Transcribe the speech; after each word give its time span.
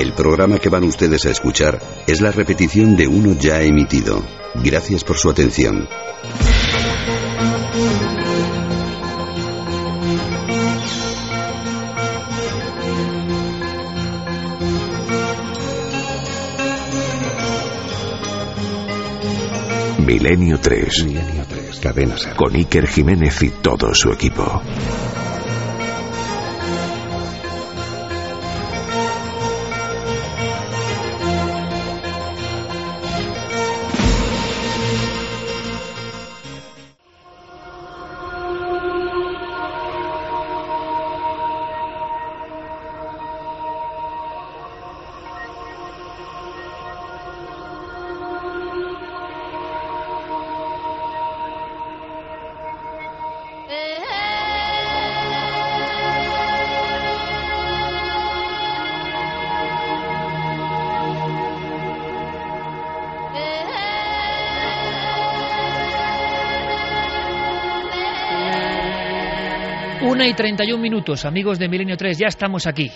El 0.00 0.14
programa 0.14 0.58
que 0.58 0.70
van 0.70 0.84
ustedes 0.84 1.26
a 1.26 1.30
escuchar 1.30 1.78
es 2.06 2.22
la 2.22 2.32
repetición 2.32 2.96
de 2.96 3.06
uno 3.06 3.34
ya 3.38 3.60
emitido. 3.60 4.24
Gracias 4.54 5.04
por 5.04 5.18
su 5.18 5.28
atención. 5.28 5.86
Milenio 20.06 20.58
3. 20.58 21.04
Milenio 21.04 21.44
3. 21.46 21.78
Cadena 21.78 22.16
Ser. 22.16 22.36
Con 22.36 22.56
Iker 22.56 22.86
Jiménez 22.86 23.42
y 23.42 23.50
todo 23.50 23.92
su 23.92 24.10
equipo. 24.10 24.62
Y 70.30 70.34
31 70.34 70.80
minutos, 70.80 71.24
amigos 71.24 71.58
de 71.58 71.68
Milenio 71.68 71.96
3, 71.96 72.16
ya 72.16 72.28
estamos 72.28 72.68
aquí, 72.68 72.88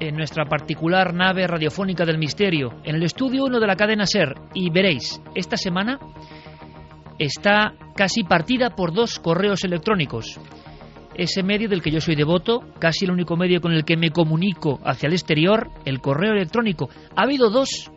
en 0.00 0.16
nuestra 0.16 0.46
particular 0.46 1.12
nave 1.12 1.46
radiofónica 1.46 2.06
del 2.06 2.16
misterio, 2.16 2.80
en 2.84 2.96
el 2.96 3.02
estudio 3.02 3.44
1 3.44 3.60
de 3.60 3.66
la 3.66 3.76
cadena 3.76 4.06
SER, 4.06 4.34
y 4.54 4.70
veréis, 4.70 5.20
esta 5.34 5.58
semana 5.58 5.98
está 7.18 7.74
casi 7.94 8.24
partida 8.24 8.70
por 8.70 8.94
dos 8.94 9.18
correos 9.18 9.62
electrónicos. 9.62 10.40
Ese 11.14 11.42
medio 11.42 11.68
del 11.68 11.82
que 11.82 11.90
yo 11.90 12.00
soy 12.00 12.14
devoto, 12.14 12.60
casi 12.78 13.04
el 13.04 13.10
único 13.10 13.36
medio 13.36 13.60
con 13.60 13.72
el 13.72 13.84
que 13.84 13.98
me 13.98 14.10
comunico 14.10 14.80
hacia 14.84 15.08
el 15.08 15.12
exterior, 15.12 15.68
el 15.84 16.00
correo 16.00 16.32
electrónico. 16.32 16.88
Ha 17.14 17.24
habido 17.24 17.50
dos 17.50 17.92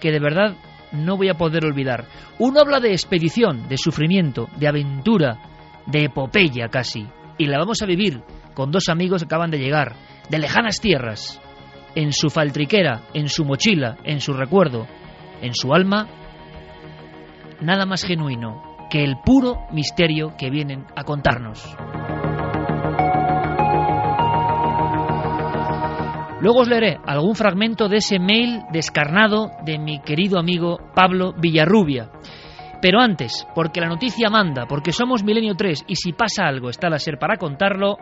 que 0.00 0.12
de 0.12 0.20
verdad 0.20 0.54
no 0.92 1.16
voy 1.16 1.28
a 1.28 1.34
poder 1.34 1.64
olvidar. 1.64 2.04
Uno 2.38 2.60
habla 2.60 2.78
de 2.78 2.92
expedición, 2.92 3.68
de 3.68 3.76
sufrimiento, 3.76 4.48
de 4.58 4.68
aventura, 4.68 5.38
de 5.86 6.04
epopeya 6.04 6.68
casi 6.68 7.08
y 7.38 7.46
la 7.46 7.58
vamos 7.58 7.82
a 7.82 7.86
vivir 7.86 8.22
con 8.54 8.70
dos 8.70 8.88
amigos 8.88 9.22
que 9.22 9.26
acaban 9.26 9.50
de 9.50 9.58
llegar, 9.58 9.94
de 10.30 10.38
lejanas 10.38 10.80
tierras, 10.80 11.40
en 11.94 12.12
su 12.12 12.30
faltriquera, 12.30 13.02
en 13.14 13.28
su 13.28 13.44
mochila, 13.44 13.96
en 14.04 14.20
su 14.20 14.32
recuerdo, 14.32 14.86
en 15.40 15.54
su 15.54 15.72
alma, 15.74 16.08
nada 17.60 17.86
más 17.86 18.04
genuino 18.04 18.62
que 18.90 19.02
el 19.02 19.16
puro 19.24 19.66
misterio 19.72 20.34
que 20.38 20.50
vienen 20.50 20.86
a 20.94 21.04
contarnos. 21.04 21.76
Luego 26.40 26.60
os 26.60 26.68
leeré 26.68 26.98
algún 27.06 27.34
fragmento 27.34 27.88
de 27.88 27.96
ese 27.96 28.18
mail 28.18 28.62
descarnado 28.70 29.50
de 29.64 29.78
mi 29.78 30.00
querido 30.00 30.38
amigo 30.38 30.78
Pablo 30.94 31.32
Villarrubia. 31.32 32.10
Pero 32.80 33.00
antes, 33.00 33.46
porque 33.54 33.80
la 33.80 33.88
noticia 33.88 34.28
manda, 34.28 34.66
porque 34.66 34.92
somos 34.92 35.24
Milenio 35.24 35.54
3 35.54 35.84
y 35.88 35.96
si 35.96 36.12
pasa 36.12 36.46
algo 36.46 36.68
está 36.68 36.90
la 36.90 36.98
SER 36.98 37.18
para 37.18 37.36
contarlo, 37.36 37.96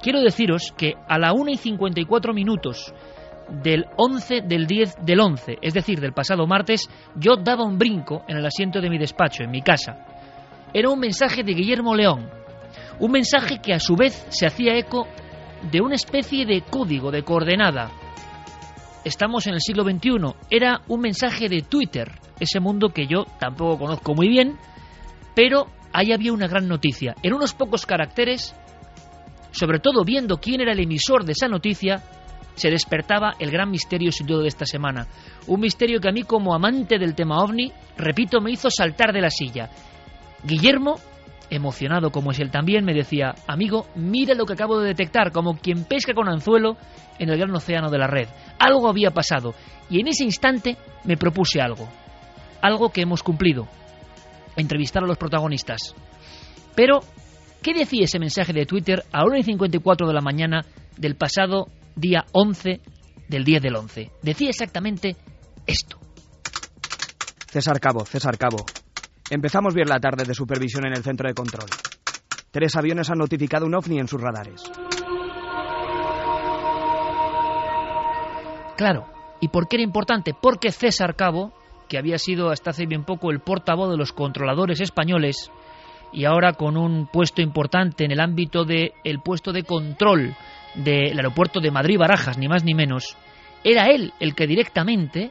quiero 0.00 0.20
deciros 0.20 0.72
que 0.76 0.94
a 1.08 1.18
la 1.18 1.32
1 1.32 1.50
y 1.50 1.56
54 1.56 2.32
minutos 2.32 2.94
del 3.48 3.86
11 3.96 4.42
del 4.42 4.66
10 4.66 5.04
del 5.04 5.20
11, 5.20 5.58
es 5.60 5.74
decir, 5.74 6.00
del 6.00 6.12
pasado 6.12 6.46
martes, 6.46 6.88
yo 7.16 7.36
daba 7.36 7.64
un 7.64 7.78
brinco 7.78 8.22
en 8.28 8.36
el 8.36 8.46
asiento 8.46 8.80
de 8.80 8.90
mi 8.90 8.98
despacho, 8.98 9.42
en 9.42 9.50
mi 9.50 9.60
casa. 9.60 9.98
Era 10.72 10.90
un 10.90 10.98
mensaje 10.98 11.42
de 11.42 11.52
Guillermo 11.52 11.94
León, 11.94 12.30
un 13.00 13.10
mensaje 13.10 13.58
que 13.60 13.74
a 13.74 13.80
su 13.80 13.96
vez 13.96 14.26
se 14.30 14.46
hacía 14.46 14.76
eco 14.76 15.06
de 15.70 15.80
una 15.80 15.94
especie 15.94 16.46
de 16.46 16.62
código, 16.62 17.10
de 17.10 17.22
coordenada. 17.22 17.90
Estamos 19.04 19.46
en 19.46 19.54
el 19.54 19.60
siglo 19.60 19.84
XXI. 19.84 20.34
Era 20.50 20.80
un 20.88 21.00
mensaje 21.00 21.48
de 21.50 21.60
Twitter, 21.62 22.10
ese 22.40 22.58
mundo 22.58 22.88
que 22.88 23.06
yo 23.06 23.24
tampoco 23.38 23.78
conozco 23.78 24.14
muy 24.14 24.28
bien, 24.28 24.56
pero 25.34 25.66
ahí 25.92 26.12
había 26.12 26.32
una 26.32 26.48
gran 26.48 26.66
noticia. 26.66 27.14
En 27.22 27.34
unos 27.34 27.52
pocos 27.52 27.84
caracteres, 27.84 28.54
sobre 29.50 29.78
todo 29.78 30.04
viendo 30.04 30.38
quién 30.38 30.62
era 30.62 30.72
el 30.72 30.80
emisor 30.80 31.24
de 31.24 31.32
esa 31.32 31.48
noticia, 31.48 32.02
se 32.54 32.70
despertaba 32.70 33.34
el 33.38 33.50
gran 33.50 33.70
misterio 33.70 34.10
sin 34.10 34.26
duda 34.26 34.42
de 34.42 34.48
esta 34.48 34.64
semana. 34.64 35.06
Un 35.48 35.60
misterio 35.60 36.00
que 36.00 36.08
a 36.08 36.12
mí 36.12 36.22
como 36.22 36.54
amante 36.54 36.98
del 36.98 37.14
tema 37.14 37.42
ovni, 37.42 37.72
repito, 37.98 38.40
me 38.40 38.52
hizo 38.52 38.70
saltar 38.70 39.12
de 39.12 39.20
la 39.20 39.30
silla. 39.30 39.68
Guillermo, 40.44 40.94
emocionado 41.54 42.10
como 42.10 42.30
es 42.30 42.40
él 42.40 42.50
también, 42.50 42.84
me 42.84 42.94
decía, 42.94 43.34
amigo, 43.46 43.86
mira 43.94 44.34
lo 44.34 44.46
que 44.46 44.54
acabo 44.54 44.80
de 44.80 44.88
detectar, 44.88 45.32
como 45.32 45.56
quien 45.56 45.84
pesca 45.84 46.14
con 46.14 46.28
anzuelo 46.28 46.76
en 47.18 47.30
el 47.30 47.38
gran 47.38 47.54
océano 47.54 47.90
de 47.90 47.98
la 47.98 48.06
red. 48.06 48.28
Algo 48.58 48.88
había 48.88 49.10
pasado 49.10 49.54
y 49.90 50.00
en 50.00 50.08
ese 50.08 50.24
instante 50.24 50.76
me 51.04 51.16
propuse 51.16 51.60
algo 51.60 51.88
algo 52.64 52.88
que 52.88 53.02
hemos 53.02 53.22
cumplido, 53.22 53.68
entrevistar 54.56 55.04
a 55.04 55.06
los 55.06 55.18
protagonistas. 55.18 55.94
Pero, 56.74 57.00
¿qué 57.62 57.74
decía 57.74 58.04
ese 58.04 58.18
mensaje 58.18 58.54
de 58.54 58.64
Twitter 58.64 59.04
a 59.12 59.24
1 59.26 59.36
y 59.36 59.42
54 59.42 60.08
de 60.08 60.14
la 60.14 60.22
mañana 60.22 60.64
del 60.96 61.14
pasado 61.14 61.68
día 61.94 62.24
11 62.32 62.80
del 63.28 63.44
10 63.44 63.62
del 63.62 63.76
11? 63.76 64.10
Decía 64.22 64.48
exactamente 64.48 65.14
esto. 65.66 65.98
César 67.50 67.78
Cabo, 67.80 68.06
César 68.06 68.38
Cabo. 68.38 68.64
Empezamos 69.30 69.74
bien 69.74 69.88
la 69.88 70.00
tarde 70.00 70.24
de 70.24 70.34
supervisión 70.34 70.86
en 70.86 70.94
el 70.94 71.02
centro 71.02 71.28
de 71.28 71.34
control. 71.34 71.68
Tres 72.50 72.76
aviones 72.76 73.10
han 73.10 73.18
notificado 73.18 73.66
un 73.66 73.74
ovni 73.74 73.98
en 73.98 74.08
sus 74.08 74.20
radares. 74.20 74.62
Claro. 78.76 79.06
¿Y 79.40 79.48
por 79.48 79.68
qué 79.68 79.76
era 79.76 79.82
importante? 79.82 80.32
Porque 80.40 80.70
César 80.70 81.16
Cabo 81.16 81.52
que 81.88 81.98
había 81.98 82.18
sido 82.18 82.50
hasta 82.50 82.70
hace 82.70 82.86
bien 82.86 83.04
poco 83.04 83.30
el 83.30 83.40
portavoz 83.40 83.90
de 83.90 83.96
los 83.96 84.12
controladores 84.12 84.80
españoles 84.80 85.50
y 86.12 86.24
ahora 86.24 86.52
con 86.52 86.76
un 86.76 87.06
puesto 87.06 87.42
importante 87.42 88.04
en 88.04 88.12
el 88.12 88.20
ámbito 88.20 88.64
del 88.64 88.92
el 89.02 89.20
puesto 89.20 89.52
de 89.52 89.64
control 89.64 90.34
del 90.74 91.16
aeropuerto 91.16 91.60
de 91.60 91.70
Madrid 91.70 91.98
Barajas, 91.98 92.38
ni 92.38 92.48
más 92.48 92.64
ni 92.64 92.74
menos, 92.74 93.16
era 93.62 93.86
él 93.86 94.12
el 94.20 94.34
que 94.34 94.46
directamente 94.46 95.30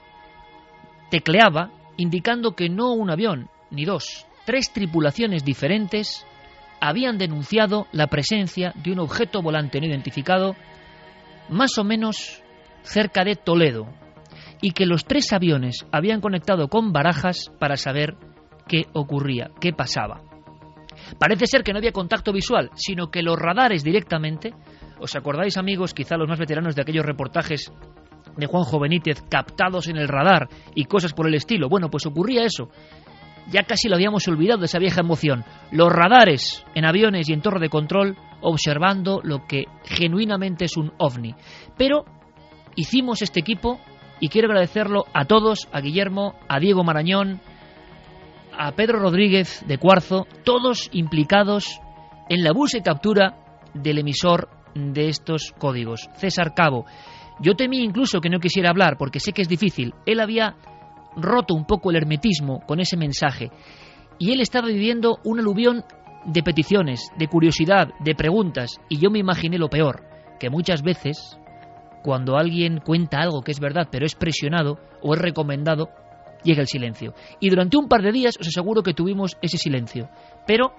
tecleaba 1.10 1.70
indicando 1.98 2.56
que 2.56 2.70
no 2.70 2.94
un 2.94 3.10
avión, 3.10 3.50
ni 3.74 3.86
dos, 3.86 4.26
tres 4.46 4.72
tripulaciones 4.72 5.44
diferentes 5.44 6.26
habían 6.80 7.18
denunciado 7.18 7.88
la 7.92 8.08
presencia 8.08 8.74
de 8.76 8.92
un 8.92 9.00
objeto 9.00 9.42
volante 9.42 9.80
no 9.80 9.88
identificado 9.88 10.56
más 11.50 11.78
o 11.78 11.84
menos 11.84 12.42
cerca 12.84 13.24
de 13.24 13.36
Toledo, 13.36 13.88
y 14.62 14.72
que 14.72 14.86
los 14.86 15.06
tres 15.06 15.34
aviones 15.34 15.86
habían 15.92 16.22
conectado 16.22 16.70
con 16.70 16.94
Barajas 16.94 17.52
para 17.60 17.76
saber 17.76 18.16
qué 18.68 18.86
ocurría, 18.94 19.52
qué 19.60 19.74
pasaba. 19.74 20.22
Parece 21.20 21.48
ser 21.48 21.64
que 21.64 21.74
no 21.74 21.80
había 21.80 21.92
contacto 21.92 22.32
visual, 22.32 22.70
sino 22.76 23.12
que 23.12 23.24
los 23.24 23.38
radares 23.38 23.84
directamente, 23.84 24.54
¿os 25.00 25.16
acordáis 25.16 25.58
amigos, 25.58 25.94
quizá 25.94 26.16
los 26.16 26.30
más 26.30 26.40
veteranos 26.40 26.76
de 26.76 26.82
aquellos 26.82 27.06
reportajes 27.06 27.74
de 28.38 28.48
Juanjo 28.48 28.80
Benítez 28.80 29.22
captados 29.30 29.88
en 29.88 29.98
el 29.98 30.08
radar 30.08 30.48
y 30.76 30.86
cosas 30.86 31.14
por 31.14 31.28
el 31.28 31.36
estilo? 31.36 31.68
Bueno, 31.68 31.90
pues 31.90 32.06
ocurría 32.06 32.46
eso. 32.46 32.70
Ya 33.52 33.64
casi 33.64 33.90
lo 33.90 33.96
habíamos 33.96 34.28
olvidado 34.28 34.60
de 34.60 34.66
esa 34.66 34.80
vieja 34.80 35.02
emoción. 35.02 35.44
Los 35.72 35.92
radares 35.92 36.66
en 36.76 36.86
aviones 36.86 37.30
y 37.30 37.34
en 37.34 37.42
torre 37.42 37.60
de 37.60 37.70
control 37.70 38.18
observando 38.42 39.22
lo 39.24 39.46
que 39.48 39.66
genuinamente 39.86 40.66
es 40.66 40.78
un 40.78 40.92
ovni. 40.98 41.36
Pero 41.78 42.06
hicimos 42.76 43.22
este 43.22 43.40
equipo 43.40 43.80
y 44.20 44.30
quiero 44.30 44.48
agradecerlo 44.48 45.06
a 45.14 45.26
todos, 45.26 45.68
a 45.72 45.82
Guillermo, 45.82 46.36
a 46.48 46.60
Diego 46.60 46.84
Marañón, 46.84 47.42
a 48.58 48.72
Pedro 48.74 49.00
Rodríguez 49.00 49.64
de 49.68 49.78
Cuarzo, 49.78 50.28
todos 50.44 50.90
implicados 50.94 51.80
en 52.30 52.44
la 52.44 52.54
búsqueda 52.54 52.80
y 52.80 52.84
captura 52.84 53.38
del 53.74 54.00
emisor 54.00 54.50
de 54.76 55.10
estos 55.10 55.54
códigos, 55.58 56.10
César 56.16 56.54
Cabo. 56.54 56.86
Yo 57.40 57.56
temí 57.56 57.84
incluso 57.84 58.22
que 58.22 58.30
no 58.30 58.40
quisiera 58.40 58.70
hablar 58.70 58.98
porque 58.98 59.20
sé 59.20 59.34
que 59.34 59.42
es 59.42 59.50
difícil. 59.50 59.94
Él 60.06 60.20
había 60.20 60.56
roto 61.16 61.54
un 61.54 61.66
poco 61.66 61.90
el 61.90 61.98
hermetismo 61.98 62.62
con 62.66 62.80
ese 62.80 62.98
mensaje 62.98 63.52
y 64.20 64.32
él 64.32 64.42
estaba 64.42 64.68
viviendo 64.68 65.20
un 65.24 65.40
aluvión 65.40 65.84
de 66.26 66.44
peticiones, 66.44 67.12
de 67.18 67.28
curiosidad, 67.28 67.90
de 68.00 68.16
preguntas 68.16 68.80
y 68.90 69.00
yo 69.00 69.10
me 69.10 69.20
imaginé 69.20 69.58
lo 69.58 69.70
peor, 69.70 70.04
que 70.40 70.50
muchas 70.50 70.82
veces 70.82 71.38
cuando 72.04 72.38
alguien 72.38 72.80
cuenta 72.80 73.22
algo 73.22 73.42
que 73.42 73.52
es 73.52 73.60
verdad, 73.60 73.88
pero 73.90 74.06
es 74.06 74.16
presionado 74.16 74.78
o 75.02 75.14
es 75.16 75.22
recomendado, 75.22 75.90
llega 76.44 76.62
el 76.62 76.68
silencio. 76.68 77.14
Y 77.40 77.50
durante 77.50 77.78
un 77.78 77.88
par 77.88 78.02
de 78.02 78.12
días 78.12 78.38
os 78.40 78.48
aseguro 78.48 78.84
que 78.84 78.94
tuvimos 78.94 79.38
ese 79.42 79.58
silencio. 79.58 80.10
Pero 80.46 80.74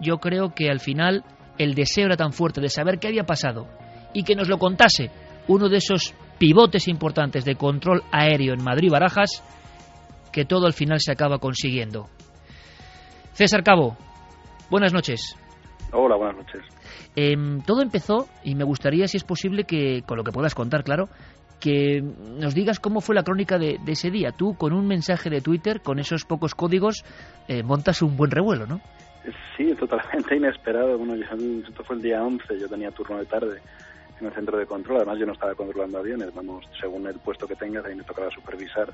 yo 0.00 0.18
creo 0.18 0.54
que 0.54 0.70
al 0.70 0.80
final 0.80 1.24
el 1.58 1.74
deseo 1.74 2.06
era 2.06 2.16
tan 2.16 2.32
fuerte 2.32 2.60
de 2.60 2.70
saber 2.70 2.98
qué 2.98 3.08
había 3.08 3.24
pasado 3.24 3.68
y 4.12 4.24
que 4.24 4.34
nos 4.34 4.48
lo 4.48 4.58
contase 4.58 5.10
uno 5.46 5.68
de 5.68 5.76
esos 5.76 6.14
pivotes 6.38 6.88
importantes 6.88 7.44
de 7.44 7.56
control 7.56 8.02
aéreo 8.10 8.54
en 8.54 8.62
Madrid-Barajas, 8.62 9.42
que 10.36 10.44
todo 10.44 10.66
al 10.66 10.74
final 10.74 11.00
se 11.00 11.12
acaba 11.12 11.38
consiguiendo. 11.38 12.08
César 13.32 13.64
Cabo, 13.64 13.96
buenas 14.68 14.92
noches. 14.92 15.34
Hola, 15.94 16.14
buenas 16.16 16.36
noches. 16.36 16.60
Em, 17.16 17.62
todo 17.62 17.80
empezó, 17.80 18.28
y 18.44 18.54
me 18.54 18.64
gustaría, 18.64 19.08
si 19.08 19.16
es 19.16 19.24
posible, 19.24 19.64
que, 19.64 20.02
con 20.06 20.18
lo 20.18 20.24
que 20.24 20.32
puedas 20.32 20.54
contar, 20.54 20.84
claro, 20.84 21.08
que 21.58 22.02
nos 22.02 22.54
digas 22.54 22.80
cómo 22.80 23.00
fue 23.00 23.14
la 23.14 23.22
crónica 23.22 23.56
de, 23.56 23.78
ese 23.86 24.10
día. 24.10 24.30
Tú, 24.30 24.54
con 24.58 24.74
un 24.74 24.86
mensaje 24.86 25.30
de 25.30 25.40
Twitter, 25.40 25.80
con 25.80 25.98
esos 25.98 26.26
pocos 26.26 26.54
códigos, 26.54 27.02
eh, 27.48 27.62
montas 27.62 28.02
un 28.02 28.18
buen 28.18 28.30
revuelo, 28.30 28.66
¿no? 28.66 28.82
Sí, 29.56 29.74
totalmente 29.80 30.36
inesperado. 30.36 30.98
Bueno, 30.98 31.14
esto 31.14 31.82
fue 31.82 31.96
el 31.96 32.02
día 32.02 32.22
11, 32.22 32.60
yo 32.60 32.68
tenía 32.68 32.90
turno 32.90 33.16
de 33.16 33.24
tarde 33.24 33.62
en 34.20 34.26
el 34.26 34.32
centro 34.32 34.56
de 34.56 34.66
control. 34.66 34.98
Además, 34.98 35.18
yo 35.18 35.26
no 35.26 35.32
estaba 35.32 35.54
controlando 35.54 35.98
aviones, 35.98 36.34
vamos, 36.34 36.66
según 36.80 37.06
el 37.06 37.18
puesto 37.18 37.46
que 37.46 37.56
tengas, 37.56 37.84
ahí 37.84 37.94
me 37.94 38.04
tocaba 38.04 38.30
supervisar. 38.30 38.92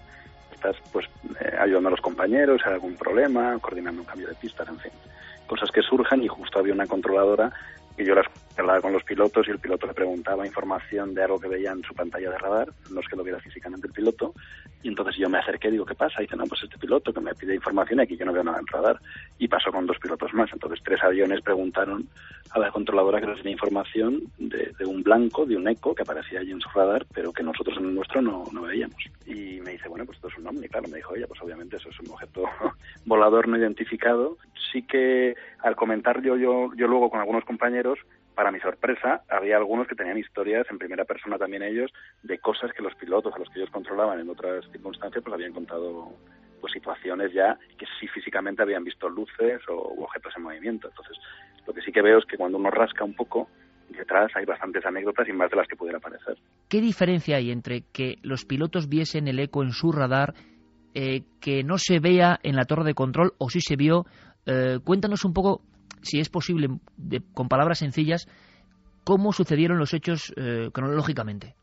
Estás, 0.52 0.76
pues, 0.92 1.06
eh, 1.40 1.56
ayudando 1.58 1.88
a 1.88 1.92
los 1.92 2.00
compañeros, 2.00 2.60
si 2.62 2.68
hay 2.68 2.74
algún 2.74 2.94
problema, 2.96 3.58
coordinando 3.60 4.02
un 4.02 4.06
cambio 4.06 4.28
de 4.28 4.34
pistas, 4.34 4.68
en 4.68 4.78
fin. 4.78 4.92
Cosas 5.46 5.70
que 5.70 5.82
surjan 5.82 6.22
y 6.22 6.28
justo 6.28 6.58
había 6.58 6.72
una 6.72 6.86
controladora 6.86 7.52
y 7.96 8.04
yo 8.04 8.14
las 8.14 8.26
hablaba 8.60 8.80
con 8.80 8.92
los 8.92 9.04
pilotos 9.04 9.48
y 9.48 9.50
el 9.50 9.58
piloto 9.58 9.86
le 9.86 9.94
preguntaba 9.94 10.46
información 10.46 11.14
de 11.14 11.22
algo 11.22 11.40
que 11.40 11.48
veía 11.48 11.72
en 11.72 11.82
su 11.82 11.94
pantalla 11.94 12.30
de 12.30 12.38
radar, 12.38 12.72
no 12.90 13.00
es 13.00 13.08
que 13.08 13.16
lo 13.16 13.24
viera 13.24 13.40
físicamente 13.40 13.86
el 13.86 13.92
piloto, 13.92 14.34
y 14.82 14.88
entonces 14.88 15.16
yo 15.16 15.28
me 15.28 15.38
acerqué 15.38 15.68
y 15.68 15.72
digo, 15.72 15.86
¿qué 15.86 15.94
pasa? 15.94 16.20
Y 16.20 16.24
dice, 16.24 16.36
no, 16.36 16.44
pues 16.44 16.62
este 16.64 16.76
piloto 16.76 17.12
que 17.12 17.20
me 17.20 17.34
pide 17.34 17.54
información 17.54 18.00
y 18.00 18.02
aquí 18.02 18.16
yo 18.16 18.26
no 18.26 18.32
veo 18.32 18.42
nada 18.42 18.58
en 18.58 18.66
radar. 18.66 19.00
Y 19.38 19.46
pasó 19.46 19.70
con 19.70 19.86
dos 19.86 19.98
pilotos 19.98 20.34
más. 20.34 20.50
Entonces 20.52 20.80
tres 20.84 21.02
aviones 21.02 21.40
preguntaron 21.40 22.08
a 22.50 22.58
la 22.58 22.70
controladora 22.70 23.20
que 23.20 23.28
les 23.28 23.36
tenía 23.36 23.52
información 23.52 24.22
de, 24.38 24.74
un 24.84 25.02
blanco, 25.02 25.46
de 25.46 25.56
un 25.56 25.68
eco 25.68 25.94
que 25.94 26.02
aparecía 26.02 26.40
allí 26.40 26.50
en 26.50 26.60
su 26.60 26.68
radar, 26.70 27.06
pero 27.14 27.32
que 27.32 27.44
nosotros 27.44 27.78
en 27.78 27.86
el 27.86 27.94
nuestro 27.94 28.20
no, 28.20 28.44
no 28.52 28.62
veíamos. 28.62 28.96
Y 29.24 29.60
me 29.60 29.72
dice, 29.72 29.88
bueno, 29.88 30.04
pues 30.04 30.16
esto 30.16 30.28
es 30.28 30.38
un 30.38 30.48
ovni. 30.48 30.68
Claro, 30.68 30.88
me 30.88 30.96
dijo 30.96 31.14
ella, 31.14 31.28
pues 31.28 31.40
obviamente 31.40 31.76
eso 31.76 31.88
es 31.88 32.00
un 32.00 32.10
objeto 32.10 32.44
volador 33.06 33.46
no 33.46 33.56
identificado. 33.56 34.36
Sí 34.72 34.82
que 34.82 35.36
al 35.60 35.76
comentar 35.76 36.22
yo, 36.22 36.36
yo, 36.36 36.70
yo 36.76 36.88
luego 36.88 37.08
con 37.08 37.20
algunos 37.20 37.44
compañeros, 37.44 38.00
para 38.34 38.50
mi 38.50 38.60
sorpresa, 38.60 39.22
había 39.28 39.56
algunos 39.56 39.86
que 39.86 39.94
tenían 39.94 40.18
historias 40.18 40.66
en 40.70 40.78
primera 40.78 41.04
persona 41.04 41.38
también 41.38 41.62
ellos 41.62 41.90
de 42.22 42.38
cosas 42.38 42.72
que 42.72 42.82
los 42.82 42.94
pilotos 42.94 43.34
a 43.34 43.38
los 43.38 43.48
que 43.48 43.60
ellos 43.60 43.70
controlaban 43.70 44.20
en 44.20 44.28
otras 44.28 44.64
circunstancias 44.70 45.22
pues 45.22 45.34
habían 45.34 45.52
contado 45.52 46.12
pues 46.60 46.72
situaciones 46.72 47.32
ya 47.32 47.58
que 47.76 47.86
sí 47.98 48.06
físicamente 48.08 48.62
habían 48.62 48.84
visto 48.84 49.08
luces 49.08 49.60
o 49.68 50.02
objetos 50.04 50.32
en 50.36 50.44
movimiento. 50.44 50.88
Entonces, 50.88 51.16
lo 51.66 51.74
que 51.74 51.82
sí 51.82 51.92
que 51.92 52.02
veo 52.02 52.18
es 52.18 52.24
que 52.24 52.36
cuando 52.36 52.58
uno 52.58 52.70
rasca 52.70 53.04
un 53.04 53.14
poco 53.14 53.48
detrás 53.90 54.30
hay 54.34 54.44
bastantes 54.44 54.84
anécdotas 54.86 55.28
y 55.28 55.32
más 55.32 55.50
de 55.50 55.56
las 55.56 55.68
que 55.68 55.76
pudiera 55.76 56.00
parecer. 56.00 56.38
¿Qué 56.68 56.80
diferencia 56.80 57.36
hay 57.36 57.50
entre 57.50 57.82
que 57.92 58.16
los 58.22 58.44
pilotos 58.44 58.88
viesen 58.88 59.28
el 59.28 59.38
eco 59.38 59.62
en 59.62 59.72
su 59.72 59.92
radar, 59.92 60.34
eh, 60.94 61.22
que 61.40 61.62
no 61.62 61.78
se 61.78 61.98
vea 62.00 62.38
en 62.42 62.56
la 62.56 62.64
torre 62.64 62.84
de 62.84 62.94
control 62.94 63.32
o 63.38 63.50
si 63.50 63.60
se 63.60 63.76
vio? 63.76 64.06
Eh, 64.46 64.78
cuéntanos 64.82 65.24
un 65.24 65.32
poco 65.32 65.62
si 66.00 66.20
es 66.20 66.28
posible, 66.28 66.68
con 67.34 67.48
palabras 67.48 67.78
sencillas, 67.78 68.26
cómo 69.04 69.32
sucedieron 69.32 69.78
los 69.78 69.94
hechos 69.94 70.32
eh, 70.36 70.70
cronológicamente. 70.72 71.54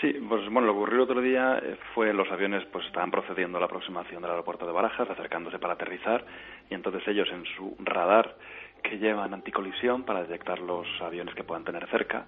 Sí, 0.00 0.14
pues 0.28 0.48
bueno, 0.50 0.72
lo 0.72 0.86
el 0.86 1.00
otro 1.00 1.20
día 1.20 1.58
eh, 1.58 1.76
fue 1.94 2.14
los 2.14 2.30
aviones 2.30 2.64
pues 2.72 2.86
estaban 2.86 3.10
procediendo 3.10 3.58
a 3.58 3.60
la 3.60 3.66
aproximación 3.66 4.22
del 4.22 4.30
aeropuerto 4.30 4.66
de 4.66 4.72
Barajas, 4.72 5.10
acercándose 5.10 5.58
para 5.58 5.74
aterrizar, 5.74 6.24
y 6.70 6.74
entonces 6.74 7.02
ellos 7.06 7.28
en 7.32 7.44
su 7.56 7.76
radar 7.80 8.36
que 8.82 8.98
llevan 8.98 9.34
anticolisión 9.34 10.04
para 10.04 10.22
detectar 10.22 10.58
los 10.58 10.86
aviones 11.02 11.34
que 11.34 11.44
puedan 11.44 11.64
tener 11.64 11.86
cerca, 11.90 12.26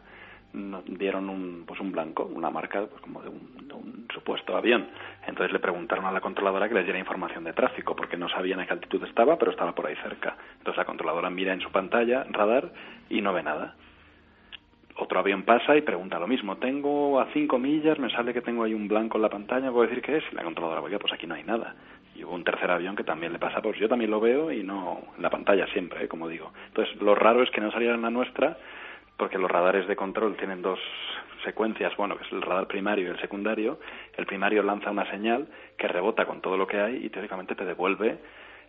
dieron 0.52 1.28
un, 1.28 1.64
pues 1.66 1.81
un 1.81 1.93
blanco, 1.93 2.25
una 2.25 2.50
marca 2.50 2.87
pues 2.87 3.00
como 3.00 3.22
de 3.22 3.28
un, 3.28 4.06
supuesto 4.12 4.56
avión. 4.56 4.88
Entonces 5.26 5.52
le 5.52 5.58
preguntaron 5.58 6.04
a 6.04 6.12
la 6.12 6.20
controladora 6.20 6.69
que 6.69 6.75
les 6.75 6.84
diera 6.84 6.99
información 6.99 7.44
de 7.44 7.54
tráfico, 7.54 7.96
porque 7.96 8.19
no 8.19 8.28
sabían 8.28 8.60
a 8.60 8.66
qué 8.66 8.75
altitud 8.75 9.02
estaba, 9.04 9.38
pero 9.38 9.50
estaba 9.50 9.75
por 9.75 9.87
ahí 9.87 9.96
cerca. 10.02 10.37
Entonces 10.58 10.76
la 10.76 10.84
controladora 10.84 11.31
mira 11.31 11.54
en 11.54 11.60
su 11.60 11.70
pantalla, 11.70 12.25
radar, 12.31 12.70
y 13.08 13.22
no 13.22 13.32
ve 13.32 13.43
nada. 13.43 13.75
Otro 14.96 15.19
avión 15.19 15.44
pasa 15.44 15.75
y 15.76 15.81
pregunta 15.81 16.19
lo 16.19 16.26
mismo. 16.26 16.58
Tengo 16.58 17.19
a 17.19 17.26
cinco 17.32 17.58
millas, 17.58 17.98
me 17.98 18.10
sale 18.10 18.34
que 18.34 18.43
tengo 18.43 18.64
ahí 18.64 18.75
un 18.75 18.88
blanco 18.88 19.16
en 19.16 19.22
la 19.22 19.31
pantalla, 19.31 19.70
¿puedo 19.70 19.88
decir 19.88 20.02
qué 20.02 20.19
es? 20.19 20.25
Y 20.31 20.34
la 20.34 20.44
controladora, 20.44 20.82
oye, 20.82 20.98
pues 20.98 21.12
aquí 21.14 21.26
no 21.26 21.34
hay 21.34 21.44
nada. 21.44 21.75
Y 22.14 22.25
hubo 22.25 22.34
un 22.34 22.44
tercer 22.44 22.70
avión 22.70 22.94
que 22.94 23.05
también 23.05 23.32
le 23.32 23.38
pasa, 23.38 23.62
pues 23.62 23.78
yo 23.78 23.88
también 23.88 24.10
lo 24.10 24.20
veo 24.20 24.52
y 24.52 24.62
no 24.62 25.00
en 25.16 25.22
la 25.22 25.31
pantalla 25.31 25.66
siempre, 25.69 26.05
¿eh? 26.05 26.08
como 26.08 26.28
digo. 26.28 26.52
Entonces 26.69 27.00
lo 27.00 27.14
raro 27.14 27.43
es 27.43 27.50
que 27.50 27.62
no 27.62 27.72
saliera 27.72 27.94
en 27.94 28.02
la 28.02 28.10
nuestra 28.10 28.58
porque 29.22 29.38
los 29.38 29.52
radares 29.52 29.86
de 29.86 29.94
control 29.94 30.36
tienen 30.36 30.62
dos 30.62 30.80
secuencias, 31.44 31.96
bueno, 31.96 32.16
que 32.16 32.24
es 32.24 32.32
el 32.32 32.42
radar 32.42 32.66
primario 32.66 33.06
y 33.06 33.10
el 33.10 33.20
secundario. 33.20 33.78
El 34.16 34.26
primario 34.26 34.64
lanza 34.64 34.90
una 34.90 35.08
señal 35.12 35.46
que 35.78 35.86
rebota 35.86 36.26
con 36.26 36.40
todo 36.40 36.56
lo 36.56 36.66
que 36.66 36.80
hay 36.80 37.06
y 37.06 37.08
teóricamente 37.08 37.54
te 37.54 37.64
devuelve 37.64 38.19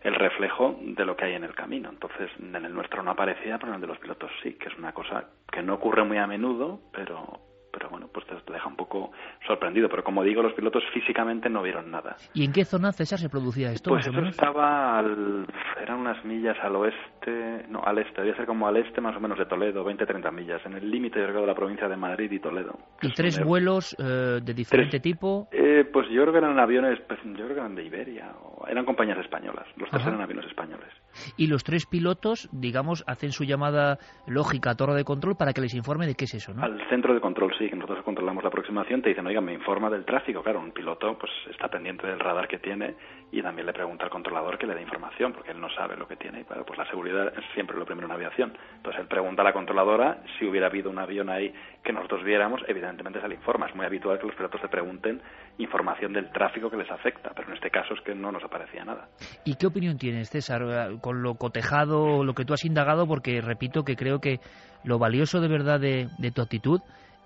el 0.04 0.14
reflejo 0.14 0.78
de 0.80 1.04
lo 1.04 1.16
que 1.16 1.24
hay 1.24 1.34
en 1.34 1.42
el 1.42 1.56
camino. 1.56 1.90
Entonces, 1.90 2.30
en 2.38 2.54
el 2.54 2.72
nuestro 2.72 3.02
no 3.02 3.10
aparecía, 3.10 3.58
pero 3.58 3.70
en 3.70 3.74
el 3.74 3.80
de 3.80 3.88
los 3.88 3.98
pilotos 3.98 4.30
sí, 4.44 4.52
que 4.52 4.68
es 4.68 4.78
una 4.78 4.92
cosa 4.92 5.24
que 5.50 5.60
no 5.60 5.74
ocurre 5.74 6.04
muy 6.04 6.18
a 6.18 6.28
menudo, 6.28 6.78
pero 6.92 7.40
pero 7.74 7.90
bueno, 7.90 8.08
pues 8.12 8.24
te, 8.26 8.52
deja 8.52 8.68
un 8.68 8.76
poco 8.76 9.10
sorprendido. 9.46 9.88
Pero 9.88 10.04
como 10.04 10.22
digo, 10.22 10.42
los 10.42 10.52
pilotos 10.54 10.84
físicamente 10.92 11.50
no 11.50 11.62
vieron 11.62 11.90
nada. 11.90 12.16
¿Y 12.32 12.44
en 12.44 12.52
qué 12.52 12.64
zona, 12.64 12.92
César, 12.92 13.18
se 13.18 13.28
producía 13.28 13.72
esto? 13.72 13.90
Pues 13.90 14.06
eso 14.06 14.20
estaba, 14.20 14.98
al, 14.98 15.46
eran 15.82 15.98
unas 15.98 16.24
millas 16.24 16.56
al 16.62 16.76
oeste, 16.76 17.66
no, 17.68 17.82
al 17.84 17.98
este, 17.98 18.20
debía 18.20 18.36
ser 18.36 18.46
como 18.46 18.68
al 18.68 18.76
este 18.76 19.00
más 19.00 19.16
o 19.16 19.20
menos 19.20 19.38
de 19.38 19.46
Toledo, 19.46 19.84
20-30 19.84 20.32
millas, 20.32 20.64
en 20.64 20.74
el 20.74 20.88
límite 20.88 21.18
de 21.20 21.46
la 21.46 21.54
provincia 21.54 21.88
de 21.88 21.96
Madrid 21.96 22.30
y 22.30 22.38
Toledo. 22.38 22.78
¿Y 23.02 23.12
tres 23.12 23.42
vuelos 23.42 23.96
eh, 23.98 24.40
de 24.42 24.54
diferente 24.54 25.00
tipo? 25.00 25.48
Eh, 25.50 25.84
pues 25.92 26.08
yo 26.10 26.22
creo 26.22 26.32
que 26.32 26.38
eran 26.38 26.58
aviones, 26.58 27.00
pues, 27.08 27.18
yo 27.24 27.44
creo 27.44 27.48
que 27.48 27.60
eran 27.60 27.74
de 27.74 27.84
Iberia, 27.84 28.32
o 28.42 28.66
eran 28.68 28.84
compañías 28.84 29.18
españolas, 29.18 29.66
los 29.76 29.90
tres 29.90 30.06
eran 30.06 30.20
aviones 30.20 30.46
españoles. 30.46 30.88
Y 31.36 31.46
los 31.46 31.64
tres 31.64 31.86
pilotos, 31.86 32.48
digamos, 32.52 33.04
hacen 33.06 33.32
su 33.32 33.44
llamada 33.44 33.98
lógica 34.26 34.70
a 34.70 34.74
torre 34.74 34.94
de 34.94 35.04
control 35.04 35.36
para 35.36 35.52
que 35.52 35.60
les 35.60 35.74
informe 35.74 36.06
de 36.06 36.14
qué 36.14 36.24
es 36.24 36.34
eso, 36.34 36.54
¿no? 36.54 36.62
Al 36.62 36.80
centro 36.88 37.14
de 37.14 37.20
control, 37.20 37.52
sí 37.58 37.68
que 37.68 37.76
nosotros 37.76 38.04
controlamos 38.04 38.42
la 38.42 38.48
aproximación, 38.48 39.02
te 39.02 39.10
dicen, 39.10 39.26
oiga, 39.26 39.40
me 39.40 39.54
informa 39.54 39.90
del 39.90 40.04
tráfico. 40.04 40.42
Claro, 40.42 40.60
un 40.60 40.72
piloto 40.72 41.16
pues 41.18 41.32
está 41.50 41.68
pendiente 41.68 42.06
del 42.06 42.20
radar 42.20 42.48
que 42.48 42.58
tiene 42.58 42.94
y 43.34 43.42
también 43.42 43.66
le 43.66 43.72
pregunta 43.72 44.04
al 44.04 44.10
controlador 44.10 44.56
que 44.56 44.66
le 44.66 44.74
dé 44.74 44.82
información, 44.82 45.32
porque 45.32 45.50
él 45.50 45.60
no 45.60 45.68
sabe 45.70 45.96
lo 45.96 46.06
que 46.06 46.14
tiene. 46.14 46.40
Y 46.40 46.44
pues 46.44 46.78
la 46.78 46.86
seguridad 46.88 47.36
es 47.36 47.44
siempre 47.52 47.76
lo 47.76 47.84
primero 47.84 48.06
en 48.06 48.12
aviación. 48.12 48.56
Entonces 48.76 49.00
él 49.00 49.08
pregunta 49.08 49.42
a 49.42 49.44
la 49.44 49.52
controladora 49.52 50.22
si 50.38 50.46
hubiera 50.46 50.68
habido 50.68 50.88
un 50.88 51.00
avión 51.00 51.28
ahí 51.28 51.52
que 51.82 51.92
nosotros 51.92 52.22
viéramos, 52.22 52.60
evidentemente 52.68 53.20
se 53.20 53.26
le 53.26 53.34
informa. 53.34 53.66
Es 53.66 53.74
muy 53.74 53.86
habitual 53.86 54.20
que 54.20 54.26
los 54.26 54.36
pilotos 54.36 54.62
le 54.62 54.68
pregunten 54.68 55.20
información 55.58 56.12
del 56.12 56.30
tráfico 56.30 56.70
que 56.70 56.76
les 56.76 56.90
afecta, 56.90 57.32
pero 57.34 57.48
en 57.48 57.54
este 57.54 57.70
caso 57.70 57.94
es 57.94 58.00
que 58.02 58.14
no 58.14 58.30
nos 58.30 58.44
aparecía 58.44 58.84
nada. 58.84 59.08
¿Y 59.44 59.56
qué 59.56 59.66
opinión 59.66 59.98
tienes, 59.98 60.30
César, 60.30 60.62
con 61.00 61.22
lo 61.22 61.34
cotejado, 61.34 62.22
lo 62.22 62.34
que 62.34 62.44
tú 62.44 62.54
has 62.54 62.64
indagado? 62.64 63.08
Porque 63.08 63.40
repito 63.40 63.82
que 63.82 63.96
creo 63.96 64.20
que 64.20 64.38
lo 64.84 65.00
valioso 65.00 65.40
de 65.40 65.48
verdad 65.48 65.80
de 65.80 66.30
tu 66.32 66.40
actitud 66.40 66.80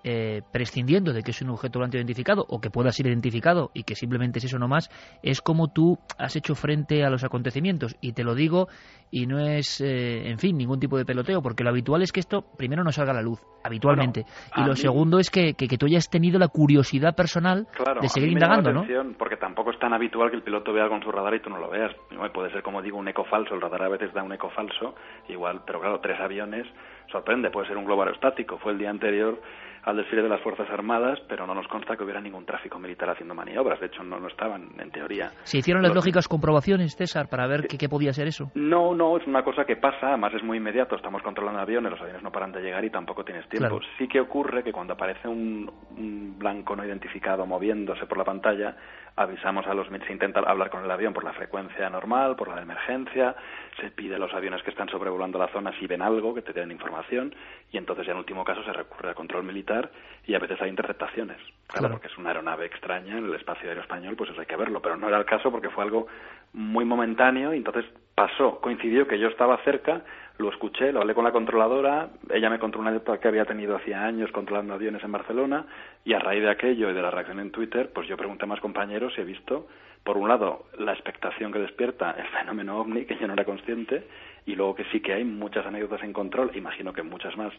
eh, 0.05 0.43
prescindiendo 0.53 1.13
de 1.13 1.23
que 1.23 1.33
es 1.33 1.43
un 1.43 1.51
objeto 1.51 1.79
volante 1.79 1.97
identificado 1.97 2.45
o 2.49 2.61
que 2.61 2.71
pueda 2.71 2.91
ser 2.93 3.07
identificado 3.07 3.71
y 3.75 3.83
que 3.83 3.95
simplemente 3.95 4.39
es 4.39 4.45
eso 4.45 4.59
no 4.59 4.69
más, 4.69 4.91
es 5.23 5.41
como 5.41 5.69
tú 5.69 5.99
has 6.19 6.37
hecho 6.37 6.55
frente 6.55 7.05
a 7.05 7.11
los 7.11 7.25
acontecimientos. 7.25 7.97
Y 8.01 8.13
te 8.13 8.25
lo 8.25 8.35
digo, 8.35 8.69
y 9.11 9.27
no 9.27 9.41
es, 9.41 9.81
eh, 9.81 10.29
en 10.29 10.39
fin, 10.39 10.57
ningún 10.57 10.81
tipo 10.81 10.97
de 10.97 11.05
peloteo, 11.05 11.43
porque 11.43 11.65
lo 11.65 11.71
habitual 11.71 12.03
es 12.03 12.13
que 12.13 12.21
esto 12.21 12.45
primero 12.57 12.85
no 12.85 12.93
salga 12.93 13.13
a 13.13 13.15
la 13.15 13.23
luz, 13.23 13.41
habitualmente. 13.65 14.25
y 14.57 14.65
lo 14.65 14.77
segundo 14.77 15.19
es 15.19 15.31
que, 15.31 15.55
que, 15.55 15.79
tú 15.79 15.87
hayas 15.87 16.09
tenido 16.11 16.39
la 16.39 16.49
curiosidad 16.49 17.15
personal 17.15 17.67
de 18.01 18.09
seguir 18.09 18.33
indagando, 18.33 18.73
¿no? 18.73 18.85
Porque 19.19 19.37
tampoco 19.37 19.71
es 19.71 19.79
tan 19.79 19.93
habitual 19.93 20.31
que 20.31 20.37
el 20.37 20.43
piloto 20.43 20.73
vea 20.73 20.89
con 20.89 21.03
su 21.03 21.11
radar 21.11 21.35
y 21.35 21.41
tú 21.41 21.51
no 21.51 21.59
lo 21.59 21.71
veas. 21.71 21.95
Puede 22.33 22.53
ser, 22.53 22.63
como 22.63 22.83
digo, 22.83 22.99
un 22.99 23.09
eco 23.09 23.25
falso, 23.25 23.55
el 23.55 23.61
radar 23.61 23.83
a 23.83 23.89
veces 23.89 24.13
da 24.13 24.23
un 24.23 24.33
eco 24.33 24.51
falso, 24.51 24.95
igual, 25.29 25.63
pero 25.67 25.81
claro, 25.81 26.01
tres 26.01 26.21
aviones 26.21 26.67
sorprende, 27.11 27.51
puede 27.51 27.69
ser 27.69 27.77
un 27.77 27.85
globo 27.85 28.03
aerostático. 28.03 28.59
Fue 28.59 28.73
el 28.73 28.79
día 28.79 28.91
anterior 28.91 29.41
al 29.89 29.97
desfile 29.97 30.23
de 30.23 30.29
las 30.29 30.43
Fuerzas 30.43 30.69
Armadas, 30.69 31.19
pero 31.29 31.47
no 31.47 31.55
nos 31.55 31.67
consta 31.67 31.97
que 31.97 32.05
hubiera 32.05 32.21
ningún 32.21 32.45
tráfico 32.45 32.79
militar 32.79 33.09
haciendo 33.09 33.35
maniobras. 33.35 33.81
De 33.81 33.87
hecho, 33.87 34.03
no, 34.03 34.21
no 34.21 34.29
estaban, 34.29 34.69
en 34.79 34.91
teoría. 34.91 35.31
¿Se 35.45 35.57
hicieron 35.57 35.83
las 35.83 35.95
lógicas 35.95 36.29
comprobaciones, 36.29 36.95
César, 36.95 37.29
para 37.31 37.47
ver 37.47 37.67
qué, 37.67 37.79
qué, 37.79 37.89
podía 37.89 38.13
ser 38.13 38.27
eso? 38.27 38.51
No, 38.55 38.95
no, 38.95 39.17
es 39.17 39.27
una 39.27 39.43
cosa 39.43 39.65
que 39.65 39.77
pasa, 39.77 40.09
además 40.09 40.35
es 40.35 40.43
muy 40.43 40.59
inmediato. 40.59 40.95
Estamos 40.95 41.23
controlando 41.23 41.61
aviones, 41.61 41.91
los 41.91 42.01
aviones 42.03 42.23
no 42.23 42.31
paran 42.31 42.53
de 42.53 42.61
llegar 42.61 42.85
y 42.85 42.91
tampoco 42.91 43.25
tienes 43.25 43.49
tiempo. 43.49 43.81
Sí 43.97 44.07
que 44.07 44.21
ocurre 44.21 44.63
que 44.63 44.73
cuando 44.73 44.93
aparece 44.93 45.27
un, 45.27 45.73
un 45.97 46.39
blanco 46.39 46.77
no 46.77 46.85
identificado 46.85 47.47
moviéndose 47.47 48.05
por 48.05 48.19
la 48.19 48.25
pantalla, 48.25 48.77
avisamos 49.17 49.67
a 49.67 49.75
los 49.75 49.89
se 49.89 50.13
intenta 50.13 50.41
hablar 50.41 50.71
con 50.71 50.85
el 50.85 50.91
avión 50.91 51.13
por 51.13 51.25
la 51.25 51.33
frecuencia 51.33 51.89
normal, 51.91 52.37
por 52.37 52.49
la 52.49 52.57
de 52.57 52.63
emergencia, 52.63 53.35
se 53.81 53.91
pide 53.91 54.17
a 54.17 54.19
los 54.19 54.33
aviones 54.33 54.63
que 54.63 54.71
están 54.71 54.89
sobrevolando 54.89 55.39
la 55.39 55.49
zona 55.49 55.73
si 55.79 55.87
ven 55.87 56.03
algo, 56.03 56.35
que 56.35 56.43
te 56.43 56.53
den 56.53 56.71
información, 56.71 57.35
y 57.71 57.77
entonces 57.77 58.07
ya 58.07 58.13
en 58.13 58.19
último 58.19 58.45
caso 58.45 58.63
se 58.65 58.73
recurre 58.73 59.11
al 59.11 59.15
control 59.15 59.45
militar 59.45 59.91
y 60.27 60.35
a 60.35 60.39
veces 60.39 60.61
hay 60.61 60.71
interceptaciones. 60.71 61.39
Claro, 61.67 61.91
porque 61.91 62.09
es 62.09 62.19
una 62.19 62.31
aeronave 62.31 62.67
extraña 62.67 63.19
en 63.19 63.27
el 63.27 63.35
espacio 63.35 63.69
aéreo 63.69 63.83
español, 63.83 64.17
pues 64.17 64.31
eso 64.31 64.41
hay 64.41 64.47
que 64.47 64.57
verlo, 64.57 64.81
pero 64.81 64.97
no 64.97 65.09
era 65.09 65.19
el 65.19 65.25
caso 65.25 65.51
porque 65.51 65.71
fue 65.71 65.85
algo 65.85 66.07
muy 66.53 66.85
momentáneo 66.85 67.55
y 67.55 67.59
entonces 67.59 67.85
pasó, 68.15 68.61
coincidió 68.61 69.07
que 69.07 69.19
yo 69.19 69.29
estaba 69.29 69.59
cerca, 69.65 70.03
lo 70.39 70.51
escuché, 70.51 70.93
lo 70.93 71.01
hablé 71.01 71.15
con 71.15 71.25
la 71.25 71.33
controladora, 71.33 72.09
ella 72.31 72.49
me 72.49 72.59
contó 72.59 72.79
una 72.79 72.91
anécdota 72.91 73.19
que 73.19 73.29
había 73.29 73.45
tenido 73.45 73.77
hacía 73.77 74.05
años 74.05 74.31
controlando 74.33 74.75
aviones 74.75 75.03
en 75.05 75.13
Barcelona 75.13 75.67
y 76.05 76.15
a 76.15 76.19
raíz 76.19 76.43
de 76.43 76.51
aquello 76.51 76.91
y 76.91 76.95
de 76.95 77.03
la 77.03 77.11
reacción 77.11 77.41
en 77.41 77.51
Twitter, 77.51 77.91
pues 77.93 78.09
yo 78.09 78.17
pregunté 78.17 78.45
a 78.45 78.49
más 78.49 78.61
compañeros 78.61 79.13
y 79.17 79.21
he 79.21 79.25
visto, 79.25 79.69
por 80.09 80.17
un 80.17 80.27
lado, 80.27 80.65
la 80.79 80.95
expectación 80.95 81.53
que 81.53 81.59
despierta 81.59 82.13
el 82.13 82.27
fenómeno 82.29 82.81
ovni, 82.81 83.05
que 83.05 83.19
yo 83.19 83.27
no 83.27 83.35
era 83.35 83.45
consciente, 83.45 84.09
y 84.47 84.55
luego 84.55 84.75
que 84.75 84.85
sí 84.85 85.03
que 85.03 85.13
hay 85.13 85.23
muchas 85.23 85.67
anécdotas 85.67 86.03
en 86.03 86.15
control, 86.15 86.51
imagino 86.55 86.95
que 86.95 87.03
muchas 87.03 87.37
más 87.37 87.53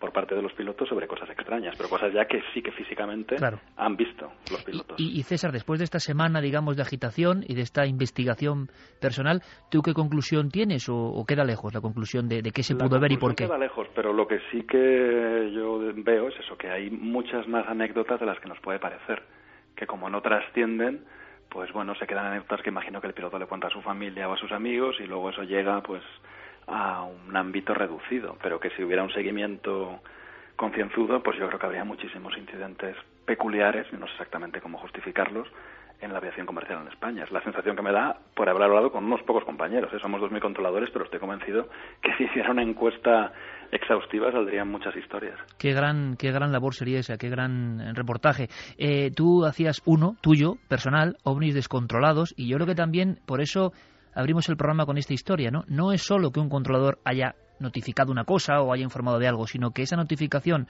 por 0.00 0.12
parte 0.12 0.34
de 0.34 0.42
los 0.42 0.52
pilotos 0.54 0.88
sobre 0.88 1.06
cosas 1.06 1.30
extrañas, 1.30 1.76
pero 1.76 1.88
cosas 1.88 2.12
ya 2.12 2.24
que 2.24 2.42
sí 2.52 2.60
que 2.60 2.72
físicamente 2.72 3.36
han 3.76 3.96
visto 3.96 4.32
los 4.50 4.64
pilotos. 4.64 4.96
Y, 4.98 5.22
César, 5.22 5.52
después 5.52 5.78
de 5.78 5.84
esta 5.84 6.00
semana, 6.00 6.40
digamos, 6.40 6.74
de 6.74 6.82
agitación 6.82 7.44
y 7.46 7.54
de 7.54 7.60
esta 7.60 7.86
investigación 7.86 8.66
personal, 9.00 9.40
¿tú 9.70 9.80
qué 9.80 9.94
conclusión 9.94 10.50
tienes 10.50 10.88
o, 10.88 11.24
queda 11.24 11.44
lejos 11.44 11.72
la 11.72 11.80
conclusión 11.80 12.28
de, 12.28 12.42
qué 12.42 12.64
se 12.64 12.74
pudo 12.74 12.98
ver 12.98 13.12
y 13.12 13.16
por 13.16 13.36
qué? 13.36 13.44
Queda 13.44 13.58
lejos, 13.58 13.86
pero 13.94 14.12
lo 14.12 14.26
que 14.26 14.40
sí 14.50 14.64
que 14.64 15.52
yo 15.54 15.78
veo 15.98 16.30
es 16.30 16.40
eso, 16.40 16.58
que 16.58 16.68
hay 16.68 16.90
muchas 16.90 17.46
más 17.46 17.64
anécdotas 17.68 18.18
de 18.18 18.26
las 18.26 18.40
que 18.40 18.48
nos 18.48 18.58
puede 18.58 18.80
parecer, 18.80 19.22
que 19.76 19.86
como 19.86 20.10
no 20.10 20.20
trascienden, 20.20 21.04
pues 21.52 21.70
bueno, 21.72 21.94
se 21.96 22.06
quedan 22.06 22.26
anécdotas 22.26 22.62
que 22.62 22.70
imagino 22.70 23.00
que 23.00 23.08
el 23.08 23.12
piloto 23.12 23.38
le 23.38 23.46
cuenta 23.46 23.66
a 23.66 23.70
su 23.70 23.82
familia 23.82 24.28
o 24.28 24.32
a 24.32 24.38
sus 24.38 24.50
amigos 24.52 24.96
y 25.00 25.06
luego 25.06 25.28
eso 25.30 25.42
llega, 25.42 25.82
pues 25.82 26.02
a 26.66 27.02
un 27.02 27.36
ámbito 27.36 27.74
reducido, 27.74 28.38
pero 28.42 28.58
que 28.58 28.70
si 28.70 28.82
hubiera 28.82 29.02
un 29.02 29.12
seguimiento 29.12 30.00
concienzudo, 30.56 31.22
pues 31.22 31.38
yo 31.38 31.46
creo 31.48 31.58
que 31.58 31.66
habría 31.66 31.84
muchísimos 31.84 32.36
incidentes 32.38 32.96
peculiares, 33.26 33.92
no 33.92 34.06
sé 34.06 34.12
exactamente 34.12 34.60
cómo 34.60 34.78
justificarlos, 34.78 35.46
en 36.02 36.12
la 36.12 36.18
aviación 36.18 36.46
comercial 36.46 36.82
en 36.82 36.88
España. 36.88 37.24
Es 37.24 37.30
la 37.30 37.42
sensación 37.42 37.76
que 37.76 37.82
me 37.82 37.92
da 37.92 38.18
por 38.34 38.48
haber 38.48 38.62
hablado 38.64 38.90
con 38.90 39.04
unos 39.04 39.22
pocos 39.22 39.44
compañeros. 39.44 39.92
¿eh? 39.94 39.98
Somos 40.00 40.20
dos 40.20 40.30
mil 40.30 40.40
controladores, 40.40 40.90
pero 40.92 41.04
estoy 41.04 41.20
convencido 41.20 41.68
que 42.02 42.12
si 42.18 42.24
hiciera 42.24 42.50
una 42.50 42.62
encuesta 42.62 43.32
exhaustiva 43.70 44.30
saldrían 44.32 44.68
muchas 44.68 44.94
historias. 44.96 45.38
Qué 45.58 45.72
gran, 45.72 46.16
qué 46.16 46.32
gran 46.32 46.52
labor 46.52 46.74
sería 46.74 46.98
esa, 46.98 47.16
qué 47.16 47.28
gran 47.28 47.94
reportaje. 47.94 48.48
Eh, 48.76 49.10
tú 49.14 49.44
hacías 49.46 49.80
uno, 49.86 50.16
tuyo, 50.20 50.56
personal, 50.68 51.16
ovnis 51.24 51.54
descontrolados, 51.54 52.34
y 52.36 52.48
yo 52.48 52.56
creo 52.56 52.66
que 52.66 52.74
también 52.74 53.20
por 53.24 53.40
eso 53.40 53.72
abrimos 54.14 54.48
el 54.48 54.56
programa 54.56 54.84
con 54.84 54.98
esta 54.98 55.14
historia, 55.14 55.50
¿no? 55.50 55.64
No 55.68 55.92
es 55.92 56.02
solo 56.02 56.32
que 56.32 56.40
un 56.40 56.50
controlador 56.50 56.98
haya 57.04 57.34
notificado 57.62 58.12
una 58.12 58.24
cosa 58.24 58.60
o 58.60 58.72
haya 58.72 58.84
informado 58.84 59.18
de 59.18 59.28
algo, 59.28 59.46
sino 59.46 59.70
que 59.70 59.82
esa 59.82 59.96
notificación 59.96 60.66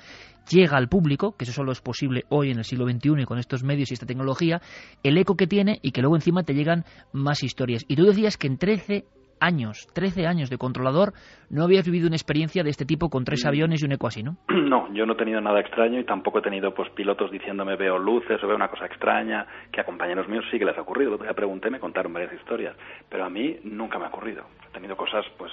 llega 0.51 0.77
al 0.77 0.89
público, 0.89 1.37
que 1.37 1.45
eso 1.45 1.53
solo 1.53 1.73
es 1.73 1.81
posible 1.81 2.25
hoy 2.29 2.51
en 2.51 2.59
el 2.59 2.65
siglo 2.65 2.89
XXI 2.89 3.23
y 3.23 3.25
con 3.25 3.39
estos 3.39 3.65
medios 3.65 3.91
y 3.91 3.95
esta 3.95 4.07
tecnología, 4.07 4.61
el 5.03 5.19
eco 5.19 5.37
que 5.37 5.47
tiene 5.47 5.79
y 5.83 5.93
que 5.93 6.01
luego 6.01 6.17
encima 6.17 6.43
te 6.43 6.55
llegan 6.55 6.85
más 7.13 7.43
historias. 7.43 7.85
Y 7.89 7.97
tú 7.97 8.05
decías 8.05 8.37
que 8.37 8.47
en 8.47 8.59
13 8.59 9.05
años, 9.43 9.89
13 9.93 10.27
años 10.27 10.51
de 10.51 10.57
controlador, 10.57 11.13
no 11.51 11.65
habías 11.65 11.85
vivido 11.85 12.07
una 12.07 12.17
experiencia 12.17 12.63
de 12.63 12.71
este 12.71 12.87
tipo 12.87 13.11
con 13.11 13.25
tres 13.25 13.45
mm. 13.45 13.49
aviones 13.49 13.83
y 13.83 13.87
un 13.87 13.93
eco 13.93 14.07
así, 14.07 14.23
¿no? 14.23 14.37
No, 14.73 14.91
yo 14.95 15.05
no 15.05 15.13
he 15.13 15.17
tenido 15.17 15.41
nada 15.41 15.61
extraño 15.61 15.99
y 15.99 16.05
tampoco 16.05 16.39
he 16.39 16.43
tenido 16.43 16.73
pues 16.73 16.89
pilotos 16.91 17.31
diciéndome 17.31 17.77
veo 17.77 17.99
luces 17.99 18.43
o 18.43 18.47
veo 18.47 18.57
una 18.57 18.69
cosa 18.69 18.87
extraña, 18.87 19.47
que 19.71 19.81
a 19.81 19.85
compañeros 19.85 20.29
míos 20.29 20.45
sí 20.51 20.59
que 20.59 20.65
les 20.65 20.79
ha 20.79 20.83
ocurrido. 20.83 21.11
El 21.11 21.15
otro 21.15 21.27
día 21.27 21.35
pregunté, 21.35 21.69
me 21.69 21.81
contaron 21.81 22.13
varias 22.13 22.33
historias, 22.33 22.75
pero 23.11 23.25
a 23.25 23.29
mí 23.29 23.59
nunca 23.65 23.99
me 23.99 24.07
ha 24.07 24.09
ocurrido. 24.09 24.45
He 24.71 24.73
tenido 24.73 24.97
cosas, 24.97 25.27
pues, 25.37 25.53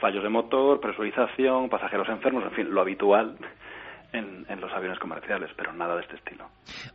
fallos 0.00 0.22
de 0.22 0.28
motor, 0.28 0.80
presurización, 0.80 1.68
pasajeros 1.68 2.08
enfermos, 2.08 2.44
en 2.44 2.52
fin, 2.52 2.70
lo 2.70 2.80
habitual 2.80 3.36
en, 4.12 4.60
los 4.60 4.72
aviones 4.72 4.98
comerciales, 4.98 5.50
pero 5.56 5.72
nada 5.72 5.94
de 5.96 6.02
este 6.02 6.16
estilo. 6.16 6.46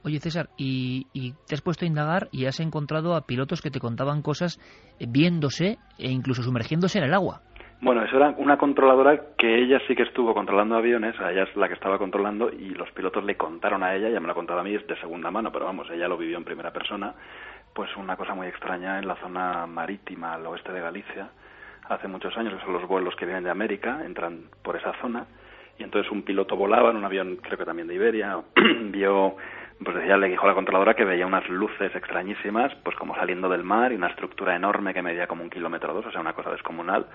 Oye, 0.04 0.20
César, 0.20 0.48
y, 0.58 1.06
te 1.48 1.56
has 1.56 1.62
puesto 1.62 1.86
a 1.86 1.88
indagar 1.88 2.28
y 2.32 2.46
has 2.46 2.60
encontrado 2.60 3.16
a 3.16 3.22
pilotos 3.22 3.62
que 3.62 3.72
te 3.72 3.80
contaban 3.80 4.22
cosas 4.22 4.60
viéndose 5.00 5.78
e 5.98 6.12
incluso 6.12 6.44
sumergiéndose 6.44 7.00
en 7.00 7.06
el 7.06 7.14
agua. 7.14 7.42
Bueno, 7.82 8.04
eso 8.04 8.16
era 8.16 8.34
una 8.38 8.58
controladora 8.58 9.36
que 9.38 9.64
ella 9.64 9.80
sí 9.88 9.96
que 9.96 10.04
estuvo 10.04 10.34
controlando 10.34 10.76
aviones, 10.76 11.20
a 11.20 11.32
ella 11.32 11.44
es 11.44 11.56
la 11.56 11.68
que 11.68 11.74
estaba 11.74 11.98
controlando 11.98 12.50
y 12.50 12.70
los 12.70 12.90
pilotos 12.92 13.24
le 13.24 13.36
contaron 13.36 13.84
a 13.84 13.94
ella, 13.96 14.10
ya 14.10 14.20
me 14.20 14.28
lo 14.28 14.32
ha 14.32 14.36
contado 14.36 14.60
a 14.60 14.64
mí, 14.64 14.74
es 14.74 14.88
de 14.88 15.00
segunda 15.00 15.30
mano, 15.30 15.52
pero 15.52 15.66
vamos, 15.66 15.88
ella 15.92 16.08
lo 16.08 16.18
vivió 16.18 16.38
en 16.38 16.46
primera 16.46 16.72
persona, 16.72 17.14
pues 17.74 17.90
una 17.98 18.16
cosa 18.16 18.34
muy 18.34 18.48
extraña 18.48 18.98
en 18.98 19.08
la 19.08 19.16
zona 19.18 19.68
marítima 19.68 20.34
al 20.34 20.48
oeste 20.48 20.72
de 20.72 20.80
Galicia, 20.80 21.30
hace 21.90 22.08
muchos 22.08 22.36
años, 22.38 22.54
son 22.64 22.74
los 22.74 22.88
vuelos 22.88 23.16
que 23.16 23.26
vienen 23.26 23.44
de 23.44 23.50
América, 23.50 24.02
entran 24.06 24.50
por 24.64 24.76
esa 24.76 24.94
zona, 25.02 25.26
y 25.78 25.84
entonces 25.84 26.12
un 26.12 26.24
piloto 26.24 26.56
volaba 26.56 26.92
en 26.92 26.98
un 26.98 27.06
avión, 27.06 27.38
creo 27.38 27.58
que 27.58 27.66
también 27.66 27.88
de 27.88 27.96
Iberia, 27.96 28.40
vio, 28.86 29.36
pues 29.84 29.98
decía, 29.98 30.18
le 30.18 30.30
dijo 30.30 30.46
a 30.46 30.50
la 30.50 30.56
controladora 30.56 30.94
que 30.94 31.06
veía 31.06 31.28
unas 31.28 31.48
luces 31.50 31.94
extrañísimas, 31.96 32.74
pues 32.84 32.96
como 32.96 33.16
saliendo 33.16 33.50
del 33.50 33.64
mar 33.64 33.92
y 33.92 33.96
una 33.96 34.08
estructura 34.08 34.56
enorme 34.56 34.94
que 34.94 35.02
medía 35.02 35.28
como 35.28 35.44
un 35.44 35.50
kilómetro 35.50 35.92
o 35.92 35.96
dos, 35.96 36.06
o 36.06 36.12
sea, 36.12 36.22
una 36.22 36.34
cosa 36.34 36.52
descomunal, 36.52 37.08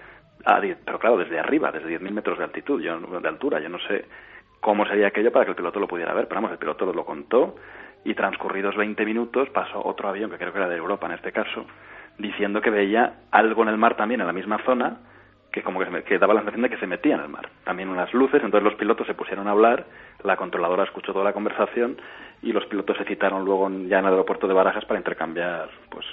ah, 0.44 0.60
pero 0.84 0.98
claro, 0.98 1.16
desde 1.16 1.38
arriba, 1.38 1.72
desde 1.72 1.98
10.000 1.98 2.10
metros 2.10 2.38
de 2.38 2.44
altitud, 2.44 2.80
yo, 2.80 2.98
de 2.98 3.28
altura, 3.28 3.60
yo 3.60 3.68
no 3.68 3.78
sé 3.80 4.04
cómo 4.60 4.84
sería 4.86 5.08
aquello 5.08 5.32
para 5.32 5.46
que 5.46 5.52
el 5.52 5.56
piloto 5.56 5.80
lo 5.80 5.88
pudiera 5.88 6.12
ver, 6.12 6.28
pero 6.28 6.36
vamos, 6.36 6.52
el 6.52 6.58
piloto 6.58 6.92
lo 6.92 7.04
contó 7.04 7.56
y 8.04 8.14
transcurridos 8.14 8.76
20 8.76 9.04
minutos 9.04 9.48
pasó 9.50 9.84
otro 9.84 10.08
avión, 10.08 10.30
que 10.30 10.36
creo 10.36 10.52
que 10.52 10.58
era 10.58 10.68
de 10.68 10.76
Europa 10.76 11.06
en 11.06 11.12
este 11.12 11.32
caso, 11.32 11.64
diciendo 12.20 12.60
que 12.60 12.70
veía 12.70 13.14
algo 13.30 13.62
en 13.62 13.68
el 13.68 13.76
mar 13.76 13.96
también 13.96 14.20
en 14.20 14.26
la 14.26 14.32
misma 14.32 14.58
zona, 14.64 14.98
que 15.52 15.62
como 15.62 15.80
que, 15.80 16.02
que, 16.04 16.18
daba 16.18 16.34
la 16.34 16.40
sensación 16.40 16.62
de 16.62 16.70
que 16.70 16.78
se 16.78 16.86
metía 16.86 17.16
en 17.16 17.22
el 17.22 17.28
mar. 17.28 17.48
También 17.64 17.88
unas 17.88 18.12
luces, 18.14 18.42
entonces 18.42 18.62
los 18.62 18.74
pilotos 18.74 19.06
se 19.06 19.14
pusieron 19.14 19.48
a 19.48 19.50
hablar, 19.50 19.84
la 20.22 20.36
controladora 20.36 20.84
escuchó 20.84 21.12
toda 21.12 21.24
la 21.24 21.32
conversación 21.32 21.96
y 22.42 22.52
los 22.52 22.66
pilotos 22.66 22.96
se 22.96 23.04
citaron 23.04 23.44
luego 23.44 23.68
ya 23.68 23.98
en 23.98 24.04
el 24.04 24.12
aeropuerto 24.12 24.46
de 24.46 24.54
Barajas 24.54 24.84
para 24.84 25.00
intercambiar 25.00 25.68
pues 25.90 26.06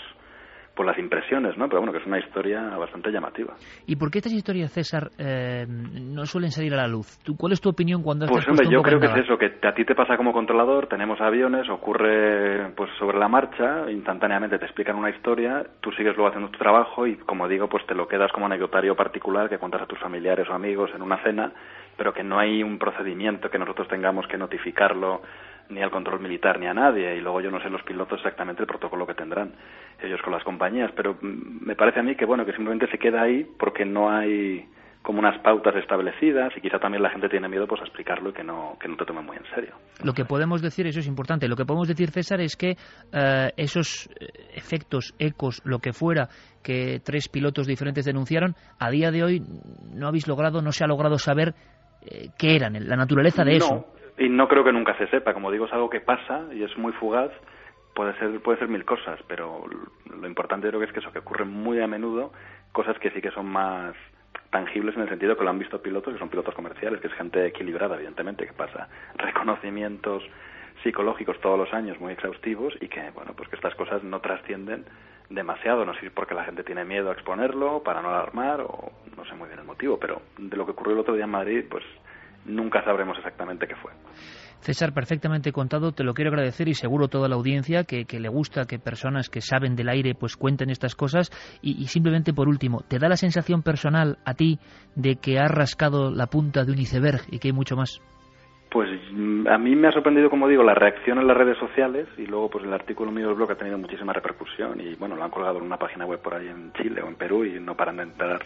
por 0.77 0.86
las 0.86 0.98
impresiones, 1.00 1.57
¿no? 1.57 1.67
Pero 1.67 1.79
bueno, 1.81 1.91
que 1.91 2.00
es 2.00 2.05
una 2.05 2.19
historia 2.19 2.62
bastante 2.77 3.12
llamativa. 3.12 3.55
¿Y 3.88 3.96
por 3.96 4.12
qué 4.12 4.19
estas 4.19 4.31
historias, 4.31 4.72
César, 4.72 5.10
eh, 5.17 5.65
no 5.67 6.25
suelen 6.25 6.51
salir 6.51 6.74
a 6.75 6.77
la 6.77 6.88
luz? 6.88 7.17
¿Tú, 7.24 7.36
¿Cuál 7.36 7.53
es 7.53 7.60
tu 7.60 7.69
opinión 7.69 8.03
cuando 8.03 8.27
Pues 8.27 8.48
hombre, 8.48 8.69
yo 8.69 8.81
creo 8.84 9.00
que 9.00 9.07
es 9.07 9.25
eso, 9.25 9.38
que 9.38 9.57
a 9.67 9.74
ti 9.74 9.84
te 9.84 9.96
pasa 9.96 10.15
como 10.15 10.31
controlador, 10.31 10.88
tenemos 10.88 11.19
aviones, 11.19 11.67
ocurre 11.69 12.72
pues 12.75 12.91
sobre 13.00 13.17
la 13.17 13.27
marcha, 13.27 13.89
instantáneamente 13.89 14.60
te 14.60 14.65
explican 14.65 14.96
una 14.96 15.10
historia, 15.10 15.65
tú 15.81 15.91
sigues 15.91 16.15
luego 16.15 16.29
haciendo 16.29 16.51
tu 16.51 16.60
trabajo 16.60 17.07
y 17.07 17.17
como 17.17 17.48
digo, 17.48 17.67
pues 17.67 17.86
te 17.88 17.96
lo 17.96 18.07
quedas 18.07 18.31
como 18.31 18.46
anecdotario 18.46 18.96
particular 18.96 19.50
que 19.50 19.57
cuentas 19.57 19.81
a 19.81 19.88
tus 19.88 20.00
familiares 20.00 20.48
o 20.50 20.53
amigos 20.53 20.91
en 20.93 21.01
una 21.01 21.22
cena, 21.24 21.51
pero 21.98 22.13
que 22.13 22.24
no 22.24 22.38
hay 22.38 22.62
un 22.62 22.77
procedimiento 22.77 23.50
que 23.50 23.57
nosotros 23.57 23.88
tengamos 23.88 24.27
que 24.27 24.38
notificarlo 24.38 25.22
ni 25.69 25.81
al 25.81 25.91
control 25.91 26.19
militar 26.19 26.59
ni 26.59 26.67
a 26.67 26.74
nadie 26.74 27.15
y 27.15 27.21
luego 27.21 27.41
yo 27.41 27.51
no 27.51 27.62
sé 27.62 27.69
los 27.69 27.83
pilotos 27.83 28.19
exactamente 28.19 28.62
el 28.62 28.67
protocolo 28.67 29.05
que 29.05 29.13
tendrán 29.13 29.53
ellos 30.01 30.21
con 30.21 30.33
las 30.33 30.43
compañías 30.43 30.91
pero 30.95 31.15
mm, 31.15 31.65
me 31.65 31.75
parece 31.75 32.00
a 32.00 32.03
mí 32.03 32.15
que 32.15 32.25
bueno 32.25 32.45
que 32.45 32.53
simplemente 32.53 32.89
se 32.89 32.97
queda 32.97 33.24
ahí 33.24 33.45
porque 33.57 33.86
no 33.86 34.09
hay 34.09 34.67
como 35.07 35.19
unas 35.19 35.39
pautas 35.41 35.74
establecidas 35.77 36.51
y 36.57 36.59
quizá 36.59 36.79
también 36.79 37.01
la 37.01 37.09
gente 37.09 37.29
tiene 37.29 37.47
miedo 37.47 37.65
pues 37.65 37.79
a 37.79 37.86
explicarlo 37.86 38.31
y 38.31 38.33
que 38.33 38.43
no 38.43 38.77
que 38.77 38.89
no 38.89 38.97
te 38.97 39.05
tomen 39.05 39.25
muy 39.25 39.38
en 39.38 39.45
serio. 39.55 39.75
Lo 40.03 40.12
que 40.12 40.25
podemos 40.25 40.62
decir 40.62 40.86
eso 40.86 41.00
es 41.00 41.07
importante 41.07 41.47
lo 41.47 41.55
que 41.55 41.63
podemos 41.63 41.88
decir 41.88 42.12
César 42.12 42.41
es 42.41 42.57
que 42.57 42.71
eh, 43.13 43.51
esos 43.55 44.09
eh, 44.19 44.27
efectos 44.53 45.15
ecos 45.17 45.62
lo 45.63 45.79
que 45.79 45.93
fuera 45.93 46.27
que 46.62 47.00
tres 47.03 47.29
pilotos 47.29 47.67
diferentes 47.67 48.03
denunciaron 48.03 48.55
a 48.79 48.89
día 48.89 49.12
de 49.12 49.24
hoy 49.24 49.41
no 49.93 50.07
habéis 50.07 50.27
logrado 50.27 50.62
no 50.62 50.74
se 50.74 50.83
ha 50.83 50.88
logrado 50.88 51.17
saber 51.17 51.53
eh, 52.01 52.29
qué 52.38 52.55
eran 52.57 52.74
la 52.74 52.97
naturaleza 52.97 53.45
de 53.45 53.55
eso 53.55 53.86
y 54.17 54.29
no 54.29 54.47
creo 54.47 54.63
que 54.63 54.71
nunca 54.71 54.97
se 54.97 55.07
sepa, 55.07 55.33
como 55.33 55.51
digo, 55.51 55.65
es 55.65 55.74
algo 55.74 55.89
que 55.89 56.01
pasa 56.01 56.45
y 56.51 56.63
es 56.63 56.75
muy 56.77 56.91
fugaz, 56.93 57.31
puede 57.93 58.17
ser, 58.17 58.39
puede 58.41 58.59
ser 58.59 58.67
mil 58.67 58.86
cosas, 58.86 59.19
pero 59.27 59.65
lo 60.09 60.27
importante 60.27 60.67
creo 60.67 60.79
que 60.79 60.88
es 60.88 60.91
que 60.91 61.00
eso, 61.00 61.12
que 61.12 61.19
ocurre 61.19 61.45
muy 61.45 61.79
a 61.81 61.88
menudo, 61.88 62.31
cosas 62.71 62.97
que 63.00 63.12
sí 63.12 63.21
que 63.21 63.31
son 63.31 63.47
más 63.47 63.95
tangibles 64.50 64.95
en 64.95 65.01
el 65.01 65.09
sentido 65.09 65.38
que 65.38 65.43
lo 65.43 65.50
han 65.50 65.59
visto 65.59 65.81
pilotos, 65.81 66.13
que 66.13 66.19
son 66.19 66.29
pilotos 66.29 66.55
comerciales, 66.55 67.01
que 67.01 67.07
es 67.07 67.13
gente 67.13 67.45
equilibrada, 67.45 67.95
evidentemente, 67.95 68.45
que 68.45 68.53
pasa 68.53 68.88
reconocimientos 69.15 70.24
psicológicos 70.83 71.39
todos 71.41 71.57
los 71.57 71.74
años 71.74 72.00
muy 72.00 72.13
exhaustivos 72.13 72.75
y 72.81 72.88
que, 72.88 73.09
bueno, 73.12 73.33
pues 73.36 73.50
que 73.50 73.55
estas 73.55 73.75
cosas 73.75 74.03
no 74.03 74.19
trascienden 74.21 74.86
demasiado, 75.29 75.86
no 75.86 75.93
sé 75.95 76.09
porque 76.12 76.33
la 76.33 76.45
gente 76.45 76.63
tiene 76.63 76.86
miedo 76.86 77.09
a 77.09 77.13
exponerlo, 77.13 77.83
para 77.83 78.01
no 78.01 78.09
alarmar, 78.09 78.62
o 78.62 78.91
no 79.15 79.25
sé 79.25 79.36
muy 79.36 79.47
bien 79.47 79.59
el 79.59 79.65
motivo, 79.65 80.00
pero 80.00 80.21
de 80.38 80.55
lo 80.55 80.65
que 80.65 80.71
ocurrió 80.71 80.93
el 80.93 81.00
otro 81.00 81.15
día 81.15 81.25
en 81.25 81.31
Madrid, 81.31 81.65
pues 81.69 81.83
nunca 82.48 82.84
sabremos 82.84 83.18
exactamente 83.18 83.68
qué 83.68 83.75
fue. 83.75 83.92
César, 84.60 84.94
perfectamente 84.94 85.51
contado, 85.51 85.92
te 85.92 86.04
lo 86.04 86.13
quiero 86.13 86.32
agradecer 86.32 86.68
y 86.68 86.74
seguro 86.74 87.08
toda 87.08 87.30
la 87.30 87.36
audiencia 87.36 87.84
que, 87.84 88.06
le 88.20 88.30
gusta 88.30 88.66
que 88.66 88.80
personas 88.80 89.30
que 89.30 89.42
saben 89.42 89.75
del 89.75 89.89
aire 89.89 90.13
pues 90.16 90.36
cuenten 90.36 90.70
estas 90.70 90.96
cosas 90.96 91.30
y, 91.62 91.86
simplemente 91.86 92.34
por 92.34 92.48
último, 92.48 92.82
¿te 92.88 92.98
da 92.98 93.08
la 93.08 93.16
sensación 93.16 93.62
personal 93.62 94.18
a 94.25 94.34
ti 94.34 94.60
de 94.96 95.16
que 95.16 95.39
has 95.39 95.51
rascado 95.51 96.12
la 96.12 96.27
punta 96.27 96.63
de 96.63 96.72
un 96.72 96.80
iceberg 96.80 97.22
y 97.32 97.39
que 97.39 97.50
hay 97.50 97.54
mucho 97.54 97.75
más? 97.75 98.01
Pues 98.70 98.89
mm, 99.12 99.48
a 99.48 99.58
mí 99.58 99.75
me 99.75 99.88
ha 99.88 99.92
sorprendido, 99.92 100.30
como 100.30 100.48
digo, 100.48 100.63
la 100.63 100.74
reacción 100.74 101.20
en 101.20 101.27
las 101.27 101.38
redes 101.38 101.58
sociales 101.58 102.08
y 102.18 102.25
luego 102.25 102.50
pues 102.50 102.66
el 102.66 102.74
artículo 102.74 103.12
mío 103.12 103.27
del 103.27 103.36
blog 103.36 103.51
ha 103.51 103.56
tenido 103.56 103.77
muchísima 103.77 104.12
repercusión 104.12 104.82
y 104.82 104.96
bueno, 104.96 105.16
lo 105.16 105.24
han 105.24 105.32
colgado 105.32 105.60
en 105.60 105.63
una 105.63 105.77
página 105.77 106.06
web 106.06 106.22
por 106.22 106.34
ahí 106.34 106.48
en 106.48 106.74
Chile 106.74 107.01
o 107.01 107.08
en 107.08 107.16
Perú 107.16 107.46
y 107.46 107.60
no 107.60 107.75
paran 107.75 107.98
de 107.98 108.04
entrar 108.04 108.42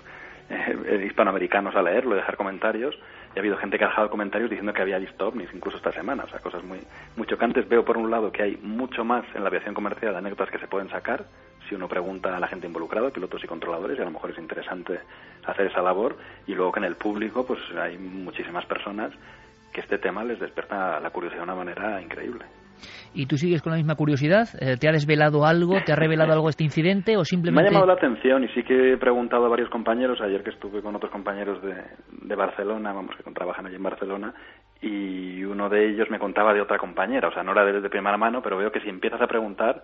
eh, 0.50 1.05
hispanoamericanos 1.08 1.75
a 1.75 1.81
leerlo, 1.81 2.15
dejar 2.15 2.38
comentarios 2.38 2.96
y 3.33 3.38
ha 3.38 3.41
habido 3.41 3.57
gente 3.57 3.77
que 3.77 3.85
ha 3.85 3.88
dejado 3.88 4.09
comentarios 4.09 4.50
diciendo 4.50 4.73
que 4.73 4.81
había 4.81 4.97
visto 4.97 5.27
ovnis 5.27 5.50
incluso 5.53 5.77
esta 5.77 5.91
semana, 5.91 6.23
o 6.25 6.27
sea, 6.27 6.39
cosas 6.39 6.63
muy, 6.63 6.79
muy 7.15 7.27
chocantes. 7.27 7.67
Veo 7.67 7.85
por 7.85 7.97
un 7.97 8.11
lado 8.11 8.31
que 8.31 8.43
hay 8.43 8.57
mucho 8.57 9.03
más 9.03 9.23
en 9.33 9.43
la 9.43 9.47
aviación 9.47 9.73
comercial 9.73 10.11
de 10.11 10.17
anécdotas 10.17 10.51
que 10.51 10.59
se 10.59 10.67
pueden 10.67 10.89
sacar 10.89 11.25
si 11.67 11.75
uno 11.75 11.88
pregunta 11.88 12.35
a 12.35 12.39
la 12.39 12.47
gente 12.47 12.67
involucrada, 12.67 13.11
pilotos 13.11 13.43
y 13.43 13.47
controladores, 13.47 13.97
y 13.97 14.01
a 14.01 14.05
lo 14.05 14.11
mejor 14.11 14.31
es 14.31 14.38
interesante 14.38 15.00
hacer 15.45 15.67
esa 15.67 15.81
labor, 15.81 16.17
y 16.45 16.53
luego 16.53 16.71
que 16.71 16.79
en 16.79 16.85
el 16.85 16.95
público 16.95 17.45
pues 17.45 17.59
hay 17.79 17.97
muchísimas 17.97 18.65
personas 18.65 19.13
que 19.71 19.79
este 19.79 19.97
tema 19.97 20.23
les 20.23 20.39
despierta 20.39 21.00
la 21.00 21.09
curiosidad 21.11 21.39
de 21.39 21.43
una 21.45 21.55
manera 21.55 22.01
increíble. 22.01 22.45
¿Y 23.13 23.25
tú 23.25 23.38
sigues 23.38 23.61
con 23.61 23.71
la 23.71 23.77
misma 23.77 23.95
curiosidad? 23.95 24.47
Eh, 24.59 24.77
¿Te 24.79 24.88
ha 24.88 24.91
desvelado 24.91 25.45
algo? 25.45 25.81
¿Te 25.85 25.91
ha 25.91 25.95
revelado 25.95 26.33
algo 26.33 26.50
este 26.50 26.63
incidente? 26.63 27.17
¿O 27.17 27.25
simplemente.? 27.25 27.69
Me 27.69 27.69
ha 27.69 27.71
llamado 27.71 27.88
la 27.88 27.97
atención 27.97 28.43
y 28.43 28.47
sí 28.50 28.63
que 28.63 28.93
he 28.93 28.97
preguntado 28.97 29.45
a 29.45 29.50
varios 29.50 29.69
compañeros, 29.69 30.19
ayer 30.21 30.43
que 30.43 30.51
estuve 30.51 30.81
con 30.81 30.95
otros 30.95 31.11
compañeros 31.11 31.61
de, 31.61 31.75
de 32.21 32.35
Barcelona, 32.35 32.93
vamos, 32.93 33.15
que 33.15 33.31
trabajan 33.31 33.65
allí 33.65 33.75
en 33.75 33.83
Barcelona, 33.83 34.33
y 34.81 35.43
uno 35.43 35.69
de 35.69 35.89
ellos 35.89 36.09
me 36.09 36.19
contaba 36.19 36.53
de 36.53 36.61
otra 36.61 36.77
compañera, 36.77 37.27
o 37.27 37.33
sea, 37.33 37.43
no 37.43 37.51
era 37.51 37.65
de, 37.65 37.81
de 37.81 37.89
primera 37.89 38.17
mano, 38.17 38.41
pero 38.41 38.57
veo 38.57 38.71
que 38.71 38.81
si 38.81 38.89
empiezas 38.89 39.21
a 39.21 39.27
preguntar, 39.27 39.83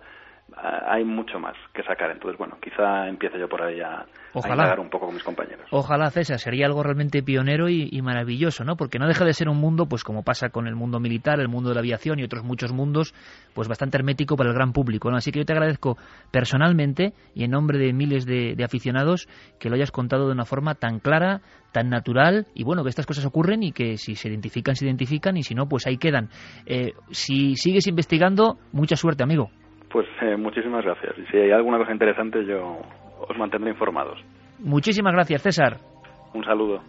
hay 0.56 1.04
mucho 1.04 1.38
más 1.38 1.54
que 1.74 1.82
sacar. 1.82 2.10
Entonces, 2.10 2.38
bueno, 2.38 2.56
quizá 2.60 3.08
empiece 3.08 3.38
yo 3.38 3.48
por 3.48 3.62
ahí 3.62 3.80
a, 3.80 4.06
Ojalá. 4.32 4.78
un 4.78 4.90
poco 4.90 5.06
con 5.06 5.14
mis 5.14 5.24
compañeros. 5.24 5.66
Ojalá, 5.70 6.10
César, 6.10 6.38
sería 6.38 6.66
algo 6.66 6.82
realmente 6.82 7.22
pionero 7.22 7.68
y, 7.68 8.00
maravilloso, 8.02 8.64
¿no? 8.64 8.76
Porque 8.76 8.98
no 8.98 9.06
deja 9.06 9.24
de 9.24 9.32
ser 9.32 9.48
un 9.48 9.58
mundo, 9.58 9.86
pues 9.86 10.04
como 10.04 10.22
pasa 10.22 10.50
con 10.50 10.66
el 10.66 10.74
mundo 10.74 11.00
militar, 11.00 11.40
el 11.40 11.48
mundo 11.48 11.70
de 11.70 11.74
la 11.74 11.80
aviación 11.80 12.18
y 12.18 12.24
otros 12.24 12.44
muchos 12.44 12.72
mundos, 12.72 13.14
pues 13.54 13.68
bastante 13.68 13.98
hermético 13.98 14.36
para 14.36 14.50
el 14.50 14.54
gran 14.54 14.72
público, 14.72 15.10
¿no? 15.10 15.16
Así 15.16 15.32
que 15.32 15.40
yo 15.40 15.44
te 15.44 15.52
agradezco 15.52 15.96
personalmente 16.30 17.12
y 17.34 17.44
en 17.44 17.50
nombre 17.50 17.78
de 17.78 17.92
miles 17.92 18.26
de, 18.26 18.56
aficionados 18.64 19.28
que 19.58 19.68
lo 19.68 19.76
hayas 19.76 19.90
contado 19.90 20.26
de 20.26 20.32
una 20.32 20.44
forma 20.44 20.74
tan 20.74 20.98
clara, 20.98 21.40
tan 21.72 21.88
natural 21.88 22.46
y 22.54 22.64
bueno, 22.64 22.82
que 22.82 22.90
estas 22.90 23.06
cosas 23.06 23.24
ocurren 23.24 23.62
y 23.62 23.72
que 23.72 23.96
si 23.96 24.14
se 24.14 24.28
identifican, 24.28 24.76
se 24.76 24.84
identifican 24.84 25.36
y 25.36 25.42
si 25.42 25.54
no, 25.54 25.68
pues 25.68 25.86
ahí 25.86 25.96
quedan. 25.96 26.28
Eh, 26.66 26.92
si 27.10 27.56
sigues 27.56 27.86
investigando, 27.86 28.58
mucha 28.72 28.96
suerte, 28.96 29.22
amigo. 29.22 29.50
Pues 29.90 30.06
eh, 30.22 30.36
muchísimas 30.36 30.84
gracias. 30.84 31.16
Y 31.18 31.26
si 31.30 31.36
hay 31.38 31.50
alguna 31.50 31.78
cosa 31.78 31.92
interesante, 31.92 32.44
yo 32.44 32.78
os 33.28 33.38
mantendré 33.38 33.70
informados. 33.70 34.18
Muchísimas 34.58 35.12
gracias, 35.12 35.42
César. 35.42 35.78
Un 36.34 36.44
saludo. 36.44 36.80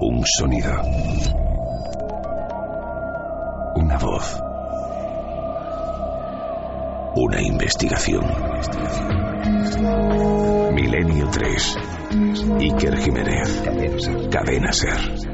Un 0.00 0.22
sonido. 0.24 0.72
Una 3.76 3.98
voz. 3.98 4.40
Una 7.14 7.42
investigación. 7.42 8.24
Milenio 10.74 11.26
3. 11.30 11.78
Iker 12.60 12.96
Jiménez. 12.96 14.28
Cadena 14.30 14.72
Ser. 14.72 15.31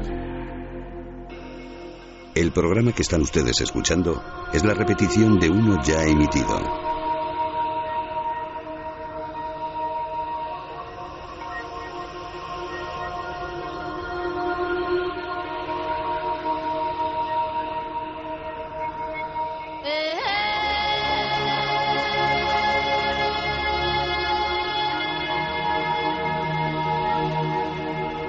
El 2.39 2.53
programa 2.53 2.93
que 2.93 3.01
están 3.01 3.19
ustedes 3.19 3.59
escuchando 3.59 4.23
es 4.53 4.63
la 4.63 4.73
repetición 4.73 5.41
de 5.41 5.49
uno 5.49 5.77
ya 5.83 6.05
emitido. 6.05 6.87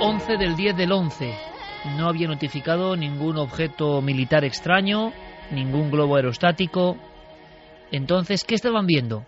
...11 0.01 0.37
del 0.37 0.57
10 0.57 0.77
del 0.77 0.91
11 0.91 1.50
no 1.97 2.09
había 2.09 2.29
notificado 2.29 2.97
ningún 2.97 3.39
objeto 3.39 4.03
militar 4.03 4.45
extraño, 4.45 5.13
ningún 5.51 5.91
globo 5.91 6.17
aerostático. 6.17 6.97
Entonces, 7.91 8.45
¿qué 8.45 8.55
estaban 8.55 8.87
viendo? 8.87 9.25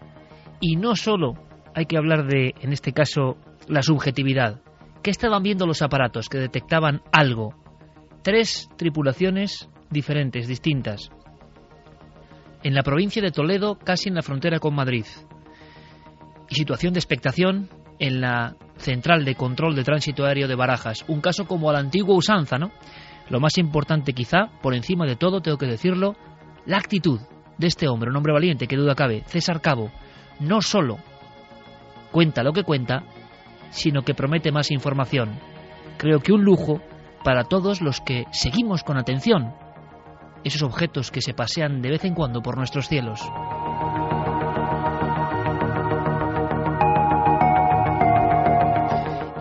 Y 0.61 0.77
no 0.77 0.95
solo 0.95 1.35
hay 1.75 1.87
que 1.87 1.97
hablar 1.97 2.27
de, 2.27 2.55
en 2.61 2.73
este 2.73 2.93
caso, 2.93 3.37
la 3.69 3.83
subjetividad. 3.83 4.61
¿Qué 5.03 5.11
estaban 5.11 5.43
viendo 5.43 5.67
los 5.67 5.83
aparatos 5.83 6.29
que 6.29 6.38
detectaban 6.38 7.03
algo? 7.11 7.55
Tres 8.23 8.69
tripulaciones 8.77 9.69
diferentes, 9.91 10.47
distintas. 10.47 11.11
En 12.62 12.75
la 12.75 12.83
provincia 12.83 13.21
de 13.21 13.33
Toledo, 13.33 13.77
casi 13.79 14.09
en 14.09 14.15
la 14.15 14.23
frontera 14.23 14.61
con 14.61 14.75
Madrid. 14.75 15.07
Y 16.49 16.55
situación 16.55 16.93
de 16.93 17.01
expectación 17.01 17.69
en 17.99 18.21
la 18.21 18.57
Central 18.83 19.25
de 19.25 19.35
Control 19.35 19.75
de 19.75 19.85
Tránsito 19.85 20.25
Aéreo 20.25 20.49
de 20.49 20.55
Barajas. 20.55 21.05
Un 21.09 21.21
caso 21.21 21.47
como 21.47 21.71
a 21.71 21.73
la 21.73 21.79
antigua 21.79 22.16
usanza, 22.16 22.59
¿no? 22.59 22.71
Lo 23.31 23.40
más 23.40 23.57
importante 23.57 24.12
quizá, 24.12 24.49
por 24.61 24.75
encima 24.75 25.07
de 25.07 25.16
todo, 25.16 25.40
tengo 25.40 25.57
que 25.57 25.66
decirlo, 25.66 26.16
la 26.66 26.79
actitud 26.79 27.21
de 27.57 27.66
este 27.66 27.88
hombre, 27.88 28.11
un 28.11 28.16
hombre 28.16 28.33
valiente, 28.33 28.66
que 28.66 28.77
duda 28.77 28.95
cabe, 28.95 29.23
César 29.27 29.61
Cabo, 29.61 29.90
no 30.40 30.61
solo 30.61 30.99
cuenta 32.11 32.42
lo 32.42 32.53
que 32.53 32.64
cuenta, 32.64 33.05
sino 33.71 34.03
que 34.03 34.14
promete 34.14 34.53
más 34.53 34.71
información. 34.71 35.38
Creo 35.97 36.21
que 36.21 36.33
un 36.33 36.45
lujo 36.45 36.81
para 37.25 37.45
todos 37.45 37.81
los 37.81 38.01
que 38.01 38.25
seguimos 38.33 38.83
con 38.83 38.99
atención 38.99 39.55
esos 40.45 40.62
objetos 40.62 41.11
que 41.11 41.23
se 41.23 41.35
pasean 41.35 41.83
de 41.83 41.90
vez 41.90 42.05
en 42.05 42.14
cuando 42.14 42.42
por 42.42 42.57
nuestros 42.57 42.88
cielos. 42.88 43.21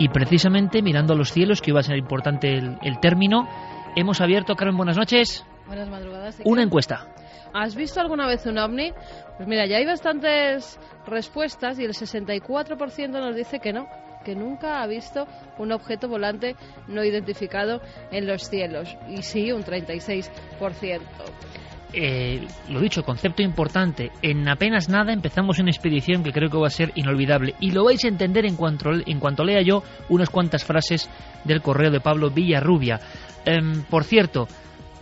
Y 0.02 0.08
precisamente 0.08 0.82
mirando 0.82 1.12
a 1.12 1.16
los 1.16 1.30
cielos, 1.30 1.62
que 1.62 1.70
iba 1.70 1.78
a 1.78 1.84
ser 1.84 1.96
importante 1.96 2.58
el, 2.58 2.98
término, 3.00 3.48
hemos 3.94 4.20
abierto, 4.20 4.56
Carmen, 4.56 4.76
buenas 4.76 4.96
noches. 4.96 5.46
Buenas 5.68 5.88
madrugadas. 5.88 6.40
Una 6.44 6.64
encuesta. 6.64 7.06
¿Has 7.54 7.76
visto 7.76 8.00
alguna 8.00 8.26
vez 8.26 8.44
un 8.46 8.58
ovni? 8.58 8.90
Pues 9.36 9.48
mira, 9.48 9.64
ya 9.66 9.76
hay 9.76 9.86
bastantes 9.86 10.80
respuestas 11.06 11.78
y 11.78 11.84
el 11.84 11.92
64% 11.92 13.10
nos 13.10 13.36
dice 13.36 13.60
que 13.60 13.72
no, 13.72 13.86
que 14.24 14.34
nunca 14.34 14.82
ha 14.82 14.88
visto 14.88 15.28
un 15.58 15.70
objeto 15.70 16.08
volante 16.08 16.56
no 16.88 17.04
identificado 17.04 17.80
en 18.10 18.26
los 18.26 18.48
cielos. 18.48 18.96
Y 19.08 19.22
sí, 19.22 19.52
un 19.52 19.62
36%. 19.62 20.32
Eh, 21.94 22.46
lo 22.70 22.80
dicho, 22.80 23.02
concepto 23.02 23.42
importante. 23.42 24.10
En 24.22 24.48
apenas 24.48 24.88
nada 24.88 25.12
empezamos 25.12 25.58
una 25.58 25.70
expedición 25.70 26.22
que 26.22 26.32
creo 26.32 26.50
que 26.50 26.58
va 26.58 26.68
a 26.68 26.70
ser 26.70 26.92
inolvidable. 26.94 27.54
Y 27.60 27.70
lo 27.72 27.84
vais 27.84 28.04
a 28.04 28.08
entender 28.08 28.46
en 28.46 28.56
cuanto, 28.56 28.90
en 28.92 29.20
cuanto 29.20 29.44
lea 29.44 29.62
yo 29.62 29.82
unas 30.08 30.30
cuantas 30.30 30.64
frases 30.64 31.10
del 31.44 31.60
correo 31.60 31.90
de 31.90 32.00
Pablo 32.00 32.30
Villarrubia. 32.30 33.00
Em, 33.44 33.82
por 33.82 34.04
cierto, 34.04 34.48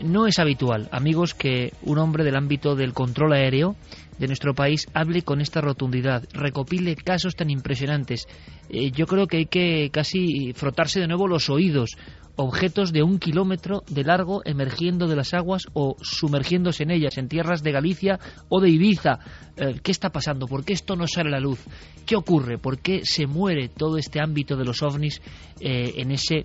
no 0.00 0.26
es 0.26 0.38
habitual, 0.38 0.88
amigos, 0.92 1.34
que 1.34 1.72
un 1.82 1.98
hombre 1.98 2.24
del 2.24 2.36
ámbito 2.36 2.74
del 2.74 2.94
control 2.94 3.34
aéreo 3.34 3.76
de 4.18 4.26
nuestro 4.26 4.54
país 4.54 4.86
hable 4.92 5.22
con 5.22 5.40
esta 5.40 5.60
rotundidad, 5.60 6.24
recopile 6.32 6.96
casos 6.96 7.36
tan 7.36 7.50
impresionantes. 7.50 8.26
Eh, 8.68 8.90
yo 8.90 9.06
creo 9.06 9.26
que 9.26 9.38
hay 9.38 9.46
que 9.46 9.90
casi 9.90 10.52
frotarse 10.54 11.00
de 11.00 11.06
nuevo 11.06 11.26
los 11.26 11.50
oídos 11.50 11.96
objetos 12.40 12.92
de 12.92 13.02
un 13.02 13.18
kilómetro 13.18 13.82
de 13.90 14.02
largo 14.02 14.40
emergiendo 14.44 15.06
de 15.06 15.16
las 15.16 15.34
aguas 15.34 15.64
o 15.74 15.96
sumergiéndose 16.00 16.84
en 16.84 16.90
ellas, 16.90 17.18
en 17.18 17.28
tierras 17.28 17.62
de 17.62 17.72
Galicia 17.72 18.18
o 18.48 18.60
de 18.60 18.70
Ibiza. 18.70 19.18
Eh, 19.56 19.80
¿Qué 19.82 19.90
está 19.90 20.10
pasando? 20.10 20.46
¿Por 20.46 20.64
qué 20.64 20.72
esto 20.72 20.96
no 20.96 21.06
sale 21.06 21.28
a 21.28 21.32
la 21.32 21.40
luz? 21.40 21.60
¿Qué 22.06 22.16
ocurre? 22.16 22.56
¿Por 22.56 22.78
qué 22.78 23.02
se 23.04 23.26
muere 23.26 23.68
todo 23.68 23.98
este 23.98 24.22
ámbito 24.22 24.56
de 24.56 24.64
los 24.64 24.82
ovnis 24.82 25.20
eh, 25.60 25.94
en 25.96 26.12
ese 26.12 26.44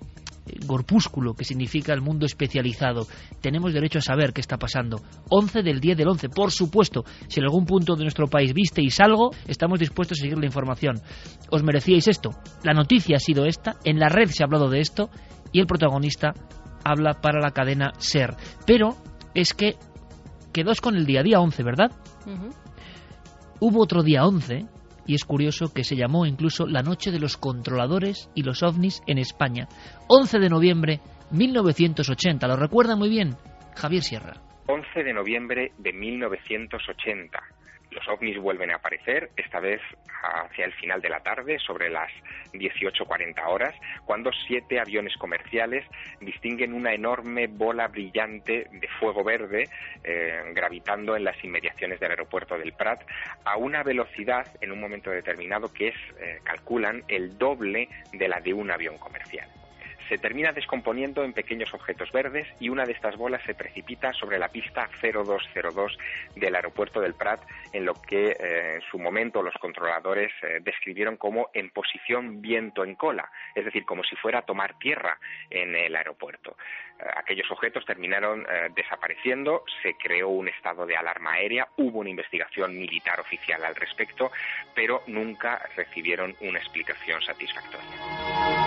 corpúsculo 0.68 1.34
que 1.34 1.44
significa 1.44 1.92
el 1.92 2.02
mundo 2.02 2.28
especializado. 2.28 3.08
Tenemos 3.42 3.74
derecho 3.74 3.98
a 3.98 4.02
saber 4.02 4.32
qué 4.32 4.42
está 4.42 4.58
pasando. 4.58 5.02
11 5.30 5.64
del 5.64 5.80
10 5.80 5.98
del 5.98 6.08
11, 6.08 6.30
por 6.30 6.52
supuesto. 6.52 7.04
Si 7.28 7.40
en 7.40 7.46
algún 7.46 7.66
punto 7.66 7.96
de 7.96 8.04
nuestro 8.04 8.28
país 8.28 8.54
visteis 8.54 9.00
algo, 9.00 9.32
estamos 9.48 9.80
dispuestos 9.80 10.20
a 10.20 10.22
seguir 10.22 10.38
la 10.38 10.46
información. 10.46 11.02
Os 11.50 11.64
merecíais 11.64 12.08
esto. 12.08 12.30
La 12.64 12.74
noticia 12.74 13.16
ha 13.16 13.20
sido 13.20 13.46
esta, 13.46 13.78
en 13.84 13.98
la 13.98 14.10
red 14.10 14.30
se 14.30 14.44
ha 14.44 14.46
hablado 14.46 14.70
de 14.70 14.82
esto 14.82 15.10
y 15.56 15.62
el 15.62 15.68
protagonista 15.68 16.34
habla 16.84 17.14
para 17.22 17.40
la 17.40 17.52
cadena 17.52 17.94
Ser. 17.98 18.36
Pero 18.68 18.98
es 19.34 19.54
que 19.54 19.76
quedó 20.52 20.74
con 20.82 20.98
el 20.98 21.06
día, 21.06 21.24
día 21.24 21.40
11, 21.40 21.64
¿verdad? 21.64 21.92
Hubo 23.62 23.82
otro 23.82 24.04
día 24.04 24.26
11 24.26 24.66
y 25.08 25.16
es 25.16 25.24
curioso 25.24 25.74
que 25.74 25.86
se 25.86 25.96
llamó 25.96 26.26
incluso 26.26 26.68
la 26.68 26.82
Noche 26.82 27.10
de 27.10 27.20
los 27.20 27.38
Controladores 27.38 28.30
y 28.36 28.44
los 28.44 28.64
OVNIs 28.64 29.02
en 29.08 29.18
España. 29.18 29.70
11 30.10 30.40
de 30.40 30.50
noviembre 30.50 31.00
1980, 31.32 32.46
¿lo 32.50 32.58
recuerda 32.58 32.98
muy 32.98 33.08
bien? 33.08 33.38
Javier 33.78 34.04
Sierra. 34.04 34.34
11 34.68 35.04
de 35.06 35.14
noviembre 35.14 35.72
de 35.78 35.94
1980 35.94 37.40
Los 37.96 38.08
ovnis 38.10 38.38
vuelven 38.38 38.72
a 38.72 38.76
aparecer, 38.76 39.30
esta 39.38 39.62
vez 39.62 39.82
hacia 40.22 40.66
el 40.66 40.74
final 40.74 41.02
de 41.02 41.10
la 41.10 41.22
tarde, 41.22 41.58
sobre 41.60 41.90
las 41.90 42.12
18.40 42.54 43.48
horas, 43.48 43.74
cuando 44.06 44.32
siete 44.48 44.80
aviones 44.80 45.16
comerciales 45.18 45.86
distinguen 46.20 46.74
una 46.74 46.94
enorme 46.94 47.48
bola 47.48 47.88
brillante 47.88 48.68
de 48.70 48.88
fuego 49.00 49.24
verde 49.24 49.70
eh, 50.04 50.52
gravitando 50.54 51.16
en 51.16 51.24
las 51.24 51.42
inmediaciones 51.44 52.00
del 52.00 52.12
aeropuerto 52.12 52.58
del 52.58 52.74
Prat 52.74 53.02
a 53.46 53.56
una 53.56 53.82
velocidad 53.84 54.46
en 54.60 54.74
un 54.74 54.82
momento 54.82 55.10
determinado 55.10 55.72
que 55.72 55.90
es, 55.90 55.96
eh, 56.20 56.40
calculan, 56.44 57.04
el 57.08 57.38
doble 57.38 57.88
de 58.12 58.28
la 58.28 58.42
de 58.42 58.54
un 58.54 58.72
avión 58.72 58.98
comercial 58.98 59.48
se 60.10 60.18
termina 60.18 60.52
descomponiendo 60.52 61.24
en 61.24 61.34
pequeños 61.34 61.74
objetos 61.74 62.12
verdes 62.12 62.48
y 62.60 62.70
una 62.70 62.86
de 62.86 62.92
estas 62.92 63.16
bolas 63.18 63.42
se 63.46 63.56
precipita 63.56 64.14
sobre 64.14 64.40
la 64.40 64.50
pista 64.50 64.90
0202 65.02 65.98
del 66.36 66.56
aeropuerto 66.56 67.02
del 67.02 67.14
Prat, 67.14 67.42
en 67.74 67.86
lo 67.86 67.94
que 67.94 68.32
eh, 68.32 68.76
en 68.76 68.82
su 68.82 69.00
momento 69.00 69.42
los 69.42 69.56
controladores 69.56 70.32
eh, 70.42 70.60
describieron 70.62 71.18
como 71.18 71.50
en 71.54 71.70
posición 71.70 72.42
viento 72.42 72.84
en 72.84 72.96
cola, 72.96 73.30
es 73.54 73.66
decir, 73.66 73.86
como 73.86 74.04
si 74.04 74.16
fuera 74.16 74.40
a 74.40 74.46
tomar 74.46 74.78
tierra 74.78 75.18
en 75.50 75.76
el 75.76 75.96
aeropuerto. 75.96 76.58
Eh, 77.00 77.04
aquellos 77.16 77.50
objetos 77.52 77.86
terminaron 77.86 78.46
desapareciendo, 78.76 79.64
se 79.82 79.96
creó 79.96 80.30
un 80.30 80.48
estado 80.48 80.86
de 80.86 80.96
alarma 80.96 81.34
aérea, 81.34 81.68
hubo 81.78 82.00
una 82.00 82.10
investigación 82.10 82.78
militar 82.78 83.20
oficial 83.20 83.64
al 83.64 83.76
respecto, 83.76 84.32
pero 84.74 85.04
nunca 85.08 85.62
recibieron 85.76 86.36
una 86.42 86.60
explicación 86.60 87.22
satisfactoria 87.22 88.65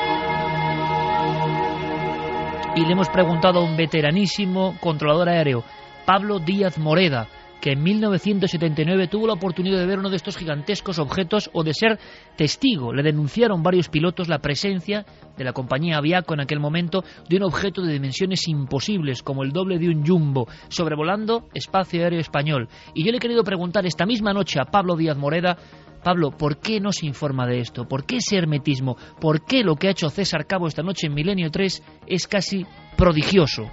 y 2.78 2.84
le 2.84 2.92
hemos 2.92 3.08
preguntado 3.08 3.58
a 3.58 3.64
un 3.64 3.76
veteranísimo 3.76 4.76
controlador 4.78 5.28
aéreo, 5.28 5.64
Pablo 6.06 6.38
Díaz 6.38 6.78
Moreda, 6.78 7.26
que 7.60 7.72
en 7.72 7.82
1979 7.82 9.08
tuvo 9.08 9.26
la 9.26 9.32
oportunidad 9.32 9.78
de 9.80 9.86
ver 9.86 9.98
uno 9.98 10.10
de 10.10 10.16
estos 10.16 10.36
gigantescos 10.36 11.00
objetos 11.00 11.50
o 11.52 11.64
de 11.64 11.74
ser 11.74 11.98
testigo. 12.36 12.92
Le 12.92 13.02
denunciaron 13.02 13.64
varios 13.64 13.88
pilotos 13.88 14.28
la 14.28 14.38
presencia 14.38 15.04
de 15.36 15.42
la 15.42 15.52
compañía 15.52 15.96
Aviaco 15.96 16.34
en 16.34 16.40
aquel 16.40 16.60
momento 16.60 17.02
de 17.28 17.38
un 17.38 17.42
objeto 17.42 17.82
de 17.82 17.94
dimensiones 17.94 18.46
imposibles, 18.46 19.24
como 19.24 19.42
el 19.42 19.50
doble 19.50 19.78
de 19.78 19.88
un 19.88 20.06
jumbo, 20.06 20.46
sobrevolando 20.68 21.48
espacio 21.54 22.04
aéreo 22.04 22.20
español. 22.20 22.68
Y 22.94 23.04
yo 23.04 23.10
le 23.10 23.16
he 23.16 23.20
querido 23.20 23.42
preguntar 23.42 23.86
esta 23.86 24.06
misma 24.06 24.32
noche 24.32 24.60
a 24.60 24.66
Pablo 24.66 24.94
Díaz 24.94 25.16
Moreda 25.16 25.56
Pablo, 26.02 26.30
¿por 26.30 26.58
qué 26.58 26.80
no 26.80 26.92
se 26.92 27.06
informa 27.06 27.46
de 27.46 27.60
esto? 27.60 27.86
¿Por 27.86 28.04
qué 28.04 28.16
ese 28.16 28.36
hermetismo? 28.36 28.96
¿Por 29.20 29.44
qué 29.44 29.62
lo 29.62 29.76
que 29.76 29.88
ha 29.88 29.90
hecho 29.90 30.08
César 30.08 30.46
Cabo 30.46 30.66
esta 30.66 30.82
noche 30.82 31.06
en 31.06 31.14
Milenio 31.14 31.50
3 31.50 32.02
es 32.06 32.26
casi 32.26 32.66
prodigioso? 32.96 33.70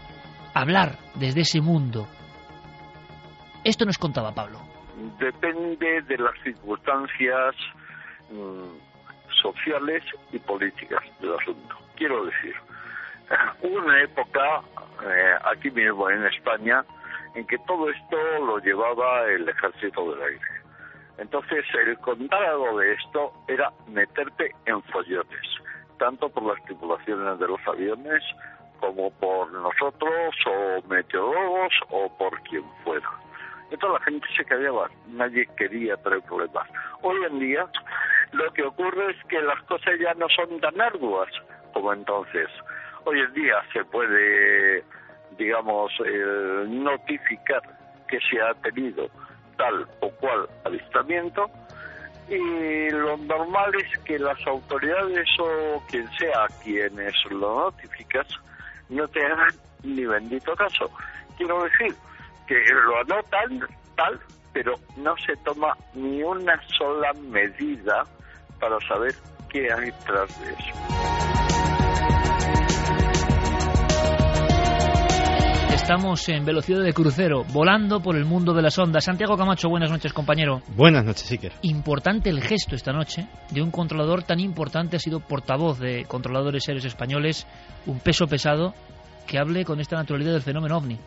Hablar 0.53 0.97
desde 1.15 1.41
ese 1.41 1.61
mundo. 1.61 2.07
Esto 3.63 3.85
nos 3.85 3.97
contaba 3.97 4.33
Pablo. 4.33 4.59
Depende 5.19 6.01
de 6.03 6.17
las 6.17 6.33
circunstancias 6.43 7.55
mm, 8.31 8.77
sociales 9.41 10.03
y 10.31 10.39
políticas 10.39 11.03
del 11.19 11.33
asunto. 11.33 11.75
Quiero 11.95 12.25
decir, 12.25 12.55
hubo 13.61 13.77
una 13.77 14.01
época 14.03 14.61
eh, 15.03 15.35
aquí 15.51 15.69
mismo 15.71 16.09
en 16.09 16.25
España 16.25 16.83
en 17.35 17.45
que 17.47 17.57
todo 17.67 17.89
esto 17.89 18.17
lo 18.45 18.59
llevaba 18.59 19.25
el 19.25 19.47
ejército 19.49 20.11
del 20.11 20.21
aire 20.21 20.64
entonces, 21.17 21.65
el 21.73 21.97
contar 21.99 22.43
algo 22.43 22.77
de 22.79 22.93
esto 22.93 23.31
era 23.47 23.71
meterte 23.87 24.51
en 24.65 24.81
follones, 24.83 25.47
tanto 25.97 26.29
por 26.29 26.43
las 26.43 26.63
tripulaciones 26.65 27.39
de 27.39 27.47
los 27.47 27.59
aviones 27.67 28.21
como 28.79 29.09
por 29.11 29.51
nosotros 29.53 30.35
o 30.45 30.87
meteorólogos 30.87 31.73
o 31.89 32.17
por 32.17 32.41
quien 32.43 32.63
fuera. 32.83 33.09
Entonces 33.71 33.99
la 33.99 34.05
gente 34.05 34.27
se 34.35 34.45
callaba, 34.45 34.89
nadie 35.07 35.47
quería 35.57 35.95
traer 35.97 36.21
problemas. 36.23 36.67
Hoy 37.01 37.17
en 37.23 37.39
día 37.39 37.65
lo 38.33 38.51
que 38.53 38.63
ocurre 38.63 39.11
es 39.11 39.23
que 39.27 39.41
las 39.41 39.61
cosas 39.63 39.97
ya 39.99 40.13
no 40.15 40.27
son 40.29 40.59
tan 40.59 40.79
arduas 40.79 41.29
como 41.73 41.93
entonces. 41.93 42.49
Hoy 43.05 43.21
en 43.21 43.33
día 43.33 43.55
se 43.71 43.85
puede, 43.85 44.83
digamos, 45.37 45.91
eh, 46.05 46.65
notificar 46.67 47.61
que 48.07 48.19
se 48.19 48.41
ha 48.41 48.53
tenido 48.55 49.09
tal 49.57 49.87
o 50.01 50.09
cual 50.11 50.47
avistamiento 50.63 51.49
y 52.27 52.89
lo 52.89 53.17
normal 53.17 53.71
es 53.75 53.99
que 53.99 54.17
las 54.17 54.37
autoridades 54.47 55.27
o 55.39 55.81
quien 55.89 56.09
sea 56.17 56.47
quienes 56.63 57.13
lo 57.29 57.65
notificas 57.65 58.27
no 58.89 59.07
te 59.07 59.23
hagan 59.23 59.53
ni 59.83 60.05
bendito 60.05 60.55
caso. 60.55 60.89
Quiero 61.37 61.63
decir 61.63 61.95
que 62.47 62.55
lo 62.85 62.99
anotan 63.01 63.67
tal, 63.95 64.19
pero 64.53 64.75
no 64.97 65.15
se 65.17 65.35
toma 65.37 65.75
ni 65.93 66.23
una 66.23 66.59
sola 66.77 67.13
medida 67.13 68.05
para 68.59 68.79
saber 68.87 69.13
qué 69.49 69.71
hay 69.71 69.91
tras 70.05 70.39
de 70.41 70.51
eso. 70.51 71.14
Estamos 75.85 76.27
en 76.29 76.43
velocidad 76.43 76.81
de 76.81 76.93
crucero, 76.93 77.43
volando 77.53 78.01
por 78.01 78.15
el 78.15 78.25
mundo 78.25 78.55
de 78.55 78.63
las 78.63 78.75
ondas. 78.79 79.03
Santiago 79.03 79.37
Camacho, 79.37 79.69
buenas 79.69 79.91
noches, 79.91 80.13
compañero. 80.13 80.63
Buenas 80.75 81.05
noches, 81.05 81.29
Iker. 81.29 81.51
Importante 81.61 82.31
el 82.31 82.41
gesto 82.41 82.75
esta 82.75 82.91
noche 82.91 83.27
de 83.51 83.61
un 83.61 83.69
controlador 83.69 84.23
tan 84.23 84.39
importante, 84.39 84.95
ha 84.95 84.99
sido 84.99 85.19
portavoz 85.19 85.77
de 85.77 86.05
controladores 86.05 86.63
seres 86.63 86.85
españoles, 86.85 87.45
un 87.85 87.99
peso 87.99 88.25
pesado, 88.25 88.73
que 89.27 89.37
hable 89.37 89.63
con 89.63 89.79
esta 89.79 89.95
naturalidad 89.95 90.31
del 90.33 90.41
fenómeno 90.41 90.75
ovni. 90.75 90.97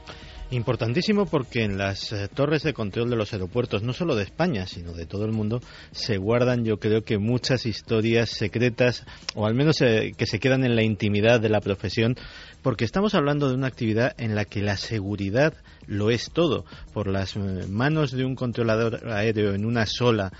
Importantísimo 0.50 1.26
porque 1.26 1.62
en 1.62 1.76
las 1.76 2.10
eh, 2.10 2.26
torres 2.32 2.62
de 2.62 2.72
control 2.72 3.10
de 3.10 3.16
los 3.16 3.34
aeropuertos, 3.34 3.82
no 3.82 3.92
solo 3.92 4.16
de 4.16 4.22
España, 4.22 4.66
sino 4.66 4.94
de 4.94 5.04
todo 5.04 5.26
el 5.26 5.32
mundo, 5.32 5.60
se 5.90 6.16
guardan 6.16 6.64
yo 6.64 6.78
creo 6.78 7.02
que 7.02 7.18
muchas 7.18 7.66
historias 7.66 8.30
secretas, 8.30 9.04
o 9.34 9.44
al 9.44 9.54
menos 9.54 9.82
eh, 9.82 10.12
que 10.16 10.24
se 10.24 10.38
quedan 10.38 10.64
en 10.64 10.74
la 10.74 10.82
intimidad 10.82 11.38
de 11.38 11.50
la 11.50 11.60
profesión, 11.60 12.16
porque 12.68 12.84
estamos 12.84 13.14
hablando 13.14 13.48
de 13.48 13.54
una 13.54 13.66
actividad 13.66 14.14
en 14.18 14.34
la 14.34 14.44
que 14.44 14.60
la 14.60 14.76
seguridad 14.76 15.54
lo 15.86 16.10
es 16.10 16.30
todo. 16.30 16.66
Por 16.92 17.06
las 17.06 17.34
eh, 17.34 17.64
manos 17.66 18.10
de 18.10 18.26
un 18.26 18.34
controlador 18.34 19.08
aéreo 19.10 19.54
en 19.54 19.64
una 19.64 19.86
sola 19.86 20.30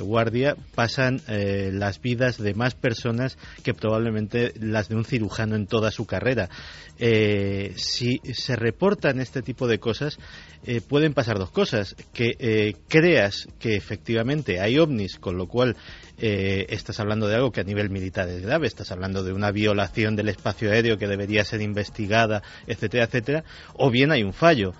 guardia 0.00 0.56
pasan 0.74 1.20
las 1.26 2.00
vidas 2.00 2.38
de 2.38 2.54
más 2.54 2.74
personas 2.74 3.36
que 3.62 3.74
probablemente 3.74 4.54
las 4.58 4.88
de 4.88 4.96
un 4.96 5.04
cirujano 5.04 5.54
en 5.54 5.66
toda 5.66 5.90
su 5.90 6.06
carrera. 6.06 6.48
si 6.96 8.20
se 8.32 8.56
reporta 8.56 9.10
este 9.10 9.42
tipo 9.42 9.68
de 9.68 9.78
cosas, 9.78 10.18
eh, 10.64 10.80
pueden 10.80 11.14
pasar 11.14 11.38
dos 11.38 11.50
cosas. 11.50 11.94
Que 12.12 12.36
eh, 12.38 12.74
creas 12.88 13.48
que 13.58 13.76
efectivamente 13.76 14.60
hay 14.60 14.78
ovnis, 14.78 15.16
con 15.18 15.36
lo 15.36 15.46
cual 15.46 15.76
eh, 16.18 16.66
estás 16.68 17.00
hablando 17.00 17.26
de 17.26 17.36
algo 17.36 17.52
que 17.52 17.60
a 17.60 17.64
nivel 17.64 17.90
militar 17.90 18.28
es 18.28 18.42
grave, 18.42 18.66
estás 18.66 18.92
hablando 18.92 19.22
de 19.22 19.32
una 19.32 19.50
violación 19.50 20.16
del 20.16 20.28
espacio 20.28 20.70
aéreo 20.70 20.96
que 20.96 21.08
debería 21.08 21.44
ser 21.44 21.60
investigada, 21.60 22.42
etcétera, 22.66 23.04
etcétera, 23.04 23.44
o 23.74 23.90
bien 23.90 24.12
hay 24.12 24.22
un 24.22 24.32
fallo 24.32 24.74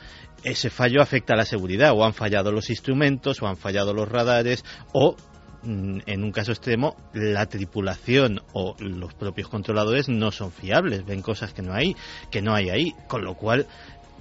ese 0.45 0.71
fallo 0.71 1.01
afecta 1.01 1.33
a 1.33 1.37
la 1.37 1.47
seguridad, 1.47 1.93
o 1.93 2.05
han 2.05 2.13
fallado 2.13 2.53
los 2.53 2.71
instrumentos, 2.71 3.43
o 3.43 3.49
han 3.49 3.57
fallado 3.57 3.95
los 3.95 4.09
radares, 4.09 4.63
o 4.93 5.17
mm, 5.63 6.01
en 6.07 6.23
un 6.23 6.33
caso 6.33 6.53
extremo, 6.53 6.97
la 7.15 7.47
tripulación 7.47 8.43
o 8.53 8.77
los 8.79 9.15
propios 9.15 9.49
controladores 9.49 10.09
no 10.09 10.31
son 10.31 10.53
fiables, 10.53 11.07
ven 11.07 11.23
cosas 11.23 11.55
que 11.55 11.63
no 11.63 11.73
hay, 11.73 11.97
que 12.31 12.43
no 12.43 12.55
hay 12.55 12.69
ahí, 12.69 12.95
con 13.09 13.25
lo 13.25 13.35
cual 13.35 13.67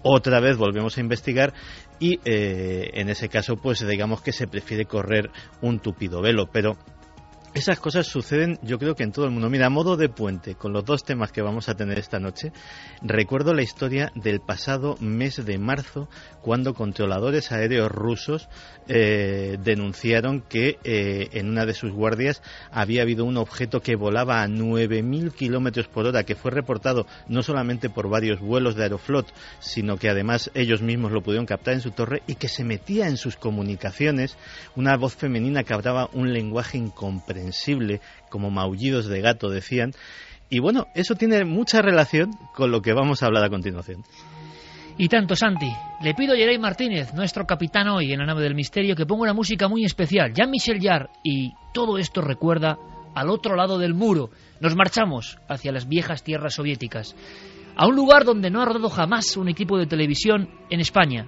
otra 0.03 0.39
vez 0.39 0.57
volvemos 0.57 0.97
a 0.97 1.01
investigar 1.01 1.53
y 1.99 2.19
eh, 2.25 2.91
en 2.93 3.09
ese 3.09 3.29
caso 3.29 3.55
pues 3.57 3.85
digamos 3.87 4.21
que 4.21 4.31
se 4.31 4.47
prefiere 4.47 4.85
correr 4.85 5.31
un 5.61 5.79
tupido 5.79 6.21
velo 6.21 6.47
pero 6.51 6.77
esas 7.53 7.79
cosas 7.79 8.07
suceden, 8.07 8.57
yo 8.63 8.79
creo 8.79 8.95
que 8.95 9.03
en 9.03 9.11
todo 9.11 9.25
el 9.25 9.31
mundo. 9.31 9.49
Mira, 9.49 9.67
a 9.67 9.69
modo 9.69 9.95
de 9.95 10.09
puente, 10.09 10.55
con 10.55 10.73
los 10.73 10.83
dos 10.85 11.03
temas 11.03 11.31
que 11.31 11.43
vamos 11.43 11.69
a 11.69 11.75
tener 11.75 11.99
esta 11.99 12.19
noche, 12.19 12.51
recuerdo 13.01 13.53
la 13.53 13.61
historia 13.61 14.11
del 14.15 14.39
pasado 14.39 14.97
mes 14.99 15.45
de 15.45 15.57
marzo, 15.59 16.09
cuando 16.41 16.73
controladores 16.73 17.51
aéreos 17.51 17.91
rusos 17.91 18.49
eh, 18.87 19.57
denunciaron 19.63 20.41
que 20.41 20.79
eh, 20.83 21.29
en 21.33 21.49
una 21.49 21.65
de 21.65 21.75
sus 21.75 21.91
guardias 21.91 22.41
había 22.71 23.03
habido 23.03 23.23
un 23.23 23.37
objeto 23.37 23.81
que 23.81 23.95
volaba 23.95 24.41
a 24.41 24.47
9.000 24.47 25.31
kilómetros 25.33 25.87
por 25.87 26.07
hora, 26.07 26.23
que 26.23 26.35
fue 26.35 26.49
reportado 26.49 27.05
no 27.27 27.43
solamente 27.43 27.89
por 27.89 28.09
varios 28.09 28.39
vuelos 28.39 28.75
de 28.75 28.83
Aeroflot, 28.83 29.31
sino 29.59 29.97
que 29.97 30.09
además 30.09 30.49
ellos 30.55 30.81
mismos 30.81 31.11
lo 31.11 31.21
pudieron 31.21 31.45
captar 31.45 31.75
en 31.75 31.81
su 31.81 31.91
torre 31.91 32.23
y 32.25 32.35
que 32.35 32.47
se 32.47 32.63
metía 32.63 33.07
en 33.07 33.17
sus 33.17 33.35
comunicaciones 33.35 34.37
una 34.75 34.97
voz 34.97 35.15
femenina 35.15 35.63
que 35.63 35.73
hablaba 35.73 36.09
un 36.13 36.33
lenguaje 36.33 36.77
incomprensible 36.77 37.42
sensible, 37.43 38.01
como 38.29 38.49
maullidos 38.49 39.07
de 39.07 39.21
gato 39.21 39.49
decían. 39.49 39.91
Y 40.49 40.59
bueno, 40.59 40.87
eso 40.95 41.15
tiene 41.15 41.43
mucha 41.45 41.81
relación 41.81 42.31
con 42.55 42.71
lo 42.71 42.81
que 42.81 42.93
vamos 42.93 43.21
a 43.21 43.27
hablar 43.27 43.43
a 43.43 43.49
continuación. 43.49 44.03
Y 44.97 45.07
tanto, 45.07 45.35
Santi. 45.35 45.71
Le 46.03 46.13
pido 46.13 46.33
a 46.33 46.37
Jerey 46.37 46.59
Martínez, 46.59 47.13
nuestro 47.13 47.45
capitán 47.45 47.87
hoy 47.87 48.11
en 48.11 48.19
la 48.19 48.25
nave 48.27 48.43
del 48.43 48.53
misterio, 48.53 48.95
que 48.95 49.05
ponga 49.05 49.23
una 49.23 49.33
música 49.33 49.67
muy 49.67 49.83
especial, 49.83 50.33
Jean-Michel 50.33 50.79
Jarre, 50.81 51.09
y 51.23 51.51
todo 51.73 51.97
esto 51.97 52.21
recuerda 52.21 52.77
al 53.15 53.29
otro 53.29 53.55
lado 53.55 53.79
del 53.79 53.95
muro. 53.95 54.29
Nos 54.59 54.75
marchamos 54.75 55.39
hacia 55.49 55.71
las 55.71 55.87
viejas 55.87 56.23
tierras 56.23 56.53
soviéticas, 56.53 57.15
a 57.75 57.87
un 57.87 57.95
lugar 57.95 58.23
donde 58.23 58.51
no 58.51 58.61
ha 58.61 58.65
rodado 58.65 58.89
jamás 58.89 59.35
un 59.35 59.49
equipo 59.49 59.77
de 59.79 59.87
televisión 59.87 60.49
en 60.69 60.79
España. 60.79 61.25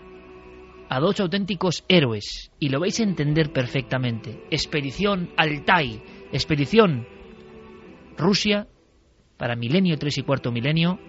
A 0.89 0.99
dos 0.99 1.19
auténticos 1.19 1.83
héroes 1.87 2.51
y 2.59 2.69
lo 2.69 2.79
vais 2.79 2.99
a 2.99 3.03
entender 3.03 3.51
perfectamente. 3.51 4.43
Expedición 4.51 5.31
Altai, 5.37 6.01
expedición 6.31 7.07
Rusia 8.17 8.67
para 9.37 9.55
milenio 9.55 9.97
3 9.97 10.19
y 10.19 10.21
cuarto 10.23 10.51
milenio 10.51 10.99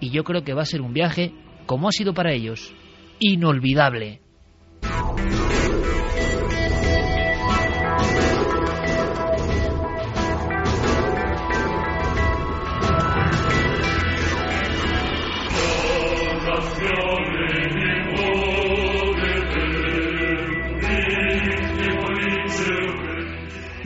y 0.00 0.10
yo 0.10 0.24
creo 0.24 0.44
que 0.44 0.54
va 0.54 0.62
a 0.62 0.66
ser 0.66 0.80
un 0.82 0.92
viaje, 0.92 1.32
como 1.66 1.88
ha 1.88 1.92
sido 1.92 2.14
para 2.14 2.32
ellos, 2.32 2.74
inolvidable. 3.18 4.20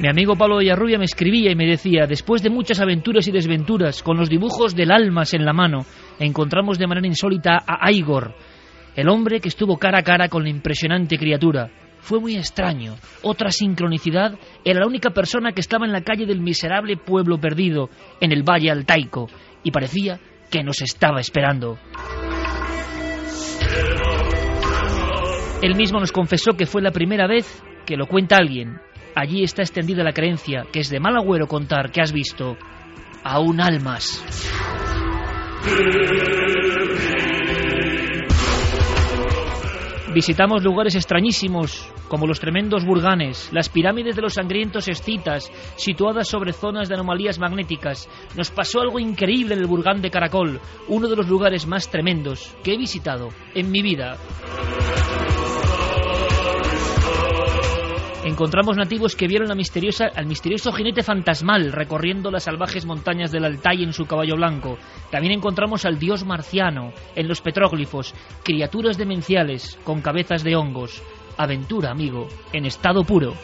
Mi 0.01 0.09
amigo 0.09 0.35
Pablo 0.35 0.57
Villarrubia 0.57 0.97
me 0.97 1.05
escribía 1.05 1.51
y 1.51 1.55
me 1.55 1.67
decía, 1.67 2.07
después 2.07 2.43
de 2.43 2.49
muchas 2.49 2.81
aventuras 2.81 3.29
y 3.29 3.33
desventuras, 3.33 4.03
con 4.03 4.17
los 4.17 4.31
dibujos 4.31 4.75
del 4.75 4.93
almas 4.93 5.35
en 5.35 5.45
la 5.45 5.53
mano, 5.53 5.85
encontramos 6.19 6.79
de 6.79 6.87
manera 6.87 7.07
insólita 7.07 7.63
a 7.67 7.93
Igor, 7.93 8.35
el 8.97 9.11
hombre 9.11 9.41
que 9.41 9.49
estuvo 9.49 9.77
cara 9.77 9.99
a 9.99 10.03
cara 10.03 10.31
con 10.31 10.43
la 10.43 10.49
impresionante 10.49 11.19
criatura. 11.19 11.71
Fue 11.99 12.19
muy 12.19 12.35
extraño. 12.37 12.95
Otra 13.21 13.51
sincronicidad 13.51 14.39
era 14.65 14.81
la 14.81 14.87
única 14.87 15.11
persona 15.11 15.53
que 15.53 15.61
estaba 15.61 15.85
en 15.85 15.93
la 15.93 16.01
calle 16.01 16.25
del 16.25 16.41
miserable 16.41 16.97
pueblo 16.97 17.39
perdido, 17.39 17.91
en 18.23 18.33
el 18.33 18.43
Valle 18.43 18.71
Altaico, 18.71 19.27
y 19.63 19.71
parecía 19.71 20.19
que 20.51 20.65
nos 20.65 20.81
estaba 20.81 21.21
esperando. 21.21 21.77
Él 25.61 25.75
mismo 25.77 26.01
nos 26.01 26.11
confesó 26.11 26.53
que 26.53 26.65
fue 26.65 26.81
la 26.81 26.91
primera 26.91 27.27
vez 27.27 27.63
que 27.85 27.99
lo 27.99 28.07
cuenta 28.07 28.37
alguien, 28.37 28.79
allí 29.15 29.43
está 29.43 29.63
extendida 29.63 30.03
la 30.03 30.13
creencia 30.13 30.67
que 30.73 30.81
es 30.81 30.91
de 30.91 31.01
mal 31.01 31.17
agüero 31.17 31.47
contar 31.47 31.91
que 31.91 32.01
has 32.01 32.13
visto 32.13 32.57
aún 33.25 33.61
almas. 33.61 34.23
Visitamos 40.13 40.65
lugares 40.65 40.97
extrañísimos, 40.97 41.89
como 42.09 42.27
los 42.27 42.41
tremendos 42.41 42.85
burganes, 42.85 43.49
las 43.53 43.69
pirámides 43.69 44.17
de 44.17 44.23
los 44.23 44.35
sangrientos 44.35 44.89
escitas, 44.89 45.53
situadas 45.77 46.27
sobre 46.27 46.53
zonas 46.53 46.89
de 46.89 46.97
anomalías 46.97 47.39
magnéticas. 47.39 48.09
Nos 48.37 48.51
pasó 48.51 48.81
algo 48.81 48.99
increíble 48.99 49.55
en 49.55 49.61
el 49.61 49.69
Burgán 49.69 50.03
de 50.03 50.11
Caracol, 50.11 50.61
uno 50.89 51.07
de 51.07 51.15
los 51.15 51.29
lugares 51.29 51.69
más 51.69 51.89
tremendos 51.91 52.57
que 52.65 52.75
he 52.75 52.77
visitado 52.77 53.29
en 53.55 53.71
mi 53.71 53.83
vida. 53.83 54.17
Encontramos 58.25 58.77
nativos 58.77 59.17
que 59.17 59.27
vieron 59.27 59.51
al 59.51 59.57
misterioso 59.57 60.73
jinete 60.73 61.03
fantasmal 61.03 61.73
recorriendo 61.73 62.31
las 62.31 62.45
salvajes 62.45 62.87
montañas 62.87 63.31
del 63.31 63.45
Altai 63.45 63.83
en 63.83 63.93
su 63.93 64.07
caballo 64.07 64.37
blanco. 64.37 64.79
También 65.11 65.35
encontramos 65.35 65.85
al 65.85 65.99
dios 65.99 66.25
marciano 66.25 66.93
en 67.15 67.29
los 67.29 67.41
petróglifos, 67.41 68.15
criaturas 68.45 68.99
demenciales 68.99 69.79
con 69.85 70.01
cabezas 70.01 70.45
de 70.45 70.57
hongos. 70.57 71.03
Aventura, 71.37 71.91
amigo, 71.91 72.29
en 72.53 72.67
estado 72.67 73.03
puro. 73.05 73.35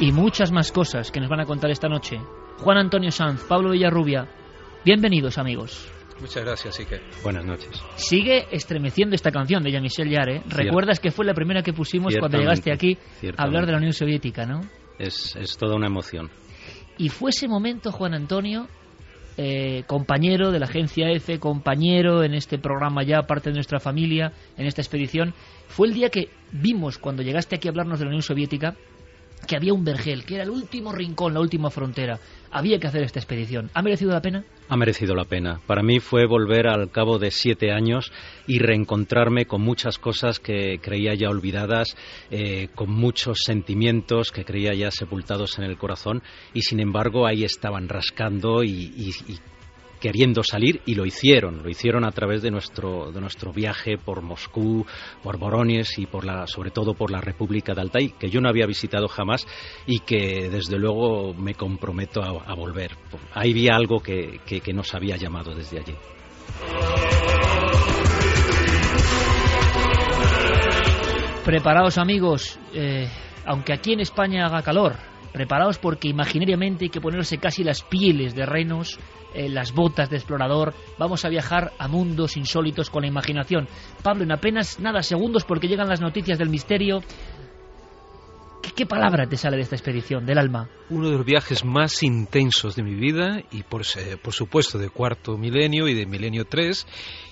Y 0.00 0.12
muchas 0.12 0.52
más 0.52 0.70
cosas 0.70 1.10
que 1.10 1.20
nos 1.20 1.28
van 1.28 1.40
a 1.40 1.46
contar 1.46 1.70
esta 1.70 1.88
noche. 1.88 2.20
Juan 2.58 2.78
Antonio 2.78 3.10
Sanz, 3.10 3.42
Pablo 3.44 3.70
Villarrubia, 3.70 4.28
bienvenidos 4.84 5.38
amigos. 5.38 5.97
Muchas 6.20 6.44
gracias, 6.44 6.78
Iker. 6.80 7.00
Buenas 7.22 7.44
noches. 7.44 7.70
Sigue 7.96 8.46
estremeciendo 8.50 9.14
esta 9.14 9.30
canción 9.30 9.62
de 9.62 9.70
Jean-Michel 9.70 10.10
Jarre. 10.10 10.42
¿Recuerdas 10.48 10.98
que 10.98 11.10
fue 11.10 11.24
la 11.24 11.34
primera 11.34 11.62
que 11.62 11.72
pusimos 11.72 12.14
cuando 12.18 12.38
llegaste 12.38 12.72
aquí 12.72 12.98
a 13.36 13.42
hablar 13.42 13.66
de 13.66 13.72
la 13.72 13.78
Unión 13.78 13.92
Soviética, 13.92 14.44
no? 14.44 14.60
Es, 14.98 15.36
toda 15.58 15.76
una 15.76 15.86
emoción. 15.86 16.30
Y 16.96 17.08
fue 17.08 17.30
ese 17.30 17.46
momento, 17.46 17.92
Juan 17.92 18.14
Antonio, 18.14 18.66
eh, 19.36 19.84
compañero 19.86 20.50
de 20.50 20.58
la 20.58 20.66
agencia 20.66 21.08
EFE, 21.10 21.38
compañero 21.38 22.24
en 22.24 22.34
este 22.34 22.58
programa 22.58 23.04
ya, 23.04 23.22
parte 23.22 23.50
de 23.50 23.54
nuestra 23.54 23.78
familia, 23.78 24.32
en 24.56 24.66
esta 24.66 24.82
expedición, 24.82 25.32
fue 25.68 25.86
el 25.86 25.94
día 25.94 26.10
que 26.10 26.30
vimos 26.50 26.98
cuando 26.98 27.22
llegaste 27.22 27.54
aquí 27.54 27.68
a 27.68 27.70
hablarnos 27.70 28.00
de 28.00 28.06
la 28.06 28.08
Unión 28.08 28.22
Soviética 28.22 28.74
que 29.46 29.56
había 29.56 29.72
un 29.72 29.84
vergel, 29.84 30.24
que 30.24 30.34
era 30.34 30.44
el 30.44 30.50
último 30.50 30.92
rincón, 30.92 31.34
la 31.34 31.40
última 31.40 31.70
frontera. 31.70 32.18
Había 32.50 32.78
que 32.78 32.86
hacer 32.86 33.02
esta 33.02 33.18
expedición. 33.18 33.70
¿Ha 33.74 33.82
merecido 33.82 34.12
la 34.12 34.22
pena? 34.22 34.44
Ha 34.68 34.76
merecido 34.76 35.14
la 35.14 35.24
pena. 35.24 35.60
Para 35.66 35.82
mí 35.82 36.00
fue 36.00 36.26
volver 36.26 36.66
al 36.66 36.90
cabo 36.90 37.18
de 37.18 37.30
siete 37.30 37.72
años 37.72 38.12
y 38.46 38.58
reencontrarme 38.58 39.46
con 39.46 39.62
muchas 39.62 39.98
cosas 39.98 40.40
que 40.40 40.78
creía 40.80 41.14
ya 41.14 41.28
olvidadas, 41.28 41.96
eh, 42.30 42.68
con 42.74 42.90
muchos 42.90 43.38
sentimientos 43.44 44.30
que 44.32 44.44
creía 44.44 44.74
ya 44.74 44.90
sepultados 44.90 45.58
en 45.58 45.64
el 45.64 45.76
corazón 45.76 46.22
y 46.54 46.62
sin 46.62 46.80
embargo 46.80 47.26
ahí 47.26 47.44
estaban 47.44 47.88
rascando 47.88 48.62
y 48.62 48.92
queriendo 50.00 50.42
salir 50.42 50.80
y 50.86 50.94
lo 50.94 51.04
hicieron, 51.04 51.62
lo 51.62 51.68
hicieron 51.68 52.04
a 52.04 52.10
través 52.10 52.42
de 52.42 52.50
nuestro, 52.50 53.10
de 53.12 53.20
nuestro 53.20 53.52
viaje 53.52 53.98
por 53.98 54.22
Moscú, 54.22 54.86
por 55.22 55.38
Borones 55.38 55.98
y 55.98 56.06
por 56.06 56.24
la, 56.24 56.46
sobre 56.46 56.70
todo 56.70 56.94
por 56.94 57.10
la 57.10 57.20
República 57.20 57.74
de 57.74 57.80
Altai, 57.80 58.14
que 58.18 58.30
yo 58.30 58.40
no 58.40 58.48
había 58.48 58.66
visitado 58.66 59.08
jamás 59.08 59.46
y 59.86 60.00
que 60.00 60.48
desde 60.50 60.78
luego 60.78 61.34
me 61.34 61.54
comprometo 61.54 62.22
a, 62.22 62.54
volver. 62.54 62.96
Ahí 63.34 63.52
vi 63.52 63.68
algo 63.68 64.00
que, 64.00 64.40
que, 64.44 64.72
nos 64.72 64.94
había 64.94 65.16
llamado 65.16 65.54
desde 65.54 65.78
allí. 65.78 65.94
Preparaos 71.44 71.98
amigos, 71.98 72.58
eh, 72.74 73.08
aunque 73.46 73.72
aquí 73.72 73.92
en 73.92 74.00
España 74.00 74.46
haga 74.46 74.62
calor, 74.62 74.96
preparaos 75.32 75.78
porque 75.78 76.08
imaginariamente 76.08 76.86
hay 76.86 76.90
que 76.90 77.00
ponerse 77.00 77.38
casi 77.38 77.64
las 77.64 77.82
pieles 77.82 78.34
de 78.34 78.46
renos 78.46 78.98
eh, 79.34 79.50
las 79.50 79.72
botas 79.72 80.08
de 80.08 80.16
explorador, 80.16 80.72
vamos 80.96 81.26
a 81.26 81.28
viajar 81.28 81.72
a 81.78 81.86
mundos 81.86 82.38
insólitos 82.38 82.88
con 82.88 83.02
la 83.02 83.08
imaginación. 83.08 83.68
Pablo, 84.02 84.24
en 84.24 84.32
apenas 84.32 84.80
nada 84.80 85.02
segundos 85.02 85.44
porque 85.44 85.68
llegan 85.68 85.88
las 85.88 86.00
noticias 86.00 86.38
del 86.38 86.48
misterio. 86.48 87.02
¿Qué, 88.78 88.86
palabra 88.86 89.26
te 89.26 89.36
sale 89.36 89.56
de 89.56 89.64
esta 89.64 89.74
expedición, 89.74 90.24
del 90.24 90.38
alma? 90.38 90.68
Uno 90.88 91.10
de 91.10 91.16
los 91.16 91.26
viajes 91.26 91.64
más 91.64 92.04
intensos 92.04 92.76
de 92.76 92.84
mi 92.84 92.94
vida 92.94 93.42
y 93.50 93.64
por, 93.64 93.82
por 94.22 94.32
supuesto 94.32 94.78
de 94.78 94.88
cuarto 94.88 95.36
milenio 95.36 95.88
y 95.88 95.94
de 95.94 96.06
milenio 96.06 96.44
3 96.44 96.86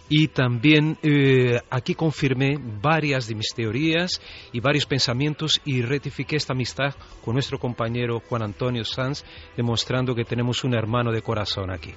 y 0.09 0.27
también 0.27 0.99
eh, 1.05 1.61
aquí 1.71 1.95
confirmé 1.95 2.59
varias 2.59 3.29
de 3.29 3.37
mis 3.37 3.55
teorías 3.55 4.21
y 4.53 4.59
varios 4.59 4.87
pensamientos 4.87 5.61
y 5.65 5.83
rectifiqué 5.83 6.35
esta 6.35 6.53
amistad 6.53 6.97
con 7.25 7.35
nuestro 7.35 7.61
compañero 7.61 8.21
Juan 8.29 8.43
Antonio 8.43 8.85
Sanz, 8.85 9.23
demostrando 9.57 10.17
que 10.17 10.25
tenemos 10.25 10.65
un 10.65 10.75
hermano 10.75 11.13
de 11.13 11.23
corazón 11.23 11.71
aquí. 11.71 11.93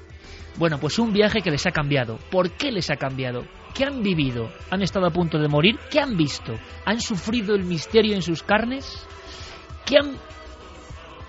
Bueno, 0.58 0.78
pues 0.80 1.00
un 1.00 1.12
viaje 1.12 1.42
que 1.42 1.50
les 1.50 1.66
ha 1.66 1.72
cambiado. 1.72 2.20
¿Por 2.30 2.52
qué 2.52 2.72
les 2.72 2.92
ha 2.92 2.98
cambiado? 2.98 3.48
¿Qué 3.74 3.84
han 3.84 4.04
vivido? 4.04 4.52
¿Han 4.70 4.84
estado 4.84 5.08
a 5.08 5.12
punto 5.12 5.40
de 5.40 5.48
morir? 5.48 5.80
¿Qué 5.90 6.00
han 6.00 6.18
visto? 6.18 6.54
¿Han 6.86 7.02
sufrido 7.02 7.56
el 7.56 7.64
misterio 7.64 8.14
en 8.14 8.22
sus 8.22 8.44
carnes? 8.44 9.08
¿Qué 9.90 9.98
han 9.98 10.18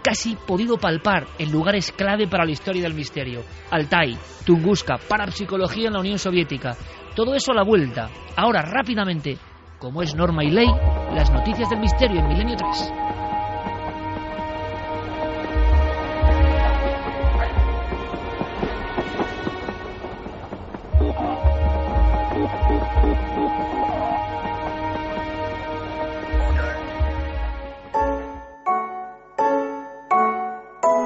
casi 0.03 0.37
podido 0.37 0.77
palpar 0.77 1.27
en 1.38 1.51
lugares 1.51 1.92
clave 1.92 2.29
para 2.29 2.44
la 2.44 2.51
historia 2.51 2.83
del 2.83 2.92
misterio. 2.92 3.42
Altai, 3.70 4.18
Tunguska, 4.44 4.99
parapsicología 4.99 5.87
en 5.87 5.94
la 5.94 6.01
Unión 6.01 6.18
Soviética. 6.18 6.77
Todo 7.14 7.35
eso 7.35 7.53
a 7.53 7.55
la 7.55 7.64
vuelta. 7.64 8.11
Ahora, 8.37 8.61
rápidamente, 8.61 9.38
como 9.79 10.03
es 10.03 10.14
norma 10.14 10.44
y 10.44 10.51
ley, 10.51 10.68
las 11.14 11.31
noticias 11.31 11.70
del 11.70 11.81
misterio 11.81 12.20
en 12.20 12.29
Milenio 12.29 12.57
3. 12.57 13.19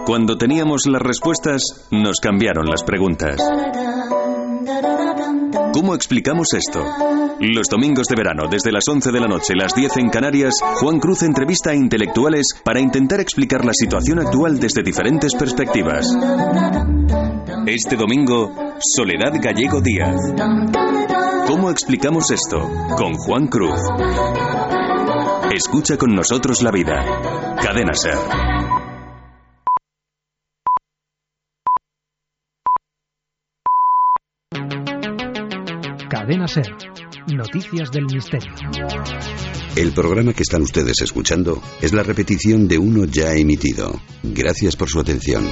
Cuando 0.07 0.37
teníamos 0.37 0.87
las 0.87 1.01
respuestas, 1.01 1.63
nos 1.91 2.21
cambiaron 2.21 2.67
las 2.67 2.83
preguntas. 2.83 3.37
¿Cómo 5.73 5.95
explicamos 5.95 6.49
esto? 6.53 6.85
Los 7.41 7.69
domingos 7.69 8.07
de 8.07 8.15
verano, 8.15 8.47
desde 8.51 8.71
las 8.71 8.87
11 8.87 9.11
de 9.11 9.21
la 9.21 9.27
noche, 9.27 9.55
las 9.57 9.75
10 9.75 9.97
en 9.97 10.11
Canarias, 10.11 10.55
Juan 10.81 11.01
Cruz 11.01 11.23
entrevista 11.23 11.71
a 11.71 11.75
intelectuales 11.75 12.49
para 12.63 12.81
intentar 12.81 13.21
explicar 13.21 13.65
la 13.65 13.73
situación 13.73 14.19
actual 14.21 14.61
desde 14.61 14.83
diferentes 14.83 15.35
perspectivas. 15.35 16.07
Este 17.67 17.97
domingo, 17.97 18.53
Soledad 18.79 19.33
Gallego 19.41 19.81
Díaz. 19.81 20.17
¿Cómo 21.47 21.71
explicamos 21.71 22.31
esto? 22.31 22.61
Con 22.97 23.15
Juan 23.15 23.47
Cruz. 23.47 23.81
Escucha 25.55 25.97
con 25.97 26.15
nosotros 26.15 26.63
la 26.63 26.71
vida. 26.71 27.57
Cadena 27.63 27.95
Ser. 27.95 28.19
Cadena 36.25 36.49
Ser. 36.49 36.75
Noticias 37.35 37.91
del 37.91 38.07
Misterio. 38.07 38.51
El 39.77 39.93
programa 39.93 40.33
que 40.33 40.43
están 40.43 40.63
ustedes 40.63 41.03
escuchando 41.03 41.61
es 41.83 41.93
la 41.93 42.03
repetición 42.03 42.67
de 42.67 42.79
uno 42.79 43.05
ya 43.05 43.35
emitido. 43.35 44.01
Gracias 44.23 44.75
por 44.75 44.89
su 44.89 45.01
atención. 45.01 45.45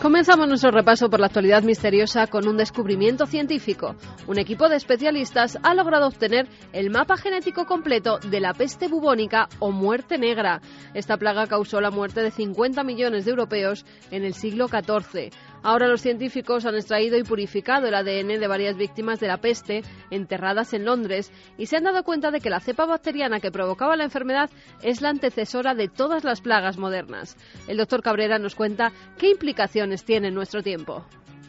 Comenzamos 0.00 0.46
nuestro 0.46 0.70
repaso 0.70 1.08
por 1.10 1.18
la 1.18 1.26
actualidad 1.26 1.62
misteriosa 1.62 2.26
con 2.26 2.46
un 2.46 2.58
descubrimiento 2.58 3.26
científico. 3.26 3.96
Un 4.26 4.38
equipo 4.38 4.68
de 4.68 4.76
especialistas 4.76 5.58
ha 5.62 5.74
logrado 5.74 6.06
obtener 6.06 6.46
el 6.72 6.90
mapa 6.90 7.16
genético 7.16 7.64
completo 7.64 8.18
de 8.18 8.38
la 8.38 8.52
peste 8.52 8.86
bubónica 8.86 9.48
o 9.58 9.72
muerte 9.72 10.18
negra. 10.18 10.60
Esta 10.92 11.16
plaga 11.16 11.46
causó 11.46 11.80
la 11.80 11.90
muerte 11.90 12.20
de 12.20 12.30
50 12.30 12.84
millones 12.84 13.24
de 13.24 13.30
europeos 13.30 13.86
en 14.10 14.24
el 14.24 14.34
siglo 14.34 14.68
XIV. 14.68 15.32
Ahora 15.64 15.88
los 15.88 16.02
científicos 16.02 16.66
han 16.66 16.74
extraído 16.74 17.16
y 17.16 17.24
purificado 17.24 17.88
el 17.88 17.94
ADN 17.94 18.38
de 18.38 18.46
varias 18.46 18.76
víctimas 18.76 19.18
de 19.18 19.28
la 19.28 19.38
peste 19.38 19.80
enterradas 20.10 20.74
en 20.74 20.84
Londres 20.84 21.32
y 21.56 21.64
se 21.66 21.78
han 21.78 21.84
dado 21.84 22.04
cuenta 22.04 22.30
de 22.30 22.40
que 22.40 22.50
la 22.50 22.60
cepa 22.60 22.84
bacteriana 22.84 23.40
que 23.40 23.50
provocaba 23.50 23.96
la 23.96 24.04
enfermedad 24.04 24.50
es 24.82 25.00
la 25.00 25.08
antecesora 25.08 25.74
de 25.74 25.88
todas 25.88 26.22
las 26.22 26.42
plagas 26.42 26.76
modernas. 26.76 27.38
El 27.66 27.78
doctor 27.78 28.02
Cabrera 28.02 28.38
nos 28.38 28.54
cuenta 28.54 28.92
qué 29.16 29.30
implicaciones 29.30 30.04
tiene 30.04 30.28
en 30.28 30.34
nuestro 30.34 30.62
tiempo. 30.62 31.02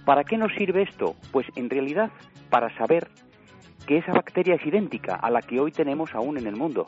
¿Para 0.06 0.23
qué 0.23 0.38
nos 0.38 0.54
sirve 0.54 0.84
esto? 0.84 1.17
Pues 1.34 1.45
en 1.58 1.69
realidad 1.69 2.10
para 2.49 2.73
saber 2.78 3.10
que 3.86 3.97
esa 3.97 4.13
bacteria 4.13 4.56
es 4.56 4.65
idéntica 4.65 5.15
a 5.15 5.30
la 5.30 5.41
que 5.41 5.60
hoy 5.60 5.73
tenemos 5.73 6.15
aún 6.15 6.38
en 6.38 6.47
el 6.47 6.56
mundo. 6.56 6.86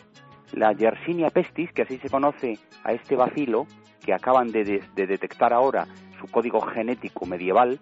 La 0.54 0.72
Yersinia 0.72 1.30
pestis, 1.30 1.74
que 1.74 1.82
así 1.82 1.98
se 1.98 2.10
conoce 2.10 2.58
a 2.86 2.94
este 2.94 3.18
bacilo, 3.18 3.68
que 4.06 4.14
acaban 4.14 4.48
de, 4.48 4.64
de, 4.64 4.84
de 4.96 5.08
detectar 5.08 5.52
ahora 5.52 5.86
su 6.20 6.28
código 6.28 6.62
genético 6.62 7.26
medieval, 7.26 7.80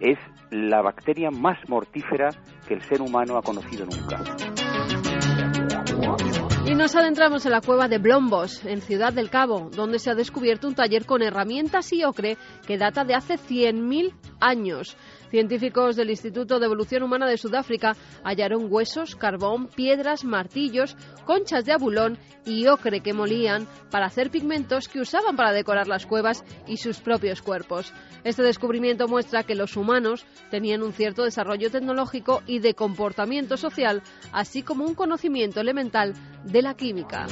es 0.00 0.18
la 0.50 0.82
bacteria 0.82 1.30
más 1.30 1.58
mortífera 1.68 2.30
que 2.66 2.74
el 2.74 2.82
ser 2.82 3.02
humano 3.02 3.36
ha 3.36 3.42
conocido 3.42 3.86
nunca. 3.86 4.22
Y 6.66 6.74
nos 6.74 6.94
adentramos 6.94 7.44
en 7.46 7.52
la 7.52 7.60
cueva 7.60 7.88
de 7.88 7.98
Blombos, 7.98 8.64
en 8.64 8.80
Ciudad 8.80 9.12
del 9.12 9.28
Cabo, 9.28 9.70
donde 9.74 9.98
se 9.98 10.10
ha 10.10 10.14
descubierto 10.14 10.68
un 10.68 10.74
taller 10.74 11.04
con 11.04 11.22
herramientas 11.22 11.92
y 11.92 12.04
ocre 12.04 12.36
que 12.66 12.78
data 12.78 13.04
de 13.04 13.14
hace 13.14 13.34
100.000 13.34 14.12
años. 14.40 14.96
Científicos 15.30 15.94
del 15.94 16.10
Instituto 16.10 16.58
de 16.58 16.66
Evolución 16.66 17.04
Humana 17.04 17.28
de 17.28 17.38
Sudáfrica 17.38 17.96
hallaron 18.24 18.66
huesos, 18.68 19.14
carbón, 19.14 19.68
piedras, 19.68 20.24
martillos, 20.24 20.96
conchas 21.24 21.64
de 21.64 21.72
abulón 21.72 22.18
y 22.44 22.66
ocre 22.66 23.00
que 23.00 23.12
molían 23.12 23.68
para 23.90 24.06
hacer 24.06 24.30
pigmentos 24.30 24.88
que 24.88 25.00
usaban 25.00 25.36
para 25.36 25.52
decorar 25.52 25.86
las 25.86 26.04
cuevas 26.04 26.44
y 26.66 26.78
sus 26.78 26.98
propios 26.98 27.42
cuerpos. 27.42 27.92
Este 28.24 28.42
descubrimiento 28.42 29.06
muestra 29.06 29.44
que 29.44 29.54
los 29.54 29.76
humanos 29.76 30.26
tenían 30.50 30.82
un 30.82 30.92
cierto 30.92 31.22
desarrollo 31.22 31.70
tecnológico 31.70 32.42
y 32.46 32.58
de 32.58 32.74
comportamiento 32.74 33.56
social, 33.56 34.02
así 34.32 34.62
como 34.62 34.84
un 34.84 34.94
conocimiento 34.94 35.60
elemental 35.60 36.14
de 36.44 36.62
la 36.62 36.74
química. 36.74 37.26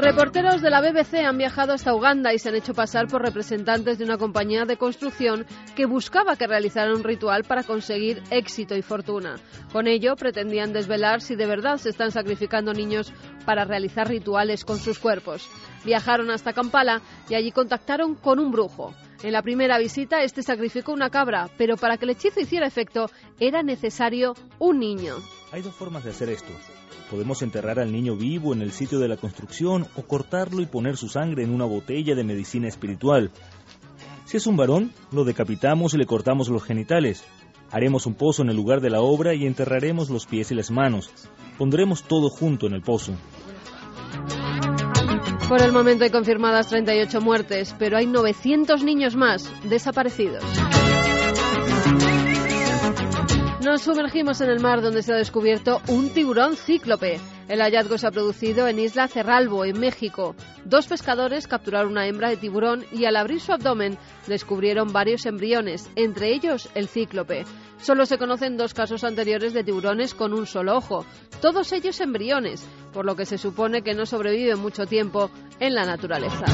Reporteros 0.00 0.62
de 0.62 0.70
la 0.70 0.80
BBC 0.80 1.26
han 1.26 1.36
viajado 1.36 1.74
hasta 1.74 1.94
Uganda 1.94 2.32
y 2.32 2.38
se 2.38 2.48
han 2.48 2.54
hecho 2.54 2.72
pasar 2.72 3.06
por 3.06 3.20
representantes 3.20 3.98
de 3.98 4.04
una 4.04 4.16
compañía 4.16 4.64
de 4.64 4.78
construcción 4.78 5.44
que 5.76 5.84
buscaba 5.84 6.36
que 6.36 6.46
realizaran 6.46 6.94
un 6.94 7.04
ritual 7.04 7.44
para 7.44 7.64
conseguir 7.64 8.22
éxito 8.30 8.74
y 8.74 8.80
fortuna. 8.80 9.36
Con 9.72 9.86
ello 9.86 10.16
pretendían 10.16 10.72
desvelar 10.72 11.20
si 11.20 11.36
de 11.36 11.44
verdad 11.44 11.76
se 11.76 11.90
están 11.90 12.12
sacrificando 12.12 12.72
niños 12.72 13.12
para 13.44 13.66
realizar 13.66 14.08
rituales 14.08 14.64
con 14.64 14.78
sus 14.78 14.98
cuerpos. 14.98 15.46
Viajaron 15.84 16.30
hasta 16.30 16.54
Kampala 16.54 17.02
y 17.28 17.34
allí 17.34 17.52
contactaron 17.52 18.14
con 18.14 18.38
un 18.38 18.52
brujo. 18.52 18.94
En 19.22 19.32
la 19.32 19.42
primera 19.42 19.78
visita, 19.78 20.22
este 20.22 20.42
sacrificó 20.42 20.92
una 20.92 21.10
cabra, 21.10 21.50
pero 21.58 21.76
para 21.76 21.98
que 21.98 22.06
el 22.06 22.12
hechizo 22.12 22.40
hiciera 22.40 22.66
efecto 22.66 23.10
era 23.38 23.62
necesario 23.62 24.34
un 24.58 24.78
niño. 24.78 25.16
Hay 25.52 25.60
dos 25.60 25.74
formas 25.74 26.04
de 26.04 26.10
hacer 26.10 26.30
esto. 26.30 26.52
Podemos 27.10 27.42
enterrar 27.42 27.80
al 27.80 27.90
niño 27.90 28.14
vivo 28.14 28.52
en 28.52 28.62
el 28.62 28.70
sitio 28.70 29.00
de 29.00 29.08
la 29.08 29.16
construcción 29.16 29.88
o 29.96 30.02
cortarlo 30.02 30.62
y 30.62 30.66
poner 30.66 30.96
su 30.96 31.08
sangre 31.08 31.42
en 31.42 31.52
una 31.52 31.64
botella 31.64 32.14
de 32.14 32.22
medicina 32.22 32.68
espiritual. 32.68 33.32
Si 34.26 34.36
es 34.36 34.46
un 34.46 34.56
varón, 34.56 34.92
lo 35.10 35.24
decapitamos 35.24 35.92
y 35.94 35.98
le 35.98 36.06
cortamos 36.06 36.48
los 36.48 36.62
genitales. 36.62 37.24
Haremos 37.72 38.06
un 38.06 38.14
pozo 38.14 38.42
en 38.42 38.50
el 38.50 38.56
lugar 38.56 38.80
de 38.80 38.90
la 38.90 39.00
obra 39.00 39.34
y 39.34 39.44
enterraremos 39.44 40.08
los 40.08 40.26
pies 40.26 40.52
y 40.52 40.54
las 40.54 40.70
manos. 40.70 41.10
Pondremos 41.58 42.04
todo 42.04 42.30
junto 42.30 42.68
en 42.68 42.74
el 42.74 42.82
pozo. 42.82 43.12
Por 45.48 45.62
el 45.62 45.72
momento 45.72 46.04
hay 46.04 46.10
confirmadas 46.10 46.68
38 46.68 47.20
muertes, 47.20 47.74
pero 47.76 47.96
hay 47.96 48.06
900 48.06 48.84
niños 48.84 49.16
más 49.16 49.52
desaparecidos. 49.68 50.44
Nos 53.64 53.82
sumergimos 53.82 54.40
en 54.40 54.48
el 54.48 54.60
mar 54.60 54.80
donde 54.80 55.02
se 55.02 55.12
ha 55.12 55.16
descubierto 55.16 55.82
un 55.88 56.08
tiburón 56.08 56.56
cíclope. 56.56 57.20
El 57.46 57.60
hallazgo 57.60 57.98
se 57.98 58.06
ha 58.06 58.10
producido 58.10 58.66
en 58.66 58.78
Isla 58.78 59.06
Cerralbo, 59.06 59.66
en 59.66 59.78
México. 59.78 60.34
Dos 60.64 60.86
pescadores 60.86 61.46
capturaron 61.46 61.92
una 61.92 62.06
hembra 62.06 62.30
de 62.30 62.38
tiburón 62.38 62.86
y 62.90 63.04
al 63.04 63.16
abrir 63.16 63.38
su 63.38 63.52
abdomen 63.52 63.98
descubrieron 64.26 64.94
varios 64.94 65.26
embriones, 65.26 65.90
entre 65.94 66.32
ellos 66.32 66.70
el 66.74 66.88
cíclope. 66.88 67.44
Solo 67.82 68.06
se 68.06 68.16
conocen 68.16 68.56
dos 68.56 68.72
casos 68.72 69.04
anteriores 69.04 69.52
de 69.52 69.62
tiburones 69.62 70.14
con 70.14 70.32
un 70.32 70.46
solo 70.46 70.78
ojo, 70.78 71.04
todos 71.42 71.72
ellos 71.72 72.00
embriones, 72.00 72.66
por 72.94 73.04
lo 73.04 73.14
que 73.14 73.26
se 73.26 73.36
supone 73.36 73.82
que 73.82 73.94
no 73.94 74.06
sobreviven 74.06 74.58
mucho 74.58 74.86
tiempo 74.86 75.30
en 75.58 75.74
la 75.74 75.84
naturaleza. 75.84 76.46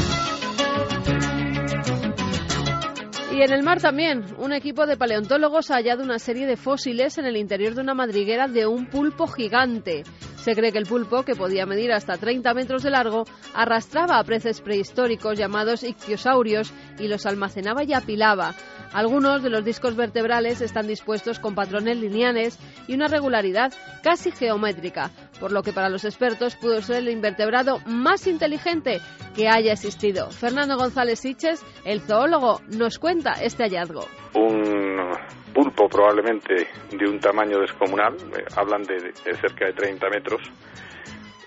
Y 3.33 3.43
en 3.43 3.53
el 3.53 3.63
mar 3.65 3.81
también, 3.81 4.25
un 4.39 4.53
equipo 4.53 4.87
de 4.87 4.97
paleontólogos 4.97 5.71
ha 5.71 5.75
hallado 5.75 6.05
una 6.05 6.19
serie 6.19 6.47
de 6.47 6.57
fósiles 6.57 7.19
en 7.19 7.25
el 7.27 7.37
interior 7.37 7.75
de 7.75 7.81
una 7.81 7.95
madriguera 7.95 8.47
de 8.47 8.67
un 8.67 8.87
pulpo 8.87 9.27
gigante. 9.27 10.05
Se 10.47 10.55
cree 10.55 10.71
que 10.71 10.79
el 10.79 10.87
pulpo, 10.87 11.25
que 11.25 11.35
podía 11.35 11.67
medir 11.67 11.91
hasta 11.91 12.19
30 12.19 12.55
metros 12.55 12.85
de 12.85 12.91
largo, 12.91 13.25
arrastraba 13.53 14.21
a 14.21 14.23
peces 14.23 14.61
prehistóricos 14.61 15.37
llamados 15.37 15.83
ictiosaurios 15.83 16.73
y 17.01 17.09
los 17.09 17.27
almacenaba 17.27 17.83
y 17.83 17.93
apilaba. 17.93 18.55
Algunos 18.93 19.43
de 19.43 19.51
los 19.51 19.65
discos 19.65 19.97
vertebrales 19.97 20.61
están 20.61 20.87
dispuestos 20.87 21.41
con 21.41 21.57
patrones 21.57 21.97
lineales 21.97 22.61
y 22.87 22.95
una 22.95 23.09
regularidad 23.09 23.73
casi 24.05 24.31
geométrica, 24.31 25.11
por 25.41 25.51
lo 25.51 25.65
que 25.65 25.73
para 25.73 25.89
los 25.89 26.05
expertos 26.05 26.55
pudo 26.55 26.81
ser 26.81 26.99
el 26.99 27.09
invertebrado 27.09 27.81
más 27.85 28.29
inteligente 28.29 29.01
que 29.35 29.49
haya 29.49 29.73
existido. 29.73 30.31
Fernando 30.31 30.77
González 30.77 31.19
Siches, 31.19 31.61
el 31.85 32.03
zoólogo, 32.03 32.61
nos 32.69 33.01
cuenta 33.01 33.33
este 33.33 33.65
hallazgo. 33.65 34.07
Un 34.37 35.17
pulpo 35.55 35.89
probablemente 35.89 36.69
de 36.91 37.09
un 37.09 37.19
tamaño 37.19 37.59
descomunal, 37.61 38.15
eh, 38.37 38.45
hablan 38.55 38.83
de, 38.85 39.13
cerca 39.41 39.65
de 39.67 39.73
30 39.73 40.11
metros, 40.11 40.43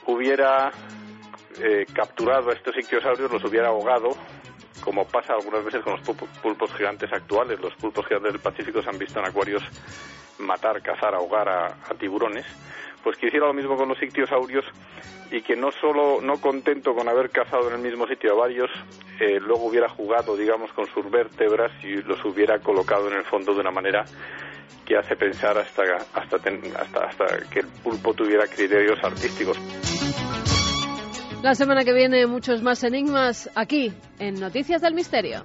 hubiera 0.07 0.71
eh, 1.61 1.85
capturado 1.93 2.49
a 2.49 2.53
estos 2.53 2.75
ictiosaurios, 2.75 3.31
los 3.31 3.43
hubiera 3.43 3.67
ahogado 3.67 4.09
como 4.83 5.05
pasa 5.05 5.33
algunas 5.33 5.63
veces 5.63 5.83
con 5.83 5.93
los 5.93 6.01
pulpos 6.41 6.73
gigantes 6.73 7.11
actuales. 7.11 7.59
Los 7.59 7.75
pulpos 7.75 8.05
gigantes 8.07 8.31
del 8.31 8.41
Pacífico 8.41 8.81
se 8.81 8.89
han 8.89 8.97
visto 8.97 9.19
en 9.19 9.27
acuarios 9.27 9.61
matar, 10.39 10.81
cazar, 10.81 11.13
ahogar 11.13 11.49
a 11.49 11.93
tiburones. 11.99 12.45
Pues 13.03 13.17
que 13.17 13.27
hiciera 13.27 13.47
lo 13.47 13.53
mismo 13.53 13.75
con 13.77 13.89
los 13.89 14.01
ictiosaurios 14.01 14.65
y 15.31 15.41
que 15.41 15.55
no 15.55 15.71
solo, 15.71 16.21
no 16.21 16.41
contento 16.41 16.93
con 16.93 17.07
haber 17.07 17.29
cazado 17.29 17.69
en 17.69 17.75
el 17.75 17.81
mismo 17.81 18.07
sitio 18.07 18.33
a 18.33 18.35
varios, 18.35 18.69
eh, 19.19 19.39
luego 19.39 19.65
hubiera 19.65 19.89
jugado, 19.89 20.35
digamos, 20.35 20.71
con 20.73 20.85
sus 20.87 21.09
vértebras 21.09 21.71
y 21.83 22.01
los 22.01 22.23
hubiera 22.25 22.59
colocado 22.59 23.09
en 23.09 23.17
el 23.17 23.23
fondo 23.23 23.53
de 23.53 23.61
una 23.61 23.71
manera 23.71 24.05
que 24.85 24.97
hace 24.97 25.15
pensar 25.15 25.57
hasta, 25.57 25.83
hasta, 26.13 26.37
hasta, 26.37 26.99
hasta 27.05 27.25
que 27.49 27.59
el 27.59 27.67
pulpo 27.83 28.13
tuviera 28.13 28.47
criterios 28.47 28.97
artísticos. 29.03 29.57
La 31.43 31.55
semana 31.55 31.85
que 31.85 31.93
viene 31.93 32.25
muchos 32.27 32.61
más 32.61 32.83
enigmas 32.83 33.49
aquí 33.55 33.93
en 34.19 34.39
Noticias 34.39 34.81
del 34.81 34.93
Misterio. 34.93 35.43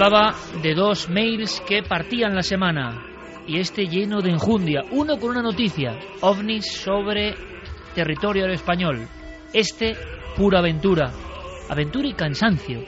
Hablaba 0.00 0.32
de 0.62 0.74
dos 0.74 1.10
mails 1.10 1.60
que 1.66 1.82
partían 1.82 2.36
la 2.36 2.44
semana 2.44 3.04
y 3.48 3.58
este 3.58 3.88
lleno 3.88 4.22
de 4.22 4.30
enjundia. 4.30 4.84
Uno 4.92 5.18
con 5.18 5.30
una 5.30 5.42
noticia, 5.42 5.98
ovnis 6.20 6.70
sobre 6.70 7.34
territorio 7.96 8.46
español. 8.46 9.08
Este, 9.52 9.96
pura 10.36 10.60
aventura. 10.60 11.10
Aventura 11.68 12.06
y 12.06 12.12
cansancio. 12.12 12.84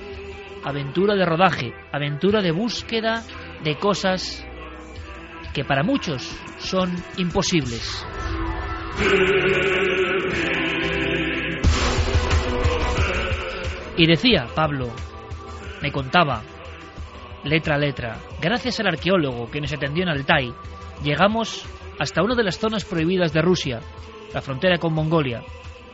Aventura 0.63 1.17
de 1.17 1.27
rodaje. 1.27 1.75
Aventura 1.91 2.43
de 2.43 2.53
búsqueda 2.53 3.25
de 3.65 3.77
cosas 3.77 4.47
que 5.53 5.65
para 5.65 5.83
muchos 5.83 6.31
son 6.59 6.95
imposibles. 7.17 8.07
Y 13.97 14.07
decía 14.07 14.47
Pablo, 14.55 14.93
me 15.83 15.91
contaba, 15.91 16.45
letra 17.45 17.77
a 17.77 17.79
letra, 17.79 18.19
gracias 18.41 18.81
al 18.81 18.89
arqueólogo 18.89 19.51
que 19.51 19.61
nos 19.61 19.73
atendió 19.73 20.03
en 20.03 20.11
Altai, 20.11 20.53
llegamos 21.03 21.67
hasta 21.99 22.23
una 22.23 22.35
de 22.35 22.45
las 22.45 22.59
zonas 22.59 22.85
prohibidas 22.85 23.33
de 23.33 23.43
Rusia, 23.43 23.81
la 24.33 24.41
frontera 24.41 24.79
con 24.79 24.93
Mongolia. 24.93 25.43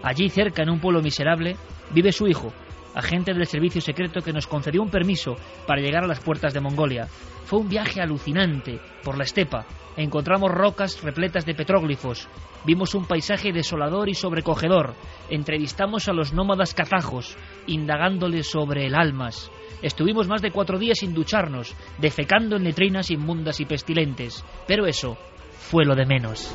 Allí 0.03 0.29
cerca, 0.29 0.63
en 0.63 0.71
un 0.71 0.81
pueblo 0.81 1.03
miserable, 1.03 1.57
vive 1.91 2.13
su 2.13 2.27
hijo, 2.27 2.53
agente 2.95 3.35
del 3.35 3.47
servicio 3.47 3.81
secreto 3.81 4.21
que 4.21 4.33
nos 4.33 4.47
concedió 4.47 4.83
un 4.83 4.91
permiso 4.91 5.37
para 5.67 5.81
llegar 5.81 6.05
a 6.05 6.09
las 6.09 6.21
puertas 6.21 6.55
de 6.55 6.61
Mongolia. 6.61 7.07
Fue 7.45 7.61
un 7.61 7.69
viaje 7.69 8.01
alucinante 8.01 8.81
por 9.05 9.17
la 9.17 9.25
estepa. 9.25 9.67
Encontramos 9.97 10.51
rocas 10.51 11.03
repletas 11.03 11.47
de 11.47 11.55
petróglifos. 11.55 12.29
Vimos 12.65 12.95
un 12.95 13.07
paisaje 13.07 13.53
desolador 13.53 14.09
y 14.09 14.15
sobrecogedor. 14.15 14.95
Entrevistamos 15.31 16.09
a 16.09 16.13
los 16.13 16.33
nómadas 16.33 16.75
kazajos, 16.75 17.37
indagándoles 17.67 18.51
sobre 18.51 18.87
el 18.87 18.95
almas. 18.95 19.51
Estuvimos 19.83 20.27
más 20.29 20.43
de 20.43 20.51
cuatro 20.51 20.79
días 20.79 20.99
sin 20.99 21.15
ducharnos, 21.15 21.75
defecando 21.99 22.57
en 22.57 22.65
letrinas 22.65 23.11
inmundas 23.11 23.61
y 23.61 23.67
pestilentes. 23.67 24.45
Pero 24.67 24.87
eso 24.87 25.17
fue 25.53 25.85
lo 25.85 25.95
de 25.95 26.07
menos. 26.07 26.55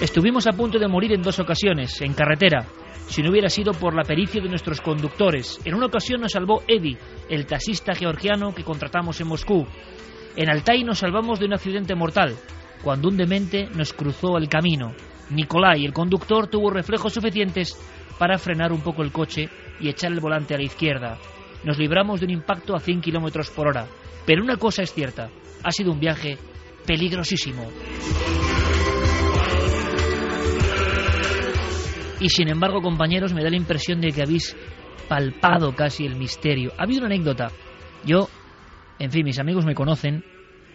Estuvimos 0.00 0.46
a 0.46 0.52
punto 0.52 0.78
de 0.78 0.88
morir 0.88 1.12
en 1.12 1.20
dos 1.20 1.38
ocasiones, 1.40 2.00
en 2.00 2.14
carretera, 2.14 2.66
si 3.06 3.22
no 3.22 3.30
hubiera 3.30 3.50
sido 3.50 3.72
por 3.72 3.94
la 3.94 4.02
pericia 4.02 4.40
de 4.40 4.48
nuestros 4.48 4.80
conductores. 4.80 5.60
En 5.66 5.74
una 5.74 5.86
ocasión 5.86 6.22
nos 6.22 6.32
salvó 6.32 6.62
Eddie, 6.66 6.96
el 7.28 7.44
taxista 7.44 7.94
georgiano 7.94 8.54
que 8.54 8.64
contratamos 8.64 9.20
en 9.20 9.28
Moscú. 9.28 9.66
En 10.36 10.48
Altai 10.48 10.84
nos 10.84 11.00
salvamos 11.00 11.38
de 11.38 11.46
un 11.46 11.52
accidente 11.52 11.94
mortal, 11.94 12.34
cuando 12.82 13.08
un 13.08 13.18
demente 13.18 13.68
nos 13.74 13.92
cruzó 13.92 14.38
el 14.38 14.48
camino. 14.48 14.94
Nikolai, 15.30 15.84
el 15.84 15.92
conductor, 15.92 16.48
tuvo 16.48 16.70
reflejos 16.70 17.12
suficientes 17.12 17.78
para 18.18 18.38
frenar 18.38 18.72
un 18.72 18.80
poco 18.80 19.02
el 19.02 19.12
coche 19.12 19.48
y 19.80 19.88
echar 19.88 20.12
el 20.12 20.20
volante 20.20 20.54
a 20.54 20.58
la 20.58 20.64
izquierda. 20.64 21.18
Nos 21.64 21.78
libramos 21.78 22.20
de 22.20 22.26
un 22.26 22.32
impacto 22.32 22.74
a 22.74 22.80
100 22.80 23.00
kilómetros 23.00 23.50
por 23.50 23.68
hora. 23.68 23.86
Pero 24.26 24.42
una 24.42 24.56
cosa 24.56 24.82
es 24.82 24.92
cierta: 24.92 25.30
ha 25.62 25.70
sido 25.70 25.92
un 25.92 26.00
viaje 26.00 26.36
peligrosísimo. 26.86 27.66
Y 32.20 32.28
sin 32.28 32.48
embargo, 32.48 32.82
compañeros, 32.82 33.32
me 33.32 33.42
da 33.42 33.50
la 33.50 33.56
impresión 33.56 34.00
de 34.00 34.12
que 34.12 34.22
habéis 34.22 34.54
palpado 35.08 35.74
casi 35.74 36.04
el 36.04 36.16
misterio. 36.16 36.72
Ha 36.78 36.82
habido 36.82 37.00
una 37.00 37.14
anécdota. 37.14 37.50
Yo, 38.04 38.28
en 38.98 39.10
fin, 39.10 39.24
mis 39.24 39.38
amigos 39.38 39.64
me 39.64 39.74
conocen 39.74 40.22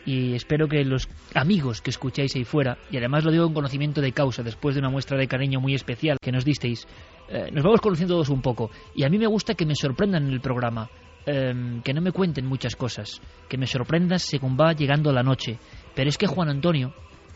y 0.06 0.34
espero 0.34 0.68
que 0.68 0.84
los 0.86 1.10
amigos 1.34 1.82
que 1.82 1.90
escucháis 1.90 2.36
ahí 2.36 2.44
fuera, 2.44 2.78
y 2.92 2.98
además 2.98 3.24
lo 3.24 3.32
digo 3.32 3.46
en 3.48 3.54
conocimiento 3.54 4.02
de 4.02 4.12
causa, 4.12 4.44
después 4.44 4.76
de 4.76 4.80
una 4.80 4.90
muestra 4.90 5.18
de 5.18 5.28
cariño 5.28 5.60
muy 5.60 5.74
especial 5.74 6.18
que 6.22 6.32
nos 6.32 6.46
disteis, 6.46 6.88
eh, 7.28 7.50
nos 7.52 7.64
vamos 7.64 7.82
conociendo 7.82 8.14
todos 8.14 8.30
un 8.30 8.42
poco. 8.42 8.70
Y 8.94 9.04
a 9.04 9.10
mí 9.10 9.18
me 9.18 9.28
gusta 9.28 9.56
que 9.56 9.66
me 9.66 9.76
sorprendan 9.76 10.28
en 10.28 10.34
el 10.34 10.42
programa, 10.42 10.90
em, 11.26 11.82
que 11.82 11.94
no 11.94 12.02
me 12.02 12.12
cuenten 12.12 12.46
muchas 12.46 12.76
cosas, 12.76 13.20
que 13.50 13.58
me 13.58 13.66
sorprendan 13.66 14.20
según 14.20 14.56
va 14.56 14.74
llegando 14.74 15.12
la 15.12 15.24
noche. 15.24 15.58
Pero 15.96 16.10
es 16.10 16.18
que 16.18 16.28
Juan 16.28 16.50
Antonio 16.50 16.94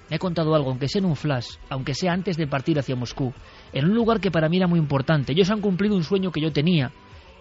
me 0.10 0.16
ha 0.16 0.20
contado 0.20 0.54
algo, 0.54 0.70
aunque 0.70 0.88
sea 0.88 1.00
en 1.00 1.06
un 1.06 1.16
flash, 1.16 1.48
aunque 1.70 1.96
sea 1.96 2.14
antes 2.14 2.38
de 2.38 2.48
partir 2.48 2.78
hacia 2.78 2.96
Moscú, 2.96 3.34
en 3.74 3.86
un 3.86 3.96
lugar 3.96 4.20
que 4.20 4.32
para 4.32 4.48
mí 4.48 4.58
era 4.58 4.68
muy 4.68 4.80
importante. 4.80 5.32
Ellos 5.32 5.50
han 5.50 5.62
cumplido 5.62 5.96
un 5.96 6.04
sueño 6.04 6.32
que 6.32 6.42
yo 6.42 6.52
tenía, 6.52 6.92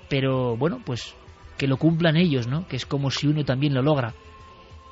pero 0.09 0.57
bueno, 0.57 0.81
pues 0.85 1.15
que 1.59 1.67
lo 1.67 1.77
cumplan 1.77 2.17
ellos, 2.17 2.47
¿no? 2.47 2.67
Que 2.67 2.77
es 2.77 2.87
como 2.87 3.11
si 3.11 3.27
uno 3.27 3.45
también 3.45 3.75
lo 3.75 3.83
logra. 3.83 4.15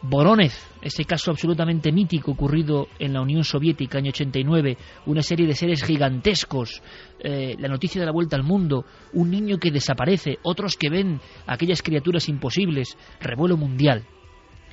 Voronezh, 0.08 0.54
ese 0.82 1.04
caso 1.04 1.32
absolutamente 1.32 1.90
mítico 1.90 2.30
ocurrido 2.30 2.86
en 3.00 3.12
la 3.12 3.20
Unión 3.20 3.42
Soviética, 3.42 3.98
año 3.98 4.10
89, 4.10 4.78
una 5.06 5.20
serie 5.20 5.48
de 5.48 5.54
seres 5.54 5.82
gigantescos, 5.82 6.80
eh, 7.18 7.56
la 7.58 7.66
noticia 7.66 8.00
de 8.00 8.06
la 8.06 8.12
vuelta 8.12 8.36
al 8.36 8.44
mundo, 8.44 8.84
un 9.14 9.30
niño 9.30 9.58
que 9.58 9.72
desaparece, 9.72 10.38
otros 10.44 10.76
que 10.76 10.90
ven 10.90 11.20
aquellas 11.48 11.82
criaturas 11.82 12.28
imposibles, 12.28 12.96
revuelo 13.20 13.56
mundial 13.56 14.04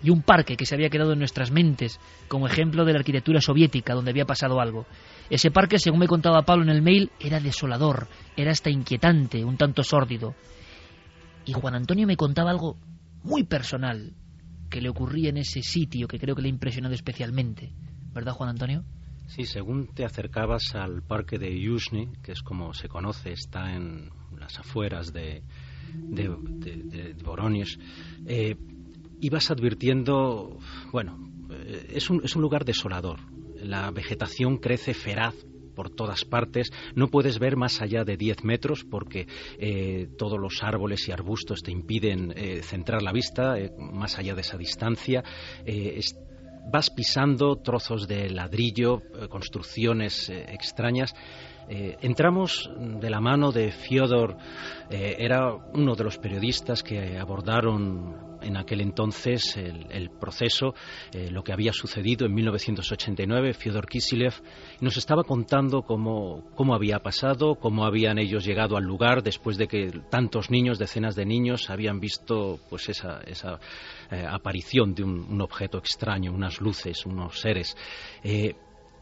y 0.03 0.11
un 0.11 0.21
parque 0.21 0.55
que 0.55 0.67
se 0.67 0.75
había 0.75 0.89
quedado 0.89 1.13
en 1.13 1.19
nuestras 1.19 1.49
mentes 1.49 1.99
como 2.27 2.45
ejemplo 2.45 2.85
de 2.85 2.93
la 2.93 2.99
arquitectura 2.99 3.41
soviética 3.41 3.95
donde 3.95 4.11
había 4.11 4.25
pasado 4.25 4.61
algo. 4.61 4.85
Ese 5.31 5.49
parque, 5.49 5.79
según 5.79 5.99
me 5.99 6.07
contaba 6.07 6.43
Pablo 6.43 6.63
en 6.63 6.69
el 6.69 6.83
mail, 6.83 7.09
era 7.19 7.39
desolador, 7.39 8.07
era 8.37 8.51
hasta 8.51 8.69
inquietante, 8.69 9.43
un 9.43 9.57
tanto 9.57 9.81
sórdido. 9.81 10.35
Y 11.45 11.53
Juan 11.53 11.73
Antonio 11.73 12.05
me 12.05 12.17
contaba 12.17 12.51
algo 12.51 12.77
muy 13.23 13.45
personal 13.45 14.11
que 14.73 14.81
le 14.81 14.89
ocurría 14.89 15.29
en 15.29 15.37
ese 15.37 15.61
sitio 15.61 16.07
que 16.07 16.17
creo 16.17 16.35
que 16.35 16.41
le 16.41 16.47
ha 16.47 16.49
impresionado 16.49 16.95
especialmente. 16.95 17.71
¿Verdad, 18.11 18.33
Juan 18.33 18.49
Antonio? 18.49 18.83
Sí, 19.27 19.45
según 19.45 19.93
te 19.93 20.03
acercabas 20.03 20.73
al 20.73 21.03
parque 21.03 21.37
de 21.37 21.61
Yuzhny, 21.61 22.09
que 22.23 22.31
es 22.31 22.41
como 22.41 22.73
se 22.73 22.89
conoce, 22.89 23.33
está 23.33 23.75
en 23.75 24.09
las 24.35 24.57
afueras 24.57 25.13
de, 25.13 25.43
de, 25.93 26.27
de, 26.27 27.13
eh, 28.25 28.55
ibas 29.21 29.51
advirtiendo, 29.51 30.57
bueno, 30.91 31.19
eh, 31.51 31.91
es 31.93 32.09
un, 32.09 32.21
es 32.23 32.35
un 32.35 32.41
lugar 32.41 32.65
desolador. 32.65 33.19
La 33.61 33.91
vegetación 33.91 34.57
crece 34.57 34.95
feraz 34.95 35.35
por 35.73 35.89
todas 35.89 36.25
partes. 36.25 36.71
No 36.95 37.07
puedes 37.07 37.39
ver 37.39 37.55
más 37.55 37.81
allá 37.81 38.03
de 38.03 38.17
10 38.17 38.43
metros 38.43 38.83
porque 38.83 39.27
eh, 39.57 40.07
todos 40.17 40.39
los 40.39 40.63
árboles 40.63 41.07
y 41.07 41.11
arbustos 41.11 41.63
te 41.63 41.71
impiden 41.71 42.33
eh, 42.35 42.61
centrar 42.63 43.01
la 43.01 43.11
vista 43.11 43.55
más 43.77 44.17
allá 44.17 44.35
de 44.35 44.41
esa 44.41 44.57
distancia. 44.57 45.23
vas 46.71 46.89
pisando 46.89 47.57
trozos 47.57 48.07
de 48.07 48.29
ladrillo, 48.29 49.01
construcciones 49.29 50.29
extrañas. 50.29 51.13
entramos 51.67 52.69
de 52.77 53.09
la 53.09 53.19
mano 53.19 53.51
de 53.51 53.71
Fyodor, 53.71 54.37
era 54.89 55.53
uno 55.53 55.95
de 55.95 56.03
los 56.03 56.17
periodistas 56.17 56.83
que 56.83 57.17
abordaron 57.17 58.32
en 58.43 58.57
aquel 58.57 58.81
entonces 58.81 59.57
el, 59.57 60.09
proceso, 60.09 60.73
eh, 61.11 61.29
lo 61.31 61.43
que 61.43 61.53
había 61.53 61.73
sucedido 61.73 62.25
en 62.25 62.33
1989, 62.33 63.53
Fyodor 63.53 63.87
Kisilev 63.87 64.33
nos 64.81 64.97
estaba 64.97 65.23
contando 65.23 65.83
cómo, 65.83 66.51
cómo 66.55 66.75
había 66.75 66.99
pasado, 66.99 67.55
cómo 67.55 67.85
habían 67.85 68.19
ellos 68.19 68.45
llegado 68.45 68.77
al 68.77 68.83
lugar 68.83 69.23
después 69.23 69.57
de 69.57 69.67
que 69.67 69.91
tantos 70.09 70.51
niños, 70.51 70.79
decenas 70.79 71.15
de 71.15 71.25
niños, 71.25 71.69
habían 71.69 71.99
visto 71.99 72.59
pues 72.69 72.89
esa, 72.89 73.21
esa 73.25 73.59
eh, 74.11 74.25
aparición 74.27 74.93
de 74.93 75.03
un, 75.03 75.41
objeto 75.41 75.77
extraño, 75.77 76.31
unas 76.31 76.61
luces, 76.61 77.05
unos 77.05 77.39
seres. 77.39 77.75
Eh, 78.23 78.55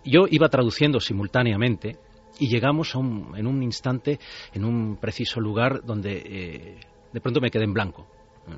yo 0.03 0.25
iba 0.29 0.49
traduciendo 0.49 0.99
simultáneamente 0.99 1.97
y 2.39 2.47
llegamos 2.47 2.95
a 2.95 2.99
un, 2.99 3.33
en 3.35 3.45
un 3.45 3.61
instante, 3.61 4.19
en 4.53 4.65
un 4.65 4.97
preciso 4.97 5.39
lugar 5.39 5.81
donde 5.85 6.77
de 7.13 7.21
pronto 7.21 7.41
me 7.41 7.51
quedé 7.51 7.65
en 7.65 7.73
blanco 7.73 8.07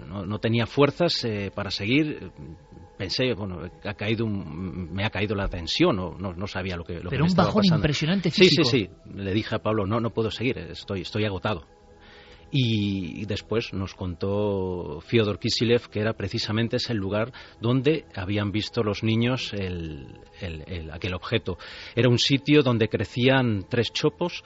no, 0.07 0.39
tenía 0.39 0.65
fuerzas 0.65 1.23
eh, 1.25 1.51
para 1.53 1.71
seguir. 1.71 2.31
Pensé, 2.97 3.33
bueno, 3.33 3.61
ha 3.83 3.93
caído 3.95 4.27
me 4.27 5.03
ha 5.03 5.09
caído 5.09 5.35
la 5.35 5.47
tensión, 5.47 5.95
no, 5.95 6.15
no, 6.15 6.47
sabía 6.47 6.75
lo 6.77 6.83
que, 6.83 6.99
lo 6.99 7.09
Pero 7.09 7.25
un 7.25 7.33
bajón 7.33 7.65
impresionante 7.65 8.29
físico. 8.29 8.63
Sí, 8.63 8.87
sí, 8.87 8.89
sí. 9.05 9.15
Le 9.15 9.33
dije 9.33 9.55
a 9.55 9.59
Pablo, 9.59 9.85
no, 9.85 9.99
no 9.99 10.11
puedo 10.11 10.29
seguir, 10.29 10.57
estoy, 10.59 11.01
estoy 11.01 11.25
agotado. 11.25 11.65
Y, 12.55 13.25
después 13.25 13.73
nos 13.73 13.95
contó 13.95 15.01
Fyodor 15.01 15.39
Kisilev 15.39 15.89
que 15.89 15.99
era 15.99 16.13
precisamente 16.13 16.75
ese 16.75 16.93
lugar 16.93 17.33
donde 17.59 18.05
habían 18.13 18.51
visto 18.51 18.83
los 18.83 19.01
niños 19.01 19.51
aquel 20.91 21.13
objeto. 21.15 21.57
Era 21.95 22.09
un 22.09 22.19
sitio 22.19 22.61
donde 22.61 22.89
crecían 22.89 23.65
tres 23.67 23.91
chopos 23.91 24.43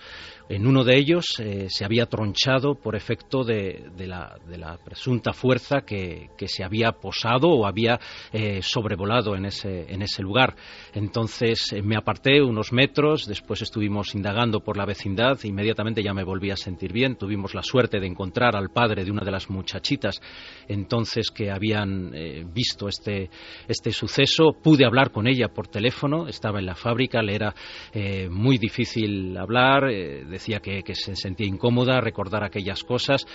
en 0.50 0.66
uno 0.66 0.84
de 0.84 0.98
ellos 0.98 1.26
eh, 1.40 1.68
se 1.70 1.84
había 1.84 2.06
tronchado 2.06 2.76
por 2.76 2.96
efecto 2.96 3.44
de, 3.44 3.92
la, 3.98 4.38
presunta 4.84 5.34
fuerza 5.34 5.82
que, 5.82 6.30
se 6.48 6.64
había 6.64 6.94
posado 6.94 7.50
o 7.50 7.68
había 7.68 8.00
eh, 8.32 8.62
sobrevolado 8.62 9.36
en 9.36 9.46
ese, 9.46 9.92
en 9.92 10.02
ese 10.02 10.22
lugar. 10.22 10.56
Entonces 10.94 11.74
eh, 11.74 11.82
me 11.82 11.98
aparté 11.98 12.42
unos 12.42 12.72
metros, 12.72 13.26
después 13.26 13.62
estuvimos 13.62 14.16
indagando 14.16 14.62
por 14.62 14.78
la 14.78 14.86
vecindad, 14.86 15.38
inmediatamente 15.44 16.02
ya 16.02 16.14
me 16.14 16.24
volví 16.24 16.50
a 16.50 16.56
sentir 16.56 16.94
bien. 16.94 17.18
Tuvimos 17.18 17.54
la 17.54 17.64
suerte 17.64 18.00
de 18.00 18.08
encontrar 18.08 18.56
al 18.56 18.70
padre 18.70 19.04
de 19.04 19.12
una 19.12 19.26
de 19.26 19.32
las 19.32 19.50
muchachitas 19.50 20.22
entonces 20.70 21.30
que 21.30 21.52
habían 21.52 22.12
visto 22.54 22.88
este, 22.88 23.30
este 23.68 23.92
suceso. 23.92 24.56
Pude 24.64 24.86
hablar 24.86 25.12
con 25.12 25.28
ella 25.28 25.50
por 25.50 25.68
teléfono, 25.68 26.28
estaba 26.28 26.60
en 26.60 26.66
la 26.66 26.76
fábrica, 26.76 27.22
le 27.22 27.36
era 27.36 27.54
muy 28.30 28.58
difícil 28.58 29.36
hablar 29.38 29.84
decía 30.38 30.60
que, 30.60 30.96
se 30.96 31.16
sentía 31.16 31.48
incómoda 31.48 32.02
recordar 32.02 32.44
aquellas 32.44 32.84
cosas. 32.84 33.26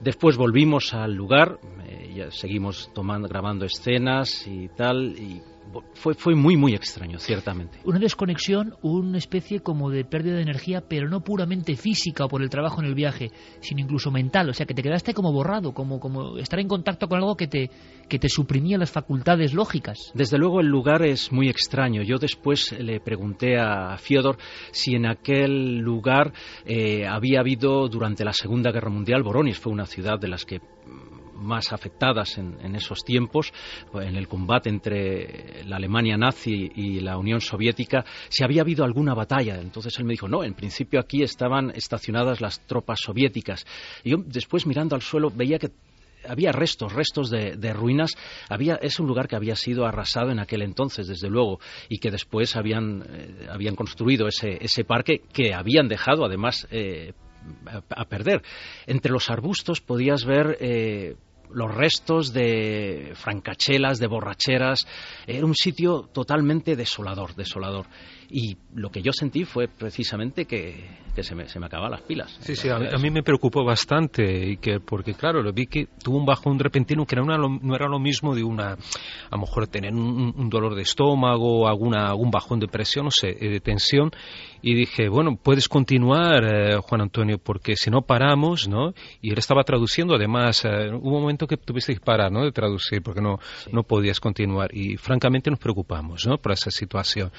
Después 0.00 0.36
volvimos 0.36 0.92
al 0.94 1.14
lugar, 1.14 1.58
eh, 1.88 2.28
seguimos 2.30 2.90
tomando, 2.94 3.28
grabando 3.28 3.64
escenas 3.64 4.46
y 4.46 4.68
tal, 4.68 5.16
y 5.18 5.42
fue, 5.94 6.14
fue 6.14 6.34
muy, 6.34 6.56
muy 6.56 6.74
extraño, 6.74 7.18
ciertamente. 7.18 7.78
Una 7.84 7.98
desconexión, 7.98 8.74
una 8.82 9.18
especie 9.18 9.60
como 9.60 9.90
de 9.90 10.04
pérdida 10.04 10.36
de 10.36 10.42
energía, 10.42 10.82
pero 10.88 11.08
no 11.08 11.22
puramente 11.22 11.76
física 11.76 12.24
o 12.24 12.28
por 12.28 12.42
el 12.42 12.50
trabajo 12.50 12.80
en 12.80 12.86
el 12.86 12.94
viaje, 12.94 13.30
sino 13.60 13.80
incluso 13.80 14.10
mental. 14.10 14.48
O 14.48 14.52
sea, 14.52 14.66
que 14.66 14.74
te 14.74 14.82
quedaste 14.82 15.14
como 15.14 15.32
borrado, 15.32 15.72
como, 15.72 16.00
como 16.00 16.38
estar 16.38 16.58
en 16.60 16.68
contacto 16.68 17.08
con 17.08 17.18
algo 17.18 17.36
que 17.36 17.46
te, 17.46 17.70
que 18.08 18.18
te 18.18 18.28
suprimía 18.28 18.78
las 18.78 18.90
facultades 18.90 19.54
lógicas. 19.54 20.12
Desde 20.14 20.38
luego 20.38 20.60
el 20.60 20.66
lugar 20.66 21.04
es 21.04 21.32
muy 21.32 21.48
extraño. 21.48 22.02
Yo 22.02 22.18
después 22.18 22.72
le 22.78 23.00
pregunté 23.00 23.58
a 23.58 23.96
Fiodor 23.98 24.36
si 24.70 24.94
en 24.94 25.06
aquel 25.06 25.78
lugar 25.78 26.32
eh, 26.64 27.06
había 27.06 27.40
habido 27.40 27.88
durante 27.88 28.24
la 28.24 28.32
Segunda 28.32 28.70
Guerra 28.70 28.90
Mundial, 28.90 29.22
Boronis 29.22 29.58
fue 29.58 29.72
una 29.72 29.86
ciudad 29.86 30.18
de 30.18 30.28
las 30.28 30.44
que 30.44 30.60
más 31.34 31.72
afectadas 31.72 32.38
en, 32.38 32.74
esos 32.74 33.04
tiempos, 33.04 33.52
en 33.94 34.16
el 34.16 34.28
combate 34.28 34.68
entre 34.70 35.64
la 35.64 35.76
Alemania 35.76 36.16
nazi 36.16 36.70
y 36.74 37.00
la 37.00 37.18
Unión 37.18 37.40
Soviética, 37.40 38.04
si 38.28 38.44
había 38.44 38.62
habido 38.62 38.84
alguna 38.84 39.14
batalla. 39.14 39.60
Entonces 39.60 39.98
él 39.98 40.04
me 40.04 40.12
dijo, 40.12 40.28
no, 40.28 40.44
en 40.44 40.54
principio 40.54 41.00
aquí 41.00 41.22
estaban 41.22 41.70
estacionadas 41.70 42.40
las 42.40 42.60
tropas 42.66 43.00
soviéticas. 43.00 43.66
Y 44.02 44.10
yo 44.10 44.18
después 44.24 44.66
mirando 44.66 44.94
al 44.94 45.02
suelo 45.02 45.30
veía 45.30 45.58
que 45.58 45.70
había 46.26 46.52
restos, 46.52 46.92
restos 46.92 47.30
de, 47.30 47.72
ruinas. 47.72 48.12
Había, 48.48 48.76
es 48.76 48.98
un 48.98 49.06
lugar 49.06 49.28
que 49.28 49.36
había 49.36 49.56
sido 49.56 49.86
arrasado 49.86 50.30
en 50.30 50.38
aquel 50.38 50.62
entonces, 50.62 51.06
desde 51.06 51.28
luego, 51.28 51.60
y 51.88 51.98
que 51.98 52.10
después 52.10 52.56
habían, 52.56 53.04
eh, 53.08 53.46
habían 53.50 53.74
construido 53.74 54.26
ese, 54.26 54.58
ese, 54.60 54.84
parque 54.84 55.22
que 55.32 55.54
habían 55.54 55.88
dejado, 55.88 56.24
además, 56.24 56.66
eh, 56.70 57.12
a, 57.88 58.04
perder. 58.06 58.42
Entre 58.86 59.12
los 59.12 59.30
arbustos 59.30 59.80
podías 59.80 60.24
ver 60.24 60.56
eh, 60.60 61.16
los 61.50 61.74
restos 61.74 62.32
de 62.32 63.12
francachelas, 63.14 63.98
de 63.98 64.06
borracheras. 64.06 64.86
Era 65.26 65.46
un 65.46 65.54
sitio 65.54 66.08
totalmente 66.12 66.76
desolador, 66.76 67.34
desolador. 67.34 67.86
Y 68.30 68.56
lo 68.74 68.90
que 68.90 69.02
yo 69.02 69.12
sentí 69.12 69.44
fue 69.44 69.68
precisamente 69.68 70.46
que, 70.46 70.88
se, 71.22 71.34
me, 71.34 71.48
se 71.48 71.60
me 71.60 71.66
acababan 71.66 71.92
las 71.92 72.02
pilas. 72.02 72.36
Sí, 72.40 72.56
sí, 72.56 72.68
a 72.68 72.78
mí, 72.78 73.10
me 73.10 73.22
preocupó 73.22 73.64
bastante, 73.64 74.50
y 74.50 74.56
que, 74.56 74.80
porque 74.80 75.14
claro, 75.14 75.42
lo 75.42 75.52
vi 75.52 75.66
que 75.66 75.88
tuvo 76.02 76.18
un 76.18 76.26
bajón 76.26 76.58
repentino 76.58 77.06
que 77.06 77.14
era 77.14 77.24
no 77.24 77.74
era 77.74 77.88
lo 77.88 77.98
mismo 77.98 78.34
de 78.34 78.42
una, 78.42 78.72
a 78.72 79.36
lo 79.36 79.38
mejor 79.38 79.66
tener 79.68 79.92
un, 79.92 80.48
dolor 80.48 80.74
de 80.74 80.82
estómago, 80.82 81.68
alguna, 81.68 82.08
algún 82.08 82.30
bajón 82.30 82.60
de 82.60 82.68
presión, 82.68 83.06
no 83.06 83.10
sé, 83.10 83.36
eh, 83.40 83.48
de 83.48 83.60
tensión. 83.60 84.10
Y 84.62 84.74
dije, 84.74 85.08
bueno, 85.08 85.36
puedes 85.36 85.68
continuar, 85.68 86.44
eh, 86.44 86.78
Juan 86.78 87.02
Antonio, 87.02 87.38
porque 87.38 87.76
si 87.76 87.90
no 87.90 88.02
paramos, 88.02 88.66
¿no? 88.66 88.94
Y 89.20 89.30
él 89.30 89.38
estaba 89.38 89.62
traduciendo, 89.62 90.14
además, 90.14 90.64
eh, 90.64 90.88
hubo 90.90 91.16
un 91.16 91.22
momento 91.22 91.46
que 91.46 91.58
tuviste 91.58 91.92
que 91.92 92.00
parar, 92.00 92.32
¿no? 92.32 92.44
De 92.44 92.52
traducir, 92.52 93.02
porque 93.02 93.20
no, 93.20 93.38
no 93.72 93.82
podías 93.82 94.20
continuar. 94.20 94.74
Y 94.74 94.96
francamente 94.96 95.50
nos 95.50 95.58
preocupamos, 95.58 96.26
¿no? 96.26 96.38
Por 96.38 96.52
esa 96.52 96.70
situación. 96.70 97.30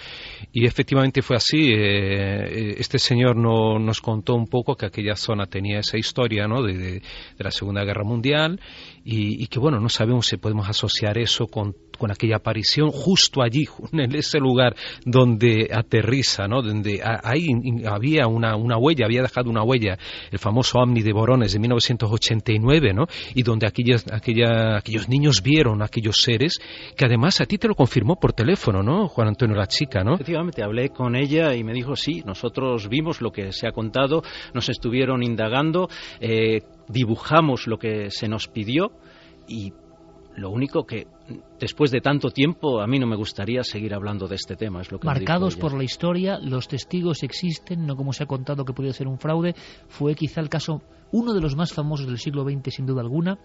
Y 0.52 0.66
efectivamente 0.76 1.22
fue 1.22 1.38
así. 1.38 1.72
Eh, 1.74 2.76
este 2.78 3.00
señor 3.00 3.38
no, 3.38 3.80
nos 3.80 4.02
contó 4.02 4.36
un 4.36 4.48
poco 4.48 4.76
que 4.76 4.86
aquella 4.86 5.16
zona 5.16 5.46
tenía 5.46 5.80
esa 5.80 5.98
historia 5.98 6.50
¿no? 6.50 6.62
de, 6.62 6.74
de, 6.78 7.02
la 7.38 7.52
Segunda 7.52 7.86
Guerra 7.86 8.04
Mundial 8.04 8.60
y, 9.06 9.42
y, 9.42 9.48
que, 9.48 9.58
bueno, 9.58 9.80
no 9.80 9.88
sabemos 9.88 10.28
si 10.28 10.36
podemos 10.36 10.68
asociar 10.68 11.18
eso 11.18 11.48
con 11.48 11.74
con 11.98 12.12
aquella 12.12 12.38
aparición 12.38 12.92
justo 12.92 13.42
allí, 13.42 13.66
en 13.94 14.16
ese 14.16 14.40
lugar 14.40 14.76
donde 15.06 15.70
aterriza, 15.72 16.48
¿no? 16.48 16.62
donde 16.62 17.02
ahí 17.04 17.48
había 17.88 18.28
una, 18.28 18.56
una 18.56 18.78
huella, 18.78 19.06
había 19.06 19.22
dejado 19.22 19.50
una 19.50 19.64
huella, 19.64 19.98
el 20.32 20.40
famoso 20.40 20.80
Omni 20.80 21.02
de 21.02 21.14
Borones 21.14 21.54
de 21.54 21.60
1989, 21.60 22.94
¿no? 22.94 23.06
y 23.34 23.44
donde 23.44 23.68
aquellos, 23.68 24.06
aquella, 24.12 24.78
aquellos 24.78 25.10
niños 25.10 25.42
vieron 25.42 25.82
aquellos 25.82 26.18
seres, 26.18 26.60
que 26.96 27.06
además 27.06 27.42
a 27.42 27.46
ti 27.46 27.58
te 27.58 27.68
lo 27.68 27.76
confirmó 27.76 28.18
por 28.18 28.34
teléfono, 28.34 28.84
¿no, 28.84 29.08
Juan 29.08 29.30
Antonio, 29.30 29.56
la 29.56 29.68
chica, 29.68 30.04
¿no? 30.04 30.16
Efectivamente, 30.16 30.64
hablé 30.64 30.90
con 30.90 31.16
ella 31.16 31.54
y 31.56 31.64
me 31.64 31.74
dijo, 31.74 31.96
sí, 31.96 32.24
nosotros 32.26 32.88
vimos 32.90 33.22
lo 33.22 33.32
que 33.32 33.52
se 33.52 33.68
ha 33.68 33.72
contado, 33.72 34.24
nos 34.54 34.70
estuvieron 34.70 35.24
indagando, 35.24 35.90
eh, 36.20 36.62
dibujamos 36.88 37.68
lo 37.68 37.78
que 37.78 38.12
se 38.12 38.28
nos 38.28 38.48
pidió 38.48 38.92
y 39.48 39.74
lo 40.36 40.50
único 40.50 40.86
que 40.86 41.08
después 41.60 41.92
de 41.92 42.02
tanto 42.02 42.30
tiempo 42.30 42.82
a 42.82 42.88
mí 42.88 43.00
no 43.00 43.08
me 43.08 43.16
gustaría 43.16 43.64
seguir 43.64 43.94
hablando 43.94 44.28
de 44.28 44.36
este 44.36 44.56
tema. 44.56 44.82
Es 44.82 44.92
lo 44.92 45.00
que 45.00 45.06
Marcados 45.08 45.56
por 45.56 45.74
la 45.74 45.84
historia, 45.84 46.40
los 46.40 46.68
testigos 46.68 47.24
existen, 47.24 47.86
no 47.86 47.96
como 47.96 48.14
se 48.14 48.24
ha 48.24 48.28
contado 48.28 48.66
que 48.66 48.74
podía 48.74 48.94
ser 48.94 49.08
un 49.08 49.18
fraude. 49.18 49.56
Fue 49.88 50.16
quizá 50.16 50.42
el 50.42 50.50
caso, 50.50 50.82
uno 51.12 51.34
de 51.34 51.42
los 51.42 51.56
más 51.56 51.74
famosos 51.74 52.08
del 52.08 52.18
siglo 52.18 52.44
XX 52.44 52.74
sin 52.74 52.86
duda 52.86 53.02
alguna. 53.02 53.40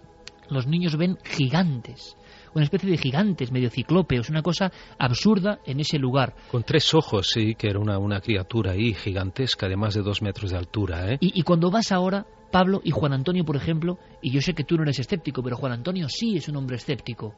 Los 0.49 0.67
niños 0.67 0.97
ven 0.97 1.17
gigantes 1.23 2.17
una 2.53 2.63
especie 2.63 2.89
de 2.89 2.97
gigantes, 2.97 3.51
medio 3.51 3.69
ciclópeos, 3.69 4.29
una 4.29 4.41
cosa 4.41 4.71
absurda 4.97 5.59
en 5.65 5.79
ese 5.79 5.97
lugar. 5.97 6.35
Con 6.49 6.63
tres 6.63 6.93
ojos, 6.93 7.29
sí, 7.33 7.55
que 7.55 7.69
era 7.69 7.79
una, 7.79 7.97
una 7.97 8.19
criatura 8.19 8.71
ahí 8.71 8.93
gigantesca 8.93 9.67
de 9.67 9.77
más 9.77 9.93
de 9.93 10.01
dos 10.01 10.21
metros 10.21 10.51
de 10.51 10.57
altura. 10.57 11.13
¿eh? 11.13 11.17
Y, 11.21 11.39
y 11.39 11.43
cuando 11.43 11.71
vas 11.71 11.91
ahora, 11.91 12.25
Pablo 12.51 12.81
y 12.83 12.91
Juan 12.91 13.13
Antonio, 13.13 13.45
por 13.45 13.55
ejemplo, 13.55 13.97
y 14.21 14.31
yo 14.31 14.41
sé 14.41 14.53
que 14.53 14.63
tú 14.63 14.77
no 14.77 14.83
eres 14.83 14.99
escéptico, 14.99 15.41
pero 15.41 15.57
Juan 15.57 15.71
Antonio 15.71 16.07
sí 16.09 16.35
es 16.35 16.47
un 16.47 16.57
hombre 16.57 16.75
escéptico. 16.75 17.35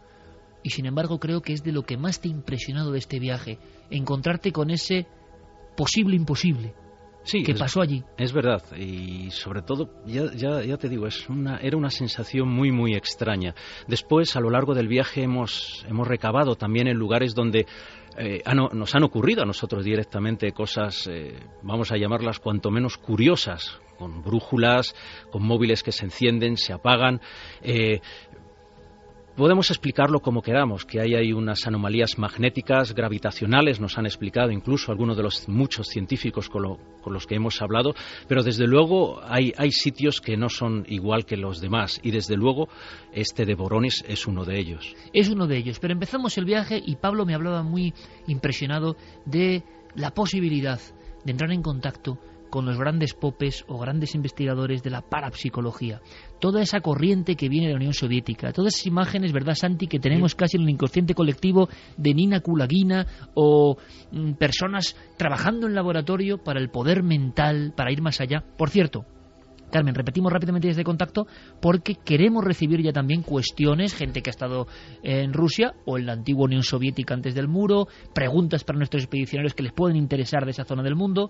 Y 0.64 0.72
sin 0.72 0.86
embargo 0.86 1.20
creo 1.20 1.42
que 1.42 1.54
es 1.54 1.64
de 1.64 1.72
lo 1.72 1.84
que 1.84 1.98
más 1.98 2.20
te 2.20 2.30
ha 2.30 2.32
impresionado 2.32 2.92
de 2.92 3.00
este 3.00 3.20
viaje, 3.20 3.60
encontrarte 3.90 4.52
con 4.52 4.70
ese 4.70 5.06
posible 5.76 6.16
imposible. 6.16 6.74
Sí, 7.26 7.42
que 7.42 7.56
pasó 7.56 7.82
allí. 7.82 8.04
Es 8.18 8.34
verdad, 8.34 8.62
y 8.76 9.32
sobre 9.32 9.62
todo, 9.62 9.90
ya, 10.06 10.34
ya, 10.34 10.78
te 10.78 10.90
digo, 10.90 11.08
es 11.08 11.30
una, 11.30 11.58
era 11.58 11.78
una 11.78 11.90
sensación 11.90 12.50
muy, 12.50 12.72
muy 12.72 12.96
extraña. 12.96 13.56
Después, 13.88 14.36
a 14.36 14.42
lo 14.42 14.50
largo 14.50 14.74
del 14.74 14.90
viaje, 14.90 15.24
hemos, 15.24 15.86
hemos 15.88 16.06
recabado 16.06 16.56
también 16.56 16.88
en 16.88 16.98
lugares 16.98 17.34
donde 17.34 17.66
eh, 18.18 18.44
nos 18.74 18.94
han 18.94 19.04
ocurrido 19.04 19.42
a 19.42 19.46
nosotros 19.46 19.86
directamente 19.86 20.52
cosas, 20.52 21.08
eh, 21.08 21.40
vamos 21.62 21.94
a 21.94 21.98
llamarlas 21.98 22.40
cuanto 22.40 22.70
menos 22.72 22.98
curiosas, 22.98 23.80
con 23.98 24.22
brújulas, 24.22 24.96
con 25.32 25.44
móviles 25.44 25.84
que 25.84 25.92
se 25.92 26.06
encienden, 26.06 26.58
se 26.58 26.74
apagan. 26.74 27.22
Eh, 27.62 28.02
Podemos 29.36 29.72
explicarlo 29.72 30.20
como 30.20 30.44
queramos, 30.44 30.86
que 30.86 31.02
hay, 31.02 31.16
hay 31.16 31.34
unas 31.34 31.66
anomalías 31.66 32.20
magnéticas, 32.20 32.94
gravitacionales, 32.94 33.80
nos 33.80 33.98
han 33.98 34.06
explicado 34.06 34.52
incluso 34.52 34.92
algunos 34.92 35.18
de 35.18 35.24
los 35.24 35.50
muchos 35.50 35.88
científicos 35.88 36.50
con, 36.50 36.78
los 37.08 37.26
que 37.26 37.34
hemos 37.34 37.60
hablado, 37.60 37.96
pero 38.28 38.44
desde 38.44 38.68
luego 38.68 39.22
hay, 39.24 39.52
hay, 39.58 39.72
sitios 39.72 40.22
que 40.22 40.38
no 40.38 40.50
son 40.50 40.86
igual 40.88 41.26
que 41.26 41.36
los 41.36 41.62
demás 41.62 42.00
y 42.04 42.12
desde 42.12 42.38
luego 42.38 42.70
este 43.12 43.46
de 43.46 43.56
Boronis 43.56 44.06
es 44.08 44.28
uno 44.28 44.46
de 44.46 44.60
ellos. 44.60 44.96
Es 45.14 45.30
uno 45.30 45.48
de 45.48 45.58
ellos, 45.58 45.80
pero 45.80 45.94
empezamos 45.94 46.38
el 46.38 46.46
viaje 46.46 46.80
y 46.86 46.98
Pablo 46.98 47.26
me 47.26 47.34
hablaba 47.34 47.64
muy 47.64 47.96
impresionado 48.28 48.98
de 49.26 49.64
la 49.96 50.12
posibilidad 50.12 50.80
de 51.26 51.32
entrar 51.32 51.52
en 51.52 51.64
contacto 51.64 52.20
con 52.54 52.68
los 52.68 52.78
grandes 52.78 53.16
popes 53.16 53.66
o 53.68 53.80
grandes 53.80 54.14
investigadores 54.14 54.84
de 54.84 54.92
la 54.92 55.02
parapsicología. 55.02 56.02
Toda 56.40 56.62
esa 56.62 56.82
corriente 56.82 57.36
que 57.36 57.50
viene 57.50 57.66
de 57.66 57.74
la 57.74 57.78
Unión 57.78 57.96
Soviética, 57.96 58.54
todas 58.54 58.76
esas 58.76 58.86
imágenes, 58.86 59.34
¿verdad, 59.34 59.56
Santi?, 59.56 59.88
que 59.88 59.98
tenemos 59.98 60.36
casi 60.36 60.58
en 60.58 60.64
el 60.64 60.70
inconsciente 60.70 61.16
colectivo 61.16 61.68
de 61.98 62.14
Nina 62.14 62.42
Kulagina 62.42 63.08
o 63.34 63.78
mm, 64.12 64.34
personas 64.34 64.96
trabajando 65.18 65.66
en 65.66 65.74
laboratorio 65.74 66.44
para 66.44 66.60
el 66.60 66.70
poder 66.70 67.02
mental, 67.02 67.74
para 67.76 67.92
ir 67.92 68.04
más 68.04 68.22
allá. 68.22 68.44
Por 68.56 68.70
cierto, 68.70 69.04
Carmen, 69.72 69.96
repetimos 69.96 70.32
rápidamente 70.32 70.68
desde 70.68 70.84
contacto 70.84 71.26
porque 71.60 71.96
queremos 71.96 72.44
recibir 72.44 72.84
ya 72.84 72.94
también 72.94 73.24
cuestiones, 73.24 73.96
gente 73.96 74.22
que 74.22 74.30
ha 74.30 74.38
estado 74.38 74.68
en 75.02 75.34
Rusia 75.34 75.74
o 75.88 75.98
en 75.98 76.06
la 76.06 76.14
antigua 76.14 76.46
Unión 76.46 76.62
Soviética 76.62 77.16
antes 77.16 77.34
del 77.34 77.48
muro, 77.48 77.88
preguntas 78.14 78.64
para 78.64 78.78
nuestros 78.78 79.02
expedicionarios 79.02 79.56
que 79.56 79.64
les 79.64 79.74
pueden 79.74 79.98
interesar 79.98 80.46
de 80.46 80.52
esa 80.52 80.66
zona 80.66 80.84
del 80.84 80.96
mundo. 80.96 81.30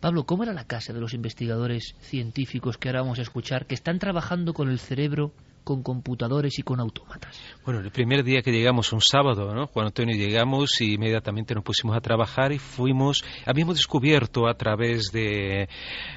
Pablo, 0.00 0.24
¿cómo 0.24 0.44
era 0.44 0.54
la 0.54 0.64
casa 0.64 0.94
de 0.94 1.00
los 1.00 1.12
investigadores 1.12 1.94
científicos 2.00 2.78
que 2.78 2.88
ahora 2.88 3.02
vamos 3.02 3.18
a 3.18 3.22
escuchar, 3.22 3.66
que 3.66 3.74
están 3.74 3.98
trabajando 3.98 4.54
con 4.54 4.70
el 4.70 4.78
cerebro 4.78 5.30
con 5.70 5.84
computadores 5.84 6.58
y 6.58 6.62
con 6.62 6.80
autómatas. 6.80 7.40
Bueno, 7.64 7.78
el 7.78 7.92
primer 7.92 8.24
día 8.24 8.42
que 8.42 8.50
llegamos, 8.50 8.92
un 8.92 9.00
sábado, 9.00 9.54
¿no? 9.54 9.68
Juan 9.68 9.86
Antonio, 9.86 10.16
llegamos 10.16 10.80
y 10.80 10.94
inmediatamente 10.94 11.54
nos 11.54 11.62
pusimos 11.62 11.96
a 11.96 12.00
trabajar 12.00 12.50
y 12.50 12.58
fuimos, 12.58 13.22
habíamos 13.46 13.76
descubierto 13.76 14.48
a 14.48 14.54
través 14.54 15.12
de, 15.12 15.68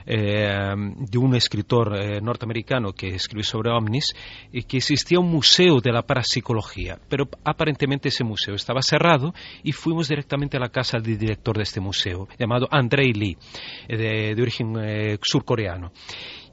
eh, 0.07 0.73
de 0.75 1.17
un 1.19 1.35
escritor 1.35 1.95
eh, 1.95 2.19
norteamericano 2.19 2.93
que 2.93 3.09
escribió 3.09 3.43
sobre 3.43 3.69
ovnis, 3.69 4.15
y 4.51 4.63
que 4.63 4.77
existía 4.77 5.19
un 5.19 5.29
museo 5.29 5.79
de 5.79 5.91
la 5.91 6.01
parapsicología, 6.01 6.97
pero 7.07 7.29
aparentemente 7.43 8.09
ese 8.09 8.23
museo 8.23 8.55
estaba 8.55 8.81
cerrado 8.81 9.35
y 9.61 9.71
fuimos 9.71 10.07
directamente 10.07 10.57
a 10.57 10.61
la 10.61 10.69
casa 10.69 10.97
del 10.97 11.19
director 11.19 11.55
de 11.55 11.63
este 11.63 11.79
museo, 11.79 12.27
llamado 12.39 12.67
Andrei 12.71 13.13
Lee, 13.13 13.37
de, 13.87 14.33
de 14.33 14.41
origen 14.41 14.73
eh, 14.79 15.19
surcoreano 15.21 15.91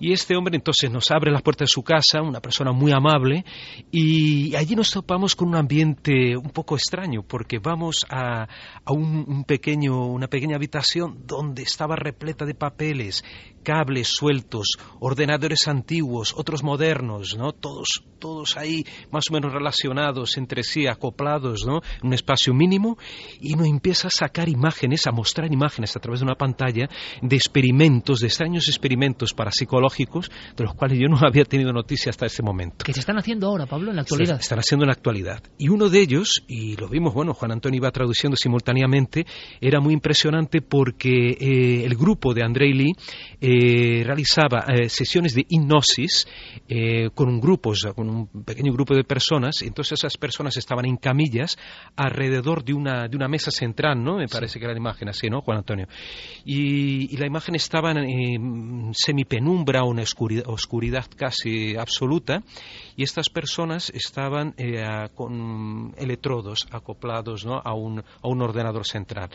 Y 0.01 0.13
este 0.13 0.35
hombre 0.35 0.57
entonces 0.57 0.91
nos 0.91 1.11
abre 1.11 1.31
las 1.31 1.43
puertas 1.43 1.69
de 1.69 1.73
su 1.73 1.83
casa, 1.83 2.23
una 2.23 2.41
persona 2.41 2.73
muy 2.73 2.91
amable, 2.91 3.45
y 3.93 4.57
allí 4.57 4.75
nos 4.75 4.91
topamos 4.91 5.37
con 5.37 5.49
un 5.49 5.57
ambiente 5.57 6.39
un 6.39 6.49
poco 6.51 6.75
extraño, 6.75 7.23
porque 7.23 7.59
vamos 7.59 8.07
a, 8.09 8.45
a 8.45 8.93
un, 8.93 9.45
pequeño, 9.45 10.07
una 10.07 10.27
pequeña 10.27 10.57
habitación 10.57 11.27
donde 11.27 11.63
estaba 11.63 11.97
repleta 11.97 12.47
de 12.47 12.55
papeles, 12.55 13.23
cables 13.63 14.09
sueltos, 14.09 14.79
ordenadores 15.01 15.69
antiguos, 15.69 16.33
otros 16.35 16.63
modernos, 16.63 17.37
¿no? 17.37 17.53
Todos, 17.53 18.03
todos 18.19 18.57
ahí 18.57 18.87
más 19.11 19.25
o 19.29 19.35
menos 19.35 19.53
relacionados 19.53 20.39
entre 20.39 20.63
sí, 20.63 20.87
acoplados, 20.87 21.67
¿no? 21.67 21.81
En 22.01 22.09
un 22.09 22.15
espacio 22.15 22.55
mínimo, 22.55 22.97
y 23.39 23.55
nos 23.55 23.67
empieza 23.67 24.09
a 24.09 24.11
sacar 24.11 24.49
imágenes, 24.49 25.07
a 25.07 25.13
mostrar 25.13 25.53
imágenes 25.53 25.95
a 25.95 26.01
través 26.01 26.21
de 26.21 26.25
una 26.25 26.37
pantalla 26.37 26.89
de 27.21 27.37
experimentos, 27.37 28.21
de 28.21 28.29
extraños 28.29 28.67
experimentos 28.67 29.35
parapsicológicos, 29.35 29.90
de 29.99 30.65
los 30.65 30.75
cuales 30.75 30.99
yo 30.99 31.09
no 31.09 31.19
había 31.27 31.45
tenido 31.45 31.73
noticia 31.73 32.11
hasta 32.11 32.27
ese 32.27 32.43
momento. 32.43 32.85
Que 32.85 32.93
se 32.93 33.01
están 33.01 33.19
haciendo 33.19 33.47
ahora, 33.47 33.67
Pablo, 33.67 33.91
en 33.91 33.97
la 33.97 34.03
actualidad. 34.03 34.37
Se 34.37 34.43
están 34.43 34.59
haciendo 34.59 34.85
en 34.85 34.89
la 34.89 34.95
actualidad. 34.95 35.43
Y 35.59 35.69
uno 35.69 35.89
de 35.89 36.01
ellos, 36.01 36.43
y 36.49 36.77
lo 36.77 36.89
vimos, 36.89 37.15
bueno, 37.15 37.35
Juan 37.35 37.53
Antonio 37.53 37.79
iba 37.79 37.91
traduciendo 37.91 38.37
simultáneamente, 38.37 39.27
era 39.61 39.81
muy 39.81 39.95
impresionante 39.95 40.63
porque 40.63 41.37
eh, 41.41 41.85
el 41.85 41.97
grupo 41.97 42.35
de 42.35 42.43
Andrei 42.43 42.73
Lee 42.73 42.93
eh, 43.41 44.03
realizaba 44.05 44.65
eh, 44.69 44.89
sesiones 44.89 45.35
de 45.35 45.45
hipnosis 45.49 46.27
con 47.15 47.29
un 47.29 47.41
grupo, 47.41 47.73
con 47.95 48.09
un 48.09 48.45
pequeño 48.45 48.73
grupo 48.73 48.95
de 48.95 49.03
personas, 49.03 49.63
entonces 49.63 49.99
esas 49.99 50.17
personas 50.17 50.57
estaban 50.57 50.87
en 50.87 50.97
camillas 50.97 51.59
alrededor 51.97 52.65
de 52.65 52.75
una, 52.75 53.09
de 53.09 53.17
una 53.17 53.29
mesa 53.29 53.51
central, 53.51 54.03
¿no? 54.03 54.19
Me 54.19 54.29
parece 54.29 54.59
que 54.59 54.65
era 54.65 54.75
la 54.75 54.79
imagen 54.79 55.09
así, 55.09 55.29
¿no, 55.29 55.41
Juan 55.41 55.59
Antonio? 55.59 55.87
Y, 56.45 57.17
la 57.17 57.27
imagen 57.27 57.55
estaba 57.55 57.91
en 57.93 58.93
semipenumbra, 58.95 59.80
una 59.85 60.03
oscuridad, 60.03 60.45
oscuridad 60.47 61.07
casi 61.17 61.77
absoluta, 61.77 62.43
y 62.97 63.03
estas 63.03 63.29
personas 63.29 63.91
estaban 63.95 64.55
con 65.15 65.95
electrodos 65.97 66.67
acoplados 66.71 67.45
¿no? 67.45 67.61
a, 67.65 67.75
un, 67.75 68.01
a 68.01 68.29
un 68.29 68.43
ordenador 68.43 68.87
central. 68.87 69.31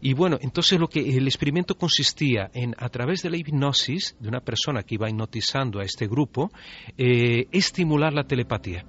Y 0.00 0.12
bueno, 0.12 0.38
entonces 0.42 0.78
lo 0.78 0.88
que 0.88 1.00
el 1.00 1.26
experimento 1.26 1.76
consistía 1.76 2.50
en, 2.52 2.74
a 2.78 2.88
través 2.90 3.22
de 3.22 3.30
la 3.30 3.38
hipnosis 3.38 4.14
de 4.20 4.28
una 4.28 4.40
persona 4.40 4.82
que 4.82 4.96
iba 4.96 5.08
hipnotizando 5.08 5.80
a 5.80 5.84
este 5.84 6.06
grupo, 6.06 6.50
eh, 6.98 7.46
estimular 7.52 8.12
la 8.12 8.24
telepatía. 8.24 8.84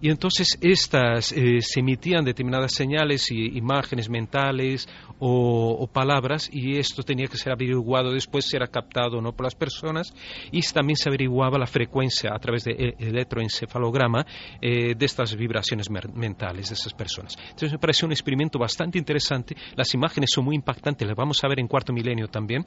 Y 0.00 0.10
entonces 0.10 0.58
estas 0.60 1.32
eh, 1.32 1.60
se 1.60 1.80
emitían 1.80 2.24
determinadas 2.24 2.72
señales 2.72 3.30
y 3.30 3.56
imágenes 3.56 4.08
mentales 4.08 4.88
o, 5.24 5.86
palabras 5.86 6.50
y 6.52 6.78
esto 6.78 7.02
tenía 7.04 7.28
que 7.28 7.36
ser 7.36 7.52
averiguado 7.52 8.12
después 8.12 8.44
si 8.44 8.56
era 8.56 8.66
captado 8.66 9.18
o 9.18 9.20
no 9.20 9.32
por 9.32 9.44
las 9.44 9.54
personas 9.54 10.12
y 10.50 10.60
también 10.72 10.96
se 10.96 11.08
averiguaba 11.08 11.58
la 11.58 11.66
frecuencia 11.66 12.30
a 12.34 12.38
través 12.38 12.64
de 12.64 12.72
e, 12.72 12.94
electroencefalograma 12.98 14.26
eh, 14.60 14.94
de 14.96 15.06
estas 15.06 15.36
vibraciones 15.36 15.88
mentales 15.90 16.70
de 16.70 16.74
esas 16.74 16.92
personas. 16.94 17.36
Entonces 17.38 17.72
me 17.72 17.78
pareció 17.78 18.06
un 18.06 18.12
experimento 18.12 18.58
bastante 18.58 18.98
interesante. 18.98 19.54
Las 19.76 19.94
imágenes 19.94 20.30
son 20.32 20.44
muy 20.44 20.56
impactantes, 20.56 21.06
las 21.06 21.16
vamos 21.16 21.42
a 21.44 21.48
ver 21.48 21.60
en 21.60 21.68
cuarto 21.68 21.92
milenio 21.92 22.26
también. 22.26 22.64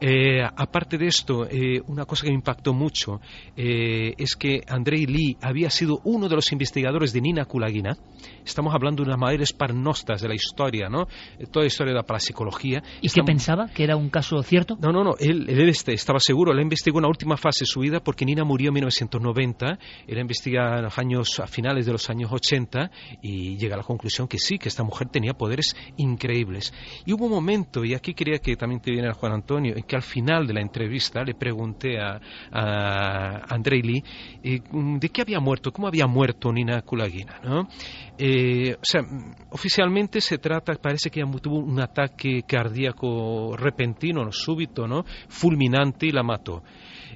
Eh, 0.00 0.42
aparte 0.44 0.98
de 0.98 1.06
esto, 1.06 1.48
una 1.86 2.04
cosa 2.04 2.24
que 2.24 2.30
me 2.30 2.36
impactó 2.36 2.72
mucho 2.72 3.20
es 3.56 4.36
que 4.36 4.60
Andrei 4.68 5.06
Lee 5.06 5.36
había 5.40 5.70
sido 5.70 6.00
uno 6.04 6.28
de 6.28 6.36
los 6.36 6.52
investigadores 6.52 7.12
de 7.12 7.20
Nina 7.20 7.46
Kulagina, 7.46 7.96
estamos 8.44 8.74
hablando 8.74 9.02
de 9.02 9.10
las 9.10 9.18
mayores 9.18 9.52
parnostas 9.52 10.20
de 10.20 10.28
la 10.28 10.34
historia, 10.34 10.88
¿no? 10.88 11.06
Toda 11.50 11.64
la 11.64 11.66
historia 11.66 11.95
de 11.96 12.02
la 12.02 12.06
parapsicología. 12.06 12.82
¿Y 13.00 13.08
qué 13.08 13.22
pensaba? 13.22 13.68
¿Que 13.68 13.84
era 13.84 13.96
un 13.96 14.10
caso 14.10 14.42
cierto? 14.42 14.76
No, 14.80 14.92
no, 14.92 15.02
no, 15.02 15.14
él, 15.18 15.46
él 15.48 15.68
este, 15.68 15.92
estaba 15.92 16.20
seguro, 16.20 16.52
él 16.52 16.60
investigó 16.60 16.98
una 16.98 17.08
última 17.08 17.36
fase 17.36 17.60
de 17.60 17.66
su 17.66 17.80
vida 17.80 18.00
porque 18.00 18.24
Nina 18.24 18.44
murió 18.44 18.68
en 18.68 18.74
1990, 18.74 19.78
él 20.06 20.18
investiga 20.18 20.80
los 20.80 20.98
años, 20.98 21.40
a 21.40 21.46
finales 21.46 21.86
de 21.86 21.92
los 21.92 22.08
años 22.10 22.30
80 22.32 22.90
y 23.22 23.56
llega 23.56 23.74
a 23.74 23.78
la 23.78 23.84
conclusión 23.84 24.28
que 24.28 24.38
sí, 24.38 24.58
que 24.58 24.68
esta 24.68 24.82
mujer 24.82 25.08
tenía 25.08 25.34
poderes 25.34 25.76
increíbles. 25.96 26.72
Y 27.04 27.12
hubo 27.12 27.26
un 27.26 27.32
momento, 27.32 27.84
y 27.84 27.94
aquí 27.94 28.14
quería 28.14 28.38
que 28.38 28.56
también 28.56 28.80
te 28.80 28.90
viera 28.90 29.12
Juan 29.14 29.32
Antonio, 29.32 29.74
en 29.76 29.82
que 29.84 29.96
al 29.96 30.02
final 30.02 30.46
de 30.46 30.54
la 30.54 30.60
entrevista 30.60 31.22
le 31.24 31.34
pregunté 31.34 31.98
a, 31.98 32.20
a 32.52 33.54
Andrei 33.54 33.82
Lee 33.82 34.02
eh, 34.42 34.60
de 34.72 35.08
qué 35.08 35.22
había 35.22 35.40
muerto, 35.40 35.72
cómo 35.72 35.88
había 35.88 36.06
muerto 36.06 36.52
Nina 36.52 36.82
Kulagina, 36.82 37.40
¿no? 37.42 37.68
Eh, 38.18 38.74
o 38.74 38.84
sea, 38.84 39.02
oficialmente 39.50 40.20
se 40.20 40.38
trata, 40.38 40.74
parece 40.74 41.10
que 41.10 41.22
tuvo 41.42 41.58
un 41.58 41.80
ataque 41.80 42.42
cardíaco 42.46 43.56
repentino, 43.56 44.30
súbito, 44.32 44.86
¿no? 44.86 45.04
Fulminante 45.28 46.06
y 46.06 46.12
la 46.12 46.22
mató. 46.22 46.62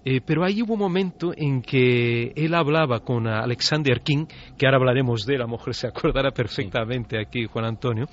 Eh, 0.05 0.21
pero 0.25 0.45
ahí 0.45 0.63
hubo 0.63 0.75
un 0.75 0.81
momento 0.81 1.33
en 1.37 1.61
que 1.61 2.33
él 2.35 2.55
hablaba 2.55 3.01
con 3.01 3.27
Alexander 3.27 4.01
King, 4.01 4.27
que 4.57 4.67
ahora 4.67 4.79
hablaremos 4.79 5.27
de 5.27 5.35
él, 5.35 5.43
a 5.43 5.45
lo 5.45 5.53
mejor 5.53 5.75
se 5.75 5.89
acordará 5.89 6.31
perfectamente 6.31 7.21
aquí 7.21 7.45
Juan 7.45 7.67
Antonio, 7.67 8.07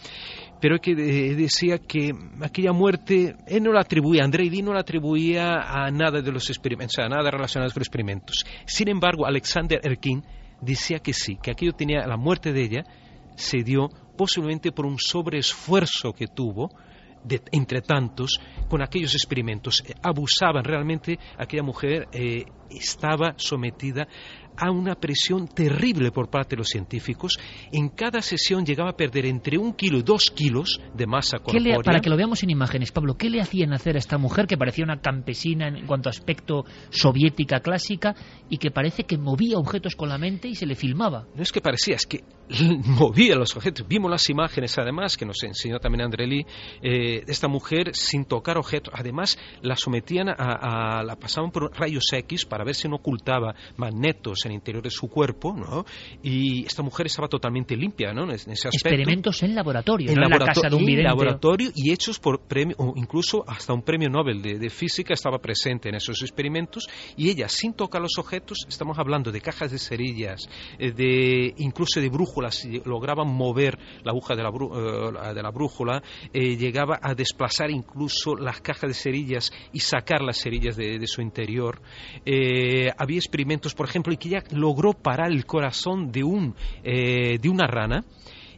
pero 0.60 0.80
que 0.80 0.96
decía 0.96 1.78
que 1.78 2.12
aquella 2.42 2.74
muerte, 2.74 3.36
él 3.48 3.64
no 3.64 3.72
la 3.72 3.82
atribuía, 3.82 4.24
Andrei 4.24 4.50
Lee 4.50 4.62
no 4.62 4.74
la 4.74 4.82
atribuía 4.82 5.62
a 5.62 5.90
nada 5.92 6.22
de 6.22 6.32
los 6.32 6.50
experimentos, 6.50 7.00
a 7.00 7.08
nada 7.08 7.32
relacionado 7.32 7.72
con 7.72 7.80
los 7.80 7.88
experimentos. 7.88 8.46
Sin 8.66 8.90
embargo, 8.90 9.26
Alexander 9.26 9.80
Erkin 9.82 10.24
decía 10.62 11.00
que 11.00 11.14
sí, 11.14 11.38
que 11.42 11.52
aquello 11.52 11.74
tenía, 11.74 12.06
la 12.08 12.18
muerte 12.18 12.54
de 12.54 12.64
ella 12.64 12.84
se 13.36 13.64
dio 13.64 13.90
posiblemente 14.18 14.72
por 14.72 14.86
un 14.86 14.98
sobreesfuerzo 15.00 16.14
que 16.14 16.28
tuvo 16.28 16.72
de, 17.24 17.42
entre 17.52 17.82
tantos 17.82 18.40
con 18.68 18.82
aquellos 18.82 19.14
experimentos. 19.14 19.84
Abusaban 20.02 20.64
realmente, 20.64 21.20
aquella 21.38 21.64
mujer 21.64 22.08
eh, 22.12 22.46
estaba 22.70 23.34
sometida 23.38 24.08
a 24.58 24.72
una 24.72 24.96
presión 24.96 25.48
terrible 25.48 26.12
por 26.12 26.30
parte 26.30 26.56
de 26.56 26.58
los 26.58 26.68
científicos. 26.68 27.38
En 27.72 27.90
cada 27.90 28.22
sesión 28.22 28.66
llegaba 28.66 28.92
a 28.92 28.98
perder 28.98 29.26
entre 29.26 29.58
un 29.58 29.74
kilo 29.74 30.00
y 30.00 30.04
dos 30.04 30.32
kilos 30.32 30.80
de 30.96 31.06
masa 31.08 31.40
corpórea. 31.40 31.80
para 31.84 32.00
que 32.00 32.10
lo 32.10 32.18
veamos 32.18 32.44
en 32.44 32.50
imágenes, 32.50 32.92
Pablo, 32.92 33.16
¿qué 33.16 33.30
le 33.30 33.42
hacían 33.42 33.74
hacer 33.74 33.96
a 33.96 34.00
esta 34.00 34.18
mujer 34.18 34.48
que 34.48 34.58
parecía 34.58 34.84
una 34.84 35.00
campesina 35.00 35.68
en 35.68 35.86
cuanto 35.86 36.10
a 36.10 36.12
aspecto 36.12 36.66
soviética 36.90 37.60
clásica 37.60 38.16
y 38.50 38.58
que 38.58 38.72
parece 38.72 39.04
que 39.04 39.18
movía 39.18 39.58
objetos 39.58 39.96
con 39.96 40.10
la 40.10 40.18
mente 40.18 40.48
y 40.48 40.56
se 40.56 40.66
le 40.66 40.76
filmaba? 40.76 41.28
No 41.36 41.44
es 41.44 41.52
que 41.52 41.62
parecía, 41.62 41.96
es 41.96 42.06
que 42.06 42.24
movía 42.86 43.36
los 43.36 43.56
objetos. 43.56 43.88
Vimos 43.88 44.10
las 44.10 44.30
imágenes, 44.30 44.78
además, 44.78 45.18
que 45.18 45.26
nos 45.26 45.42
enseñó 45.44 45.80
también 45.80 46.04
André 46.04 46.28
Lee, 46.28 46.46
eh, 46.82 47.24
de 47.26 47.32
esta 47.32 47.48
mujer 47.48 47.92
sin 47.94 48.26
tocar 48.26 48.58
objetos. 48.58 48.94
Además, 48.96 49.38
la 49.62 49.76
sometían 49.76 50.30
a, 50.30 51.04
la 51.04 51.16
pasaban 51.16 51.52
por 51.52 51.72
rayos 51.78 52.06
X 52.12 52.46
para 52.46 52.64
ver 52.64 52.76
si 52.76 52.88
no 52.88 52.98
ocultaba 52.98 53.54
magnetos 53.76 54.46
en 54.46 54.52
el 54.52 54.56
interior 54.56 54.84
de 54.84 54.90
su 54.90 55.10
cuerpo, 55.10 55.54
¿no? 55.54 55.86
Y 56.24 56.66
esta 56.66 56.84
mujer 56.84 57.08
estaba 57.08 57.28
totalmente 57.28 57.76
limpia, 57.76 58.14
¿no? 58.14 58.24
En 58.24 58.32
ese 58.32 58.52
aspecto. 58.52 58.78
Experimentos 58.78 59.44
en 59.44 59.56
laboratorio, 59.56 60.12
en, 60.12 60.20
la 60.20 60.30
casa 60.40 60.70
de 60.70 60.76
un 60.76 60.90
en 60.90 61.04
laboratorio 61.04 61.72
y 61.76 61.92
hechos 61.92 62.20
por 62.20 62.42
premio, 62.42 62.76
o 62.80 62.94
incluso 62.96 63.44
hasta 63.48 63.74
un 63.74 63.82
premio 63.82 64.10
Nobel 64.10 64.42
de, 64.42 64.70
física 64.70 65.14
estaba 65.14 65.40
presente 65.40 65.90
en 65.90 65.96
esos 65.96 66.22
experimentos 66.22 66.88
y 67.16 67.30
ella, 67.30 67.48
sin 67.48 67.74
tocar 67.74 68.02
los 68.02 68.18
objetos, 68.18 68.66
estamos 68.68 68.98
hablando 69.00 69.32
de 69.32 69.42
cajas 69.42 69.72
de 69.72 69.80
cerillas, 69.80 70.50
eh, 70.78 70.92
de 70.92 71.54
incluso 71.58 72.00
de 72.00 72.10
brújulas, 72.38 72.66
lograban 72.86 73.28
mover 73.28 73.78
la 74.04 74.12
aguja 74.12 74.36
de 74.36 74.44
la, 74.44 74.50
eh, 74.50 75.52
brújula, 75.54 76.04
eh, 76.34 76.56
llegaba 76.56 77.00
a 77.02 77.14
desplazar 77.14 77.70
incluso 77.72 78.36
las 78.36 78.62
cajas 78.62 78.90
de 78.90 78.94
cerillas 78.94 79.52
y 79.74 79.80
sacar 79.80 80.22
las 80.22 80.38
cerillas 80.38 80.76
de, 80.76 81.08
su 81.08 81.22
interior. 81.22 81.82
había 82.98 83.18
experimentos, 83.18 83.74
por 83.74 83.88
ejemplo, 83.88 84.14
y 84.14 84.18
que 84.18 84.30
ya 84.30 84.44
logró 84.52 84.94
parar 84.94 85.32
el 85.32 85.46
corazón 85.46 86.12
de, 86.12 86.24
un, 86.24 86.56
eh, 86.84 87.38
de 87.40 87.50
una 87.50 87.68
rana 87.68 88.04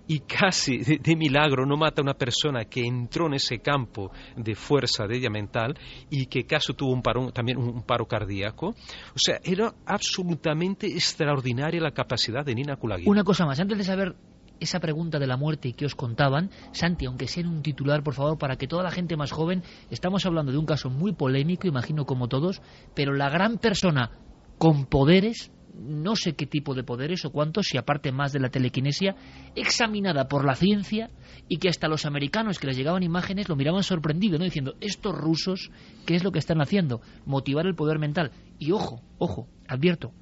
y 0.10 0.22
casi 0.22 0.80
de, 0.80 1.16
milagro 1.16 1.68
no 1.68 1.78
mata 1.78 2.01
a 2.01 2.03
una 2.03 2.16
persona 2.16 2.66
que 2.66 2.84
entró 2.84 3.28
en 3.28 3.36
ese 3.36 3.60
campo 3.60 4.12
de 4.36 4.55
fuerza 4.55 5.05
de 5.05 5.18
ella 5.18 5.30
mental 5.30 5.78
y 6.10 6.26
que 6.26 6.47
casi 6.47 6.74
tuvo 6.74 6.93
un 6.93 7.32
también 7.32 7.60
un, 7.60 7.84
paro 7.84 8.07
cardíaco. 8.07 8.70
O 8.70 9.18
sea, 9.18 9.39
era 9.43 9.72
absolutamente 9.86 10.88
extraordinaria 10.88 11.80
la 11.80 11.91
capacidad 11.91 12.43
de 12.43 12.55
Nina 12.55 12.76
Kulagin. 12.76 13.07
Una 13.07 13.24
cosa 13.24 13.45
más, 13.45 13.60
antes 13.60 13.78
de 13.78 13.84
saber 13.84 14.16
esa 14.60 14.80
pregunta 14.80 15.20
de 15.20 15.28
la 15.28 15.38
muerte 15.38 15.74
que 15.74 15.86
os 15.86 15.93
contaban, 15.93 16.49
Santi, 16.72 17.05
aunque 17.05 17.28
sea 17.28 17.43
en 17.43 17.49
un 17.49 17.62
titular, 17.62 18.01
por 18.01 18.16
favor, 18.16 18.39
para 18.39 18.55
que 18.55 18.68
toda 18.68 18.82
la 18.82 18.91
gente 18.91 19.16
más 19.16 19.32
joven, 19.32 19.62
estamos 19.91 20.26
hablando 20.26 20.51
de 20.51 20.57
un 20.57 20.66
caso 20.66 20.89
muy 20.89 21.14
polémico, 21.14 21.68
imagino 21.68 22.05
como 22.05 22.28
todos, 22.28 22.64
pero 22.95 23.14
la 23.14 23.30
gran 23.30 23.60
persona 23.60 24.10
con 24.57 24.86
poderes 24.86 25.51
no 25.80 26.16
sé 26.16 26.34
qué 26.34 26.46
tipo 26.46 26.76
de 26.76 26.84
poderes 26.84 27.26
o 27.26 27.32
cuántos, 27.32 27.68
si 27.68 27.78
aparte 27.78 28.12
más 28.12 28.32
de 28.32 28.40
la 28.40 28.50
telequinesia, 28.50 29.16
examinada 29.56 30.28
por 30.28 30.46
la 30.46 30.56
ciencia 30.56 31.10
y 31.48 31.58
que 31.58 31.70
hasta 31.70 31.88
los 31.88 32.06
americanos 32.06 32.60
que 32.60 32.68
les 32.68 32.78
llegaban 32.78 33.04
imágenes 33.04 33.50
lo 33.50 33.56
miraban 33.56 33.84
sorprendido, 33.84 34.38
¿no? 34.38 34.46
diciendo, 34.46 34.76
estos 34.82 35.16
rusos, 35.16 35.72
¿qué 36.06 36.16
es 36.16 36.24
lo 36.24 36.32
que 36.32 36.40
están 36.40 36.62
haciendo? 36.62 37.02
Motivar 37.26 37.66
el 37.66 37.76
poder 37.76 38.00
mental. 38.00 38.32
Y 38.60 38.72
ojo, 38.72 39.02
ojo, 39.18 39.48
advierto, 39.68 40.14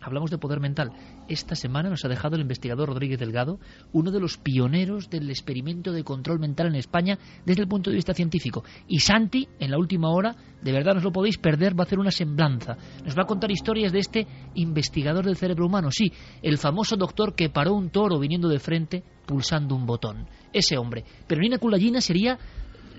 Hablamos 0.00 0.30
de 0.30 0.38
poder 0.38 0.60
mental. 0.60 0.92
Esta 1.28 1.54
semana 1.54 1.90
nos 1.90 2.04
ha 2.04 2.08
dejado 2.08 2.36
el 2.36 2.42
investigador 2.42 2.88
Rodríguez 2.88 3.18
Delgado, 3.18 3.60
uno 3.92 4.10
de 4.10 4.18
los 4.18 4.38
pioneros 4.38 5.10
del 5.10 5.28
experimento 5.28 5.92
de 5.92 6.02
control 6.02 6.38
mental 6.38 6.68
en 6.68 6.76
España 6.76 7.18
desde 7.44 7.62
el 7.62 7.68
punto 7.68 7.90
de 7.90 7.96
vista 7.96 8.14
científico. 8.14 8.64
Y 8.88 9.00
Santi, 9.00 9.46
en 9.60 9.70
la 9.70 9.78
última 9.78 10.10
hora, 10.10 10.34
de 10.62 10.72
verdad 10.72 10.94
no 10.94 11.00
lo 11.00 11.12
podéis 11.12 11.36
perder, 11.36 11.78
va 11.78 11.84
a 11.84 11.86
hacer 11.86 11.98
una 11.98 12.10
semblanza. 12.10 12.76
Nos 13.04 13.16
va 13.16 13.24
a 13.24 13.26
contar 13.26 13.50
historias 13.50 13.92
de 13.92 13.98
este 13.98 14.26
investigador 14.54 15.24
del 15.24 15.36
cerebro 15.36 15.66
humano. 15.66 15.90
Sí, 15.90 16.10
el 16.42 16.56
famoso 16.56 16.96
doctor 16.96 17.34
que 17.34 17.50
paró 17.50 17.74
un 17.74 17.90
toro 17.90 18.18
viniendo 18.18 18.48
de 18.48 18.58
frente 18.58 19.04
pulsando 19.26 19.74
un 19.74 19.84
botón. 19.84 20.26
Ese 20.52 20.78
hombre. 20.78 21.04
Pero 21.26 21.42
Nina 21.42 21.58
Kulayina 21.58 22.00
sería 22.00 22.38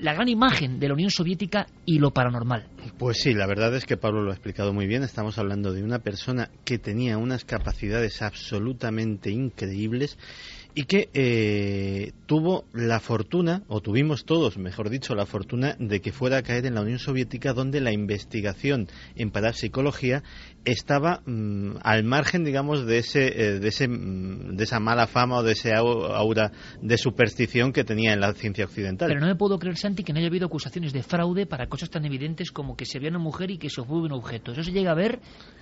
la 0.01 0.13
gran 0.13 0.27
imagen 0.27 0.79
de 0.79 0.87
la 0.87 0.93
Unión 0.93 1.11
Soviética 1.11 1.67
y 1.85 1.99
lo 1.99 2.11
paranormal. 2.11 2.67
Pues 2.97 3.17
sí, 3.21 3.33
la 3.33 3.47
verdad 3.47 3.75
es 3.75 3.85
que 3.85 3.97
Pablo 3.97 4.21
lo 4.21 4.31
ha 4.31 4.33
explicado 4.33 4.73
muy 4.73 4.87
bien. 4.87 5.03
Estamos 5.03 5.37
hablando 5.37 5.73
de 5.73 5.83
una 5.83 5.99
persona 5.99 6.49
que 6.65 6.79
tenía 6.79 7.17
unas 7.17 7.45
capacidades 7.45 8.21
absolutamente 8.21 9.31
increíbles 9.31 10.17
y 10.75 10.83
que 10.83 11.09
eh, 11.13 12.11
tuvo 12.25 12.65
la 12.73 12.99
fortuna, 12.99 13.63
o 13.67 13.81
tuvimos 13.81 14.25
todos, 14.25 14.57
mejor 14.57 14.89
dicho, 14.89 15.15
la 15.15 15.25
fortuna 15.25 15.75
de 15.79 15.99
que 15.99 16.11
fuera 16.11 16.37
a 16.37 16.43
caer 16.43 16.65
en 16.65 16.75
la 16.75 16.81
Unión 16.81 16.99
Soviética, 16.99 17.53
donde 17.53 17.81
la 17.81 17.91
investigación 17.91 18.87
en 19.15 19.31
parapsicología 19.31 20.23
estaba 20.65 21.21
mm, 21.25 21.77
al 21.81 22.03
margen, 22.03 22.43
digamos, 22.43 22.85
de 22.85 22.99
ese, 22.99 23.27
eh, 23.27 23.59
de 23.59 23.67
ese, 23.67 23.87
mm, 23.87 24.55
de 24.55 24.63
esa 24.63 24.79
mala 24.79 25.07
fama 25.07 25.37
o 25.37 25.43
de 25.43 25.53
ese 25.53 25.73
aura 25.73 26.51
de 26.81 26.97
superstición 26.97 27.73
que 27.73 27.83
tenía 27.83 28.13
en 28.13 28.19
la 28.19 28.33
ciencia 28.33 28.65
occidental. 28.65 29.07
Pero 29.07 29.19
no 29.19 29.27
me 29.27 29.35
puedo 29.35 29.57
creer, 29.57 29.77
Santi, 29.77 30.03
que 30.03 30.13
no 30.13 30.19
haya 30.19 30.27
habido 30.27 30.45
acusaciones 30.45 30.93
de 30.93 31.01
fraude 31.01 31.45
para 31.45 31.67
cosas 31.67 31.89
tan 31.89 32.05
evidentes 32.05 32.51
como 32.51 32.75
que 32.75 32.85
se 32.85 32.99
vea 32.99 33.09
una 33.09 33.19
mujer 33.19 33.49
y 33.51 33.57
que 33.57 33.69
se 33.69 33.83
fue 33.83 34.01
un 34.01 34.11
objeto. 34.11 34.51
Eso 34.51 34.63
se 34.63 34.71
llega 34.71 34.91
a 34.91 34.95
ver. 34.95 35.19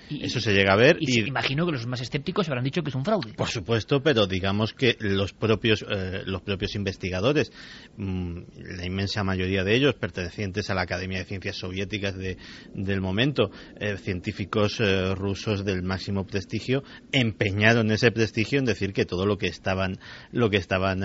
Y, 0.10 0.26
Eso 0.26 0.40
se 0.40 0.54
llega 0.54 0.74
a 0.74 0.78
ver. 0.78 0.98
Y, 1.00 1.28
imagino 1.28 1.66
que 1.66 1.74
los 1.74 1.86
más 1.86 2.02
escépticos 2.02 2.48
habrán 2.50 2.64
dicho 2.64 2.82
que 2.82 2.90
es 2.90 2.96
un 2.96 3.06
fraude. 3.06 3.34
Por 3.34 3.48
supuesto, 3.48 4.02
pero 4.02 4.26
digamos 4.26 4.74
que 4.74 4.97
los 5.00 5.34
propios, 5.34 5.86
eh, 5.90 6.24
los 6.26 6.42
propios 6.42 6.76
investigadores, 6.76 7.52
mm, 7.98 8.40
la 8.78 8.86
inmensa 8.86 9.24
mayoría 9.24 9.64
de 9.64 9.76
ellos 9.76 9.96
pertenecientes 9.96 10.70
a 10.70 10.76
la 10.76 10.82
Academia 10.82 11.20
de 11.20 11.26
Ciencias 11.26 11.58
Soviéticas 11.58 12.18
de, 12.18 12.38
del 12.74 13.02
momento, 13.02 13.52
eh, 13.80 13.98
científicos 13.98 14.80
eh, 14.80 15.16
rusos 15.16 15.66
del 15.66 15.84
máximo 15.84 16.26
prestigio, 16.26 16.84
empeñaron 17.12 17.92
ese 17.92 18.12
prestigio 18.12 18.60
en 18.60 18.66
decir 18.66 18.94
que 18.94 19.06
todo 19.06 19.26
lo 19.26 19.38
que 19.38 19.48
estaban, 19.48 20.00
lo 20.32 20.50
que 20.50 20.58
estaban 20.58 21.02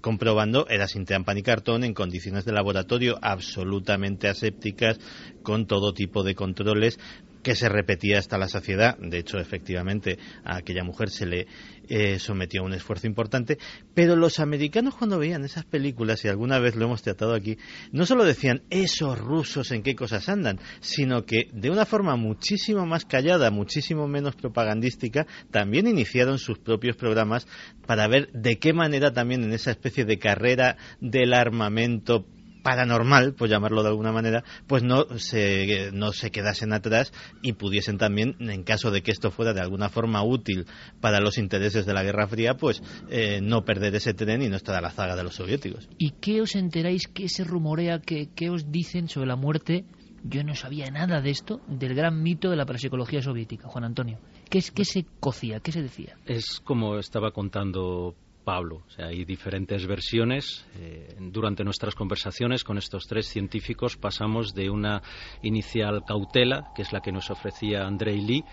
comprobando 0.00 0.66
era 0.68 0.86
sin 0.86 1.04
trampa 1.04 1.34
ni 1.34 1.42
cartón, 1.42 1.84
en 1.84 1.94
condiciones 1.94 2.44
de 2.44 2.52
laboratorio 2.52 3.18
absolutamente 3.22 4.28
asépticas, 4.28 4.98
con 5.42 5.66
todo 5.66 5.92
tipo 5.92 6.22
de 6.22 6.34
controles 6.34 6.98
que 7.42 7.54
se 7.54 7.68
repetía 7.68 8.18
hasta 8.18 8.38
la 8.38 8.48
saciedad. 8.48 8.98
De 8.98 9.18
hecho, 9.18 9.38
efectivamente, 9.38 10.18
a 10.44 10.56
aquella 10.56 10.84
mujer 10.84 11.10
se 11.10 11.26
le 11.26 11.46
eh, 11.88 12.18
sometió 12.18 12.62
a 12.62 12.64
un 12.64 12.72
esfuerzo 12.72 13.06
importante. 13.06 13.58
Pero 13.94 14.16
los 14.16 14.38
americanos 14.38 14.94
cuando 14.94 15.18
veían 15.18 15.44
esas 15.44 15.64
películas, 15.64 16.24
y 16.24 16.28
alguna 16.28 16.58
vez 16.58 16.76
lo 16.76 16.84
hemos 16.84 17.02
tratado 17.02 17.34
aquí, 17.34 17.58
no 17.92 18.06
solo 18.06 18.24
decían 18.24 18.62
esos 18.70 19.18
rusos 19.18 19.70
en 19.72 19.82
qué 19.82 19.94
cosas 19.94 20.28
andan, 20.28 20.60
sino 20.80 21.24
que 21.24 21.48
de 21.52 21.70
una 21.70 21.86
forma 21.86 22.16
muchísimo 22.16 22.86
más 22.86 23.04
callada, 23.04 23.50
muchísimo 23.50 24.06
menos 24.06 24.36
propagandística, 24.36 25.26
también 25.50 25.88
iniciaron 25.88 26.38
sus 26.38 26.58
propios 26.58 26.96
programas 26.96 27.46
para 27.86 28.06
ver 28.06 28.30
de 28.32 28.58
qué 28.58 28.72
manera 28.72 29.12
también 29.12 29.42
en 29.42 29.52
esa 29.52 29.72
especie 29.72 30.04
de 30.04 30.18
carrera 30.18 30.76
del 31.00 31.34
armamento 31.34 32.26
paranormal, 32.62 33.34
por 33.34 33.48
llamarlo 33.48 33.82
de 33.82 33.88
alguna 33.88 34.12
manera, 34.12 34.44
pues 34.66 34.82
no 34.82 35.06
se, 35.18 35.90
no 35.92 36.12
se 36.12 36.30
quedasen 36.30 36.72
atrás 36.72 37.12
y 37.42 37.54
pudiesen 37.54 37.98
también, 37.98 38.36
en 38.40 38.62
caso 38.62 38.90
de 38.90 39.02
que 39.02 39.10
esto 39.10 39.30
fuera 39.30 39.52
de 39.52 39.60
alguna 39.60 39.88
forma 39.88 40.22
útil 40.22 40.66
para 41.00 41.20
los 41.20 41.38
intereses 41.38 41.86
de 41.86 41.94
la 41.94 42.02
Guerra 42.02 42.26
Fría, 42.26 42.54
pues 42.54 42.82
eh, 43.08 43.40
no 43.42 43.64
perder 43.64 43.94
ese 43.94 44.14
tren 44.14 44.42
y 44.42 44.48
no 44.48 44.56
estar 44.56 44.74
a 44.74 44.80
la 44.80 44.90
zaga 44.90 45.16
de 45.16 45.22
los 45.22 45.34
soviéticos. 45.34 45.88
¿Y 45.98 46.12
qué 46.20 46.40
os 46.40 46.54
enteráis, 46.54 47.08
qué 47.08 47.28
se 47.28 47.44
rumorea, 47.44 48.00
qué, 48.00 48.28
qué 48.34 48.50
os 48.50 48.70
dicen 48.70 49.08
sobre 49.08 49.26
la 49.26 49.36
muerte? 49.36 49.84
Yo 50.22 50.44
no 50.44 50.54
sabía 50.54 50.90
nada 50.90 51.22
de 51.22 51.30
esto, 51.30 51.60
del 51.66 51.94
gran 51.94 52.22
mito 52.22 52.50
de 52.50 52.56
la 52.56 52.66
parapsicología 52.66 53.22
soviética, 53.22 53.68
Juan 53.68 53.84
Antonio. 53.84 54.18
¿Qué, 54.50 54.62
qué 54.74 54.84
se 54.84 55.06
cocía? 55.18 55.60
¿Qué 55.60 55.72
se 55.72 55.82
decía? 55.82 56.16
Es 56.26 56.60
como 56.60 56.98
estaba 56.98 57.30
contando 57.30 58.14
Pablo. 58.50 58.82
Hay 58.98 59.24
diferentes 59.24 59.86
versiones. 59.86 60.66
Eh, 60.80 61.14
durante 61.20 61.62
nuestras 61.62 61.94
conversaciones 61.94 62.64
con 62.64 62.78
estos 62.78 63.06
tres 63.06 63.28
científicos 63.28 63.96
pasamos 63.96 64.54
de 64.54 64.68
una 64.68 65.02
inicial 65.40 66.02
cautela, 66.04 66.72
que 66.74 66.82
es 66.82 66.92
la 66.92 67.00
que 67.00 67.12
nos 67.12 67.30
ofrecía 67.30 67.86
Andrei 67.86 68.20
Lee, 68.20 68.44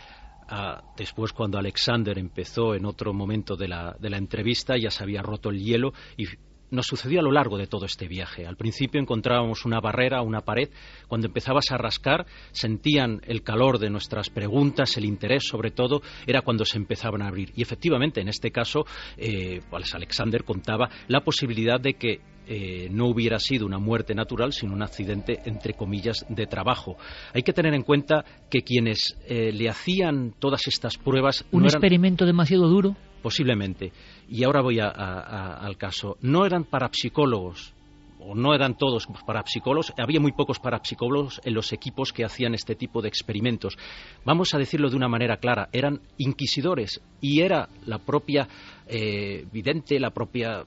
a 0.49 0.83
después 0.95 1.33
cuando 1.33 1.57
Alexander 1.57 2.19
empezó 2.19 2.75
en 2.75 2.85
otro 2.85 3.11
momento 3.11 3.55
de 3.55 3.69
la, 3.69 3.95
de 3.99 4.11
la 4.11 4.17
entrevista 4.17 4.75
ya 4.77 4.91
se 4.91 5.01
había 5.01 5.23
roto 5.23 5.49
el 5.49 5.63
hielo 5.63 5.93
y 6.15 6.27
nos 6.71 6.87
sucedió 6.87 7.19
a 7.19 7.23
lo 7.23 7.31
largo 7.31 7.57
de 7.57 7.67
todo 7.67 7.85
este 7.85 8.07
viaje. 8.07 8.45
Al 8.45 8.57
principio 8.57 8.99
encontrábamos 8.99 9.65
una 9.65 9.79
barrera, 9.79 10.21
una 10.21 10.41
pared. 10.41 10.69
Cuando 11.07 11.27
empezabas 11.27 11.71
a 11.71 11.77
rascar, 11.77 12.25
sentían 12.51 13.21
el 13.25 13.43
calor 13.43 13.79
de 13.79 13.89
nuestras 13.89 14.29
preguntas, 14.29 14.97
el 14.97 15.05
interés 15.05 15.47
sobre 15.47 15.71
todo, 15.71 16.01
era 16.25 16.41
cuando 16.41 16.65
se 16.65 16.77
empezaban 16.77 17.21
a 17.21 17.27
abrir. 17.27 17.51
Y 17.55 17.61
efectivamente, 17.61 18.21
en 18.21 18.27
este 18.27 18.51
caso, 18.51 18.85
eh, 19.17 19.61
pues 19.69 19.93
Alexander 19.93 20.43
contaba 20.43 20.89
la 21.07 21.21
posibilidad 21.21 21.79
de 21.79 21.93
que 21.93 22.21
eh, 22.49 22.87
no 22.89 23.07
hubiera 23.07 23.39
sido 23.39 23.65
una 23.65 23.77
muerte 23.77 24.15
natural, 24.15 24.53
sino 24.53 24.73
un 24.73 24.81
accidente, 24.81 25.41
entre 25.45 25.73
comillas, 25.73 26.25
de 26.29 26.47
trabajo. 26.47 26.95
Hay 27.33 27.43
que 27.43 27.51
tener 27.51 27.73
en 27.73 27.83
cuenta 27.83 28.23
que 28.49 28.61
quienes 28.61 29.17
eh, 29.27 29.51
le 29.51 29.69
hacían 29.69 30.33
todas 30.39 30.65
estas 30.67 30.97
pruebas... 30.97 31.45
¿Un 31.51 31.65
experimento 31.65 32.25
demasiado 32.25 32.69
duro? 32.69 32.95
Posiblemente. 33.27 33.91
Y 34.29 34.45
ahora 34.45 34.61
voy 34.61 34.79
al 34.79 35.75
caso. 35.75 36.15
No 36.21 36.45
eran 36.45 36.63
parapsicólogos, 36.63 37.73
o 38.21 38.35
no 38.35 38.55
eran 38.55 38.77
todos 38.77 39.05
parapsicólogos, 39.25 39.91
había 39.97 40.21
muy 40.21 40.31
pocos 40.31 40.59
parapsicólogos 40.59 41.41
en 41.43 41.53
los 41.53 41.73
equipos 41.73 42.13
que 42.13 42.23
hacían 42.23 42.53
este 42.53 42.75
tipo 42.75 43.01
de 43.01 43.09
experimentos. 43.09 43.77
Vamos 44.23 44.53
a 44.53 44.59
decirlo 44.59 44.89
de 44.89 44.95
una 44.95 45.09
manera 45.09 45.37
clara, 45.37 45.67
eran 45.73 45.99
inquisidores 46.17 47.01
y 47.19 47.41
era 47.41 47.67
la 47.85 47.99
propia 47.99 48.47
eh, 48.87 49.45
vidente, 49.51 49.99
la 49.99 50.11
propia 50.11 50.63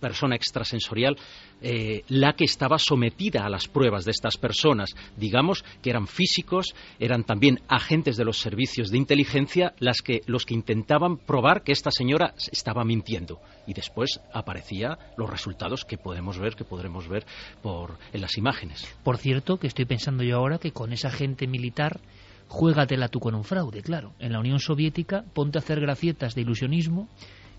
persona 0.00 0.34
extrasensorial 0.34 1.16
eh, 1.62 2.02
la 2.08 2.32
que 2.32 2.44
estaba 2.44 2.78
sometida 2.78 3.44
a 3.44 3.50
las 3.50 3.68
pruebas 3.68 4.04
de 4.04 4.10
estas 4.10 4.36
personas. 4.36 4.90
Digamos 5.16 5.64
que 5.82 5.90
eran 5.90 6.06
físicos, 6.06 6.74
eran 6.98 7.24
también 7.24 7.60
agentes 7.68 8.16
de 8.16 8.24
los 8.24 8.40
servicios 8.40 8.90
de 8.90 8.98
inteligencia 8.98 9.74
las 9.78 10.00
que, 10.02 10.20
los 10.26 10.46
que 10.46 10.54
intentaban 10.54 11.18
probar 11.18 11.62
que 11.62 11.72
esta 11.72 11.90
señora 11.90 12.34
estaba 12.50 12.84
mintiendo. 12.84 13.40
Y 13.66 13.74
después 13.74 14.20
aparecían 14.32 14.96
los 15.16 15.28
resultados 15.28 15.84
que 15.84 15.98
podemos 15.98 16.38
ver, 16.38 16.56
que 16.56 16.64
podremos 16.64 17.08
ver 17.08 17.26
por, 17.62 17.98
en 18.12 18.20
las 18.20 18.38
imágenes. 18.38 18.86
Por 19.04 19.18
cierto, 19.18 19.58
que 19.58 19.66
estoy 19.66 19.84
pensando 19.84 20.22
yo 20.22 20.36
ahora 20.36 20.58
que 20.58 20.72
con 20.72 20.92
esa 20.92 21.10
gente 21.10 21.46
militar 21.46 22.00
juégatela 22.48 23.08
tú 23.08 23.20
con 23.20 23.34
un 23.34 23.44
fraude, 23.44 23.82
claro. 23.82 24.12
En 24.18 24.32
la 24.32 24.40
Unión 24.40 24.58
Soviética 24.58 25.24
ponte 25.34 25.58
a 25.58 25.60
hacer 25.60 25.80
gracietas 25.80 26.34
de 26.34 26.40
ilusionismo 26.40 27.08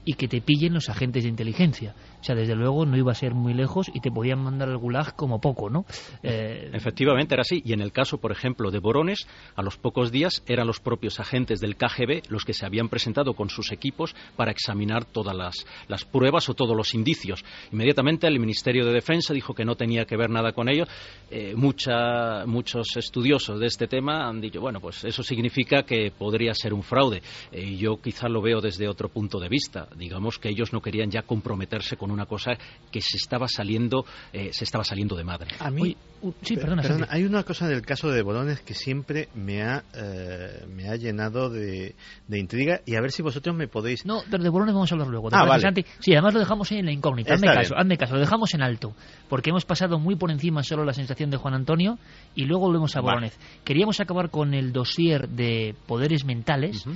y 0.06 0.14
que 0.14 0.28
te 0.28 0.42
pillen 0.42 0.74
los 0.74 0.90
agentes 0.90 1.24
de 1.24 1.30
inteligencia. 1.30 1.96
O 2.20 2.24
sea, 2.24 2.36
desde 2.36 2.56
luego 2.56 2.86
no 2.86 2.98
iba 2.98 3.12
a 3.12 3.16
ser 3.16 3.34
muy 3.34 3.54
lejos 3.54 3.90
y 3.94 4.00
te 4.00 4.12
podían 4.12 4.40
mandar 4.40 4.70
al 4.70 4.78
gulag 4.78 5.16
como 5.16 5.42
poco, 5.42 5.70
¿no? 5.70 5.86
Eh, 6.24 6.70
Efectivamente 6.74 7.34
era 7.34 7.42
así. 7.42 7.62
Y 7.66 7.74
en 7.74 7.82
el 7.82 7.92
caso, 7.92 8.20
por 8.20 8.32
ejemplo, 8.32 8.72
de 8.72 8.80
Borones, 8.80 9.28
a 9.56 9.62
los 9.62 9.78
pocos 9.78 10.12
días 10.12 10.44
eran 10.48 10.68
los 10.68 10.80
propios 10.80 11.20
agentes 11.20 11.60
del 11.60 11.76
KGB 11.76 12.30
los 12.30 12.46
que 12.46 12.54
se 12.54 12.66
habían 12.66 12.90
presentado 12.90 13.34
con 13.34 13.50
sus 13.50 13.72
equipos 13.72 14.16
para 14.36 14.52
examinar 14.52 15.06
todas 15.06 15.36
las, 15.36 15.66
las 15.88 16.06
pruebas 16.06 16.50
o 16.50 16.54
todos 16.54 16.76
los 16.76 16.94
indicios. 16.94 17.44
Inmediatamente 17.72 18.28
el 18.28 18.40
Ministerio 18.40 18.86
de 18.86 18.94
Defensa 18.94 19.34
dijo 19.34 19.54
que 19.54 19.66
no 19.66 19.76
tenía 19.76 20.06
que 20.06 20.18
ver 20.18 20.30
nada 20.30 20.52
con 20.52 20.70
ello. 20.70 20.86
Eh, 21.30 21.56
muchos 21.56 22.98
estudiosos 22.98 23.60
de 23.60 23.68
este 23.68 23.88
tema 23.88 24.28
han 24.28 24.42
dicho, 24.42 24.62
bueno, 24.62 24.80
pues 24.80 25.04
eso 25.04 25.24
significa 25.24 25.84
que 25.84 26.12
podría 26.12 26.54
ser 26.54 26.74
un 26.74 26.84
fraude. 26.84 27.22
Eh, 27.52 27.76
yo 27.78 28.00
quizá 28.02 28.28
lo 28.28 28.42
veo 28.42 28.62
desde 28.62 28.88
otro 28.88 29.10
punto 29.10 29.40
de 29.40 29.50
vista 29.50 29.88
digamos 29.96 30.38
que 30.40 30.50
ellos 30.50 30.74
no 30.74 30.82
querían 30.82 31.10
ya 31.10 31.24
comprometerse 31.24 31.98
con 31.98 32.12
una 32.12 32.26
cosa 32.26 32.52
que 32.92 33.02
se 33.02 33.18
estaba 33.18 33.48
saliendo, 33.48 34.06
eh, 34.34 34.50
se 34.54 34.64
estaba 34.64 34.84
saliendo 34.84 35.16
de 35.16 35.24
madre. 35.24 35.50
A 35.60 35.70
mí, 35.70 35.96
sí, 36.42 36.56
perdona, 36.56 36.84
hay 37.10 37.24
una 37.24 37.44
cosa 37.44 37.68
del 37.68 37.82
caso 37.82 38.10
de 38.10 38.22
Bolones 38.22 38.62
que 38.62 38.74
siempre 38.74 39.30
me 39.36 39.64
ha, 39.64 39.84
eh, 39.94 40.66
me 40.70 40.90
ha 40.90 40.96
llenado 40.96 41.50
de, 41.50 41.96
intriga 42.30 42.82
y 42.86 42.96
a 42.96 43.02
ver 43.02 43.12
si 43.12 43.22
vosotros 43.22 43.56
me 43.56 43.68
podéis... 43.68 44.06
No, 44.06 44.22
pero 44.30 44.44
de 44.44 44.50
Bolones 44.50 44.74
vamos 44.74 44.92
a 44.92 44.96
hablar 44.96 45.08
luego. 45.08 45.30
Ah, 45.32 45.46
vale. 45.46 45.86
Sí, 46.00 46.14
además 46.14 46.34
lo 46.34 46.40
dejamos 46.40 46.72
en 46.72 46.86
la 46.86 46.92
incógnita. 46.92 47.34
Hazme 47.34 47.48
caso, 47.48 47.76
hazme 47.78 47.98
caso, 47.98 48.14
lo 48.16 48.20
dejamos 48.20 48.54
en 48.54 48.62
alto, 48.62 48.94
porque 49.30 49.50
hemos 49.50 49.66
pasado 49.66 50.00
muy 50.00 50.16
por 50.16 50.32
encima 50.32 50.64
solo 50.64 50.86
la 50.86 50.94
sensación 50.94 51.30
de 51.30 51.38
Juan 51.38 51.54
Antonio 51.54 51.98
y 52.36 52.46
luego 52.46 52.66
volvemos 52.66 52.96
a 52.96 53.02
Bolones. 53.02 53.38
Queríamos 53.64 54.00
acabar 54.00 54.30
con 54.30 54.54
el 54.54 54.72
dossier 54.72 55.30
de 55.30 55.76
poderes 55.86 56.26
mentales, 56.26 56.86
uh 56.86 56.92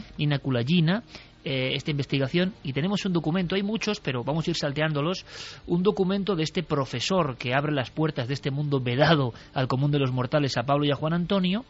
eh, 1.46 1.76
esta 1.76 1.91
investigación 1.91 2.54
y 2.64 2.74
tenemos 2.74 3.06
un 3.06 3.14
documento, 3.14 3.54
hay 3.54 3.62
muchos, 3.62 4.00
pero 4.00 4.24
vamos 4.24 4.48
a 4.48 4.50
ir 4.50 4.56
salteándolos, 4.56 5.26
un 5.68 5.84
documento 5.84 6.36
de 6.36 6.41
este 6.41 6.64
profesor 6.64 7.38
que 7.38 7.54
abre 7.54 7.72
las 7.72 7.91
puertas 7.91 8.28
de 8.28 8.34
este 8.34 8.50
mundo 8.50 8.80
vedado 8.80 9.32
al 9.54 9.68
común 9.68 9.91
de 9.91 10.00
los 10.00 10.12
mortales 10.12 10.58
a 10.58 10.64
Pablo 10.64 10.86
y 10.86 10.91
a 10.91 10.96
Juan 10.96 11.14
Antonio 11.14 11.64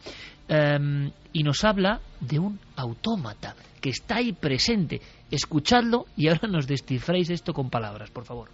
em, 0.48 1.10
y 1.34 1.42
nos 1.42 1.62
habla 1.62 2.00
de 2.20 2.38
un 2.38 2.58
autómata 2.74 3.54
que 3.82 3.90
está 3.90 4.16
ahí 4.16 4.32
presente. 4.32 5.02
Escuchadlo 5.30 6.06
y 6.16 6.28
ahora 6.28 6.48
nos 6.48 6.66
descifréis 6.66 7.28
esto 7.28 7.52
con 7.52 7.68
palabras, 7.68 8.10
por 8.10 8.24
favor. 8.24 8.48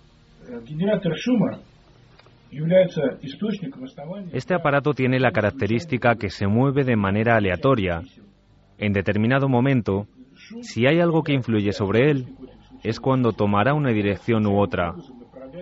Este 4.32 4.54
aparato 4.54 4.92
tiene 4.92 5.20
la 5.20 5.30
característica 5.30 6.16
que 6.16 6.30
se 6.30 6.48
mueve 6.48 6.82
de 6.82 6.96
manera 6.96 7.36
aleatoria. 7.36 8.02
En 8.76 8.92
determinado 8.92 9.48
momento, 9.48 10.08
si 10.62 10.86
hay 10.86 11.00
algo 11.00 11.22
que 11.22 11.32
influye 11.32 11.72
sobre 11.72 12.10
él, 12.10 12.26
es 12.82 13.00
cuando 13.00 13.32
tomará 13.32 13.74
una 13.74 13.90
dirección 13.90 14.46
u 14.46 14.60
otra. 14.60 14.94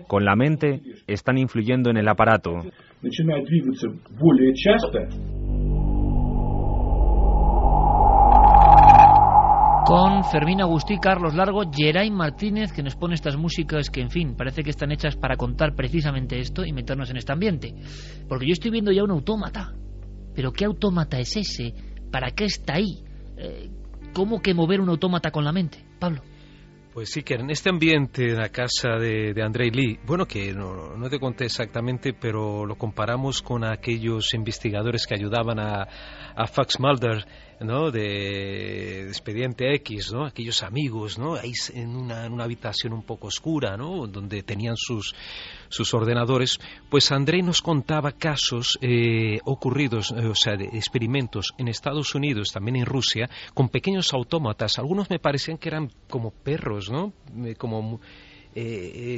Con 0.07 0.25
la 0.25 0.37
mente, 0.37 0.81
están 1.07 1.39
influyendo 1.39 1.91
en 1.91 1.97
el 1.97 2.09
aparato. 2.09 2.53
Con 9.87 10.23
Fermín 10.25 10.61
Agustí, 10.61 10.99
Carlos 10.99 11.35
Largo, 11.35 11.63
Geray 11.73 12.11
Martínez, 12.11 12.73
que 12.73 12.83
nos 12.83 12.95
pone 12.95 13.15
estas 13.15 13.37
músicas 13.37 13.91
que, 13.91 14.01
en 14.01 14.11
fin, 14.11 14.37
parece 14.37 14.63
que 14.63 14.71
están 14.71 14.93
hechas 14.93 15.17
para 15.17 15.37
contar 15.37 15.75
precisamente 15.75 16.39
esto 16.39 16.65
y 16.65 16.73
meternos 16.73 17.11
en 17.11 17.17
este 17.17 17.33
ambiente. 17.33 17.75
Porque 18.29 18.47
yo 18.47 18.53
estoy 18.53 18.71
viendo 18.71 18.93
ya 18.93 19.03
un 19.03 19.11
autómata. 19.11 19.73
Pero 20.35 20.53
¿qué 20.53 20.65
autómata 20.65 21.19
es 21.19 21.37
ese? 21.37 21.75
¿Para 22.13 22.31
qué 22.31 22.45
está 22.45 22.75
ahí? 22.75 23.03
Eh, 23.37 23.69
¿Cómo 24.13 24.43
que 24.43 24.55
mover 24.55 24.81
un 24.81 24.89
autómata 24.89 25.31
con 25.31 25.45
la 25.45 25.53
mente? 25.53 25.85
Pablo. 25.99 26.23
Pues 26.93 27.11
sí, 27.13 27.23
que 27.23 27.35
en 27.35 27.51
este 27.51 27.71
ambiente, 27.71 28.31
en 28.31 28.37
la 28.39 28.49
casa 28.49 28.99
de, 28.99 29.33
de 29.33 29.43
Andrei 29.45 29.71
Lee, 29.71 30.01
bueno, 30.05 30.27
que 30.27 30.53
no, 30.53 31.09
te 31.09 31.21
conté 31.21 31.45
exactamente, 31.45 32.13
pero 32.13 32.67
lo 32.67 32.75
comparamos 32.75 33.43
con 33.43 33.63
aquellos 33.63 34.35
investigadores 34.35 35.07
que 35.07 35.15
ayudaban 35.15 35.61
a, 35.61 35.87
a 36.35 36.47
Fox 36.49 36.81
Mulder 36.81 37.25
¿no? 37.61 37.91
de, 37.91 39.09
Expediente 39.09 39.75
X, 39.75 40.13
¿no? 40.13 40.25
aquellos 40.25 40.63
amigos, 40.63 41.19
¿no? 41.19 41.35
ahí 41.35 41.53
en 41.75 41.95
una, 41.95 42.27
en 42.27 42.33
una 42.33 42.45
habitación 42.45 42.93
un 42.93 43.03
poco 43.03 43.29
oscura, 43.29 43.77
¿no? 43.77 44.07
donde 44.07 44.43
tenían 44.43 44.77
sus, 44.77 45.15
sus 45.69 45.93
ordenadores, 45.95 46.59
pues 46.89 47.13
Andrei 47.13 47.43
nos 47.43 47.61
contaba 47.61 48.13
casos 48.13 48.79
eh, 48.81 49.39
ocurridos, 49.45 50.13
eh, 50.13 50.27
o 50.27 50.35
sea, 50.35 50.57
de 50.57 50.65
experimentos 50.65 51.55
en 51.59 51.69
Estados 51.69 52.15
Unidos, 52.15 52.51
también 52.53 52.77
en 52.77 52.87
Rusia, 52.87 53.29
con 53.55 53.69
pequeños 53.69 54.13
autómatas. 54.15 54.79
Algunos 54.79 55.11
me 55.11 55.19
parecían 55.19 55.59
que 55.59 55.69
eran 55.69 55.91
como 56.09 56.31
perros, 56.31 56.91
¿no? 56.91 57.13
Eh, 57.45 57.55
como, 57.57 58.01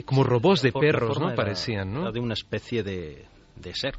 como 0.04 0.24
robots 0.24 0.62
de 0.62 0.72
perros, 0.72 1.18
¿no? 1.18 1.34
Parecían, 1.34 1.92
¿no? 1.92 2.12
de 2.12 2.20
una 2.20 2.34
especie 2.34 2.82
de, 2.82 3.24
de 3.56 3.74
ser 3.74 3.94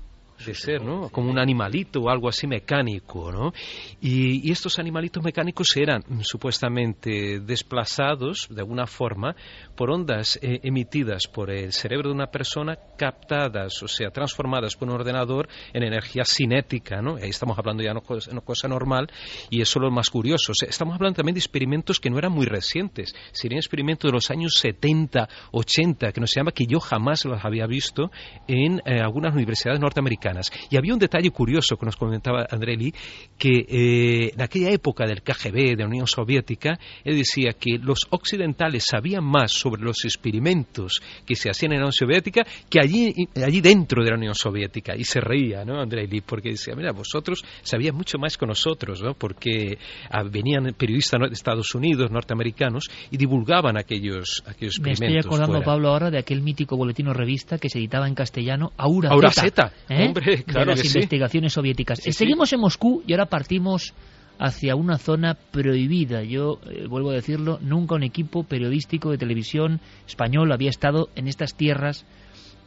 de 0.46 0.54
ser, 0.54 0.82
¿no? 0.82 1.10
Como 1.10 1.30
un 1.30 1.40
animalito 1.40 2.02
o 2.02 2.10
algo 2.10 2.28
así 2.28 2.48
mecánico, 2.48 3.32
¿no? 3.32 3.54
Y, 4.02 4.52
estos 4.52 4.78
animalitos 4.78 5.24
mecánicos 5.24 5.76
eran 5.78 6.04
mm, 6.08 6.22
supuestamente 6.22 7.40
desplazados 7.40 8.48
de 8.50 8.62
alguna 8.62 8.86
forma 8.86 9.36
por 9.76 9.90
ondas 9.90 10.38
eh, 10.42 10.60
emitidas 10.64 11.28
por 11.28 11.50
el 11.50 11.72
cerebro 11.72 12.10
de 12.10 12.16
una 12.16 12.28
persona, 12.28 12.78
captadas, 12.98 13.82
o 13.82 13.88
sea, 13.88 14.10
transformadas 14.12 14.76
por 14.76 14.90
un 14.90 14.96
ordenador 14.96 15.48
en 15.74 15.84
energía 15.84 16.24
cinética, 16.26 17.02
¿no? 17.02 17.16
Ahí 17.16 17.30
estamos 17.30 17.58
hablando 17.58 17.84
ya 17.84 17.94
de 17.94 18.32
una 18.32 18.42
cosa 18.42 18.68
normal 18.68 19.10
y 19.50 19.62
eso 19.62 19.80
es 19.80 19.84
lo 19.84 19.92
más 19.92 20.10
curioso. 20.10 20.54
estamos 20.68 20.96
hablando 20.96 21.18
también 21.18 21.36
de 21.36 21.40
experimentos 21.40 22.00
que 22.00 22.10
no 22.10 22.18
eran 22.18 22.32
muy 22.32 22.46
recientes, 22.46 23.16
serían 23.32 23.60
experimentos 23.60 24.10
de 24.10 24.14
los 24.14 24.30
años 24.30 24.56
70, 24.60 25.28
80, 25.52 26.12
que 26.12 26.22
nos 26.22 26.34
llama 26.36 26.52
que 26.52 26.66
yo 26.68 26.80
jamás 26.80 27.26
los 27.26 27.44
había 27.44 27.66
visto 27.66 28.12
en 28.48 28.82
eh, 28.86 29.00
algunas 29.00 29.34
universidades 29.34 29.80
norteamericanas 29.80 30.23
y 30.70 30.78
había 30.78 30.94
un 30.94 31.00
detalle 31.00 31.32
curioso 31.32 31.76
que 31.78 31.86
nos 31.86 31.98
comentaba 31.98 32.48
Andreli, 32.50 32.94
que 33.38 33.66
eh, 33.68 34.32
en 34.34 34.42
aquella 34.42 34.70
época 34.70 35.06
del 35.06 35.22
KGB, 35.22 35.76
de 35.76 35.78
la 35.78 35.88
Unión 35.88 36.08
Soviética, 36.08 36.80
él 37.04 37.18
decía 37.18 37.54
que 37.54 37.78
los 37.78 38.00
occidentales 38.10 38.86
sabían 38.90 39.24
más 39.24 39.52
sobre 39.52 39.82
los 39.82 40.06
experimentos 40.06 41.02
que 41.26 41.36
se 41.36 41.50
hacían 41.50 41.74
en 41.74 41.80
la 41.80 41.86
Unión 41.86 41.94
Soviética 41.94 42.44
que 42.70 42.80
allí, 42.80 43.14
allí 43.36 43.62
dentro 43.62 44.04
de 44.04 44.12
la 44.12 44.18
Unión 44.18 44.36
Soviética. 44.36 44.96
Y 44.96 45.04
se 45.04 45.20
reía, 45.20 45.66
¿no, 45.66 45.82
Andreli? 45.82 46.22
Porque 46.22 46.50
decía, 46.50 46.76
mira, 46.76 46.92
vosotros 46.92 47.44
sabíais 47.62 47.94
mucho 47.94 48.18
más 48.18 48.38
que 48.38 48.46
nosotros, 48.46 49.02
¿no? 49.02 49.14
Porque 49.14 49.78
ah, 50.10 50.24
venían 50.24 50.74
periodistas 50.78 51.20
de 51.20 51.34
Estados 51.34 51.74
Unidos, 51.76 52.12
norteamericanos, 52.12 52.90
y 53.12 53.18
divulgaban 53.18 53.78
aquellos, 53.78 54.44
aquellos 54.46 54.78
experimentos. 54.78 55.00
Me 55.00 55.20
estoy 55.20 55.30
acordando, 55.30 55.62
Pablo, 55.64 55.90
ahora 55.90 56.12
de 56.12 56.20
aquel 56.20 56.42
mítico 56.42 56.78
boletín 56.78 57.08
o 57.08 57.14
revista 57.14 57.58
que 57.58 57.70
se 57.70 57.80
editaba 57.80 58.08
en 58.08 58.16
castellano, 58.16 58.72
Aura, 58.78 59.10
Aura 59.10 59.32
Zeta. 59.32 59.74
¿eh? 59.90 60.12
De 60.14 60.66
las 60.66 60.86
investigaciones 60.86 61.53
soviéticas. 61.53 61.99
Seguimos 61.99 62.53
en 62.53 62.59
Moscú 62.59 63.03
y 63.07 63.14
ahora 63.14 63.26
partimos 63.26 63.93
hacia 64.39 64.76
una 64.76 64.97
zona 64.97 65.36
prohibida. 65.36 66.24
Yo 66.24 66.59
eh, 66.70 66.88
vuelvo 66.88 67.11
a 67.11 67.14
decirlo, 67.14 67.59
nunca 67.61 67.95
un 67.95 68.03
equipo 68.03 68.43
periodístico 68.43 69.11
de 69.11 69.18
televisión 69.18 69.80
español 70.07 70.51
había 70.51 70.70
estado 70.70 71.09
en 71.16 71.28
estas 71.28 71.55
tierras. 71.55 72.05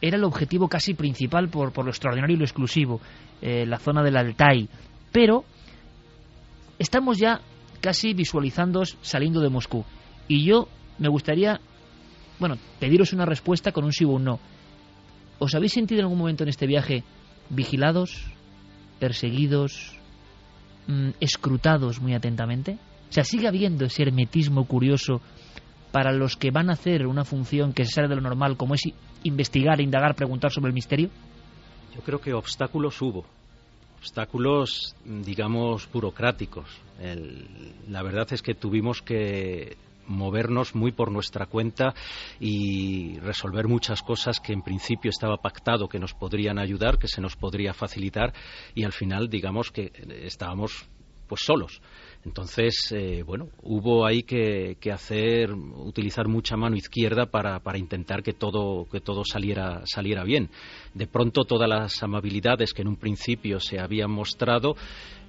Era 0.01 0.17
el 0.17 0.23
objetivo 0.23 0.67
casi 0.67 0.93
principal 0.93 1.49
por, 1.49 1.73
por 1.73 1.85
lo 1.85 1.91
extraordinario 1.91 2.35
y 2.35 2.39
lo 2.39 2.45
exclusivo, 2.45 3.01
eh, 3.41 3.65
la 3.65 3.79
zona 3.79 4.03
del 4.03 4.17
Altai. 4.17 4.69
Pero 5.11 5.43
estamos 6.79 7.17
ya 7.17 7.41
casi 7.81 8.13
visualizando 8.13 8.83
saliendo 8.85 9.41
de 9.41 9.49
Moscú. 9.49 9.85
Y 10.27 10.45
yo 10.45 10.67
me 10.99 11.09
gustaría, 11.09 11.59
bueno, 12.39 12.57
pediros 12.79 13.13
una 13.13 13.25
respuesta 13.25 13.71
con 13.71 13.85
un 13.85 13.91
sí 13.91 14.05
o 14.05 14.09
un 14.09 14.23
no. 14.23 14.39
¿Os 15.39 15.53
habéis 15.53 15.73
sentido 15.73 15.99
en 15.99 16.05
algún 16.05 16.19
momento 16.19 16.43
en 16.43 16.49
este 16.49 16.65
viaje 16.65 17.03
vigilados, 17.49 18.25
perseguidos, 18.99 19.97
mm, 20.87 21.09
escrutados 21.19 21.99
muy 21.99 22.13
atentamente? 22.13 22.77
O 23.09 23.13
sea, 23.13 23.23
sigue 23.23 23.47
habiendo 23.47 23.85
ese 23.85 24.03
hermetismo 24.03 24.65
curioso 24.65 25.21
para 25.91 26.11
los 26.11 26.35
que 26.35 26.51
van 26.51 26.69
a 26.69 26.73
hacer 26.73 27.07
una 27.07 27.23
función 27.23 27.73
que 27.73 27.85
se 27.85 27.91
sale 27.91 28.07
de 28.07 28.15
lo 28.15 28.21
normal, 28.21 28.57
como 28.57 28.75
es 28.75 28.81
investigar, 29.23 29.81
indagar, 29.81 30.15
preguntar 30.15 30.51
sobre 30.51 30.69
el 30.69 30.73
misterio? 30.73 31.09
Yo 31.95 32.01
creo 32.01 32.19
que 32.19 32.33
obstáculos 32.33 33.01
hubo. 33.01 33.25
Obstáculos, 33.97 34.95
digamos, 35.05 35.89
burocráticos. 35.91 36.69
la 37.89 38.03
verdad 38.03 38.27
es 38.31 38.41
que 38.41 38.53
tuvimos 38.53 39.01
que 39.01 39.77
movernos 40.07 40.75
muy 40.75 40.91
por 40.91 41.11
nuestra 41.11 41.45
cuenta 41.45 41.93
y 42.39 43.19
resolver 43.19 43.67
muchas 43.67 44.01
cosas 44.01 44.39
que 44.39 44.53
en 44.53 44.61
principio 44.61 45.09
estaba 45.09 45.37
pactado 45.37 45.87
que 45.87 45.99
nos 45.99 46.13
podrían 46.13 46.59
ayudar, 46.59 46.97
que 46.97 47.07
se 47.07 47.21
nos 47.21 47.35
podría 47.35 47.73
facilitar 47.73 48.33
y 48.73 48.83
al 48.83 48.93
final 48.93 49.29
digamos 49.29 49.71
que 49.71 49.91
estábamos 50.23 50.87
pues 51.27 51.41
solos. 51.41 51.81
Entonces, 52.25 52.91
eh, 52.91 53.23
bueno, 53.23 53.49
hubo 53.61 54.05
ahí 54.05 54.23
que, 54.23 54.77
hacer, 54.91 55.51
utilizar 55.53 56.27
mucha 56.27 56.57
mano 56.57 56.75
izquierda 56.75 57.27
para, 57.27 57.59
para, 57.59 57.77
intentar 57.77 58.23
que 58.23 58.33
todo, 58.33 58.85
que 58.89 58.99
todo 58.99 59.23
saliera, 59.23 59.81
saliera 59.85 60.23
bien. 60.23 60.49
De 60.93 61.07
pronto, 61.07 61.43
todas 61.45 61.69
las 61.69 62.01
amabilidades 62.03 62.73
que 62.73 62.81
en 62.81 62.87
un 62.87 62.97
principio 62.97 63.59
se 63.59 63.79
habían 63.79 64.11
mostrado, 64.11 64.75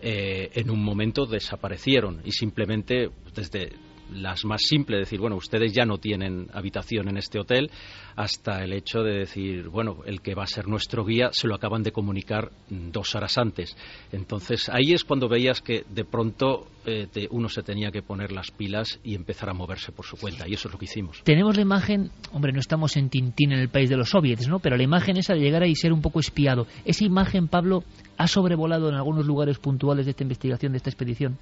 eh, 0.00 0.50
en 0.54 0.70
un 0.70 0.82
momento 0.82 1.26
desaparecieron 1.26 2.20
y 2.24 2.32
simplemente 2.32 3.10
desde 3.34 3.72
las 4.12 4.44
más 4.44 4.62
simples, 4.62 5.00
decir, 5.00 5.20
bueno, 5.20 5.36
ustedes 5.36 5.72
ya 5.72 5.84
no 5.84 5.98
tienen 5.98 6.48
habitación 6.52 7.08
en 7.08 7.16
este 7.16 7.38
hotel, 7.38 7.70
hasta 8.16 8.64
el 8.64 8.72
hecho 8.72 9.02
de 9.02 9.18
decir, 9.18 9.68
bueno, 9.68 9.98
el 10.04 10.20
que 10.20 10.34
va 10.34 10.42
a 10.42 10.46
ser 10.46 10.66
nuestro 10.66 11.04
guía 11.04 11.30
se 11.32 11.46
lo 11.46 11.54
acaban 11.54 11.82
de 11.82 11.92
comunicar 11.92 12.50
dos 12.68 13.14
horas 13.14 13.38
antes. 13.38 13.76
Entonces 14.10 14.68
ahí 14.68 14.92
es 14.92 15.04
cuando 15.04 15.28
veías 15.28 15.60
que 15.60 15.84
de 15.88 16.04
pronto 16.04 16.66
eh, 16.84 17.06
uno 17.30 17.48
se 17.48 17.62
tenía 17.62 17.90
que 17.90 18.02
poner 18.02 18.32
las 18.32 18.50
pilas 18.50 18.98
y 19.04 19.14
empezar 19.14 19.50
a 19.50 19.54
moverse 19.54 19.92
por 19.92 20.04
su 20.04 20.16
cuenta, 20.16 20.48
y 20.48 20.54
eso 20.54 20.68
es 20.68 20.72
lo 20.72 20.78
que 20.78 20.86
hicimos. 20.86 21.22
Tenemos 21.22 21.54
la 21.56 21.62
imagen, 21.62 22.10
hombre, 22.32 22.52
no 22.52 22.60
estamos 22.60 22.96
en 22.96 23.08
Tintín 23.08 23.52
en 23.52 23.60
el 23.60 23.68
país 23.68 23.88
de 23.88 23.96
los 23.96 24.10
soviets, 24.10 24.48
¿no? 24.48 24.58
Pero 24.58 24.76
la 24.76 24.82
imagen 24.82 25.16
esa 25.16 25.34
de 25.34 25.40
llegar 25.40 25.62
ahí 25.62 25.72
y 25.72 25.76
ser 25.76 25.92
un 25.92 26.02
poco 26.02 26.18
espiado, 26.18 26.66
esa 26.84 27.04
imagen, 27.04 27.48
Pablo, 27.48 27.84
ha 28.16 28.26
sobrevolado 28.26 28.88
en 28.88 28.94
algunos 28.94 29.26
lugares 29.26 29.58
puntuales 29.58 30.06
de 30.06 30.10
esta 30.10 30.22
investigación, 30.24 30.72
de 30.72 30.78
esta 30.78 30.90
expedición. 30.90 31.38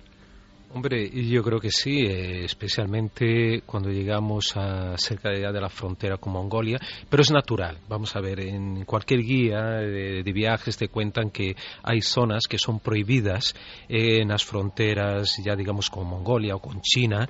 Hombre, 0.74 1.08
yo 1.08 1.42
creo 1.42 1.60
que 1.60 1.70
sí, 1.70 2.00
eh, 2.00 2.44
especialmente 2.44 3.62
cuando 3.64 3.88
llegamos 3.88 4.56
a 4.56 4.98
cerca 4.98 5.30
de, 5.30 5.40
de, 5.40 5.60
la 5.60 5.68
frontera 5.68 6.18
con 6.18 6.32
Mongolia, 6.32 6.78
pero 7.08 7.22
es 7.22 7.30
natural. 7.30 7.78
Vamos 7.88 8.14
a 8.16 8.20
ver, 8.20 8.40
en 8.40 8.84
cualquier 8.84 9.20
guía 9.20 9.62
de, 9.62 10.22
viajes 10.34 10.76
te 10.76 10.88
cuentan 10.88 11.30
que 11.30 11.56
hay 11.82 12.02
zonas 12.02 12.46
que 12.48 12.58
son 12.58 12.80
prohibidas 12.80 13.54
en 13.88 14.28
las 14.28 14.44
fronteras, 14.44 15.40
ya 15.42 15.54
digamos 15.54 15.88
con 15.88 16.06
Mongolia 16.06 16.56
o 16.56 16.58
con 16.58 16.80
China, 16.82 17.28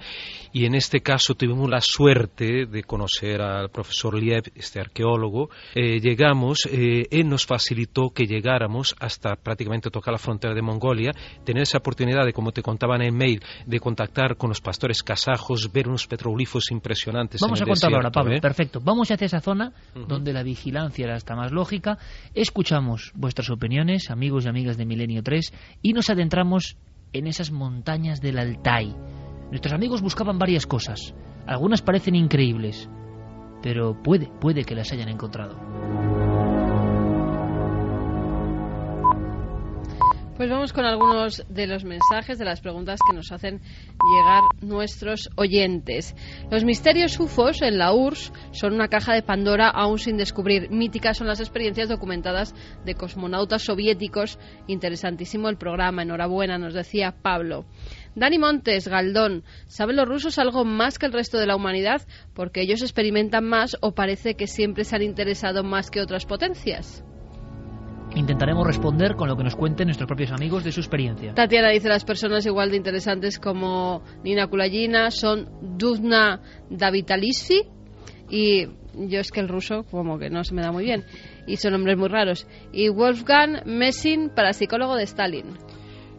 y 0.52 0.64
en 0.64 0.74
este 0.74 1.00
caso 1.00 1.34
tuvimos 1.34 1.68
la 1.68 1.80
suerte 1.80 2.66
de 2.66 2.82
conocer 2.82 3.42
al 3.42 3.68
profesor 3.68 4.18
Liev, 4.18 4.44
este 4.54 4.80
arqueólogo. 4.80 5.50
Eh, 5.74 6.00
llegamos, 6.00 6.66
eh, 6.72 7.06
él 7.10 7.28
nos 7.28 7.44
facilitó 7.44 8.10
que 8.10 8.24
llegáramos 8.24 8.96
hasta 8.98 9.36
prácticamente 9.36 9.90
tocar 9.90 10.12
la 10.12 10.18
frontera 10.18 10.54
de 10.54 10.62
Mongolia, 10.62 11.12
tener 11.44 11.62
esa 11.62 11.78
oportunidad 11.78 12.24
de, 12.24 12.32
como 12.32 12.52
te 12.52 12.62
contaban 12.62 13.02
en 13.02 13.25
mail, 13.26 13.42
de 13.66 13.80
contactar 13.80 14.36
con 14.36 14.48
los 14.48 14.60
pastores 14.60 15.02
kazajos, 15.02 15.70
ver 15.72 15.88
unos 15.88 16.06
petroglifos 16.06 16.70
impresionantes. 16.70 17.40
Vamos 17.40 17.60
en 17.60 17.64
a 17.64 17.66
el 17.66 17.70
contarlo 17.70 17.96
ahora, 17.96 18.10
Pablo. 18.10 18.34
¿eh? 18.36 18.40
Perfecto. 18.40 18.80
Vamos 18.82 19.10
hacia 19.10 19.26
esa 19.26 19.40
zona 19.40 19.72
donde 19.94 20.32
la 20.32 20.42
vigilancia 20.42 21.04
era 21.04 21.16
hasta 21.16 21.34
más 21.34 21.52
lógica. 21.52 21.98
Escuchamos 22.34 23.12
vuestras 23.14 23.50
opiniones, 23.50 24.10
amigos 24.10 24.44
y 24.44 24.48
amigas 24.48 24.76
de 24.76 24.86
Milenio 24.86 25.22
3, 25.22 25.52
y 25.82 25.92
nos 25.92 26.10
adentramos 26.10 26.76
en 27.12 27.26
esas 27.26 27.50
montañas 27.50 28.20
del 28.20 28.38
Altai. 28.38 28.94
Nuestros 29.50 29.72
amigos 29.72 30.02
buscaban 30.02 30.38
varias 30.38 30.66
cosas. 30.66 31.14
Algunas 31.46 31.82
parecen 31.82 32.14
increíbles, 32.16 32.88
pero 33.62 34.00
puede, 34.02 34.28
puede 34.40 34.64
que 34.64 34.74
las 34.74 34.92
hayan 34.92 35.08
encontrado. 35.08 36.15
Pues 40.36 40.50
vamos 40.50 40.74
con 40.74 40.84
algunos 40.84 41.46
de 41.48 41.66
los 41.66 41.84
mensajes, 41.84 42.38
de 42.38 42.44
las 42.44 42.60
preguntas 42.60 43.00
que 43.08 43.16
nos 43.16 43.32
hacen 43.32 43.58
llegar 43.58 44.42
nuestros 44.60 45.30
oyentes. 45.34 46.14
Los 46.50 46.62
misterios 46.62 47.18
UFOs 47.18 47.62
en 47.62 47.78
la 47.78 47.94
URSS 47.94 48.34
son 48.50 48.74
una 48.74 48.88
caja 48.88 49.14
de 49.14 49.22
Pandora 49.22 49.70
aún 49.70 49.98
sin 49.98 50.18
descubrir. 50.18 50.70
Míticas 50.70 51.16
son 51.16 51.26
las 51.26 51.40
experiencias 51.40 51.88
documentadas 51.88 52.54
de 52.84 52.94
cosmonautas 52.94 53.62
soviéticos. 53.62 54.38
Interesantísimo 54.66 55.48
el 55.48 55.56
programa. 55.56 56.02
Enhorabuena, 56.02 56.58
nos 56.58 56.74
decía 56.74 57.14
Pablo. 57.22 57.64
Dani 58.14 58.38
Montes, 58.38 58.88
Galdón, 58.88 59.42
¿saben 59.68 59.96
los 59.96 60.06
rusos 60.06 60.38
algo 60.38 60.66
más 60.66 60.98
que 60.98 61.06
el 61.06 61.14
resto 61.14 61.38
de 61.38 61.46
la 61.46 61.56
humanidad? 61.56 62.02
Porque 62.34 62.60
ellos 62.60 62.82
experimentan 62.82 63.44
más 63.44 63.78
o 63.80 63.94
parece 63.94 64.34
que 64.34 64.46
siempre 64.46 64.84
se 64.84 64.96
han 64.96 65.02
interesado 65.02 65.64
más 65.64 65.90
que 65.90 66.02
otras 66.02 66.26
potencias. 66.26 67.02
Intentaremos 68.16 68.66
responder 68.66 69.14
con 69.14 69.28
lo 69.28 69.36
que 69.36 69.44
nos 69.44 69.54
cuenten 69.54 69.88
nuestros 69.88 70.08
propios 70.08 70.32
amigos 70.32 70.64
de 70.64 70.72
su 70.72 70.80
experiencia. 70.80 71.34
Tatiana 71.34 71.68
dice 71.68 71.88
las 71.90 72.04
personas 72.04 72.46
igual 72.46 72.70
de 72.70 72.78
interesantes 72.78 73.38
como 73.38 74.02
Nina 74.24 74.46
Kulayina 74.46 75.10
son 75.10 75.50
Dudna 75.76 76.40
Davitalisvi 76.70 77.60
y 78.30 78.66
yo 78.94 79.20
es 79.20 79.30
que 79.30 79.40
el 79.40 79.48
ruso 79.48 79.84
como 79.90 80.18
que 80.18 80.30
no 80.30 80.44
se 80.44 80.54
me 80.54 80.62
da 80.62 80.72
muy 80.72 80.84
bien 80.84 81.04
y 81.46 81.56
son 81.58 81.72
nombres 81.72 81.98
muy 81.98 82.08
raros 82.08 82.46
y 82.72 82.88
Wolfgang 82.88 83.66
Messing 83.66 84.30
parapsicólogo 84.34 84.96
de 84.96 85.02
Stalin. 85.02 85.58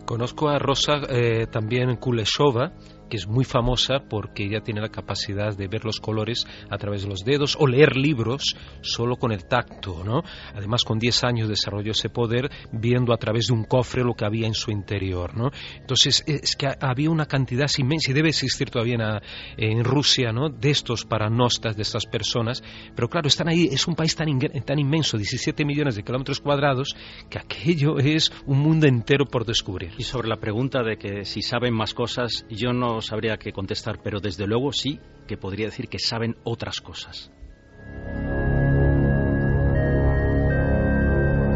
Conozco 0.06 0.50
a 0.50 0.60
Rosa 0.60 1.02
eh, 1.10 1.48
también 1.52 1.96
Kuleshova, 1.96 2.74
que 3.10 3.18
es 3.18 3.28
muy 3.28 3.46
famosa 3.46 4.00
porque 4.10 4.46
ella 4.46 4.62
tiene 4.62 4.82
la 4.82 4.90
capacidad 4.90 5.56
de 5.56 5.68
ver 5.68 5.86
los 5.86 6.00
colores 6.00 6.46
a 6.70 6.78
través 6.78 7.04
de 7.04 7.10
los 7.10 7.24
dedos 7.24 7.56
o 7.60 7.68
leer 7.68 7.96
libros 7.96 8.56
solo 8.82 9.16
con 9.18 9.32
el 9.32 9.46
tacto, 9.46 10.04
¿no? 10.04 10.24
Además, 10.54 10.84
con 10.84 11.00
10 11.00 11.24
años 11.24 11.50
desarrolló 11.50 11.92
ese 11.92 12.10
poder 12.10 12.50
viendo 12.72 13.14
a 13.14 13.18
través 13.18 13.48
de 13.48 13.54
un 13.54 13.64
cofre 13.64 14.04
lo 14.04 14.14
que 14.14 14.26
había 14.26 14.48
en 14.48 14.54
su 14.54 14.72
interior, 14.72 15.36
¿no? 15.36 15.52
Entonces, 15.80 16.24
es 16.28 16.56
que 16.56 16.68
había 16.80 17.10
una 17.10 17.26
cantidad 17.26 17.68
inmensa 17.78 18.12
y 18.12 18.14
debe 18.14 18.30
existir 18.30 18.70
todavía 18.70 19.22
en, 19.58 19.70
en 19.78 19.84
Rusia, 19.84 20.32
¿no? 20.32 20.50
De 20.50 20.70
estos 20.70 21.06
paranostas, 21.06 21.76
de 21.76 21.84
estas 21.84 22.06
personas, 22.06 22.64
pero 22.96 23.10
claro, 23.10 23.28
están 23.28 23.50
ahí, 23.50 23.70
es 23.72 23.88
un 23.88 23.96
país 23.96 24.16
tan, 24.16 24.40
tan 24.40 24.80
inmenso, 24.80 25.18
17 25.18 25.66
millones 25.66 25.96
de 25.96 26.04
kilómetros 26.04 26.40
cuadrados, 26.40 26.96
que 27.30 27.40
aquello 27.40 28.00
es 28.00 28.32
un 28.46 28.60
mundo 28.60 28.88
entero 28.88 29.26
por 29.26 29.46
descubrir. 29.46 29.92
Y 29.98 30.04
sobre 30.04 30.28
la 30.28 30.38
pregunta 30.38 30.84
de 30.84 30.98
que 30.98 31.26
si 31.26 31.42
saben 31.42 31.74
más 31.74 31.94
cosas, 31.94 32.46
yo 32.50 32.74
no 32.74 32.97
sabría 33.02 33.38
qué 33.38 33.52
contestar, 33.52 34.00
pero 34.04 34.20
desde 34.20 34.48
luego 34.48 34.72
sí 34.72 35.00
que 35.28 35.38
podría 35.38 35.68
decir 35.68 35.88
que 35.88 36.00
saben 36.00 36.36
otras 36.44 36.80
cosas. 36.80 37.32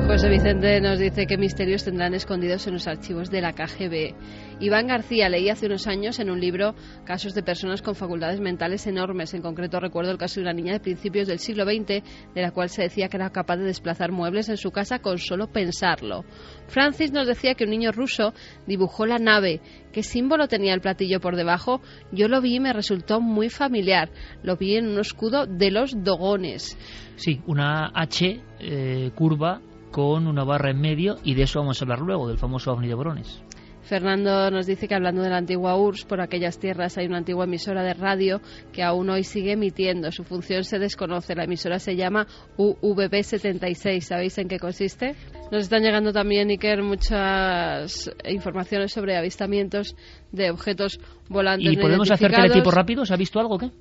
José 0.07 0.27
Vicente 0.27 0.81
nos 0.81 0.99
dice 0.99 1.25
qué 1.25 1.37
misterios 1.37 1.85
tendrán 1.85 2.13
escondidos 2.13 2.67
en 2.67 2.73
los 2.73 2.85
archivos 2.85 3.31
de 3.31 3.39
la 3.39 3.53
KGB. 3.53 4.13
Iván 4.61 4.85
García 4.85 5.27
leí 5.27 5.49
hace 5.49 5.65
unos 5.65 5.87
años 5.87 6.19
en 6.19 6.29
un 6.29 6.39
libro 6.39 6.75
casos 7.03 7.33
de 7.33 7.41
personas 7.41 7.81
con 7.81 7.95
facultades 7.95 8.39
mentales 8.39 8.85
enormes. 8.85 9.33
En 9.33 9.41
concreto 9.41 9.79
recuerdo 9.79 10.11
el 10.11 10.19
caso 10.19 10.35
de 10.35 10.43
una 10.43 10.53
niña 10.53 10.73
de 10.73 10.79
principios 10.79 11.27
del 11.27 11.39
siglo 11.39 11.65
XX 11.65 12.03
de 12.35 12.41
la 12.41 12.51
cual 12.51 12.69
se 12.69 12.83
decía 12.83 13.09
que 13.09 13.17
era 13.17 13.31
capaz 13.31 13.57
de 13.57 13.63
desplazar 13.63 14.11
muebles 14.11 14.49
en 14.49 14.57
su 14.57 14.69
casa 14.69 14.99
con 14.99 15.17
solo 15.17 15.47
pensarlo. 15.47 16.25
Francis 16.67 17.11
nos 17.11 17.25
decía 17.25 17.55
que 17.55 17.63
un 17.63 17.71
niño 17.71 17.91
ruso 17.91 18.35
dibujó 18.67 19.07
la 19.07 19.17
nave. 19.17 19.61
¿Qué 19.91 20.03
símbolo 20.03 20.47
tenía 20.47 20.75
el 20.75 20.81
platillo 20.81 21.19
por 21.19 21.37
debajo? 21.37 21.81
Yo 22.11 22.27
lo 22.27 22.39
vi 22.39 22.57
y 22.57 22.59
me 22.59 22.71
resultó 22.71 23.19
muy 23.19 23.49
familiar. 23.49 24.11
Lo 24.43 24.57
vi 24.57 24.75
en 24.75 24.89
un 24.89 24.99
escudo 24.99 25.47
de 25.47 25.71
los 25.71 26.03
dogones. 26.03 26.77
Sí, 27.15 27.41
una 27.47 27.91
H 27.95 28.39
eh, 28.59 29.11
curva 29.15 29.59
con 29.91 30.27
una 30.27 30.43
barra 30.43 30.69
en 30.69 30.79
medio 30.79 31.17
y 31.23 31.33
de 31.33 31.43
eso 31.43 31.59
vamos 31.59 31.81
a 31.81 31.85
hablar 31.85 31.99
luego, 32.01 32.27
del 32.27 32.37
famoso 32.37 32.71
ovni 32.71 32.87
de 32.87 32.93
Borones. 32.93 33.43
Fernando 33.83 34.51
nos 34.51 34.67
dice 34.67 34.87
que 34.87 34.95
hablando 34.95 35.21
de 35.21 35.29
la 35.29 35.37
antigua 35.37 35.75
URSS, 35.75 36.05
por 36.05 36.21
aquellas 36.21 36.59
tierras 36.59 36.97
hay 36.97 37.07
una 37.07 37.17
antigua 37.17 37.45
emisora 37.45 37.83
de 37.83 37.93
radio 37.93 38.41
que 38.71 38.83
aún 38.83 39.09
hoy 39.09 39.23
sigue 39.23 39.53
emitiendo. 39.53 40.11
Su 40.11 40.23
función 40.23 40.63
se 40.63 40.79
desconoce. 40.79 41.35
La 41.35 41.43
emisora 41.43 41.79
se 41.79 41.95
llama 41.95 42.27
UVB76. 42.57 44.01
¿Sabéis 44.01 44.37
en 44.37 44.47
qué 44.47 44.59
consiste? 44.59 45.15
Nos 45.51 45.63
están 45.63 45.83
llegando 45.83 46.13
también, 46.13 46.49
Iker, 46.49 46.83
muchas 46.83 48.11
informaciones 48.27 48.91
sobre 48.91 49.17
avistamientos 49.17 49.95
de 50.31 50.51
objetos 50.51 50.99
volantes. 51.27 51.73
¿Y 51.73 51.77
podemos 51.77 52.09
hacer 52.11 52.31
teletipo 52.31 52.71
rápido? 52.71 53.05
¿Se 53.05 53.13
ha 53.13 53.17
visto 53.17 53.39
algo 53.39 53.55
o 53.55 53.59
qué? 53.59 53.71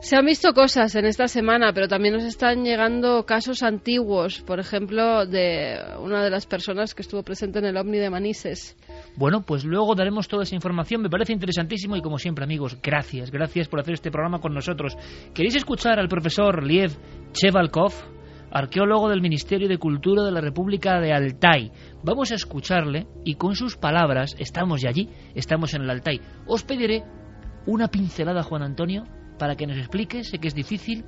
Se 0.00 0.16
han 0.16 0.26
visto 0.26 0.52
cosas 0.52 0.94
en 0.94 1.06
esta 1.06 1.26
semana, 1.26 1.72
pero 1.72 1.88
también 1.88 2.14
nos 2.14 2.24
están 2.24 2.64
llegando 2.64 3.24
casos 3.24 3.62
antiguos, 3.62 4.42
por 4.42 4.60
ejemplo, 4.60 5.26
de 5.26 5.78
una 6.00 6.22
de 6.22 6.30
las 6.30 6.46
personas 6.46 6.94
que 6.94 7.02
estuvo 7.02 7.22
presente 7.22 7.60
en 7.60 7.64
el 7.64 7.76
OVNI 7.76 7.98
de 7.98 8.10
Manises. 8.10 8.76
Bueno, 9.16 9.42
pues 9.42 9.64
luego 9.64 9.94
daremos 9.94 10.28
toda 10.28 10.42
esa 10.42 10.54
información. 10.54 11.02
Me 11.02 11.08
parece 11.08 11.32
interesantísimo 11.32 11.96
y 11.96 12.02
como 12.02 12.18
siempre, 12.18 12.44
amigos, 12.44 12.78
gracias, 12.82 13.30
gracias 13.30 13.68
por 13.68 13.80
hacer 13.80 13.94
este 13.94 14.10
programa 14.10 14.40
con 14.40 14.52
nosotros. 14.52 14.96
¿Queréis 15.32 15.56
escuchar 15.56 15.98
al 15.98 16.08
profesor 16.08 16.62
Liev 16.62 16.92
Chevalkov, 17.32 17.92
arqueólogo 18.50 19.08
del 19.08 19.22
Ministerio 19.22 19.68
de 19.68 19.78
Cultura 19.78 20.24
de 20.24 20.32
la 20.32 20.40
República 20.40 21.00
de 21.00 21.12
Altai? 21.12 21.72
Vamos 22.04 22.32
a 22.32 22.34
escucharle 22.34 23.06
y 23.24 23.36
con 23.36 23.54
sus 23.54 23.76
palabras, 23.76 24.36
estamos 24.38 24.82
ya 24.82 24.90
allí, 24.90 25.08
estamos 25.34 25.72
en 25.74 25.82
el 25.82 25.90
Altai. 25.90 26.20
Os 26.46 26.64
pediré 26.64 27.02
una 27.66 27.88
pincelada, 27.88 28.42
Juan 28.42 28.62
Antonio, 28.62 29.04
para 29.38 29.56
que 29.56 29.66
nos 29.66 29.78
explique, 29.78 30.24
sé 30.24 30.38
que 30.38 30.48
es 30.48 30.54
difícil, 30.54 31.04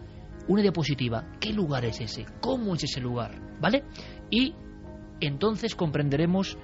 una 0.49 0.63
diapositiva. 0.63 1.25
¿Qué 1.41 1.53
lugar 1.53 1.85
es 1.85 2.01
ese? 2.01 2.27
¿Cómo 2.41 2.75
es 2.75 2.85
ese 2.85 3.01
lugar? 3.01 3.33
¿Vale? 3.61 3.85
Y 4.31 4.55
entonces 5.21 5.75
comprenderemos 5.75 6.59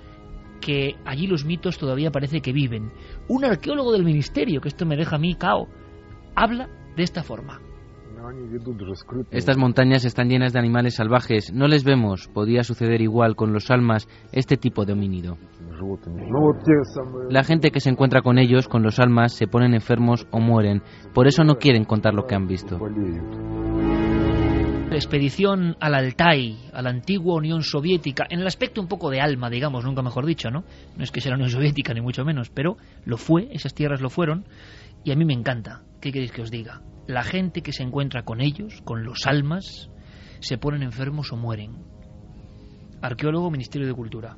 que 0.60 0.94
allí 1.04 1.26
los 1.26 1.44
mitos 1.44 1.78
todavía 1.78 2.10
parece 2.10 2.40
que 2.40 2.52
viven. 2.52 2.90
Un 3.28 3.44
arqueólogo 3.44 3.92
del 3.92 4.04
ministerio, 4.04 4.60
que 4.60 4.68
esto 4.68 4.86
me 4.86 4.96
deja 4.96 5.16
a 5.16 5.18
mí 5.18 5.34
cao, 5.34 5.68
habla 6.34 6.68
de 6.96 7.02
esta 7.02 7.22
forma. 7.22 7.60
Estas 9.30 9.58
montañas 9.58 10.06
están 10.06 10.28
llenas 10.28 10.54
de 10.54 10.58
animales 10.58 10.94
salvajes, 10.94 11.52
no 11.52 11.68
les 11.68 11.84
vemos, 11.84 12.28
podía 12.28 12.64
suceder 12.64 13.02
igual 13.02 13.36
con 13.36 13.52
los 13.52 13.70
almas, 13.70 14.08
este 14.32 14.56
tipo 14.56 14.86
de 14.86 14.94
homínido. 14.94 15.36
La 17.30 17.44
gente 17.44 17.70
que 17.70 17.80
se 17.80 17.90
encuentra 17.90 18.22
con 18.22 18.38
ellos, 18.38 18.68
con 18.68 18.82
los 18.82 18.98
almas, 18.98 19.32
se 19.32 19.46
ponen 19.46 19.74
enfermos 19.74 20.26
o 20.30 20.40
mueren, 20.40 20.82
por 21.12 21.26
eso 21.26 21.44
no 21.44 21.56
quieren 21.56 21.84
contar 21.84 22.14
lo 22.14 22.26
que 22.26 22.34
han 22.34 22.46
visto. 22.46 22.78
La 24.94 24.96
expedición 24.96 25.76
al 25.80 25.94
Altai, 25.94 26.70
a 26.72 26.80
la 26.80 26.90
antigua 26.90 27.34
Unión 27.34 27.62
Soviética, 27.62 28.26
en 28.30 28.40
el 28.40 28.46
aspecto 28.46 28.80
un 28.80 28.86
poco 28.86 29.10
de 29.10 29.20
alma, 29.20 29.50
digamos, 29.50 29.84
nunca 29.84 30.02
mejor 30.02 30.24
dicho, 30.24 30.50
¿no? 30.50 30.62
No 30.96 31.02
es 31.02 31.10
que 31.10 31.20
sea 31.20 31.30
la 31.30 31.36
Unión 31.36 31.50
Soviética, 31.50 31.92
ni 31.94 32.00
mucho 32.00 32.24
menos, 32.24 32.50
pero 32.50 32.76
lo 33.04 33.16
fue, 33.16 33.48
esas 33.50 33.74
tierras 33.74 34.00
lo 34.00 34.08
fueron, 34.08 34.44
y 35.02 35.10
a 35.10 35.16
mí 35.16 35.24
me 35.24 35.34
encanta. 35.34 35.82
¿Qué 36.00 36.12
queréis 36.12 36.30
que 36.30 36.42
os 36.42 36.50
diga? 36.50 36.82
La 37.08 37.24
gente 37.24 37.62
que 37.62 37.72
se 37.72 37.82
encuentra 37.82 38.22
con 38.22 38.40
ellos, 38.40 38.82
con 38.82 39.04
los 39.04 39.26
almas, 39.26 39.90
se 40.38 40.58
ponen 40.58 40.82
enfermos 40.82 41.32
o 41.32 41.36
mueren. 41.36 41.82
Arqueólogo, 43.02 43.50
Ministerio 43.50 43.86
de 43.86 43.94
Cultura. 43.94 44.36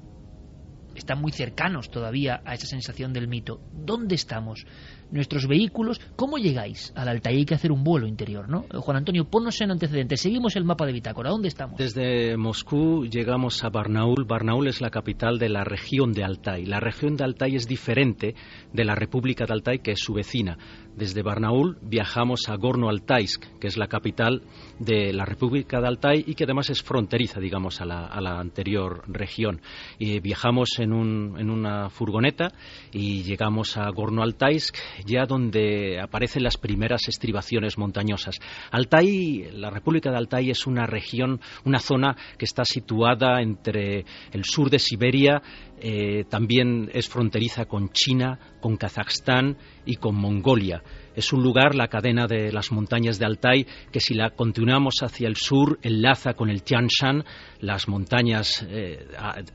Están 0.96 1.20
muy 1.20 1.30
cercanos 1.30 1.90
todavía 1.90 2.40
a 2.44 2.54
esa 2.54 2.66
sensación 2.66 3.12
del 3.12 3.28
mito. 3.28 3.60
¿Dónde 3.72 4.14
estamos? 4.14 4.66
Nuestros 5.10 5.46
vehículos, 5.46 6.00
¿cómo 6.16 6.38
llegáis 6.38 6.92
al 6.96 7.08
Altai? 7.08 7.36
Hay 7.36 7.44
que 7.44 7.54
hacer 7.54 7.70
un 7.70 7.84
vuelo 7.84 8.06
interior, 8.08 8.48
¿no? 8.48 8.64
Juan 8.80 8.96
Antonio, 8.96 9.28
ponnos 9.28 9.60
en 9.60 9.70
antecedentes. 9.70 10.20
Seguimos 10.20 10.56
el 10.56 10.64
mapa 10.64 10.86
de 10.86 10.92
Bitácora. 10.92 11.30
¿Dónde 11.30 11.48
estamos? 11.48 11.78
Desde 11.78 12.36
Moscú 12.36 13.06
llegamos 13.06 13.62
a 13.62 13.68
Barnaul. 13.68 14.24
Barnaul 14.24 14.66
es 14.68 14.80
la 14.80 14.90
capital 14.90 15.38
de 15.38 15.48
la 15.48 15.64
región 15.64 16.12
de 16.12 16.24
Altai. 16.24 16.64
La 16.64 16.80
región 16.80 17.16
de 17.16 17.24
Altai 17.24 17.54
es 17.54 17.68
diferente 17.68 18.34
de 18.72 18.84
la 18.84 18.94
República 18.94 19.46
de 19.46 19.52
Altai, 19.52 19.78
que 19.80 19.92
es 19.92 20.00
su 20.00 20.14
vecina. 20.14 20.58
Desde 20.96 21.20
Barnaul 21.20 21.76
viajamos 21.82 22.48
a 22.48 22.56
Gorno-Altaisk, 22.56 23.58
que 23.60 23.66
es 23.66 23.76
la 23.76 23.86
capital 23.86 24.40
de 24.78 25.12
la 25.12 25.26
República 25.26 25.78
de 25.78 25.88
Altai 25.88 26.24
y 26.26 26.34
que 26.34 26.44
además 26.44 26.70
es 26.70 26.82
fronteriza, 26.82 27.38
digamos, 27.38 27.82
a 27.82 27.84
la, 27.84 28.06
a 28.06 28.18
la 28.22 28.40
anterior 28.40 29.02
región. 29.06 29.60
Y 29.98 30.20
viajamos 30.20 30.78
en, 30.78 30.94
un, 30.94 31.36
en, 31.38 31.50
una 31.50 31.90
furgoneta 31.90 32.50
y 32.92 33.24
llegamos 33.24 33.76
a 33.76 33.90
Gorno-Altaisk 33.90 34.74
ya 35.04 35.26
donde 35.26 36.00
aparecen 36.00 36.42
las 36.42 36.56
primeras 36.56 37.08
estribaciones 37.08 37.76
montañosas. 37.76 38.38
Altai, 38.70 39.50
la 39.52 39.68
República 39.68 40.10
de 40.10 40.16
Altai 40.16 40.48
es 40.48 40.66
una 40.66 40.86
región, 40.86 41.40
una 41.66 41.78
zona 41.78 42.16
que 42.38 42.46
está 42.46 42.64
situada 42.64 43.42
entre 43.42 44.06
el 44.32 44.44
sur 44.44 44.70
de 44.70 44.78
Siberia, 44.78 45.42
eh, 45.78 46.24
también 46.30 46.90
es 46.94 47.06
fronteriza 47.06 47.66
con 47.66 47.90
China, 47.90 48.38
con 48.60 48.78
Kazajstán 48.78 49.58
y 49.86 49.96
con 49.96 50.16
Mongolia. 50.16 50.82
Es 51.14 51.32
un 51.32 51.42
lugar, 51.42 51.74
la 51.74 51.88
cadena 51.88 52.26
de 52.26 52.52
las 52.52 52.70
montañas 52.70 53.18
de 53.18 53.24
Altai, 53.24 53.66
que 53.90 54.00
si 54.00 54.12
la 54.12 54.30
continuamos 54.30 54.96
hacia 55.00 55.28
el 55.28 55.36
sur 55.36 55.78
enlaza 55.80 56.34
con 56.34 56.50
el 56.50 56.62
Tian 56.62 56.88
Shan, 56.88 57.24
las 57.60 57.88
montañas 57.88 58.66
eh, 58.68 59.06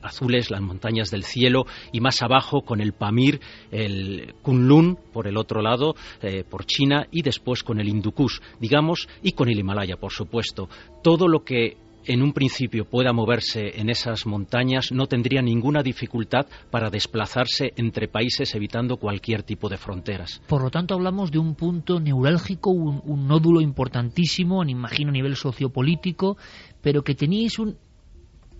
azules, 0.02 0.50
las 0.50 0.60
montañas 0.60 1.10
del 1.10 1.22
cielo, 1.22 1.64
y 1.92 2.00
más 2.00 2.20
abajo 2.22 2.62
con 2.62 2.80
el 2.80 2.94
Pamir, 2.94 3.40
el 3.70 4.34
Kunlun 4.42 4.98
por 5.12 5.28
el 5.28 5.36
otro 5.36 5.62
lado, 5.62 5.94
eh, 6.20 6.42
por 6.42 6.64
China, 6.64 7.06
y 7.12 7.22
después 7.22 7.62
con 7.62 7.78
el 7.78 7.88
Hindu 7.88 8.12
digamos, 8.58 9.08
y 9.22 9.32
con 9.32 9.48
el 9.48 9.58
Himalaya, 9.58 9.96
por 9.96 10.12
supuesto. 10.12 10.68
Todo 11.02 11.28
lo 11.28 11.44
que 11.44 11.76
en 12.06 12.22
un 12.22 12.32
principio 12.32 12.84
pueda 12.84 13.12
moverse 13.12 13.80
en 13.80 13.88
esas 13.88 14.26
montañas 14.26 14.90
no 14.92 15.06
tendría 15.06 15.42
ninguna 15.42 15.82
dificultad 15.82 16.46
para 16.70 16.90
desplazarse 16.90 17.72
entre 17.76 18.08
países 18.08 18.54
evitando 18.54 18.96
cualquier 18.96 19.42
tipo 19.42 19.68
de 19.68 19.76
fronteras. 19.76 20.42
Por 20.48 20.62
lo 20.62 20.70
tanto, 20.70 20.94
hablamos 20.94 21.30
de 21.30 21.38
un 21.38 21.54
punto 21.54 22.00
neurálgico, 22.00 22.70
un, 22.70 23.26
nódulo 23.26 23.60
importantísimo, 23.60 24.64
imagino 24.64 25.10
a 25.10 25.12
nivel 25.12 25.36
sociopolítico, 25.36 26.36
pero 26.80 27.02
que 27.02 27.14
teníais 27.14 27.58
un, 27.58 27.76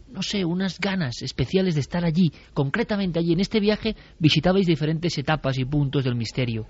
no 0.09 0.23
sé, 0.23 0.45
unas 0.45 0.79
ganas 0.79 1.23
especiales 1.23 1.75
de 1.75 1.81
estar 1.81 2.05
allí, 2.05 2.33
concretamente 2.55 3.19
allí. 3.19 3.33
En 3.33 3.41
este 3.41 3.61
viaje 3.61 3.97
visitabais 4.19 4.67
diferentes 4.67 5.17
etapas 5.19 5.59
y 5.59 5.65
puntos 5.65 6.05
del 6.05 6.15
misterio, 6.15 6.67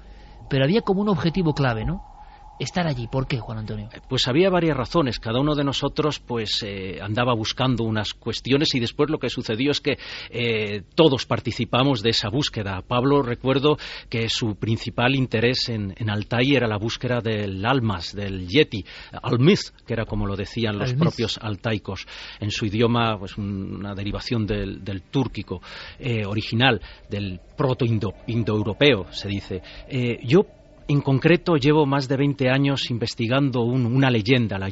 pero 0.49 0.65
había 0.65 0.81
como 0.81 1.03
un 1.03 1.09
objetivo 1.09 1.53
clave, 1.53 1.85
¿no? 1.85 2.12
Estar 2.59 2.87
allí. 2.87 3.07
¿Por 3.09 3.27
qué, 3.27 3.39
Juan 3.39 3.59
Antonio? 3.59 3.89
Eh, 3.93 4.01
pues 4.09 4.29
había 4.29 4.51
varias 4.51 4.77
razones. 4.77 5.19
Cada 5.19 5.41
uno 5.41 5.55
de 5.55 5.65
nosotros 5.65 6.21
pues 6.21 6.63
eh, 6.63 6.99
andaba 7.01 7.35
buscando 7.35 7.85
unas 7.85 8.15
cuestiones 8.15 8.75
y 8.75 8.81
después 8.81 9.11
lo 9.11 9.19
que 9.19 9.29
sucedió 9.29 9.71
es 9.71 9.81
que 9.81 9.99
eh, 10.31 10.83
todos 10.95 11.27
participamos 11.27 12.03
de 12.03 12.11
esa 12.11 12.29
búsqueda. 12.29 12.83
Pablo 12.83 13.23
recuerdo 13.23 13.77
que 14.09 14.29
su 14.29 14.57
principal 14.57 15.15
interés 15.15 15.69
en, 15.69 15.95
en 15.97 16.11
Altai 16.11 16.55
era 16.55 16.67
la 16.67 16.79
búsqueda 16.79 17.21
del 17.21 17.65
almas, 17.65 18.15
del 18.15 18.47
yeti, 18.47 18.85
almiz, 19.23 19.73
que 19.87 19.95
era 19.95 20.05
como 20.05 20.27
lo 20.27 20.37
decían 20.37 20.79
los 20.79 20.95
propios 20.95 21.39
altaicos 21.39 22.07
en 22.41 22.51
su 22.51 22.67
idioma, 22.67 23.19
pues 23.19 23.37
una 23.37 23.95
derivación 23.95 24.47
del, 24.47 24.85
del 24.85 25.03
túrquico 25.03 25.61
original, 26.27 26.81
del 27.09 27.41
proto-indoeuropeo, 27.57 29.13
se 29.13 29.29
dice. 29.29 29.63
yo 30.25 30.47
en 30.89 31.01
concreto, 31.01 31.57
llevo 31.57 31.87
más 31.87 32.09
de 32.09 32.17
20 32.17 32.49
años 32.49 32.91
investigando 32.91 33.63
una 33.63 34.11
leyenda, 34.11 34.59
la, 34.59 34.69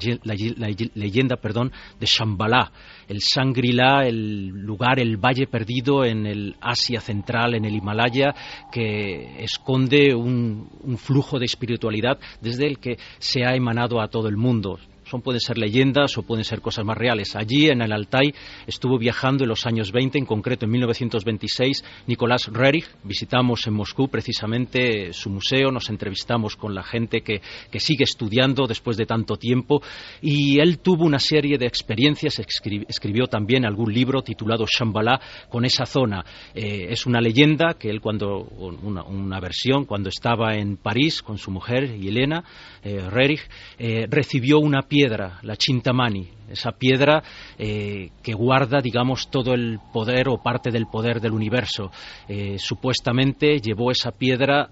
leyenda 0.94 1.36
perdón, 1.36 1.72
de 1.98 2.06
Shambhala, 2.06 2.72
el 3.08 3.18
Shangri-La, 3.18 4.06
el 4.06 4.48
lugar, 4.48 4.98
el 4.98 5.16
valle 5.16 5.46
perdido 5.46 6.04
en 6.04 6.26
el 6.26 6.56
Asia 6.61 7.00
Central, 7.00 7.54
en 7.54 7.64
el 7.64 7.74
Himalaya, 7.74 8.34
que 8.70 9.42
esconde 9.42 10.14
un 10.14 10.98
flujo 10.98 11.38
de 11.38 11.46
espiritualidad 11.46 12.18
desde 12.40 12.66
el 12.66 12.78
que 12.78 12.96
se 13.18 13.44
ha 13.44 13.54
emanado 13.54 14.00
a 14.00 14.08
todo 14.08 14.28
el 14.28 14.36
mundo 14.36 14.78
son 15.11 15.22
pueden 15.22 15.40
ser 15.40 15.58
leyendas 15.58 16.16
o 16.16 16.22
pueden 16.22 16.44
ser 16.44 16.61
cosas 16.61 16.84
más 16.84 16.96
reales. 16.96 17.34
Allí 17.34 17.68
en 17.68 17.82
el 17.82 17.92
Altai 17.92 18.32
estuvo 18.66 18.98
viajando 18.98 19.44
en 19.44 19.48
los 19.48 19.66
años 19.66 19.90
20, 19.90 20.18
en 20.18 20.26
concreto 20.26 20.66
en 20.66 20.70
1926, 20.70 21.84
Nicolás 22.06 22.46
Rerich. 22.46 22.86
Visitamos 23.02 23.66
en 23.66 23.74
Moscú 23.74 24.08
precisamente 24.08 25.12
su 25.12 25.30
museo, 25.30 25.72
nos 25.72 25.90
entrevistamos 25.90 26.56
con 26.56 26.74
la 26.74 26.82
gente 26.82 27.22
que, 27.22 27.40
sigue 27.80 28.04
estudiando 28.04 28.66
después 28.66 28.98
de 28.98 29.06
tanto 29.06 29.36
tiempo 29.36 29.80
y 30.20 30.61
él 30.61 30.80
tuvo 30.80 31.06
una 31.06 31.18
serie 31.18 31.56
de 31.56 31.64
experiencias, 31.64 32.38
escribió 32.38 33.26
también 33.26 33.64
algún 33.64 33.92
libro 33.92 34.20
titulado 34.20 34.66
Shambhala 34.66 35.18
con 35.48 35.64
esa 35.64 35.86
zona. 35.86 36.22
Eh, 36.54 36.88
es 36.90 37.06
una 37.06 37.22
leyenda 37.22 37.74
que 37.78 37.88
él 37.88 38.02
cuando, 38.02 38.42
una, 38.42 39.40
versión, 39.40 39.86
cuando 39.86 40.11
estaba 40.11 40.56
en 40.56 40.76
París 40.76 41.22
con 41.22 41.38
su 41.38 41.50
mujer, 41.50 41.84
Elena 41.84 42.44
eh, 42.82 43.00
Rerich, 43.08 43.48
eh, 43.78 44.06
recibió 44.11 44.58
una 44.58 44.82
pieza 45.01 45.38
la 45.42 45.57
Chintamani, 45.57 46.28
esa 46.51 46.72
piedra 46.72 47.22
eh, 47.59 48.11
que 48.22 48.34
guarda, 48.34 48.80
digamos, 48.80 49.30
todo 49.30 49.55
el 49.55 49.78
poder 49.92 50.28
o 50.28 50.42
parte 50.42 50.70
del 50.70 50.86
poder 50.86 51.20
del 51.20 51.32
universo. 51.32 51.90
Eh, 52.28 52.57
supuestamente 52.59 53.61
llevó 53.61 53.90
esa 53.90 54.11
piedra 54.11 54.70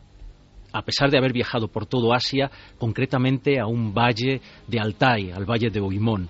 a 0.70 0.82
pesar 0.82 1.10
de 1.10 1.16
haber 1.16 1.32
viajado 1.32 1.68
por 1.68 1.86
todo 1.86 2.12
Asia, 2.12 2.50
concretamente 2.78 3.58
a 3.58 3.66
un 3.66 3.94
valle 3.94 4.42
de 4.66 4.78
Altai, 4.78 5.30
al 5.30 5.46
valle 5.46 5.70
de 5.70 5.80
Oimón. 5.80 6.28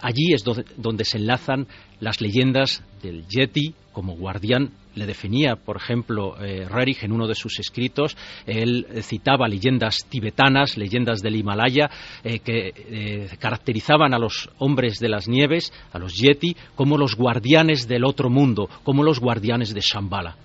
Allí 0.00 0.32
es 0.32 0.42
donde 0.76 1.04
se 1.04 1.18
enlazan 1.18 1.66
las 2.00 2.20
leyendas 2.20 2.82
del 3.02 3.26
Yeti 3.28 3.74
como 3.92 4.14
guardián 4.16 4.70
le 4.98 5.06
definía, 5.06 5.56
por 5.56 5.76
ejemplo, 5.76 6.36
eh, 6.40 6.66
Rerich 6.68 7.04
en 7.04 7.12
uno 7.12 7.26
de 7.26 7.34
sus 7.34 7.58
escritos, 7.58 8.16
él 8.46 8.86
citaba 9.02 9.48
leyendas 9.48 10.06
tibetanas, 10.08 10.76
leyendas 10.76 11.20
del 11.22 11.36
Himalaya, 11.36 11.90
eh, 12.24 12.40
que 12.40 12.72
eh, 12.74 13.28
caracterizaban 13.38 14.14
a 14.14 14.18
los 14.18 14.50
hombres 14.58 14.98
de 14.98 15.08
las 15.08 15.28
nieves, 15.28 15.72
a 15.92 15.98
los 15.98 16.14
yeti, 16.14 16.56
como 16.74 16.98
los 16.98 17.14
guardianes 17.14 17.86
del 17.86 18.04
otro 18.04 18.28
mundo, 18.28 18.68
como 18.82 19.02
los 19.02 19.20
guardianes 19.20 19.72
de 19.72 19.80
Shambhala. 19.80 20.36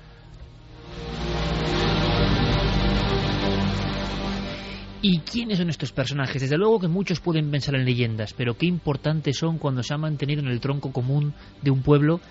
¿Y 5.02 5.20
quiénes 5.20 5.58
son 5.58 5.70
estos 5.70 5.92
personajes? 5.92 6.42
Desde 6.42 6.58
luego 6.58 6.80
que 6.80 6.88
muchos 6.88 7.20
pueden 7.20 7.52
pensar 7.52 7.76
en 7.76 7.84
leyendas, 7.84 8.34
pero 8.34 8.58
qué 8.58 8.68
importantes 8.68 9.38
son 9.38 9.58
cuando 9.58 9.84
se 9.84 9.94
han 9.94 10.00
mantenido 10.00 10.42
en 10.42 10.48
el 10.48 10.62
tronco 10.62 10.94
común 10.94 11.34
de 11.62 11.72
un 11.72 11.82
pueblo 11.82 12.22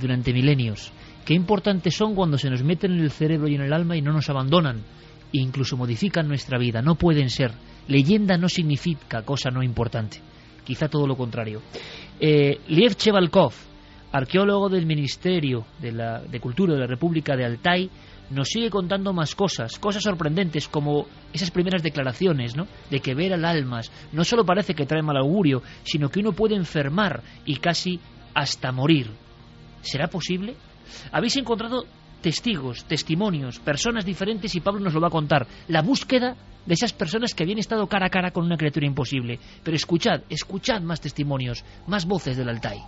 durante 0.00 0.32
milenios. 0.32 0.90
Qué 1.24 1.34
importantes 1.34 1.96
son 1.96 2.14
cuando 2.14 2.36
se 2.36 2.50
nos 2.50 2.62
meten 2.62 2.92
en 2.92 3.00
el 3.00 3.10
cerebro 3.10 3.48
y 3.48 3.54
en 3.54 3.62
el 3.62 3.72
alma 3.72 3.96
y 3.96 4.02
no 4.02 4.12
nos 4.12 4.28
abandonan 4.28 4.78
e 5.32 5.38
incluso 5.38 5.76
modifican 5.76 6.28
nuestra 6.28 6.58
vida. 6.58 6.82
No 6.82 6.96
pueden 6.96 7.30
ser. 7.30 7.52
Leyenda 7.88 8.36
no 8.36 8.48
significa 8.48 9.22
cosa 9.22 9.50
no 9.50 9.62
importante. 9.62 10.20
Quizá 10.64 10.88
todo 10.88 11.06
lo 11.06 11.16
contrario. 11.16 11.62
Eh, 12.20 12.60
Liev 12.68 12.94
Chevalkov, 12.94 13.52
arqueólogo 14.12 14.68
del 14.68 14.86
Ministerio 14.86 15.64
de, 15.80 15.92
la, 15.92 16.20
de 16.20 16.40
Cultura 16.40 16.74
de 16.74 16.80
la 16.80 16.86
República 16.86 17.36
de 17.36 17.44
Altai, 17.44 17.90
nos 18.30 18.48
sigue 18.48 18.70
contando 18.70 19.12
más 19.12 19.34
cosas, 19.34 19.78
cosas 19.78 20.02
sorprendentes 20.02 20.68
como 20.68 21.06
esas 21.32 21.50
primeras 21.50 21.82
declaraciones, 21.82 22.56
¿no? 22.56 22.66
De 22.90 23.00
que 23.00 23.14
ver 23.14 23.34
al 23.34 23.44
almas 23.44 23.92
no 24.12 24.24
solo 24.24 24.44
parece 24.44 24.74
que 24.74 24.86
trae 24.86 25.02
mal 25.02 25.16
augurio, 25.16 25.62
sino 25.82 26.08
que 26.08 26.20
uno 26.20 26.32
puede 26.32 26.54
enfermar 26.54 27.22
y 27.44 27.56
casi 27.56 28.00
hasta 28.34 28.72
morir. 28.72 29.10
¿Será 29.82 30.08
posible? 30.08 30.54
Habéis 31.12 31.36
encontrado 31.36 31.84
testigos, 32.20 32.84
testimonios, 32.84 33.58
personas 33.60 34.04
diferentes 34.04 34.54
y 34.54 34.60
Pablo 34.60 34.80
nos 34.80 34.94
lo 34.94 35.00
va 35.00 35.08
a 35.08 35.10
contar. 35.10 35.46
La 35.68 35.82
búsqueda 35.82 36.36
de 36.64 36.74
esas 36.74 36.92
personas 36.92 37.34
que 37.34 37.42
habían 37.42 37.58
estado 37.58 37.86
cara 37.86 38.06
a 38.06 38.10
cara 38.10 38.30
con 38.30 38.44
una 38.44 38.56
criatura 38.56 38.86
imposible. 38.86 39.38
Pero 39.62 39.76
escuchad, 39.76 40.22
escuchad 40.28 40.80
más 40.80 41.00
testimonios, 41.00 41.64
más 41.86 42.06
voces 42.06 42.36
del 42.36 42.48
Altai. 42.48 42.78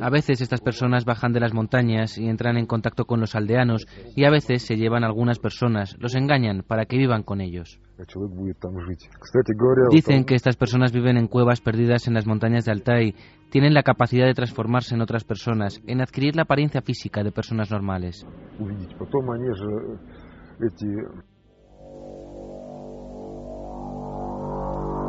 A 0.00 0.10
veces 0.10 0.40
estas 0.40 0.60
personas 0.60 1.04
bajan 1.04 1.32
de 1.32 1.40
las 1.40 1.52
montañas 1.52 2.18
y 2.18 2.28
entran 2.28 2.56
en 2.56 2.66
contacto 2.66 3.04
con 3.04 3.18
los 3.18 3.34
aldeanos 3.34 3.86
y 4.14 4.24
a 4.24 4.30
veces 4.30 4.62
se 4.62 4.76
llevan 4.76 5.02
algunas 5.02 5.40
personas, 5.40 5.96
los 5.98 6.14
engañan 6.14 6.62
para 6.62 6.84
que 6.84 6.98
vivan 6.98 7.24
con 7.24 7.40
ellos. 7.40 7.80
Dicen 9.90 10.24
que 10.24 10.34
estas 10.34 10.56
personas 10.56 10.92
viven 10.92 11.16
en 11.16 11.28
cuevas 11.28 11.60
perdidas 11.60 12.08
en 12.08 12.14
las 12.14 12.26
montañas 12.26 12.64
de 12.64 12.72
Altai, 12.72 13.14
tienen 13.50 13.74
la 13.74 13.82
capacidad 13.82 14.26
de 14.26 14.34
transformarse 14.34 14.94
en 14.94 15.02
otras 15.02 15.24
personas, 15.24 15.80
en 15.86 16.00
adquirir 16.00 16.36
la 16.36 16.42
apariencia 16.42 16.82
física 16.82 17.22
de 17.22 17.32
personas 17.32 17.70
normales. 17.70 18.26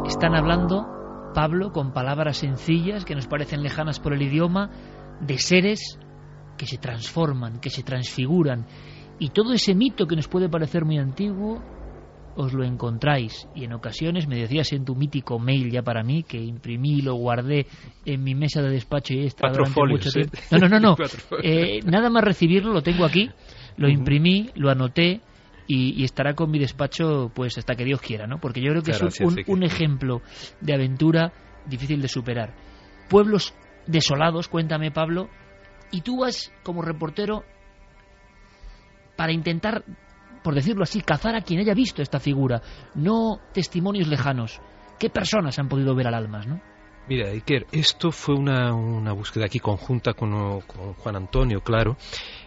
Están 0.05 0.35
hablando 0.35 1.31
Pablo 1.33 1.71
con 1.71 1.93
palabras 1.93 2.37
sencillas 2.37 3.05
que 3.05 3.15
nos 3.15 3.27
parecen 3.27 3.63
lejanas 3.63 3.99
por 3.99 4.13
el 4.13 4.21
idioma, 4.21 4.69
de 5.19 5.37
seres 5.37 5.99
que 6.57 6.65
se 6.65 6.77
transforman, 6.77 7.59
que 7.59 7.69
se 7.69 7.83
transfiguran. 7.83 8.65
Y 9.19 9.29
todo 9.29 9.53
ese 9.53 9.73
mito 9.73 10.05
que 10.05 10.15
nos 10.15 10.27
puede 10.27 10.49
parecer 10.49 10.85
muy 10.85 10.97
antiguo, 10.97 11.61
os 12.35 12.53
lo 12.53 12.63
encontráis. 12.63 13.47
Y 13.55 13.65
en 13.65 13.73
ocasiones 13.73 14.27
me 14.27 14.37
decías 14.37 14.71
en 14.73 14.85
tu 14.85 14.95
mítico 14.95 15.39
mail 15.39 15.71
ya 15.71 15.81
para 15.81 16.03
mí, 16.03 16.23
que 16.23 16.37
imprimí 16.37 16.99
y 16.99 17.01
lo 17.01 17.15
guardé 17.15 17.67
en 18.05 18.23
mi 18.23 18.35
mesa 18.35 18.61
de 18.61 18.69
despacho 18.69 19.13
y 19.13 19.25
está 19.25 19.49
durante 19.49 19.81
mucho 19.85 20.09
tiempo. 20.09 20.37
No, 20.51 20.57
no, 20.57 20.69
no, 20.69 20.79
no. 20.79 20.95
Eh, 21.43 21.79
nada 21.85 22.09
más 22.09 22.23
recibirlo, 22.23 22.71
lo 22.71 22.81
tengo 22.81 23.05
aquí, 23.05 23.29
lo 23.77 23.89
imprimí, 23.89 24.49
lo 24.55 24.69
anoté 24.69 25.21
y, 25.67 26.03
estará 26.03 26.33
con 26.35 26.51
mi 26.51 26.59
despacho 26.59 27.31
pues 27.33 27.57
hasta 27.57 27.75
que 27.75 27.85
Dios 27.85 28.01
quiera, 28.01 28.27
¿no? 28.27 28.39
Porque 28.39 28.61
yo 28.61 28.71
creo 28.71 28.83
que 28.83 28.91
es 28.91 29.19
un, 29.47 29.63
ejemplo 29.63 30.21
de 30.61 30.73
aventura 30.73 31.33
difícil 31.65 32.01
de 32.01 32.07
superar. 32.07 32.53
Pueblos 33.09 33.53
desolados, 33.87 34.47
cuéntame 34.47 34.91
Pablo, 34.91 35.29
y 35.91 36.01
tú 36.01 36.21
vas 36.21 36.51
como 36.63 36.81
reportero 36.81 37.43
para 39.15 39.31
intentar 39.31 39.83
por 40.43 40.55
decirlo 40.55 40.83
así, 40.83 41.01
cazar 41.01 41.35
a 41.35 41.41
quien 41.41 41.59
haya 41.59 41.73
visto 41.73 42.01
esta 42.01 42.19
figura, 42.19 42.61
no 42.95 43.39
testimonios 43.53 44.07
lejanos. 44.07 44.59
¿Qué 44.99 45.09
personas 45.09 45.57
han 45.59 45.69
podido 45.69 45.95
ver 45.95 46.07
al 46.07 46.13
almas, 46.13 46.47
no? 46.47 46.61
Mira, 47.05 47.31
Iker, 47.31 47.67
esto 47.73 48.11
fue 48.11 48.33
una, 48.33 48.73
una 48.73 49.11
búsqueda 49.11 49.45
aquí 49.45 49.59
conjunta 49.59 50.13
con, 50.13 50.61
con 50.61 50.93
Juan 50.93 51.17
Antonio, 51.17 51.59
claro. 51.59 51.97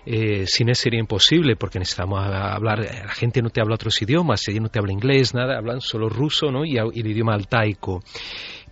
Eh, 0.06 0.46
sin 0.46 0.70
él 0.70 0.76
sería 0.76 0.98
imposible 0.98 1.56
porque 1.56 1.78
necesitamos 1.78 2.20
hablar, 2.20 2.78
la 2.78 3.12
gente 3.12 3.42
no 3.42 3.50
te 3.50 3.60
habla 3.60 3.74
otros 3.74 4.00
idiomas, 4.00 4.48
ella 4.48 4.60
no 4.60 4.70
te 4.70 4.78
habla 4.78 4.92
inglés, 4.92 5.34
nada, 5.34 5.58
hablan 5.58 5.82
solo 5.82 6.08
ruso 6.08 6.50
¿no? 6.50 6.64
y, 6.64 6.76
y 6.76 7.00
el 7.00 7.06
idioma 7.06 7.34
altaico 7.34 8.02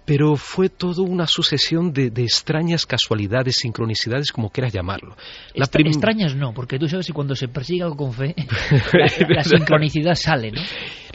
pero 0.04 0.36
fue 0.36 0.68
todo 0.68 1.02
una 1.02 1.26
sucesión 1.26 1.92
de, 1.92 2.12
extrañas 2.16 2.86
casualidades, 2.86 3.56
sincronicidades, 3.56 4.32
como 4.32 4.50
quieras 4.50 4.72
llamarlo. 4.72 5.16
Extrañas 5.54 6.34
no, 6.34 6.52
porque 6.52 6.78
tú 6.78 6.88
sabes 6.88 7.06
que 7.06 7.12
cuando 7.12 7.34
se 7.34 7.48
persigue 7.48 7.82
algo 7.82 7.96
con 7.96 8.12
fe, 8.12 8.34
la, 8.92 9.34
la 9.36 9.44
sincronicidad 9.44 10.14
sale, 10.14 10.52
¿no? 10.52 10.60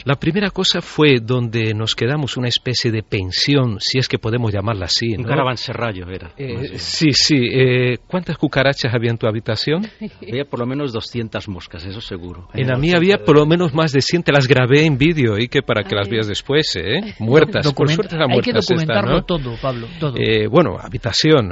La 0.04 0.16
primera 0.16 0.50
cosa 0.50 0.80
fue 0.80 1.16
donde 1.22 1.74
nos 1.74 1.94
quedamos 1.94 2.36
una 2.36 2.48
especie 2.48 2.90
de 2.90 3.02
pensión, 3.02 3.78
si 3.80 3.98
es 3.98 4.08
que 4.08 4.18
podemos 4.18 4.52
llamarla 4.52 4.86
así. 4.86 5.14
Un 5.16 5.24
caravanserrallo 5.24 6.08
era. 6.08 6.32
Eh, 6.36 6.78
sí, 6.78 7.12
sí. 7.12 7.36
Eh, 7.36 7.98
¿Cuántas 8.06 8.38
cucarachas 8.38 8.94
había 8.94 9.10
en 9.10 9.18
tu 9.18 9.26
habitación? 9.26 9.86
Había 10.30 10.44
por 10.44 10.60
lo 10.60 10.66
menos 10.66 10.92
200 10.92 11.48
moscas, 11.48 11.84
eso 11.84 12.00
seguro. 12.00 12.48
En 12.54 12.68
la 12.68 12.76
mía 12.76 12.96
había 12.96 13.18
por 13.18 13.36
lo 13.36 13.46
menos 13.46 13.74
más 13.74 13.92
de 13.92 14.00
100, 14.00 14.22
te 14.22 14.32
las 14.32 14.46
grabé 14.46 14.84
en 14.84 14.96
vídeo 14.96 15.38
y 15.38 15.48
que 15.48 15.62
para 15.62 15.82
que 15.82 15.94
las 15.94 16.08
veas 16.08 16.28
después, 16.28 16.76
¿eh? 16.76 17.14
Muertas, 17.18 17.72
por 17.72 17.88
suerte 17.90 18.14
eran 18.14 18.30
muertas. 18.30 18.46
Hay 18.46 18.52
que 18.52 18.74
documentarlo 18.74 19.22
todo, 19.24 19.56
Pablo, 19.60 19.88
todo. 19.98 20.14
Eh, 20.16 20.46
bueno, 20.46 20.76
habitación, 20.80 21.48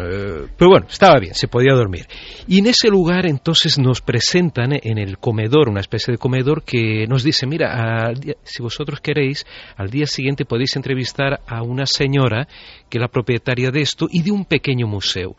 pero 0.57 0.71
bueno, 0.71 0.87
estaba 0.89 1.19
bien, 1.19 1.35
se 1.35 1.49
podía 1.49 1.75
dormir. 1.75 2.07
Y 2.47 2.61
en 2.61 2.67
ese 2.67 2.89
lugar 2.89 3.27
entonces 3.27 3.79
nos 3.79 4.01
presentan 4.01 4.73
en 4.73 4.99
el 4.99 5.19
comedor, 5.19 5.69
una 5.69 5.81
especie 5.81 6.13
de 6.13 6.19
comedor 6.19 6.63
que 6.63 7.07
nos 7.09 7.25
dice, 7.25 7.47
mira, 7.47 8.13
si 8.43 8.63
vosotros 8.63 9.01
queréis, 9.01 9.47
al 9.77 9.91
día 9.91 10.07
siguiente 10.07 10.45
podéis 10.45 10.77
entrevistar 10.77 11.41
a 11.47 11.63
una 11.63 11.87
señora 11.87 12.47
que 12.89 12.99
es 12.99 13.01
la 13.01 13.09
propietaria 13.09 13.71
de 13.71 13.81
esto 13.81 14.07
y 14.11 14.23
de 14.23 14.31
un 14.31 14.45
pequeño 14.45 14.87
museo. 14.87 15.37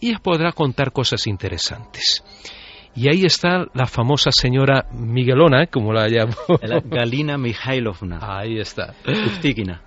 Y 0.00 0.10
ella 0.10 0.20
podrá 0.22 0.52
contar 0.52 0.92
cosas 0.92 1.26
interesantes. 1.26 2.22
Y 2.94 3.08
ahí 3.08 3.24
está 3.24 3.66
la 3.74 3.86
famosa 3.86 4.30
señora 4.32 4.86
Miguelona, 4.92 5.66
como 5.66 5.92
la 5.92 6.08
llamo. 6.08 6.34
Galina 6.86 7.36
Mikhailovna. 7.36 8.20
Ahí 8.22 8.58
está. 8.58 8.94
Uftigina. 9.06 9.82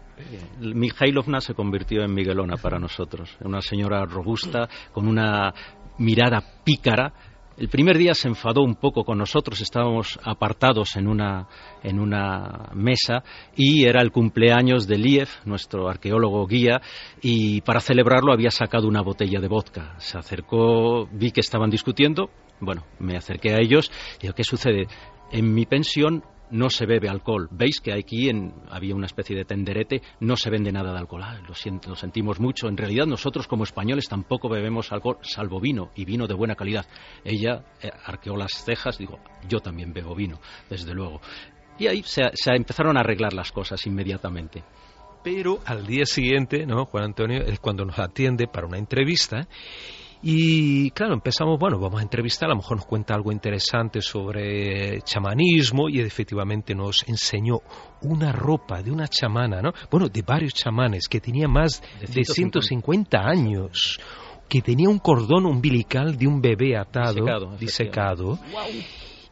Mikhailovna 0.59 1.41
se 1.41 1.53
convirtió 1.55 2.03
en 2.03 2.13
Miguelona 2.13 2.57
para 2.57 2.77
nosotros. 2.77 3.35
Una 3.41 3.61
señora 3.61 4.05
robusta, 4.05 4.69
con 4.91 5.07
una 5.07 5.53
mirada 5.97 6.43
pícara, 6.63 7.13
el 7.59 7.67
primer 7.67 7.97
día 7.97 8.13
se 8.13 8.29
enfadó 8.29 8.63
un 8.63 8.75
poco 8.75 9.03
con 9.03 9.17
nosotros, 9.17 9.59
estábamos 9.59 10.17
apartados 10.23 10.95
en 10.95 11.07
una, 11.07 11.47
en 11.83 11.99
una 11.99 12.69
mesa 12.73 13.21
y 13.53 13.83
era 13.83 14.01
el 14.01 14.11
cumpleaños 14.11 14.87
de 14.87 14.97
Liev, 14.97 15.27
nuestro 15.43 15.89
arqueólogo 15.89 16.47
guía, 16.47 16.81
y 17.21 17.59
para 17.61 17.81
celebrarlo 17.81 18.31
había 18.31 18.49
sacado 18.49 18.87
una 18.87 19.01
botella 19.01 19.41
de 19.41 19.49
vodka. 19.49 19.95
Se 19.99 20.17
acercó, 20.17 21.07
vi 21.11 21.31
que 21.31 21.41
estaban 21.41 21.69
discutiendo, 21.69 22.29
bueno, 22.61 22.85
me 22.97 23.17
acerqué 23.17 23.53
a 23.53 23.57
ellos 23.61 23.91
y 24.19 24.21
digo, 24.23 24.33
¿qué 24.35 24.43
sucede? 24.45 24.87
En 25.31 25.53
mi 25.53 25.65
pensión 25.65 26.23
no 26.51 26.69
se 26.69 26.85
bebe 26.85 27.09
alcohol. 27.09 27.47
Veis 27.51 27.79
que 27.81 27.93
aquí 27.93 28.29
en, 28.29 28.53
había 28.69 28.95
una 28.95 29.05
especie 29.05 29.35
de 29.35 29.45
tenderete, 29.45 30.01
no 30.19 30.35
se 30.35 30.49
vende 30.49 30.71
nada 30.71 30.91
de 30.91 30.99
alcohol. 30.99 31.23
Ah, 31.23 31.39
lo, 31.41 31.53
lo 31.87 31.95
sentimos 31.95 32.39
mucho. 32.39 32.67
En 32.67 32.77
realidad 32.77 33.05
nosotros 33.05 33.47
como 33.47 33.63
españoles 33.63 34.07
tampoco 34.07 34.49
bebemos 34.49 34.91
alcohol, 34.91 35.17
salvo 35.21 35.59
vino, 35.59 35.91
y 35.95 36.05
vino 36.05 36.27
de 36.27 36.33
buena 36.33 36.55
calidad. 36.55 36.85
Ella 37.23 37.63
eh, 37.81 37.89
arqueó 38.05 38.35
las 38.35 38.51
cejas, 38.63 38.97
digo, 38.97 39.19
yo 39.47 39.59
también 39.59 39.93
bebo 39.93 40.15
vino, 40.15 40.39
desde 40.69 40.93
luego. 40.93 41.21
Y 41.77 41.87
ahí 41.87 42.03
se, 42.03 42.23
se 42.33 42.51
empezaron 42.51 42.97
a 42.97 43.01
arreglar 43.01 43.33
las 43.33 43.51
cosas 43.51 43.85
inmediatamente. 43.85 44.63
Pero 45.23 45.59
al 45.65 45.85
día 45.85 46.05
siguiente, 46.05 46.65
¿no? 46.65 46.85
Juan 46.85 47.03
Antonio 47.03 47.41
es 47.41 47.59
cuando 47.59 47.85
nos 47.85 47.99
atiende 47.99 48.47
para 48.47 48.67
una 48.67 48.77
entrevista 48.77 49.47
y 50.21 50.91
claro, 50.91 51.13
empezamos, 51.13 51.57
bueno, 51.57 51.79
vamos 51.79 51.99
a 51.99 52.03
entrevistar, 52.03 52.47
a 52.47 52.49
lo 52.49 52.57
mejor 52.57 52.77
nos 52.77 52.85
cuenta 52.85 53.13
algo 53.13 53.31
interesante 53.31 54.01
sobre 54.01 55.01
chamanismo 55.01 55.87
y 55.87 56.01
efectivamente 56.01 56.75
nos 56.75 57.07
enseñó 57.07 57.61
una 58.01 58.31
ropa 58.31 58.81
de 58.81 58.91
una 58.91 59.07
chamana, 59.07 59.61
¿no? 59.61 59.71
Bueno, 59.89 60.09
de 60.09 60.21
varios 60.21 60.53
chamanes 60.53 61.07
que 61.07 61.21
tenía 61.21 61.47
más 61.47 61.81
de 62.01 62.23
150 62.25 63.17
años 63.17 63.99
que 64.49 64.61
tenía 64.61 64.89
un 64.89 64.99
cordón 64.99 65.45
umbilical 65.45 66.17
de 66.17 66.27
un 66.27 66.41
bebé 66.41 66.75
atado, 66.75 67.55
disecado, 67.57 68.39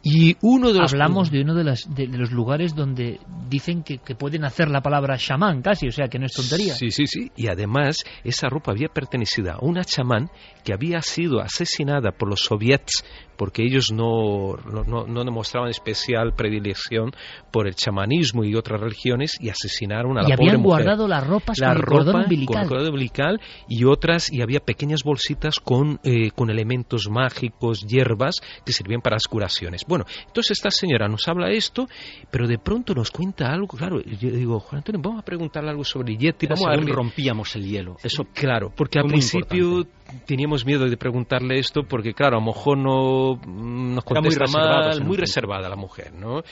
y 0.03 0.37
uno 0.41 0.71
de 0.71 0.79
los 0.79 0.93
hablamos 0.93 1.31
de 1.31 1.41
uno 1.41 1.55
de, 1.55 1.63
los 2.07 2.31
lugares 2.31 2.75
donde 2.75 3.19
dicen 3.49 3.83
que, 3.83 3.97
pueden 4.15 4.45
hacer 4.45 4.69
la 4.69 4.81
palabra 4.81 5.17
chamán 5.17 5.61
casi, 5.61 5.87
o 5.87 5.91
sea 5.91 6.07
que 6.07 6.19
no 6.19 6.25
es 6.27 6.33
tontería. 6.33 6.75
Sí, 6.75 6.91
sí, 6.91 7.07
sí. 7.07 7.31
Y 7.35 7.49
además 7.49 7.97
esa 8.23 8.47
ropa 8.47 8.71
había 8.71 8.89
pertenecido 8.89 9.51
a 9.51 9.57
una 9.61 9.83
chamán 9.83 10.29
que 10.63 10.73
había 10.73 11.01
sido 11.01 11.41
asesinada 11.41 12.11
por 12.11 12.29
los 12.29 12.41
soviets 12.41 13.03
porque 13.37 13.63
ellos 13.63 13.91
no, 13.91 14.55
no, 14.87 15.05
no, 15.05 15.23
demostraban 15.23 15.69
especial 15.69 16.33
predilección 16.33 17.11
por 17.51 17.67
el 17.67 17.75
chamanismo 17.75 18.43
y 18.43 18.55
otras 18.55 18.81
religiones 18.81 19.37
y 19.39 19.49
asesinaron 19.49 20.17
a 20.17 20.23
la 20.23 20.29
y 20.29 20.31
pobre 20.31 20.49
habían 20.49 20.63
guardado 20.63 21.07
las 21.07 21.25
ropas 21.25 21.57
la 21.59 21.69
con 21.69 21.77
el 21.77 21.83
cordón 21.85 22.15
umbilical. 22.23 22.67
Con 22.67 22.79
el 22.79 22.87
umbilical 22.87 23.41
y 23.67 23.85
otras, 23.85 24.31
y 24.31 24.41
había 24.41 24.59
pequeñas 24.59 25.03
bolsitas 25.03 25.59
con, 25.59 25.99
eh, 26.03 26.31
con 26.31 26.49
elementos 26.49 27.09
mágicos, 27.09 27.85
hierbas 27.85 28.35
que 28.65 28.73
servían 28.73 29.01
para 29.01 29.15
las 29.15 29.27
curaciones. 29.27 29.85
Bueno, 29.87 30.05
entonces 30.25 30.51
esta 30.57 30.71
señora 30.71 31.07
nos 31.07 31.27
habla 31.27 31.51
esto, 31.51 31.87
pero 32.31 32.47
de 32.47 32.57
pronto 32.57 32.93
nos 32.93 33.11
cuenta 33.11 33.51
algo, 33.51 33.67
claro, 33.77 34.01
yo 34.01 34.31
digo, 34.31 34.59
Juan 34.59 34.79
Antonio, 34.79 35.01
vamos 35.03 35.21
a 35.21 35.25
preguntarle 35.25 35.69
algo 35.69 35.83
sobre 35.83 36.15
Yeti, 36.15 36.47
vamos 36.47 36.65
a 36.65 36.71
ver... 36.71 36.85
rompíamos 36.87 37.55
el 37.55 37.65
hielo, 37.65 37.97
eso 38.03 38.25
Claro, 38.33 38.71
porque 38.75 38.99
al 38.99 39.07
principio 39.07 39.83
teníamos 40.25 40.65
miedo 40.65 40.89
de 40.89 40.97
preguntarle 40.97 41.59
esto 41.59 41.83
porque, 41.83 42.13
claro, 42.13 42.37
a 42.37 42.39
lo 42.39 42.45
mejor 42.45 42.77
no 42.77 43.39
nos 43.45 44.03
contesta 44.03 44.45
muy 44.45 44.61
mal, 44.61 45.03
muy 45.03 45.17
reservada 45.17 45.69
la 45.69 45.75
mujer, 45.75 46.13
¿no? 46.13 46.43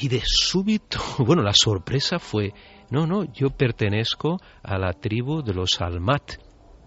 Y 0.00 0.08
de 0.08 0.22
súbito, 0.24 0.98
bueno, 1.18 1.42
la 1.42 1.52
sorpresa 1.54 2.18
fue, 2.18 2.52
no, 2.90 3.06
no, 3.06 3.24
yo 3.32 3.50
pertenezco 3.50 4.38
a 4.62 4.78
la 4.78 4.92
tribu 4.92 5.42
de 5.42 5.54
los 5.54 5.80
Almat. 5.80 6.32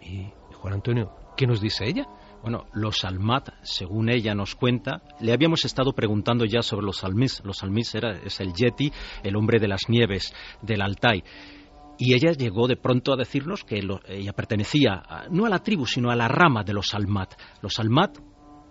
Y 0.02 0.28
Juan 0.54 0.76
Antonio, 0.76 1.12
¿qué 1.36 1.48
nos 1.48 1.62
dice 1.62 1.86
ella? 1.86 2.08
Bueno, 2.42 2.68
los 2.74 3.04
Almat, 3.04 3.50
según 3.64 4.10
ella 4.10 4.34
nos 4.34 4.56
cuenta, 4.56 5.02
le 5.20 5.34
habíamos 5.34 5.66
estado 5.66 5.92
preguntando 5.92 6.46
ya 6.46 6.62
sobre 6.62 6.86
los 6.86 7.04
Almis. 7.04 7.42
Los 7.44 7.64
Almis 7.64 7.94
era, 7.96 8.18
es 8.18 8.40
el 8.40 8.54
Yeti, 8.54 8.94
el 9.24 9.36
hombre 9.36 9.60
de 9.60 9.68
las 9.68 9.90
nieves 9.90 10.34
del 10.62 10.82
Altai. 10.82 11.24
Y 12.02 12.14
ella 12.14 12.32
llegó 12.32 12.68
de 12.68 12.78
pronto 12.78 13.12
a 13.12 13.18
decirnos 13.18 13.66
que 13.66 13.82
ella 14.08 14.32
pertenecía 14.32 15.04
no 15.30 15.46
a 15.46 15.50
la 15.50 15.60
tribu, 15.60 15.86
sino 15.86 16.10
a 16.10 16.16
la 16.16 16.30
rama 16.30 16.64
de 16.64 16.74
los 16.74 16.96
Almat. 16.96 17.34
Los 17.62 17.78
Almat, 17.78 18.18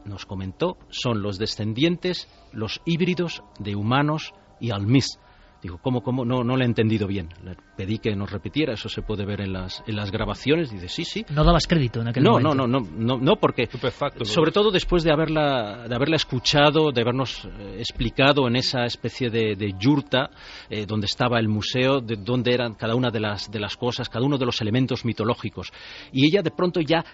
nos 0.06 0.24
comentó, 0.24 0.78
son 0.88 1.20
los 1.20 1.38
descendientes, 1.38 2.26
los 2.52 2.80
híbridos 2.86 3.42
de 3.58 3.76
humanos 3.76 4.32
y 4.60 4.70
Almis. 4.70 5.20
Digo, 5.60 5.78
¿cómo, 5.78 6.02
cómo? 6.02 6.24
No, 6.24 6.44
no 6.44 6.56
le 6.56 6.64
he 6.64 6.66
entendido 6.66 7.08
bien. 7.08 7.30
Le 7.44 7.56
pedí 7.76 7.98
que 7.98 8.14
nos 8.14 8.30
repitiera, 8.30 8.74
eso 8.74 8.88
se 8.88 9.02
puede 9.02 9.24
ver 9.24 9.40
en 9.40 9.52
las, 9.52 9.82
en 9.88 9.96
las 9.96 10.12
grabaciones. 10.12 10.70
Dice, 10.70 10.88
sí, 10.88 11.04
sí. 11.04 11.26
No 11.30 11.42
dabas 11.42 11.66
crédito 11.66 12.00
en 12.00 12.08
aquel 12.08 12.22
no, 12.22 12.32
momento. 12.32 12.54
No, 12.54 12.66
no, 12.66 12.80
no, 12.80 13.18
no, 13.18 13.36
porque, 13.36 13.68
sobre 14.22 14.52
todo 14.52 14.70
después 14.70 15.02
de 15.02 15.12
haberla, 15.12 15.88
de 15.88 15.94
haberla 15.94 16.16
escuchado, 16.16 16.92
de 16.92 17.00
habernos 17.00 17.44
eh, 17.44 17.76
explicado 17.78 18.46
en 18.46 18.54
esa 18.54 18.84
especie 18.84 19.30
de, 19.30 19.56
de 19.56 19.74
yurta 19.76 20.30
eh, 20.70 20.86
donde 20.86 21.06
estaba 21.06 21.40
el 21.40 21.48
museo, 21.48 22.00
de 22.00 22.16
dónde 22.16 22.54
eran 22.54 22.74
cada 22.74 22.94
una 22.94 23.10
de 23.10 23.18
las, 23.18 23.50
de 23.50 23.58
las 23.58 23.76
cosas, 23.76 24.08
cada 24.08 24.24
uno 24.24 24.38
de 24.38 24.46
los 24.46 24.60
elementos 24.60 25.04
mitológicos. 25.04 25.72
Y 26.12 26.26
ella 26.26 26.42
de 26.42 26.52
pronto 26.52 26.80
ya 26.80 27.04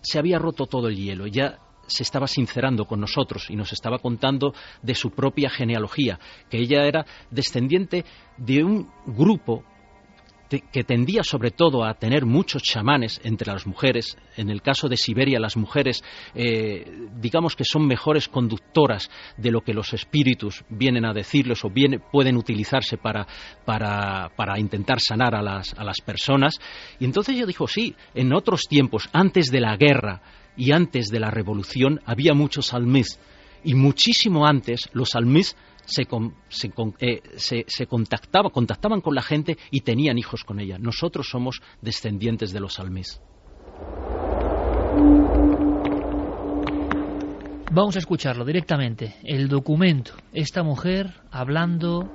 se 0.00 0.18
había 0.18 0.38
roto 0.38 0.66
todo 0.66 0.88
el 0.88 0.96
hielo, 0.96 1.26
ya 1.26 1.58
se 1.86 2.02
estaba 2.02 2.26
sincerando 2.26 2.84
con 2.84 3.00
nosotros 3.00 3.50
y 3.50 3.56
nos 3.56 3.72
estaba 3.72 3.98
contando 3.98 4.54
de 4.82 4.94
su 4.94 5.10
propia 5.10 5.50
genealogía, 5.50 6.18
que 6.50 6.58
ella 6.58 6.84
era 6.84 7.06
descendiente 7.30 8.04
de 8.36 8.64
un 8.64 8.90
grupo 9.06 9.64
que 10.48 10.84
tendía 10.84 11.22
sobre 11.24 11.50
todo 11.50 11.84
a 11.84 11.94
tener 11.94 12.24
muchos 12.24 12.62
chamanes 12.62 13.20
entre 13.24 13.52
las 13.52 13.66
mujeres. 13.66 14.16
En 14.36 14.50
el 14.50 14.62
caso 14.62 14.88
de 14.88 14.96
Siberia, 14.96 15.40
las 15.40 15.56
mujeres, 15.56 16.02
eh, 16.34 17.08
digamos 17.16 17.56
que 17.56 17.64
son 17.64 17.86
mejores 17.86 18.28
conductoras 18.28 19.10
de 19.36 19.50
lo 19.50 19.62
que 19.62 19.74
los 19.74 19.92
espíritus 19.92 20.64
vienen 20.68 21.04
a 21.04 21.12
decirles 21.12 21.64
o 21.64 21.72
pueden 22.12 22.36
utilizarse 22.36 22.96
para, 22.96 23.26
para, 23.64 24.58
intentar 24.58 25.00
sanar 25.00 25.34
a 25.34 25.42
las, 25.42 25.74
a 25.74 25.84
las 25.84 26.00
personas. 26.00 26.54
Y 27.00 27.04
entonces 27.04 27.34
ella 27.34 27.46
dijo, 27.46 27.66
sí, 27.66 27.94
en 28.14 28.32
otros 28.32 28.62
tiempos, 28.68 29.08
antes 29.12 29.50
de 29.50 29.60
la 29.60 29.76
guerra, 29.76 30.22
y 30.56 30.72
antes 30.72 31.08
de 31.08 31.20
la 31.20 31.30
revolución 31.30 32.00
había 32.04 32.34
muchos 32.34 32.74
almís 32.74 33.18
y 33.64 33.74
muchísimo 33.74 34.46
antes 34.46 34.88
los 34.92 35.14
almís 35.14 35.56
se, 35.84 36.06
eh, 37.00 37.22
se, 37.36 37.64
se, 37.66 37.86
contactaba, 37.86 38.50
contactaban 38.50 39.00
con 39.00 39.14
la 39.14 39.22
gente 39.22 39.56
y 39.70 39.80
tenían 39.80 40.18
hijos 40.18 40.44
con 40.44 40.60
ella. 40.60 40.78
Nosotros 40.78 41.28
somos 41.28 41.60
descendientes 41.80 42.52
de 42.52 42.60
los 42.60 42.80
almís. 42.80 43.20
Vamos 47.72 47.96
a 47.96 47.98
escucharlo 47.98 48.44
directamente. 48.44 49.16
El 49.22 49.48
documento. 49.48 50.12
Esta 50.32 50.62
mujer 50.62 51.12
hablando 51.30 52.10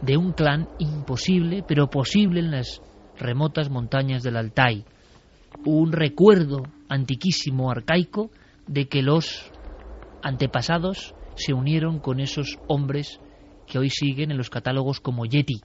de 0.00 0.16
un 0.16 0.32
clan 0.32 0.68
imposible, 0.78 1.64
pero 1.66 1.90
posible 1.90 2.40
en 2.40 2.50
las 2.50 2.80
remotas 3.18 3.70
montañas 3.70 4.22
del 4.22 4.36
Altai. 4.36 4.84
Un 5.64 5.92
recuerdo 5.92 6.62
antiquísimo, 6.88 7.70
arcaico, 7.70 8.30
de 8.66 8.86
que 8.88 9.02
los 9.02 9.52
antepasados 10.22 11.14
se 11.36 11.52
unieron 11.52 12.00
con 12.00 12.20
esos 12.20 12.58
hombres 12.66 13.20
que 13.66 13.78
hoy 13.78 13.90
siguen 13.90 14.30
en 14.30 14.36
los 14.36 14.50
catálogos 14.50 15.00
como 15.00 15.24
Yeti, 15.26 15.60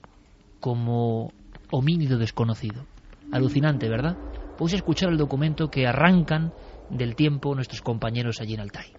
como 0.60 1.32
homínido 1.70 2.18
desconocido. 2.18 2.84
Alucinante, 3.32 3.88
¿verdad? 3.88 4.16
Podéis 4.56 4.74
escuchar 4.74 5.10
el 5.10 5.18
documento 5.18 5.68
que 5.68 5.86
arrancan 5.86 6.52
del 6.90 7.14
tiempo 7.14 7.54
nuestros 7.54 7.80
compañeros 7.82 8.40
allí 8.40 8.54
en 8.54 8.60
Altai. 8.60 8.92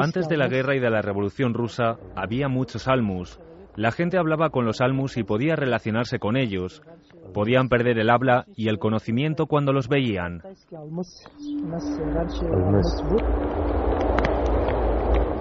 Antes 0.00 0.28
de 0.28 0.36
la 0.36 0.48
guerra 0.48 0.74
y 0.74 0.80
de 0.80 0.90
la 0.90 1.02
revolución 1.02 1.54
rusa 1.54 1.98
había 2.16 2.48
muchos 2.48 2.88
almus. 2.88 3.38
La 3.76 3.92
gente 3.92 4.18
hablaba 4.18 4.50
con 4.50 4.64
los 4.64 4.80
almus 4.80 5.16
y 5.16 5.22
podía 5.22 5.54
relacionarse 5.56 6.18
con 6.18 6.36
ellos. 6.36 6.82
Podían 7.32 7.68
perder 7.68 7.98
el 7.98 8.10
habla 8.10 8.46
y 8.56 8.68
el 8.68 8.78
conocimiento 8.78 9.46
cuando 9.46 9.72
los 9.72 9.88
veían. 9.88 10.42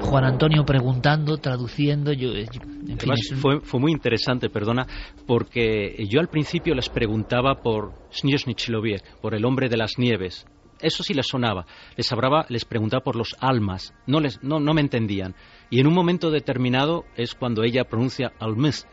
Juan 0.01 0.23
Antonio 0.23 0.63
preguntando, 0.65 1.37
traduciendo. 1.37 2.13
Yo, 2.13 2.29
en 2.33 2.47
fin, 2.47 2.95
Además, 2.97 3.19
es 3.21 3.31
un- 3.31 3.37
fue, 3.37 3.59
fue 3.61 3.79
muy 3.79 3.91
interesante, 3.91 4.49
perdona, 4.49 4.87
porque 5.27 6.05
yo 6.09 6.19
al 6.19 6.29
principio 6.29 6.73
les 6.73 6.89
preguntaba 6.89 7.55
por 7.55 7.91
Snezhnichiloviek, 8.11 9.19
por 9.21 9.35
el 9.35 9.45
hombre 9.45 9.67
de 9.69 9.77
las 9.77 9.97
nieves. 9.97 10.45
Eso 10.81 11.03
sí 11.03 11.13
les 11.13 11.27
sonaba. 11.27 11.65
Les 11.97 12.09
hablaba, 12.13 12.45
les 12.47 12.63
preguntaba 12.63 13.03
por 13.03 13.17
los 13.17 13.35
almas. 13.41 13.93
No, 14.07 14.21
les, 14.21 14.41
no, 14.41 14.61
no 14.61 14.73
me 14.73 14.79
entendían. 14.79 15.35
Y 15.69 15.81
en 15.81 15.87
un 15.87 15.93
momento 15.93 16.31
determinado 16.31 17.03
es 17.17 17.35
cuando 17.35 17.63
ella 17.63 17.83
pronuncia 17.83 18.31
almas. 18.39 18.87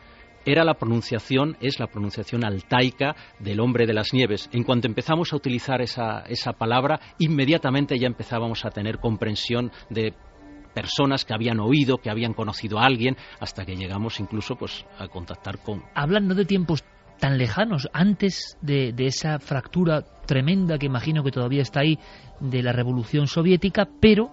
Era 0.47 0.65
la 0.65 0.75
pronunciación, 0.75 1.57
es 1.61 1.81
la 1.81 1.89
pronunciación 1.89 2.45
altaica 2.45 3.17
del 3.41 3.59
hombre 3.59 3.85
de 3.85 3.93
las 3.93 4.15
nieves. 4.15 4.49
En 4.53 4.63
cuanto 4.63 4.87
empezamos 4.87 5.33
a 5.33 5.37
utilizar 5.37 5.83
esa, 5.83 6.21
esa 6.21 6.53
palabra, 6.53 7.01
inmediatamente 7.19 7.99
ya 7.99 8.07
empezábamos 8.07 8.65
a 8.65 8.71
tener 8.71 8.99
comprensión 8.99 9.73
de 9.91 10.15
personas 10.73 11.25
que 11.25 11.35
habían 11.35 11.59
oído, 11.59 11.99
que 11.99 12.11
habían 12.11 12.33
conocido 12.33 12.79
a 12.79 12.87
alguien, 12.87 13.17
hasta 13.41 13.65
que 13.65 13.75
llegamos 13.75 14.21
incluso 14.21 14.55
pues 14.55 14.87
a 15.01 15.09
contactar 15.09 15.59
con 15.59 15.83
Hablan 15.95 16.29
no 16.29 16.35
de 16.37 16.45
tiempos 16.45 16.85
tan 17.19 17.39
lejanos, 17.39 17.89
antes 17.93 18.57
de, 18.61 18.93
de 18.93 19.07
esa 19.07 19.41
fractura 19.41 20.05
tremenda 20.27 20.79
que 20.79 20.87
imagino 20.87 21.25
que 21.25 21.33
todavía 21.33 21.63
está 21.63 21.81
ahí 21.81 21.99
de 22.39 22.63
la 22.63 22.73
revolución 22.73 23.27
soviética, 23.27 23.89
pero 24.01 24.31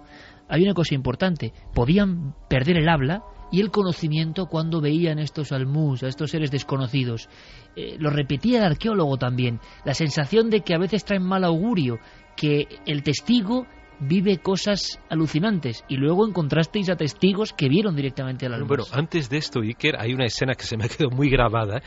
hay 0.48 0.62
una 0.62 0.74
cosa 0.74 0.94
importante, 0.94 1.52
podían 1.74 2.34
perder 2.48 2.76
el 2.76 2.88
habla 2.88 3.24
y 3.54 3.60
el 3.60 3.70
conocimiento 3.70 4.46
cuando 4.46 4.80
veían 4.80 5.20
estos 5.20 5.52
almus, 5.52 6.02
a 6.02 6.08
estos 6.08 6.32
seres 6.32 6.50
desconocidos. 6.50 7.28
Eh, 7.76 7.94
lo 8.00 8.10
repetía 8.10 8.58
el 8.58 8.64
arqueólogo 8.64 9.16
también, 9.16 9.60
la 9.84 9.94
sensación 9.94 10.50
de 10.50 10.62
que 10.62 10.74
a 10.74 10.78
veces 10.78 11.04
traen 11.04 11.22
mal 11.22 11.44
augurio, 11.44 12.00
que 12.36 12.66
el 12.84 13.04
testigo 13.04 13.64
vive 14.00 14.38
cosas 14.38 14.98
alucinantes 15.08 15.84
y 15.88 15.98
luego 15.98 16.26
encontrasteis 16.26 16.90
a 16.90 16.96
testigos 16.96 17.52
que 17.52 17.68
vieron 17.68 17.94
directamente 17.94 18.46
al 18.46 18.54
almus. 18.54 18.68
Bueno, 18.68 18.84
antes 18.90 19.30
de 19.30 19.36
esto, 19.36 19.60
Iker, 19.60 20.00
hay 20.00 20.14
una 20.14 20.24
escena 20.24 20.54
que 20.54 20.64
se 20.64 20.76
me 20.76 20.86
ha 20.86 20.88
quedado 20.88 21.14
muy 21.14 21.30
grabada, 21.30 21.80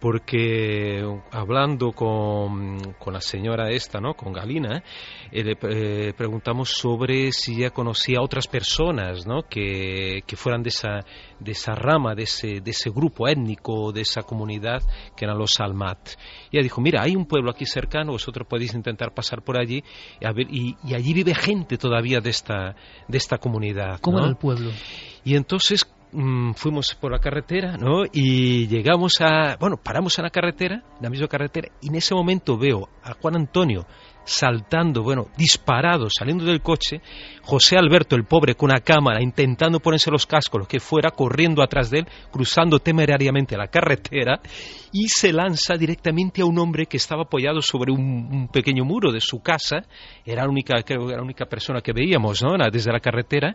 porque 0.00 1.04
hablando 1.32 1.92
con, 1.92 2.94
con 2.98 3.12
la 3.12 3.20
señora 3.20 3.70
esta, 3.70 4.00
¿no? 4.00 4.14
Con 4.14 4.32
Galina, 4.32 4.82
eh, 5.32 5.44
le 5.44 5.58
eh, 5.62 6.12
preguntamos 6.16 6.70
sobre 6.70 7.32
si 7.32 7.56
ella 7.56 7.70
conocía 7.70 8.18
a 8.18 8.22
otras 8.22 8.46
personas, 8.46 9.26
¿no? 9.26 9.42
Que, 9.42 10.22
que 10.26 10.36
fueran 10.36 10.62
de 10.62 10.68
esa, 10.68 11.00
de 11.40 11.52
esa 11.52 11.74
rama, 11.74 12.14
de 12.14 12.22
ese, 12.24 12.60
de 12.60 12.70
ese 12.70 12.90
grupo 12.90 13.28
étnico, 13.28 13.92
de 13.92 14.02
esa 14.02 14.22
comunidad, 14.22 14.82
que 15.16 15.24
eran 15.24 15.38
los 15.38 15.58
Almat. 15.60 16.10
Y 16.50 16.56
ella 16.56 16.62
dijo, 16.62 16.80
mira, 16.80 17.02
hay 17.02 17.16
un 17.16 17.26
pueblo 17.26 17.50
aquí 17.50 17.66
cercano, 17.66 18.12
vosotros 18.12 18.46
podéis 18.48 18.74
intentar 18.74 19.12
pasar 19.12 19.42
por 19.42 19.58
allí, 19.58 19.82
y, 20.20 20.26
a 20.26 20.32
ver, 20.32 20.46
y, 20.50 20.76
y 20.84 20.94
allí 20.94 21.12
vive 21.12 21.34
gente 21.34 21.76
todavía 21.76 22.20
de 22.20 22.30
esta, 22.30 22.76
de 23.08 23.18
esta 23.18 23.38
comunidad. 23.38 23.98
¿Cómo 24.00 24.18
¿no? 24.18 24.24
era 24.24 24.30
el 24.30 24.36
pueblo? 24.36 24.70
Y 25.24 25.34
entonces 25.34 25.84
mm, 26.12 26.52
fuimos 26.52 26.94
por 26.94 27.12
la 27.12 27.18
carretera, 27.18 27.76
¿no? 27.76 28.04
Y 28.12 28.66
llegamos 28.66 29.20
a, 29.20 29.56
bueno, 29.58 29.76
paramos 29.76 30.18
en 30.18 30.24
la 30.24 30.30
carretera, 30.30 30.76
en 30.76 31.02
la 31.02 31.10
misma 31.10 31.28
carretera, 31.28 31.68
y 31.80 31.88
en 31.88 31.96
ese 31.96 32.14
momento 32.14 32.56
veo 32.56 32.88
a 33.02 33.14
Juan 33.14 33.36
Antonio 33.36 33.86
saltando, 34.28 35.02
bueno, 35.02 35.28
disparado, 35.36 36.08
saliendo 36.10 36.44
del 36.44 36.60
coche, 36.60 37.00
José 37.42 37.76
Alberto, 37.78 38.14
el 38.14 38.24
pobre, 38.24 38.54
con 38.54 38.70
una 38.70 38.80
cámara, 38.80 39.22
intentando 39.22 39.80
ponerse 39.80 40.10
los 40.10 40.26
cascos, 40.26 40.60
lo 40.60 40.68
que 40.68 40.80
fuera, 40.80 41.10
corriendo 41.10 41.62
atrás 41.62 41.90
de 41.90 42.00
él, 42.00 42.06
cruzando 42.30 42.78
temerariamente 42.78 43.56
la 43.56 43.68
carretera, 43.68 44.40
y 44.92 45.08
se 45.08 45.32
lanza 45.32 45.76
directamente 45.76 46.42
a 46.42 46.44
un 46.44 46.58
hombre 46.58 46.86
que 46.86 46.98
estaba 46.98 47.22
apoyado 47.22 47.62
sobre 47.62 47.90
un, 47.90 48.48
pequeño 48.52 48.84
muro 48.84 49.12
de 49.12 49.20
su 49.20 49.40
casa, 49.40 49.86
era 50.24 50.42
la 50.42 50.50
única, 50.50 50.82
creo 50.82 51.08
era 51.08 51.18
la 51.18 51.24
única 51.24 51.46
persona 51.46 51.80
que 51.80 51.92
veíamos, 51.92 52.42
¿no? 52.42 52.50
Desde 52.70 52.92
la 52.92 53.00
carretera, 53.00 53.54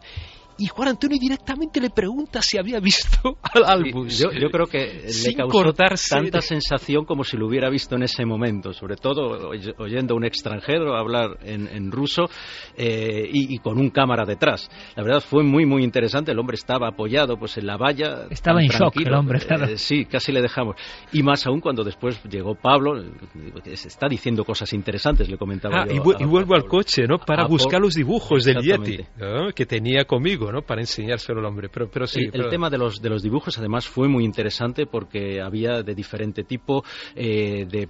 y 0.58 0.68
Juan 0.68 0.90
Antonio 0.90 1.18
directamente 1.20 1.80
le 1.82 1.90
pregunta 1.90 2.42
si 2.42 2.58
había 2.58 2.80
visto 2.80 3.38
al 3.54 3.64
Albus. 3.66 4.18
Yo, 4.20 4.32
yo 4.32 4.50
creo 4.50 4.68
que 4.68 5.02
le 5.06 5.10
Sin 5.14 5.34
causó 5.38 5.52
cortarse 5.52 6.10
tanta 6.16 6.40
de- 6.40 6.42
sensación 6.54 7.06
como 7.06 7.24
si 7.24 7.38
lo 7.38 7.48
hubiera 7.48 7.70
visto 7.70 7.96
en 7.96 8.04
ese 8.04 8.26
momento, 8.26 8.74
sobre 8.74 8.96
todo 8.96 9.50
oy- 9.50 9.74
oyendo 9.78 10.14
a 10.14 10.18
un 10.18 10.26
extranjero 10.26 10.96
hablar 10.96 11.38
en, 11.44 11.68
en 11.68 11.92
ruso 11.92 12.30
eh, 12.78 13.30
y, 13.32 13.56
y 13.56 13.58
con 13.60 13.78
un 13.80 13.90
cámara 13.90 14.26
detrás. 14.26 14.70
La 14.96 15.04
verdad 15.04 15.22
fue 15.22 15.44
muy 15.44 15.66
muy 15.66 15.84
interesante. 15.84 16.32
El 16.32 16.40
hombre 16.40 16.56
estaba 16.56 16.88
apoyado 16.90 17.38
pues 17.38 17.58
en 17.58 17.68
la 17.68 17.78
valla. 17.78 18.28
Estaba 18.30 18.62
en 18.62 18.68
shock 18.70 18.98
el 18.98 19.14
hombre, 19.14 19.40
Eh, 19.40 19.46
claro. 19.46 19.78
sí, 19.78 20.06
casi 20.06 20.32
le 20.32 20.42
dejamos. 20.42 20.76
Y 21.12 21.24
más 21.24 21.46
aún 21.48 21.60
cuando 21.60 21.84
después 21.84 22.22
llegó 22.24 22.56
Pablo, 22.56 23.00
eh, 23.02 23.78
se 23.78 23.88
está 23.88 24.08
diciendo 24.08 24.44
cosas 24.44 24.72
interesantes, 24.74 25.30
le 25.30 25.38
comentaba 25.38 25.82
Ah, 25.84 25.86
yo 25.88 25.96
y, 25.96 26.00
vu- 26.00 26.16
a- 26.20 26.24
y 26.24 26.26
vuelvo 26.26 26.56
al 26.56 26.66
coche, 26.66 27.04
¿no? 27.08 27.18
Para 27.20 27.44
a- 27.44 27.48
buscar 27.48 27.82
los 27.82 27.94
dibujos 27.96 28.44
del 28.44 28.58
Yeti. 28.62 29.00
¿no? 29.18 29.52
que 29.54 29.66
tenía 29.66 30.06
conmigo, 30.06 30.52
¿no? 30.54 30.62
Para 30.62 30.80
enseñárselo 30.82 31.40
al 31.40 31.46
hombre. 31.46 31.68
Pero, 31.70 31.90
pero 31.92 32.08
sí. 32.08 32.20
el, 32.20 32.26
el 32.28 32.32
pero- 32.32 32.50
tema 32.50 32.70
de 32.70 32.78
los, 32.78 33.02
de 33.02 33.10
los 33.10 33.22
dibujos 33.22 33.58
además 33.58 33.88
fue 33.88 34.08
muy 34.08 34.24
interesante 34.24 34.86
porque 34.86 35.42
había 35.42 35.84
de 35.84 35.94
diferente 35.96 36.44
tipo, 36.46 36.84
eh, 37.16 37.66
de 37.70 37.90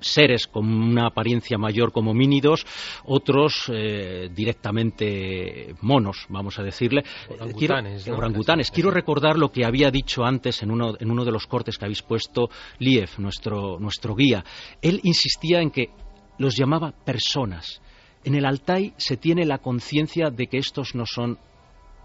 seres 0.00 0.46
con 0.48 0.66
una 0.66 1.06
apariencia 1.06 1.58
mayor 1.58 1.92
como 1.92 2.10
homínidos, 2.10 2.66
otros 3.04 3.70
eh, 3.72 4.28
directamente 4.34 5.74
monos, 5.80 6.26
vamos 6.28 6.58
a 6.58 6.62
decirle. 6.62 7.00
Eh, 7.00 7.36
quiero- 7.56 7.74
Orangutanes, 7.74 8.06
¿no? 8.08 8.16
orangutanes. 8.16 8.70
Quiero 8.70 8.90
recordar 8.90 9.38
lo 9.38 9.52
que 9.52 9.64
había 9.64 9.90
dicho 9.90 10.24
antes 10.24 10.62
en 10.62 10.70
uno, 10.70 10.94
en 10.98 11.10
uno 11.10 11.24
de 11.24 11.30
los 11.32 11.46
cortes 11.46 11.78
que 11.78 11.84
habéis 11.84 12.02
puesto 12.02 12.48
Liev, 12.78 13.10
nuestro, 13.18 13.78
nuestro 13.78 14.14
guía. 14.14 14.44
Él 14.82 15.00
insistía 15.04 15.60
en 15.60 15.70
que 15.70 15.90
los 16.38 16.56
llamaba 16.56 16.92
personas. 17.04 17.80
En 18.24 18.34
el 18.34 18.44
Altai 18.44 18.92
se 18.96 19.16
tiene 19.16 19.44
la 19.44 19.58
conciencia 19.58 20.30
de 20.30 20.48
que 20.48 20.58
estos 20.58 20.94
no 20.94 21.04
son 21.06 21.38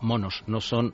monos, 0.01 0.43
no 0.47 0.61
son 0.61 0.93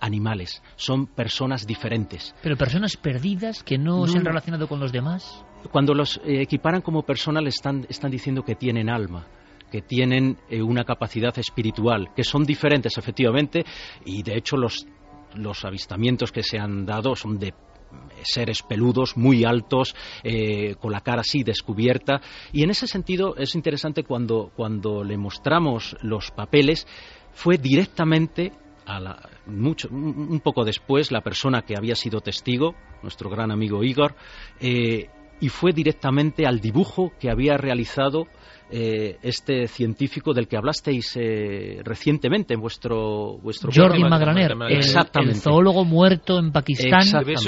animales, 0.00 0.62
son 0.76 1.06
personas 1.06 1.66
diferentes. 1.66 2.34
Pero 2.42 2.56
personas 2.56 2.96
perdidas 2.96 3.62
que 3.62 3.78
no, 3.78 4.00
No, 4.00 4.06
se 4.06 4.18
han 4.18 4.24
relacionado 4.24 4.66
con 4.66 4.80
los 4.80 4.92
demás. 4.92 5.44
Cuando 5.70 5.94
los 5.94 6.16
eh, 6.18 6.40
equiparan 6.40 6.80
como 6.80 7.02
personas, 7.02 7.42
le 7.42 7.50
están, 7.50 7.86
están 7.88 8.10
diciendo 8.10 8.42
que 8.42 8.54
tienen 8.54 8.88
alma, 8.88 9.26
que 9.70 9.82
tienen 9.82 10.38
eh, 10.48 10.62
una 10.62 10.84
capacidad 10.84 11.38
espiritual, 11.38 12.08
que 12.16 12.24
son 12.24 12.44
diferentes, 12.44 12.96
efectivamente, 12.96 13.64
y 14.04 14.22
de 14.22 14.36
hecho 14.36 14.56
los, 14.56 14.86
los 15.34 15.64
avistamientos 15.64 16.32
que 16.32 16.42
se 16.42 16.58
han 16.58 16.86
dado 16.86 17.14
son 17.14 17.38
de 17.38 17.52
seres 18.22 18.62
peludos, 18.62 19.16
muy 19.16 19.44
altos, 19.44 19.94
eh, 20.22 20.74
con 20.76 20.92
la 20.92 21.00
cara 21.00 21.22
así 21.22 21.42
descubierta. 21.42 22.20
Y 22.52 22.62
en 22.62 22.70
ese 22.70 22.86
sentido 22.86 23.36
es 23.36 23.54
interesante 23.54 24.04
cuando, 24.04 24.52
cuando 24.54 25.02
le 25.04 25.16
mostramos 25.16 25.96
los 26.02 26.30
papeles, 26.30 26.86
fue 27.32 27.56
directamente 27.58 28.52
a 28.86 28.98
la- 29.00 29.28
mucho, 29.46 29.88
un 29.90 30.26
un 30.30 30.40
poco 30.40 30.64
después 30.64 31.10
la 31.12 31.20
persona 31.20 31.62
que 31.62 31.74
había 31.76 31.94
sido 31.94 32.20
testigo, 32.20 32.74
nuestro 33.02 33.30
gran 33.30 33.50
amigo 33.50 33.82
Igor, 33.84 34.14
eh, 34.60 35.08
y 35.40 35.48
fue 35.48 35.72
directamente 35.72 36.46
al 36.46 36.60
dibujo 36.60 37.12
que 37.18 37.30
había 37.30 37.56
realizado 37.56 38.26
eh, 38.72 39.16
este 39.22 39.66
científico 39.66 40.32
del 40.32 40.46
que 40.46 40.56
hablasteis 40.56 41.16
eh, 41.16 41.80
recientemente 41.82 42.54
en 42.54 42.60
vuestro 42.60 43.38
vuestro 43.38 43.70
Jordi 43.74 43.98
programa. 44.00 44.10
Magraner, 44.10 44.52
el, 44.68 45.28
el 45.28 45.34
zoólogo 45.36 45.84
muerto 45.84 46.38
en 46.38 46.52
Pakistán 46.52 47.02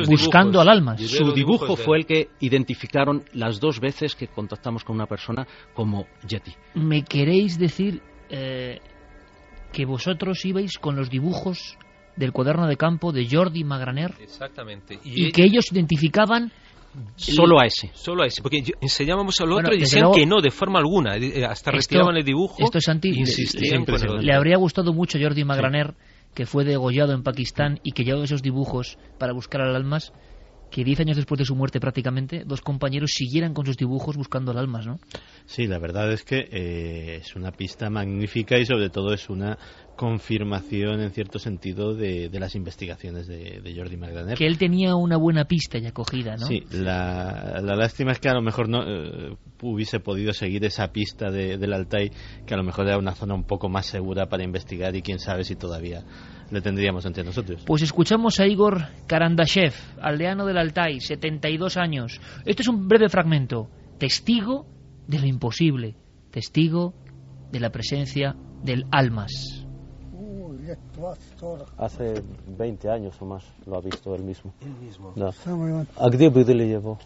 buscando 0.09 0.61
al 0.61 0.69
alma. 0.69 0.97
Su 0.99 1.33
dibujo 1.33 1.77
fue 1.77 1.99
el 1.99 2.07
que 2.07 2.29
identificaron 2.41 3.23
las 3.35 3.61
dos 3.61 3.79
veces 3.79 4.17
que 4.17 4.27
contactamos 4.29 4.83
con 4.85 4.97
una 4.97 5.07
persona 5.07 5.47
como 5.75 6.07
Yeti. 6.27 6.53
¿Me 6.75 7.05
queréis 7.05 7.57
decir 7.59 8.01
eh, 8.31 8.81
que 9.73 9.85
vosotros 9.85 10.45
ibais 10.45 10.79
con 10.79 10.97
los 10.97 11.11
dibujos 11.11 11.79
del 12.17 12.33
cuaderno 12.33 12.67
de 12.67 12.77
campo 12.77 13.13
de 13.13 13.27
Jordi 13.29 13.65
Magraner 13.65 14.15
Exactamente. 14.21 14.99
y 15.03 15.33
que 15.33 15.45
ellos 15.45 15.73
identificaban 15.73 16.53
Solo 17.17 17.59
a 17.59 17.65
ese. 17.65 17.91
Solo 17.95 18.23
a 18.23 18.27
ese, 18.27 18.43
porque 18.43 18.63
enseñábamos 18.81 19.41
al 19.41 19.53
otro 19.53 19.75
y 19.75 19.79
decían 19.79 20.13
que 20.13 20.27
no, 20.27 20.43
de 20.43 20.51
forma 20.51 20.79
alguna. 20.79 21.17
Eh, 21.17 21.45
hasta 21.45 21.71
retiraban 21.71 22.17
el 22.17 22.25
dibujo. 22.25 22.57
Esto 22.59 22.79
es 22.79 22.89
anti. 22.89 23.09
Insistían 23.09 23.87
le, 24.21 24.35
habría 24.35 24.59
gustado 24.59 24.93
mucho 24.93 25.17
a 25.17 25.23
Jordi 25.23 25.45
Magraner, 25.45 25.95
que 26.35 26.45
fue 26.45 26.65
degollado 26.65 27.15
en 27.15 27.23
Pakistán 27.23 27.81
y 27.83 27.93
que 27.93 28.05
llevó 28.05 28.23
esos 28.25 28.43
dibujos 28.43 28.99
para 29.19 29.33
buscar 29.33 29.63
al 29.63 29.75
almas 29.75 30.13
que 30.73 30.85
diez 30.85 30.99
años 31.01 31.17
después 31.17 31.39
de 31.39 31.45
su 31.45 31.55
muerte 31.55 31.79
prácticamente, 31.79 32.45
dos 32.45 32.63
compañeros 32.63 33.13
siguieran 33.13 33.53
con 33.53 33.67
sus 33.67 33.77
dibujos 33.77 34.17
buscando 34.17 34.51
al 34.51 34.59
almas, 34.59 34.87
¿no? 34.87 34.99
Sí, 35.45 35.67
la 35.67 35.79
verdad 35.79 36.11
es 36.11 36.25
que 36.25 36.49
eh, 36.51 37.17
es 37.21 37.37
una 37.37 37.53
pista 37.53 37.91
magnífica 37.91 38.59
y 38.59 38.65
sobre 38.65 38.89
todo 38.89 39.13
es 39.13 39.29
una 39.29 39.59
confirmación 39.97 41.01
en 41.01 41.11
cierto 41.11 41.39
sentido 41.39 41.95
de, 41.95 42.31
las 42.33 42.55
investigaciones 42.55 43.27
de, 43.27 43.75
Jordi 43.77 43.99
Magdaner. 43.99 44.39
Que 44.39 44.47
él 44.47 44.57
tenía 44.57 44.97
una 44.97 45.19
buena 45.19 45.45
pista 45.45 45.79
ya 45.79 45.93
cogida, 45.93 46.37
¿no? 46.37 46.47
Sí, 46.47 46.65
la, 46.73 47.61
lástima 47.61 48.13
es 48.13 48.19
que 48.19 48.31
a 48.31 48.35
lo 48.35 48.43
mejor 48.43 48.69
no 48.69 48.83
eh, 48.83 49.37
hubiese 49.61 50.01
podido 50.01 50.33
seguir 50.33 50.65
esa 50.65 50.89
pista 50.89 51.31
del 51.31 51.73
Altai, 51.73 52.11
que 52.47 52.55
a 52.55 52.57
lo 52.57 52.65
mejor 52.65 52.87
era 52.87 52.97
una 52.97 53.15
zona 53.15 53.35
un 53.35 53.45
poco 53.45 53.69
más 53.69 53.87
segura 53.87 54.27
para 54.27 54.43
investigar 54.43 54.97
y 54.97 55.03
quién 55.03 55.19
sabe 55.19 55.45
si 55.45 55.55
todavía 55.55 56.03
le 56.52 56.62
tendríamos 56.62 57.06
entre 57.06 57.24
nosotros. 57.24 57.64
Pues 57.66 57.82
escuchamos 57.82 58.40
a 58.40 58.48
Igor 58.48 58.88
Karandashev, 59.08 59.74
aldeano 60.02 60.46
del 60.46 60.58
Altai, 60.58 61.00
72 61.00 61.78
años. 61.78 62.20
Este 62.46 62.62
es 62.62 62.68
un 62.68 62.88
breve 62.88 63.10
fragmento, 63.10 63.70
testigo 63.98 64.66
de 65.08 65.20
lo 65.20 65.28
imposible, 65.28 65.96
testigo 66.32 66.94
de 67.52 67.60
la 67.60 67.70
presencia 67.70 68.36
del 68.64 68.86
almas. 68.92 69.66
Hace 71.78 72.22
20 72.58 72.90
años 72.90 73.16
o 73.22 73.26
más 73.26 73.44
lo 73.66 73.78
ha 73.78 73.82
visto 73.82 74.14
él 74.16 74.24
mismo. 74.24 74.54
Él 74.62 74.86
mismo. 74.86 75.14
Да. 75.16 75.30
¿A 75.98 76.10
dónde 76.10 76.30
были 76.30 76.70
его? 76.70 76.98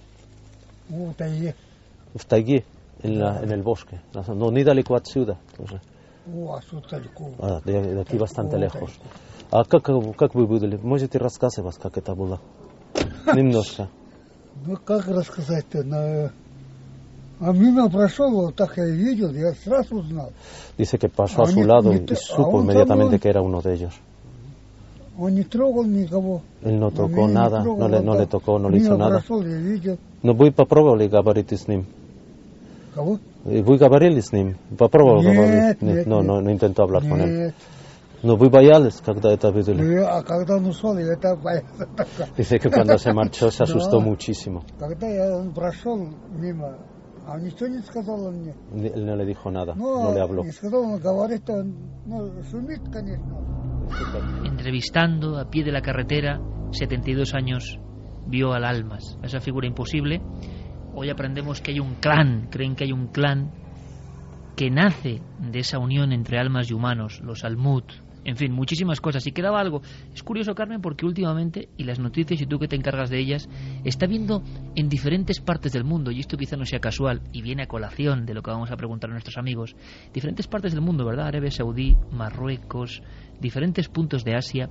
В 2.13 2.25
тайге, 2.25 2.65
en, 3.03 3.19
la, 3.19 3.41
en 3.41 3.51
el 3.51 3.61
bosque. 3.61 3.99
No, 4.35 4.51
ni 4.51 4.63
далеко 4.63 4.95
отсюда. 4.95 5.37
Тоже. 5.55 5.79
А, 7.39 7.61
de, 7.63 7.95
de 7.95 8.01
aquí 8.01 8.17
bastante 8.17 8.57
lejos. 8.57 8.99
А 9.50 9.64
как, 9.64 9.84
как 10.16 10.34
вы 10.34 10.46
выдали? 10.46 10.76
Можете 10.76 11.18
рассказывать, 11.18 11.76
как 11.76 11.96
это 11.98 12.14
было? 12.14 12.40
Немножко. 13.34 13.88
Ну, 14.64 14.74
как 14.82 15.06
рассказать-то? 15.06 15.84
На... 15.84 16.32
А 17.38 17.52
мимо 17.52 17.90
прошел, 17.90 18.30
вот 18.30 18.56
так 18.56 18.78
я 18.78 18.86
видел, 18.86 19.30
я 19.32 19.52
сразу 19.52 19.96
узнал. 19.96 20.32
Dice 20.78 20.98
que 20.98 21.08
pasó 21.08 21.42
a 21.42 21.46
su 21.46 21.62
lado 21.62 21.92
y 21.92 22.06
supo 22.16 22.62
inmediatamente 22.62 23.18
que 23.18 23.28
era 23.28 23.42
uno 23.42 23.60
de 23.60 23.74
ellos. 23.74 23.92
Он 25.18 25.34
не 25.34 25.44
трогал 25.44 25.84
никого. 25.84 26.42
Él 26.62 26.78
no 26.78 26.90
tocó 26.90 27.28
nada, 27.28 27.62
no 27.62 27.88
le, 27.88 28.00
no 28.00 28.14
le 28.14 28.26
tocó, 28.26 28.58
no 28.58 28.68
le 28.70 28.78
hizo 28.78 28.96
nada. 28.96 29.22
Но 30.22 30.32
вы 30.32 30.50
попробовали 30.52 31.08
говорить 31.08 31.52
с 31.52 31.68
ним? 31.68 31.86
Кого? 32.94 33.18
Вы 33.44 33.76
говорили 33.78 34.20
с 34.20 34.32
ним? 34.32 34.56
Попробовал 34.78 35.22
говорить? 35.22 35.80
Нет, 35.82 36.06
no, 36.06 36.22
no, 36.22 36.40
no 36.40 36.50
intentó 36.50 36.82
hablar 36.82 37.06
con 37.08 37.20
él. 37.20 37.54
No 38.25 38.35
вы 38.35 38.51
боялись, 38.51 39.01
когда 39.03 39.33
это 39.33 39.49
видели? 39.49 39.97
А 39.97 40.21
когда 40.21 40.57
он 40.57 40.67
ушел, 40.67 40.95
я 40.95 41.13
это 41.13 41.35
боялся. 41.35 41.87
Dice 42.37 42.59
que 42.59 42.69
cuando 42.69 42.97
se 42.99 43.11
marchó 43.13 43.49
se 43.49 43.63
asustó 43.63 43.99
muchísimo. 43.99 44.63
Когда 44.77 45.07
я, 45.07 45.35
он 45.35 45.53
прошел 45.53 45.97
мимо, 46.29 46.77
а 47.25 47.39
ничего 47.39 47.67
не 47.67 47.79
сказал 47.79 48.23
он 48.27 48.41
мне. 48.41 48.53
Él 48.93 49.05
no 49.05 49.15
le 49.15 49.25
dijo 49.25 49.49
nada, 49.49 49.73
no, 49.73 50.03
no 50.03 50.13
le 50.13 50.21
habló. 50.21 50.43
Не 50.43 50.51
сказал, 50.51 50.83
он 50.83 50.99
говорит, 50.99 51.49
он 51.49 51.75
ну, 52.05 52.31
шумит, 52.51 52.81
конечно. 52.93 53.37
Entrevistando 54.45 55.37
a 55.37 55.49
pie 55.49 55.63
de 55.63 55.71
la 55.71 55.81
carretera, 55.81 56.39
72 56.71 57.33
años, 57.33 57.79
vio 58.27 58.53
al 58.53 58.65
Almas, 58.65 59.17
esa 59.23 59.39
figura 59.39 59.65
imposible. 59.65 60.21
Hoy 60.93 61.09
aprendemos 61.09 61.59
que 61.61 61.71
hay 61.71 61.79
un 61.79 61.95
clan, 61.95 62.49
creen 62.51 62.75
que 62.75 62.83
hay 62.83 62.91
un 62.91 63.07
clan 63.07 63.51
que 64.55 64.69
nace 64.69 65.21
de 65.39 65.59
esa 65.59 65.79
unión 65.79 66.11
entre 66.11 66.37
almas 66.37 66.69
y 66.69 66.73
humanos, 66.73 67.19
los 67.23 67.43
Almut, 67.43 67.85
en 68.26 68.36
fin, 68.36 68.52
muchísimas 68.52 69.00
cosas. 69.00 69.24
Y 69.26 69.32
quedaba 69.32 69.60
algo. 69.60 69.82
Es 70.12 70.22
curioso, 70.24 70.54
Carmen, 70.54 70.80
porque 70.80 71.06
últimamente, 71.06 71.68
y 71.76 71.84
las 71.84 72.00
noticias, 72.00 72.40
y 72.40 72.46
tú 72.46 72.58
que 72.58 72.66
te 72.66 72.74
encargas 72.74 73.08
de 73.08 73.20
ellas, 73.20 73.48
está 73.84 74.06
viendo 74.06 74.42
en 74.74 74.88
diferentes 74.88 75.40
partes 75.40 75.72
del 75.72 75.84
mundo, 75.84 76.10
y 76.10 76.18
esto 76.18 76.36
quizá 76.36 76.56
no 76.56 76.66
sea 76.66 76.80
casual, 76.80 77.22
y 77.32 77.40
viene 77.40 77.62
a 77.62 77.68
colación 77.68 78.26
de 78.26 78.34
lo 78.34 78.42
que 78.42 78.50
vamos 78.50 78.72
a 78.72 78.76
preguntar 78.76 79.10
a 79.10 79.12
nuestros 79.12 79.38
amigos, 79.38 79.76
diferentes 80.12 80.48
partes 80.48 80.72
del 80.72 80.82
mundo, 80.82 81.04
¿verdad? 81.04 81.28
Arabia 81.28 81.52
Saudí, 81.52 81.96
Marruecos, 82.10 83.00
diferentes 83.40 83.88
puntos 83.88 84.24
de 84.24 84.34
Asia, 84.34 84.70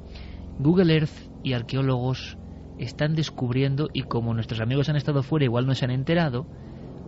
Google 0.60 0.94
Earth 0.94 1.32
y 1.42 1.54
arqueólogos 1.54 2.38
están 2.78 3.16
descubriendo, 3.16 3.88
y 3.94 4.02
como 4.02 4.34
nuestros 4.34 4.60
amigos 4.60 4.90
han 4.90 4.98
estado 4.98 5.24
fuera, 5.24 5.46
igual 5.46 5.66
no 5.66 5.76
se 5.76 5.86
han 5.86 5.92
enterado, 5.92 6.46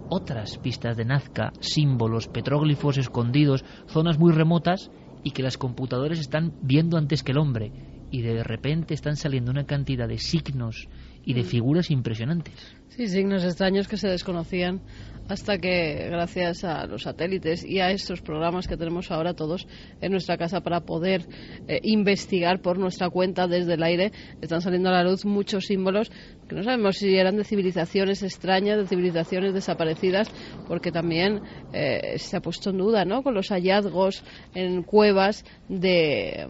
otras 0.09 0.57
pistas 0.59 0.95
de 0.95 1.03
Nazca, 1.03 1.51
símbolos, 1.59 2.29
petróglifos 2.29 2.97
escondidos, 2.97 3.65
zonas 3.87 4.17
muy 4.17 4.31
remotas 4.31 4.89
y 5.23 5.31
que 5.31 5.43
las 5.43 5.57
computadoras 5.57 6.19
están 6.19 6.53
viendo 6.61 6.97
antes 6.97 7.23
que 7.23 7.31
el 7.31 7.37
hombre 7.37 7.71
y 8.11 8.21
de 8.21 8.43
repente 8.43 8.93
están 8.93 9.17
saliendo 9.17 9.51
una 9.51 9.65
cantidad 9.65 10.07
de 10.07 10.17
signos 10.17 10.87
y 11.25 11.33
de 11.33 11.41
mm. 11.41 11.45
figuras 11.45 11.91
impresionantes. 11.91 12.53
Sí, 12.89 13.07
signos 13.07 13.43
extraños 13.43 13.87
que 13.87 13.97
se 13.97 14.07
desconocían 14.07 14.81
hasta 15.27 15.57
que 15.57 16.07
gracias 16.09 16.63
a 16.63 16.85
los 16.87 17.03
satélites 17.03 17.65
y 17.65 17.79
a 17.79 17.91
estos 17.91 18.21
programas 18.21 18.67
que 18.67 18.77
tenemos 18.77 19.11
ahora 19.11 19.33
todos 19.33 19.67
en 19.99 20.11
nuestra 20.11 20.37
casa 20.37 20.61
para 20.61 20.81
poder 20.81 21.27
eh, 21.67 21.79
investigar 21.83 22.61
por 22.61 22.79
nuestra 22.79 23.09
cuenta 23.09 23.45
desde 23.47 23.73
el 23.73 23.83
aire, 23.83 24.13
están 24.41 24.61
saliendo 24.61 24.89
a 24.89 24.93
la 24.93 25.03
luz 25.03 25.25
muchos 25.25 25.65
símbolos 25.65 26.11
que 26.47 26.55
no 26.55 26.63
sabemos 26.63 26.97
si 26.97 27.15
eran 27.15 27.35
de 27.35 27.43
civilizaciones 27.43 28.23
extrañas, 28.23 28.77
de 28.77 28.87
civilizaciones 28.87 29.53
desaparecidas, 29.53 30.31
porque 30.67 30.91
también 30.91 31.41
eh, 31.73 32.17
se 32.17 32.37
ha 32.37 32.41
puesto 32.41 32.69
en 32.69 32.77
duda, 32.77 33.05
¿no? 33.05 33.23
Con 33.23 33.33
los 33.33 33.49
hallazgos 33.49 34.23
en 34.55 34.83
cuevas 34.83 35.45
de, 35.69 36.47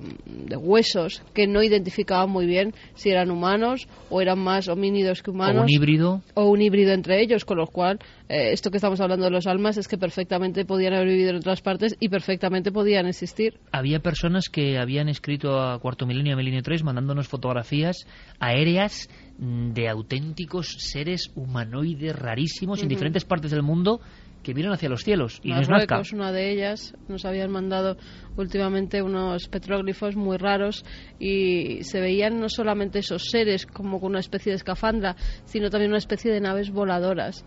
huesos 0.57 1.24
que 1.34 1.48
no 1.48 1.64
identificaban 1.64 2.30
muy 2.30 2.45
bien 2.45 2.74
si 2.95 3.10
eran 3.10 3.32
humanos 3.32 3.88
o 4.10 4.22
eran 4.22 4.40
más 4.40 4.68
homínidos 4.68 5.24
que 5.24 5.32
humanos. 5.32 5.61
O 5.61 5.64
un 5.64 5.69
híbrido. 5.69 6.22
O 6.36 6.49
un 6.49 6.61
híbrido 6.61 6.94
entre 6.94 7.22
ellos, 7.22 7.45
con 7.45 7.57
lo 7.57 7.68
cual 7.68 7.99
eh, 8.30 8.52
esto 8.52 8.72
que 8.72 8.78
estamos 8.78 8.99
hablando 9.02 9.26
de 9.26 9.32
los 9.32 9.48
almas 9.48 9.78
es 9.78 9.88
que 9.88 9.98
perfectamente 9.98 10.65
podían 10.65 10.94
haber 10.94 11.07
vivido 11.07 11.32
en 11.32 11.38
otras 11.38 11.61
partes 11.61 11.95
y 11.99 12.10
perfectamente 12.10 12.72
podían 12.72 13.07
existir. 13.07 13.60
Había 13.72 13.99
personas 13.99 14.49
que 14.49 14.78
habían 14.78 15.10
escrito 15.10 15.60
a 15.60 15.80
cuarto 15.80 16.06
milenio, 16.06 16.34
a 16.34 16.38
milenio 16.38 16.61
3, 16.61 16.84
mandándonos 16.84 17.28
fotografías 17.28 18.06
aéreas 18.40 19.10
de 19.38 19.88
auténticos 19.88 20.78
seres 20.80 21.32
humanoides 21.36 22.16
rarísimos 22.16 22.82
en 22.82 22.90
diferentes 22.90 23.24
partes 23.24 23.52
del 23.52 23.62
mundo 23.62 24.02
que 24.42 24.54
miran 24.54 24.74
hacia 24.74 24.90
los 24.90 25.04
cielos 25.04 25.40
y 25.44 25.50
Marruecos, 25.50 26.14
una 26.14 26.32
de 26.32 26.52
ellas 26.52 26.96
nos 27.08 27.26
habían 27.26 27.52
mandado 27.52 27.98
últimamente 28.36 29.02
unos 29.02 29.48
petróglifos 29.48 30.16
muy 30.16 30.38
raros 30.38 30.86
y 31.20 31.84
se 31.84 32.00
veían 32.00 32.40
no 32.40 32.50
solamente 32.50 33.00
esos 33.00 33.26
seres 33.30 33.66
como 33.66 34.00
con 34.00 34.12
una 34.12 34.20
especie 34.20 34.52
de 34.52 34.56
escafandra 34.56 35.16
sino 35.46 35.70
también 35.70 35.92
una 35.92 35.98
especie 35.98 36.32
de 36.32 36.42
naves 36.42 36.72
voladoras 36.72 37.46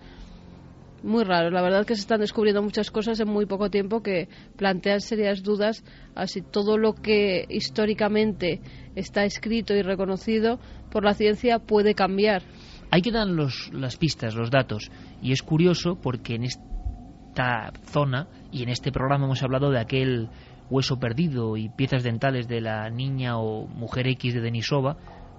muy 1.02 1.24
raro. 1.24 1.50
La 1.50 1.62
verdad 1.62 1.80
es 1.80 1.86
que 1.86 1.94
se 1.94 2.02
están 2.02 2.20
descubriendo 2.20 2.62
muchas 2.62 2.90
cosas 2.90 3.18
en 3.20 3.28
muy 3.28 3.46
poco 3.46 3.70
tiempo 3.70 4.02
que 4.02 4.28
plantean 4.56 5.00
serias 5.00 5.42
dudas 5.42 5.84
a 6.14 6.26
si 6.26 6.42
todo 6.42 6.78
lo 6.78 6.94
que 6.94 7.46
históricamente 7.48 8.60
está 8.94 9.24
escrito 9.24 9.74
y 9.74 9.82
reconocido 9.82 10.58
por 10.90 11.04
la 11.04 11.14
ciencia 11.14 11.58
puede 11.58 11.94
cambiar. 11.94 12.42
Ahí 12.90 13.02
quedan 13.02 13.36
los, 13.36 13.70
las 13.72 13.96
pistas, 13.96 14.34
los 14.34 14.50
datos. 14.50 14.90
Y 15.22 15.32
es 15.32 15.42
curioso 15.42 15.98
porque 16.00 16.34
en 16.34 16.44
esta 16.44 17.72
zona 17.84 18.28
y 18.50 18.62
en 18.62 18.68
este 18.68 18.90
programa 18.90 19.26
hemos 19.26 19.42
hablado 19.42 19.70
de 19.70 19.78
aquel 19.78 20.28
hueso 20.70 20.98
perdido 20.98 21.56
y 21.56 21.68
piezas 21.68 22.02
dentales 22.02 22.48
de 22.48 22.60
la 22.60 22.88
niña 22.90 23.38
o 23.38 23.66
mujer 23.66 24.06
X 24.08 24.34
de 24.34 24.40
Denisova, 24.40 24.96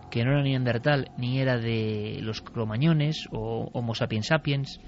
que 0.10 0.24
no 0.24 0.32
era 0.32 0.44
neandertal 0.44 1.12
ni 1.18 1.40
era 1.40 1.58
de 1.58 2.20
los 2.22 2.42
cromañones 2.42 3.28
o 3.32 3.70
Homo 3.74 3.96
sapiens 3.96 4.28
sapiens 4.28 4.80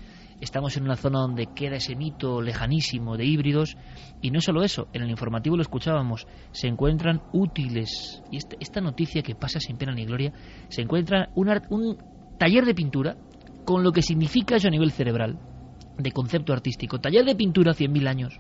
estamos 0.43 0.75
en 0.77 0.83
una 0.83 0.95
zona 0.95 1.19
donde 1.19 1.47
queda 1.47 1.77
ese 1.77 1.95
mito 1.95 2.41
lejanísimo 2.41 3.17
de 3.17 3.25
híbridos 3.25 3.77
y 4.21 4.29
no 4.31 4.41
solo 4.41 4.63
eso, 4.63 4.87
en 4.93 5.03
el 5.03 5.09
informativo 5.09 5.55
lo 5.55 5.61
escuchábamos, 5.61 6.27
se 6.51 6.67
encuentran 6.67 7.21
útiles, 7.31 8.21
y 8.29 8.37
esta, 8.37 8.55
esta 8.59 8.81
noticia 8.81 9.21
que 9.23 9.35
pasa 9.35 9.59
sin 9.59 9.77
pena 9.77 9.93
ni 9.93 10.05
gloria, 10.05 10.33
se 10.67 10.81
encuentra 10.81 11.29
un, 11.35 11.49
un 11.69 11.97
taller 12.37 12.65
de 12.65 12.75
pintura 12.75 13.15
con 13.65 13.83
lo 13.83 13.91
que 13.91 14.01
significa 14.01 14.57
eso 14.57 14.67
a 14.67 14.71
nivel 14.71 14.91
cerebral, 14.91 15.39
de 15.97 16.11
concepto 16.11 16.51
artístico, 16.51 16.99
taller 16.99 17.23
de 17.25 17.35
pintura 17.35 17.71
100.000 17.71 18.07
años. 18.07 18.39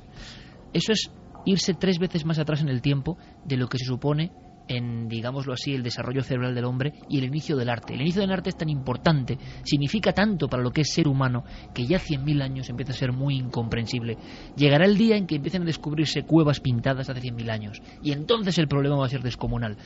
Eso 0.73 0.91
es 0.91 1.09
irse 1.45 1.73
tres 1.73 1.99
veces 1.99 2.25
más 2.25 2.39
atrás 2.39 2.61
en 2.61 2.69
el 2.69 2.81
tiempo 2.81 3.17
de 3.45 3.57
lo 3.57 3.67
que 3.67 3.77
se 3.77 3.85
supone 3.85 4.31
en, 4.67 5.07
digámoslo 5.07 5.53
así, 5.53 5.73
el 5.73 5.83
desarrollo 5.83 6.23
cerebral 6.23 6.55
del 6.55 6.65
hombre 6.65 6.93
y 7.09 7.17
el 7.17 7.25
inicio 7.25 7.57
del 7.57 7.69
arte. 7.69 7.93
El 7.93 8.01
inicio 8.01 8.21
del 8.21 8.31
arte 8.31 8.49
es 8.49 8.57
tan 8.57 8.69
importante, 8.69 9.37
significa 9.63 10.13
tanto 10.13 10.47
para 10.47 10.63
lo 10.63 10.71
que 10.71 10.81
es 10.81 10.93
ser 10.93 11.07
humano, 11.07 11.43
que 11.73 11.85
ya 11.85 11.97
100.000 11.97 12.41
años 12.41 12.69
empieza 12.69 12.91
a 12.91 12.95
ser 12.95 13.11
muy 13.11 13.35
incomprensible. 13.35 14.17
Llegará 14.55 14.85
el 14.85 14.97
día 14.97 15.17
en 15.17 15.27
que 15.27 15.35
empiecen 15.35 15.63
a 15.63 15.65
descubrirse 15.65 16.23
cuevas 16.23 16.59
pintadas 16.59 17.09
hace 17.09 17.21
100.000 17.21 17.49
años, 17.51 17.81
y 18.01 18.11
entonces 18.11 18.57
el 18.57 18.67
problema 18.67 18.97
va 18.97 19.05
a 19.05 19.09
ser 19.09 19.21
descomunal. 19.21 19.77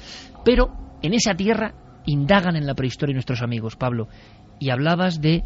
Pero 0.45 0.98
en 1.02 1.14
esa 1.14 1.36
tierra 1.36 1.74
indagan 2.06 2.56
en 2.56 2.66
la 2.66 2.76
prehistoria 2.76 3.14
nuestros 3.14 3.41
amigos, 3.41 3.76
Pablo, 3.76 4.08
y 4.60 4.70
hablabas 4.70 5.22
de 5.22 5.44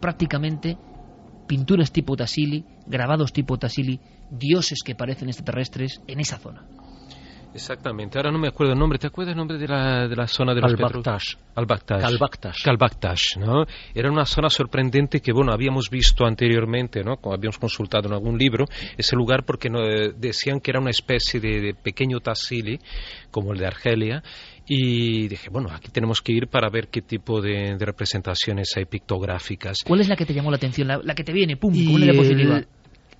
prácticamente 0.00 0.78
pinturas 1.46 1.92
tipo 1.92 2.16
Tassili, 2.16 2.64
grabados 2.86 3.32
tipo 3.32 3.58
Tassili, 3.58 4.00
dioses 4.30 4.82
que 4.82 4.94
parecen 4.94 5.28
extraterrestres 5.28 6.00
en 6.06 6.20
esa 6.20 6.38
zona. 6.38 6.66
Exactamente, 7.54 8.18
ahora 8.18 8.32
no 8.32 8.38
me 8.38 8.48
acuerdo 8.48 8.72
el 8.72 8.78
nombre, 8.78 8.98
¿te 8.98 9.06
acuerdas 9.06 9.32
el 9.32 9.38
nombre 9.38 9.58
de 9.58 9.68
la, 9.68 10.08
de 10.08 10.16
la 10.16 10.26
zona 10.26 10.54
de 10.54 10.60
los 10.60 10.72
Al-Baktash. 10.72 11.36
Al-Baktash. 11.54 12.64
Kalbaktash, 12.64 13.36
¿no? 13.38 13.64
Era 13.94 14.10
una 14.10 14.24
zona 14.24 14.50
sorprendente 14.50 15.20
que, 15.20 15.32
bueno, 15.32 15.52
habíamos 15.52 15.88
visto 15.88 16.26
anteriormente, 16.26 17.04
¿no? 17.04 17.16
Como 17.18 17.32
habíamos 17.32 17.58
consultado 17.58 18.08
en 18.08 18.14
algún 18.14 18.36
libro, 18.36 18.64
ese 18.98 19.14
lugar 19.14 19.44
porque 19.44 19.70
no, 19.70 19.80
decían 20.16 20.58
que 20.58 20.72
era 20.72 20.80
una 20.80 20.90
especie 20.90 21.38
de, 21.38 21.60
de 21.60 21.74
pequeño 21.74 22.18
Tassili, 22.18 22.80
como 23.30 23.52
el 23.52 23.60
de 23.60 23.66
Argelia, 23.66 24.22
y 24.66 25.28
dije, 25.28 25.48
bueno, 25.50 25.68
aquí 25.72 25.90
tenemos 25.90 26.22
que 26.22 26.32
ir 26.32 26.48
para 26.48 26.68
ver 26.70 26.88
qué 26.88 27.02
tipo 27.02 27.40
de, 27.40 27.76
de 27.78 27.84
representaciones 27.86 28.72
hay 28.76 28.86
pictográficas. 28.86 29.78
¿Cuál 29.86 30.00
es 30.00 30.08
la 30.08 30.16
que 30.16 30.26
te 30.26 30.34
llamó 30.34 30.50
la 30.50 30.56
atención, 30.56 30.88
la, 30.88 30.98
la 31.02 31.14
que 31.14 31.22
te 31.22 31.32
viene, 31.32 31.56
pum, 31.56 31.72
Y 31.74 31.84
como 31.84 31.96
una 31.96 32.06
diapositiva? 32.06 32.62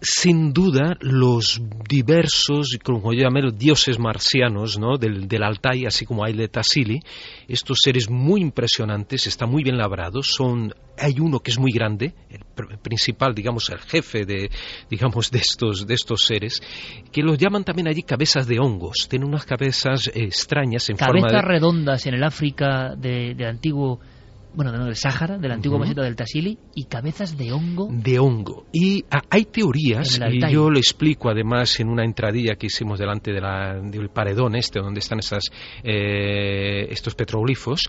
Sin 0.00 0.52
duda, 0.52 0.96
los 1.00 1.60
diversos, 1.88 2.78
como 2.82 3.12
yo 3.12 3.20
llamé, 3.22 3.40
los 3.42 3.56
dioses 3.56 3.98
marcianos 3.98 4.78
¿no? 4.78 4.96
del, 4.98 5.26
del 5.28 5.42
Altai, 5.42 5.86
así 5.86 6.04
como 6.04 6.24
hay 6.24 6.34
de 6.34 6.48
Tassili, 6.48 7.00
estos 7.48 7.78
seres 7.82 8.10
muy 8.10 8.40
impresionantes, 8.40 9.26
están 9.26 9.50
muy 9.50 9.62
bien 9.62 9.78
labrados, 9.78 10.26
son, 10.28 10.74
hay 10.98 11.20
uno 11.20 11.40
que 11.40 11.50
es 11.50 11.58
muy 11.58 11.72
grande, 11.72 12.12
el 12.30 12.40
pr- 12.40 12.78
principal, 12.78 13.34
digamos, 13.34 13.70
el 13.70 13.78
jefe 13.78 14.24
de, 14.26 14.50
digamos, 14.90 15.30
de 15.30 15.38
estos, 15.38 15.86
de 15.86 15.94
estos 15.94 16.24
seres, 16.26 16.60
que 17.12 17.22
los 17.22 17.38
llaman 17.38 17.64
también 17.64 17.88
allí 17.88 18.02
cabezas 18.02 18.46
de 18.46 18.58
hongos, 18.58 19.06
tienen 19.08 19.28
unas 19.28 19.46
cabezas 19.46 20.08
eh, 20.08 20.24
extrañas 20.24 20.90
en 20.90 20.98
forma 20.98 21.20
Cabezas 21.28 21.42
de... 21.42 21.48
redondas 21.48 22.06
en 22.06 22.14
el 22.14 22.24
África 22.24 22.94
de- 22.96 23.34
antiguo, 23.46 24.00
bueno, 24.54 24.72
no, 24.72 24.84
del 24.86 24.96
Sáhara, 24.96 25.38
del 25.38 25.52
antiguo 25.52 25.76
Ujú. 25.76 25.84
meseta 25.84 26.02
del 26.02 26.16
Tassili, 26.16 26.58
y 26.74 26.84
cabezas 26.84 27.36
de 27.36 27.52
hongo. 27.52 27.88
de 27.90 28.18
hongo. 28.18 28.66
Y 28.72 29.04
ah, 29.10 29.22
hay 29.30 29.44
teorías, 29.46 30.18
y 30.30 30.52
yo 30.52 30.70
lo 30.70 30.78
explico 30.78 31.28
además 31.28 31.78
en 31.80 31.88
una 31.88 32.04
entradilla 32.04 32.54
que 32.56 32.66
hicimos 32.66 32.98
delante 32.98 33.32
de 33.32 33.40
la- 33.40 33.80
del 33.80 34.08
paredón 34.10 34.54
este, 34.56 34.80
donde 34.80 35.00
están 35.00 35.18
esas, 35.18 35.44
eh, 35.82 36.86
estos 36.90 37.14
petroglifos, 37.14 37.82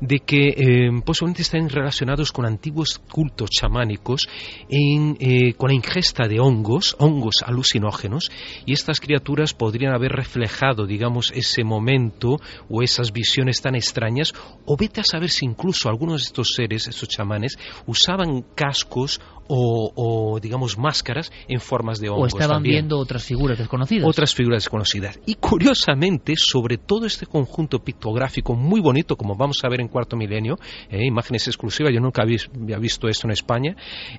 de 0.00 0.18
que 0.20 0.48
eh, 0.48 0.90
posiblemente 1.04 1.42
están 1.42 1.68
relacionados 1.68 2.32
con 2.32 2.44
antiguos 2.46 3.00
cultos 3.10 3.50
chamánicos 3.50 4.28
en, 4.68 5.16
eh, 5.20 5.54
con 5.54 5.68
la 5.68 5.74
ingesta 5.74 6.28
de 6.28 6.38
hongos, 6.40 6.94
hongos 6.98 7.36
alucinógenos, 7.44 8.30
y 8.66 8.72
estas 8.72 9.00
criaturas 9.00 9.54
podrían 9.54 9.94
haber 9.94 10.12
reflejado, 10.12 10.86
digamos, 10.86 11.32
ese 11.34 11.64
momento 11.64 12.36
o 12.68 12.82
esas 12.82 13.12
visiones 13.12 13.60
tan 13.62 13.74
extrañas, 13.74 14.32
o 14.66 14.76
vete 14.76 15.00
a 15.00 15.04
saber 15.04 15.30
si 15.30 15.46
incluso 15.46 15.88
algunos 16.06 16.22
de 16.22 16.26
estos 16.26 16.48
seres, 16.54 16.86
estos 16.88 17.08
chamanes, 17.08 17.58
usaban 17.86 18.42
cascos 18.54 19.20
o, 19.48 19.92
o, 19.94 20.40
digamos, 20.40 20.76
máscaras 20.78 21.30
en 21.48 21.60
formas 21.60 22.00
de 22.00 22.08
O 22.08 22.14
hongos. 22.14 22.34
estaban 22.34 22.56
también. 22.56 22.74
viendo 22.76 22.98
otras 22.98 23.24
figuras 23.24 23.58
desconocidas. 23.58 24.06
Otras 24.08 24.34
figuras 24.34 24.62
desconocidas. 24.64 25.20
Y 25.26 25.34
curiosamente, 25.34 26.34
sobre 26.36 26.78
todo 26.78 27.06
este 27.06 27.26
conjunto 27.26 27.78
pictográfico 27.80 28.54
muy 28.54 28.80
bonito, 28.80 29.16
como 29.16 29.36
vamos 29.36 29.58
a 29.62 29.68
ver 29.68 29.80
en 29.80 29.88
Cuarto 29.88 30.16
Milenio, 30.16 30.56
eh, 30.90 31.04
imágenes 31.06 31.46
exclusivas, 31.46 31.92
yo 31.92 32.00
nunca 32.00 32.22
había, 32.22 32.38
había 32.60 32.78
visto 32.78 33.08
esto 33.08 33.26
en 33.26 33.32
España, 33.32 33.76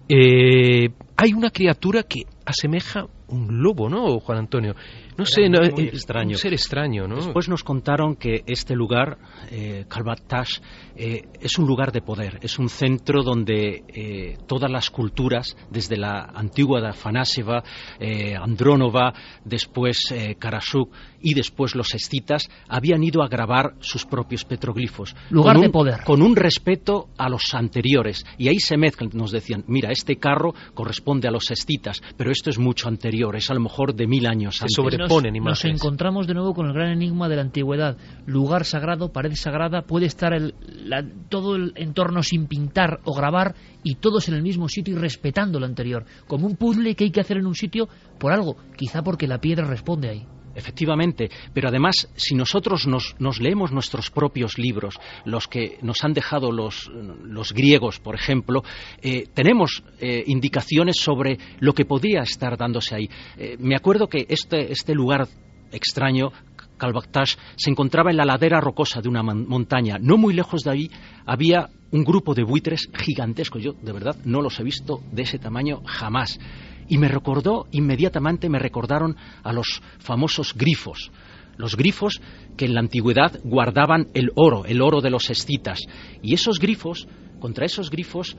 eh, 0.08 0.90
hay 1.18 1.34
una 1.34 1.50
criatura 1.50 2.04
que 2.04 2.22
asemeja 2.46 3.08
un 3.30 3.62
lobo, 3.62 3.90
¿no, 3.90 4.20
Juan 4.20 4.40
Antonio? 4.40 4.76
No 5.18 5.26
sé, 5.26 5.50
no, 5.50 5.60
muy 5.60 5.86
eh, 5.86 5.90
extraño. 5.90 6.32
un 6.32 6.38
ser 6.38 6.54
extraño, 6.54 7.08
¿no? 7.08 7.16
Después 7.16 7.50
nos 7.50 7.64
contaron 7.64 8.16
que 8.16 8.44
este 8.46 8.76
lugar, 8.76 9.18
eh, 9.50 9.86
Kalbatash, 9.88 10.60
eh, 10.96 11.24
es 11.40 11.58
un 11.60 11.68
lugar 11.68 11.92
de 11.92 12.02
poder, 12.02 12.40
es 12.42 12.58
un 12.58 12.70
centro 12.70 13.24
donde 13.24 13.84
eh, 13.88 14.38
todas 14.48 14.72
las 14.72 14.90
culturas, 14.90 15.56
desde 15.70 15.98
la 15.98 16.24
antigua 16.34 16.82
de 16.82 16.90
Afanasieva, 16.90 17.64
eh, 18.00 18.36
Andrónova, 18.36 19.14
después 19.44 20.14
Karasuk 20.40 20.92
y 21.22 21.34
después 21.34 21.76
los 21.76 21.94
escitas, 21.94 22.50
habían 22.68 23.04
ido 23.04 23.24
a 23.24 23.28
grabar 23.28 23.74
sus 23.80 24.06
propios 24.06 24.46
petroglifos. 24.46 25.16
Lugar 25.30 25.56
con 25.56 25.62
de 25.62 25.68
un- 25.68 25.72
poder. 25.72 26.04
Con 26.04 26.22
un 26.22 26.36
respeto 26.36 27.10
a 27.18 27.30
los 27.30 27.54
anteriores. 27.54 28.26
Y 28.38 28.48
ahí 28.50 28.60
se 28.60 28.78
mezclan, 28.78 29.10
nos 29.14 29.32
decían, 29.32 29.64
mira, 29.68 29.92
este 29.92 30.18
carro 30.18 30.54
corresponde 30.74 31.28
a 31.28 31.32
los 31.32 31.50
escitas, 31.52 32.02
pero 32.18 32.32
esto 32.32 32.50
es 32.50 32.60
mucho 32.60 32.88
anterior, 32.88 33.36
es 33.36 33.50
a 33.50 33.54
lo 33.54 33.60
mejor 33.62 33.96
de 33.96 34.08
mil 34.08 34.28
años 34.28 34.62
antes. 34.62 34.76
nos, 34.98 35.10
nos 35.52 35.60
encontramos 35.76 36.28
de 36.28 36.34
nuevo 36.34 36.54
con 36.54 36.68
el 36.68 36.74
gran 36.74 36.92
enigma 36.92 37.28
de 37.30 37.36
la 37.36 37.42
antigüedad. 37.42 37.98
Lugar 38.26 38.66
sagrado, 38.66 39.12
pared 39.12 39.34
sagrada, 39.36 39.82
puede 39.84 40.06
estar 40.06 40.34
el- 40.34 40.54
la- 40.84 41.06
todo 41.30 41.56
el 41.56 41.74
entorno 41.76 42.24
sin 42.24 42.48
pintar 42.48 43.00
o 43.06 43.14
grabar 43.14 43.56
y 43.84 43.96
todos 43.96 44.28
en 44.28 44.36
el 44.36 44.42
mismo 44.44 44.68
sitio 44.70 44.96
y 44.96 44.98
respetando 44.98 45.60
lo 45.60 45.66
anterior. 45.66 46.06
Como 46.28 46.46
un 46.48 46.56
puzzle 46.56 46.96
que 46.96 47.06
hay 47.06 47.12
que 47.12 47.22
hacer 47.22 47.38
en 47.38 47.48
un 47.48 47.56
sitio 47.56 47.88
por 48.20 48.32
algo, 48.32 48.58
quizá 48.76 49.02
porque 49.02 49.28
la 49.28 49.40
piedra 49.40 49.66
responde 49.66 50.10
ahí. 50.10 50.26
Efectivamente, 50.58 51.30
pero 51.54 51.70
además, 51.70 52.10
si 52.16 52.34
nosotros 52.34 52.88
nos, 52.88 53.16
nos 53.20 53.40
leemos 53.40 53.72
nuestros 53.72 54.10
propios 54.10 54.58
libros, 54.58 54.96
los 55.24 55.48
que 55.48 55.78
nos 55.84 56.04
han 56.04 56.14
dejado 56.14 56.52
los, 56.52 56.90
los 57.24 57.54
griegos, 57.54 58.00
por 58.00 58.16
ejemplo, 58.16 58.64
eh, 59.02 59.26
tenemos 59.36 59.84
eh, 60.00 60.24
indicaciones 60.26 60.98
sobre 60.98 61.38
lo 61.60 61.74
que 61.74 61.86
podía 61.86 62.22
estar 62.22 62.58
dándose 62.58 62.96
ahí. 62.96 63.10
Eh, 63.38 63.56
me 63.60 63.76
acuerdo 63.76 64.08
que 64.08 64.26
este, 64.30 64.72
este 64.72 64.96
lugar 64.96 65.28
extraño, 65.72 66.32
Kalbaktash, 66.78 67.36
se 67.56 67.70
encontraba 67.70 68.10
en 68.10 68.18
la 68.18 68.26
ladera 68.26 68.60
rocosa 68.60 69.00
de 69.00 69.10
una 69.10 69.22
mon- 69.22 69.48
montaña. 69.48 69.98
No 70.02 70.18
muy 70.18 70.34
lejos 70.34 70.64
de 70.64 70.72
ahí 70.72 70.92
había 71.26 71.70
un 71.92 72.04
grupo 72.04 72.34
de 72.34 72.44
buitres 72.44 72.90
gigantescos. 72.94 73.62
Yo, 73.62 73.74
de 73.74 73.92
verdad, 73.94 74.16
no 74.26 74.42
los 74.42 74.60
he 74.60 74.64
visto 74.64 75.02
de 75.12 75.22
ese 75.22 75.38
tamaño 75.40 75.82
jamás. 75.86 76.40
Y 76.88 76.98
me 76.98 77.08
recordó, 77.08 77.68
inmediatamente 77.72 78.50
me 78.50 78.60
recordaron 78.60 79.16
a 79.44 79.54
los 79.54 79.82
famosos 80.00 80.54
grifos. 80.54 81.12
Los 81.58 81.76
grifos 81.76 82.22
que 82.56 82.66
en 82.66 82.74
la 82.76 82.82
antigüedad 82.82 83.40
guardaban 83.44 84.08
el 84.14 84.30
oro, 84.36 84.66
el 84.66 84.82
oro 84.82 85.02
de 85.02 85.10
los 85.10 85.30
escitas. 85.30 85.80
Y 86.22 86.34
esos 86.34 86.60
grifos, 86.60 87.08
contra 87.40 87.66
esos 87.66 87.90
grifos, 87.90 88.38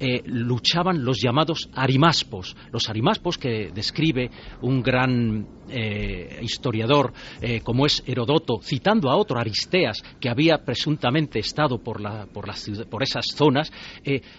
eh, 0.00 0.22
luchaban 0.24 1.04
los 1.04 1.18
llamados 1.22 1.68
arimaspos. 1.72 2.56
Los 2.72 2.88
arimaspos 2.88 3.38
que 3.38 3.70
describe 3.72 4.28
un 4.60 4.82
gran 4.82 5.46
eh, 5.68 6.40
historiador 6.42 7.12
eh, 7.40 7.60
como 7.60 7.86
es 7.86 8.02
Herodoto, 8.04 8.60
citando 8.62 9.08
a 9.08 9.16
otro 9.16 9.38
Aristeas 9.38 10.02
que 10.18 10.28
había 10.28 10.64
presuntamente 10.64 11.38
estado 11.38 11.78
por, 11.78 12.00
la- 12.00 12.26
por, 12.26 12.48
las 12.48 12.68
por 12.90 13.02
esas 13.04 13.26
zonas, 13.36 13.70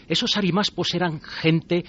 esos 0.07 0.35
arimaspos 0.35 0.93
eran 0.93 1.21
gente 1.21 1.85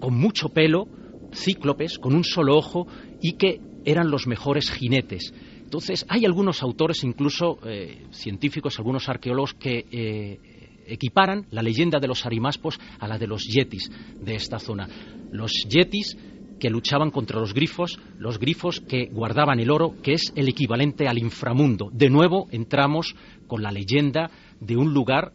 con 0.00 0.14
mucho 0.14 0.48
pelo, 0.48 0.86
cíclopes, 1.32 1.98
con 1.98 2.14
un 2.14 2.24
solo 2.24 2.56
ojo 2.56 2.86
y 3.20 3.32
que 3.32 3.60
eran 3.84 4.10
los 4.10 4.26
mejores 4.26 4.70
jinetes. 4.70 5.32
Entonces, 5.62 6.06
hay 6.08 6.24
algunos 6.24 6.62
autores, 6.62 7.02
incluso 7.04 7.58
eh, 7.64 8.06
científicos, 8.12 8.78
algunos 8.78 9.08
arqueólogos, 9.08 9.54
que 9.54 9.86
eh, 9.90 10.38
equiparan 10.86 11.46
la 11.50 11.62
leyenda 11.62 11.98
de 11.98 12.08
los 12.08 12.24
arimaspos 12.26 12.78
a 12.98 13.08
la 13.08 13.18
de 13.18 13.26
los 13.26 13.44
yetis 13.44 13.90
de 14.20 14.34
esta 14.34 14.58
zona. 14.58 14.88
Los 15.32 15.52
yetis 15.68 16.16
que 16.60 16.70
luchaban 16.70 17.10
contra 17.10 17.40
los 17.40 17.54
grifos, 17.54 17.98
los 18.18 18.38
grifos 18.38 18.80
que 18.80 19.06
guardaban 19.06 19.60
el 19.60 19.70
oro, 19.70 19.96
que 20.02 20.12
es 20.12 20.32
el 20.36 20.48
equivalente 20.48 21.08
al 21.08 21.18
inframundo. 21.18 21.90
De 21.92 22.08
nuevo 22.08 22.46
entramos 22.50 23.14
con 23.46 23.62
la 23.62 23.72
leyenda 23.72 24.30
de 24.60 24.76
un 24.76 24.94
lugar 24.94 25.32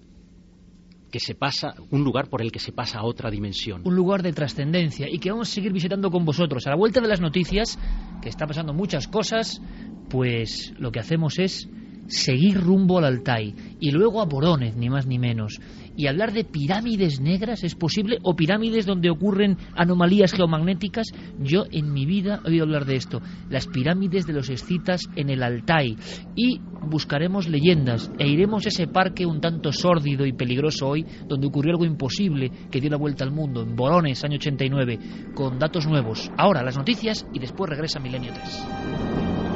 que 1.11 1.19
se 1.19 1.36
pasa, 1.36 1.76
un 1.91 2.03
lugar 2.03 2.30
por 2.30 2.41
el 2.41 2.52
que 2.52 2.60
se 2.60 2.72
pasa 2.72 2.99
a 2.99 3.03
otra 3.03 3.30
dimensión. 3.30 3.81
un 3.84 3.95
lugar 3.95 4.22
de 4.23 4.34
trascendencia 4.34 5.07
y 5.10 5.19
que 5.19 5.31
vamos 5.31 5.49
a 5.49 5.53
seguir 5.53 5.73
visitando 5.73 6.11
con 6.11 6.26
vosotros. 6.26 6.65
A 6.68 6.72
la 6.72 6.76
vuelta 6.76 7.02
de 7.02 7.07
las 7.07 7.22
noticias, 7.22 7.77
que 8.22 8.30
está 8.30 8.45
pasando 8.48 8.73
muchas 8.73 9.07
cosas, 9.07 9.61
pues 10.10 10.73
lo 10.77 10.91
que 10.91 10.99
hacemos 10.99 11.40
es 11.40 11.69
seguir 12.07 12.60
rumbo 12.60 12.98
al 12.98 13.06
Altai 13.06 13.56
y 13.80 13.91
luego 13.91 14.22
a 14.22 14.26
Borones, 14.26 14.76
ni 14.76 14.90
más 14.90 15.06
ni 15.06 15.19
menos. 15.19 15.60
Y 15.99 16.07
hablar 16.07 16.31
de 16.31 16.45
pirámides 16.45 17.19
negras 17.19 17.65
es 17.65 17.76
posible 17.76 18.19
o 18.23 18.34
pirámides 18.34 18.85
donde 18.85 19.09
ocurren 19.09 19.57
anomalías 19.76 20.31
geomagnéticas. 20.31 21.07
Yo 21.39 21.65
en 21.71 21.91
mi 21.91 22.05
vida 22.05 22.39
he 22.45 22.51
oído 22.51 22.63
hablar 22.63 22.85
de 22.85 22.95
esto, 22.95 23.21
las 23.49 23.67
pirámides 23.67 24.26
de 24.26 24.31
los 24.31 24.49
escitas 24.49 25.01
en 25.17 25.30
el 25.30 25.43
Altai. 25.43 25.97
Y 26.38 26.61
buscaremos 26.84 27.49
leyendas 27.49 28.09
e 28.17 28.30
iremos 28.30 28.65
a 28.65 28.69
ese 28.69 28.88
parque 28.88 29.26
un 29.26 29.41
tanto 29.41 29.73
sórdido 29.73 30.26
y 30.26 30.31
peligroso 30.31 30.88
hoy, 30.88 31.05
donde 31.27 31.47
ocurrió 31.47 31.73
algo 31.73 31.84
imposible 31.84 32.49
que 32.71 32.80
dio 32.80 32.91
la 32.91 32.95
vuelta 32.95 33.26
al 33.26 33.34
mundo, 33.34 33.61
en 33.61 33.76
Borones, 33.76 34.23
año 34.23 34.38
89, 34.38 34.99
con 35.35 35.59
datos 35.59 35.85
nuevos. 35.85 36.31
Ahora 36.38 36.63
las 36.63 36.77
noticias 36.77 37.27
y 37.34 37.39
después 37.39 37.69
regresa 37.69 37.99
Milenio 37.99 38.31
3. 38.31 39.48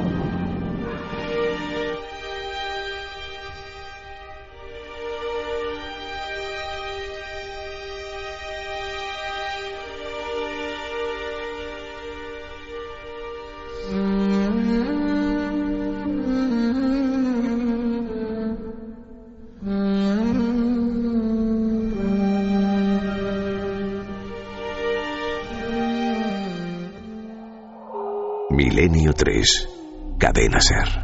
Milenio 29.44 29.74
3. 30.14 30.18
Cadena 30.18 30.60
Ser. 30.60 31.03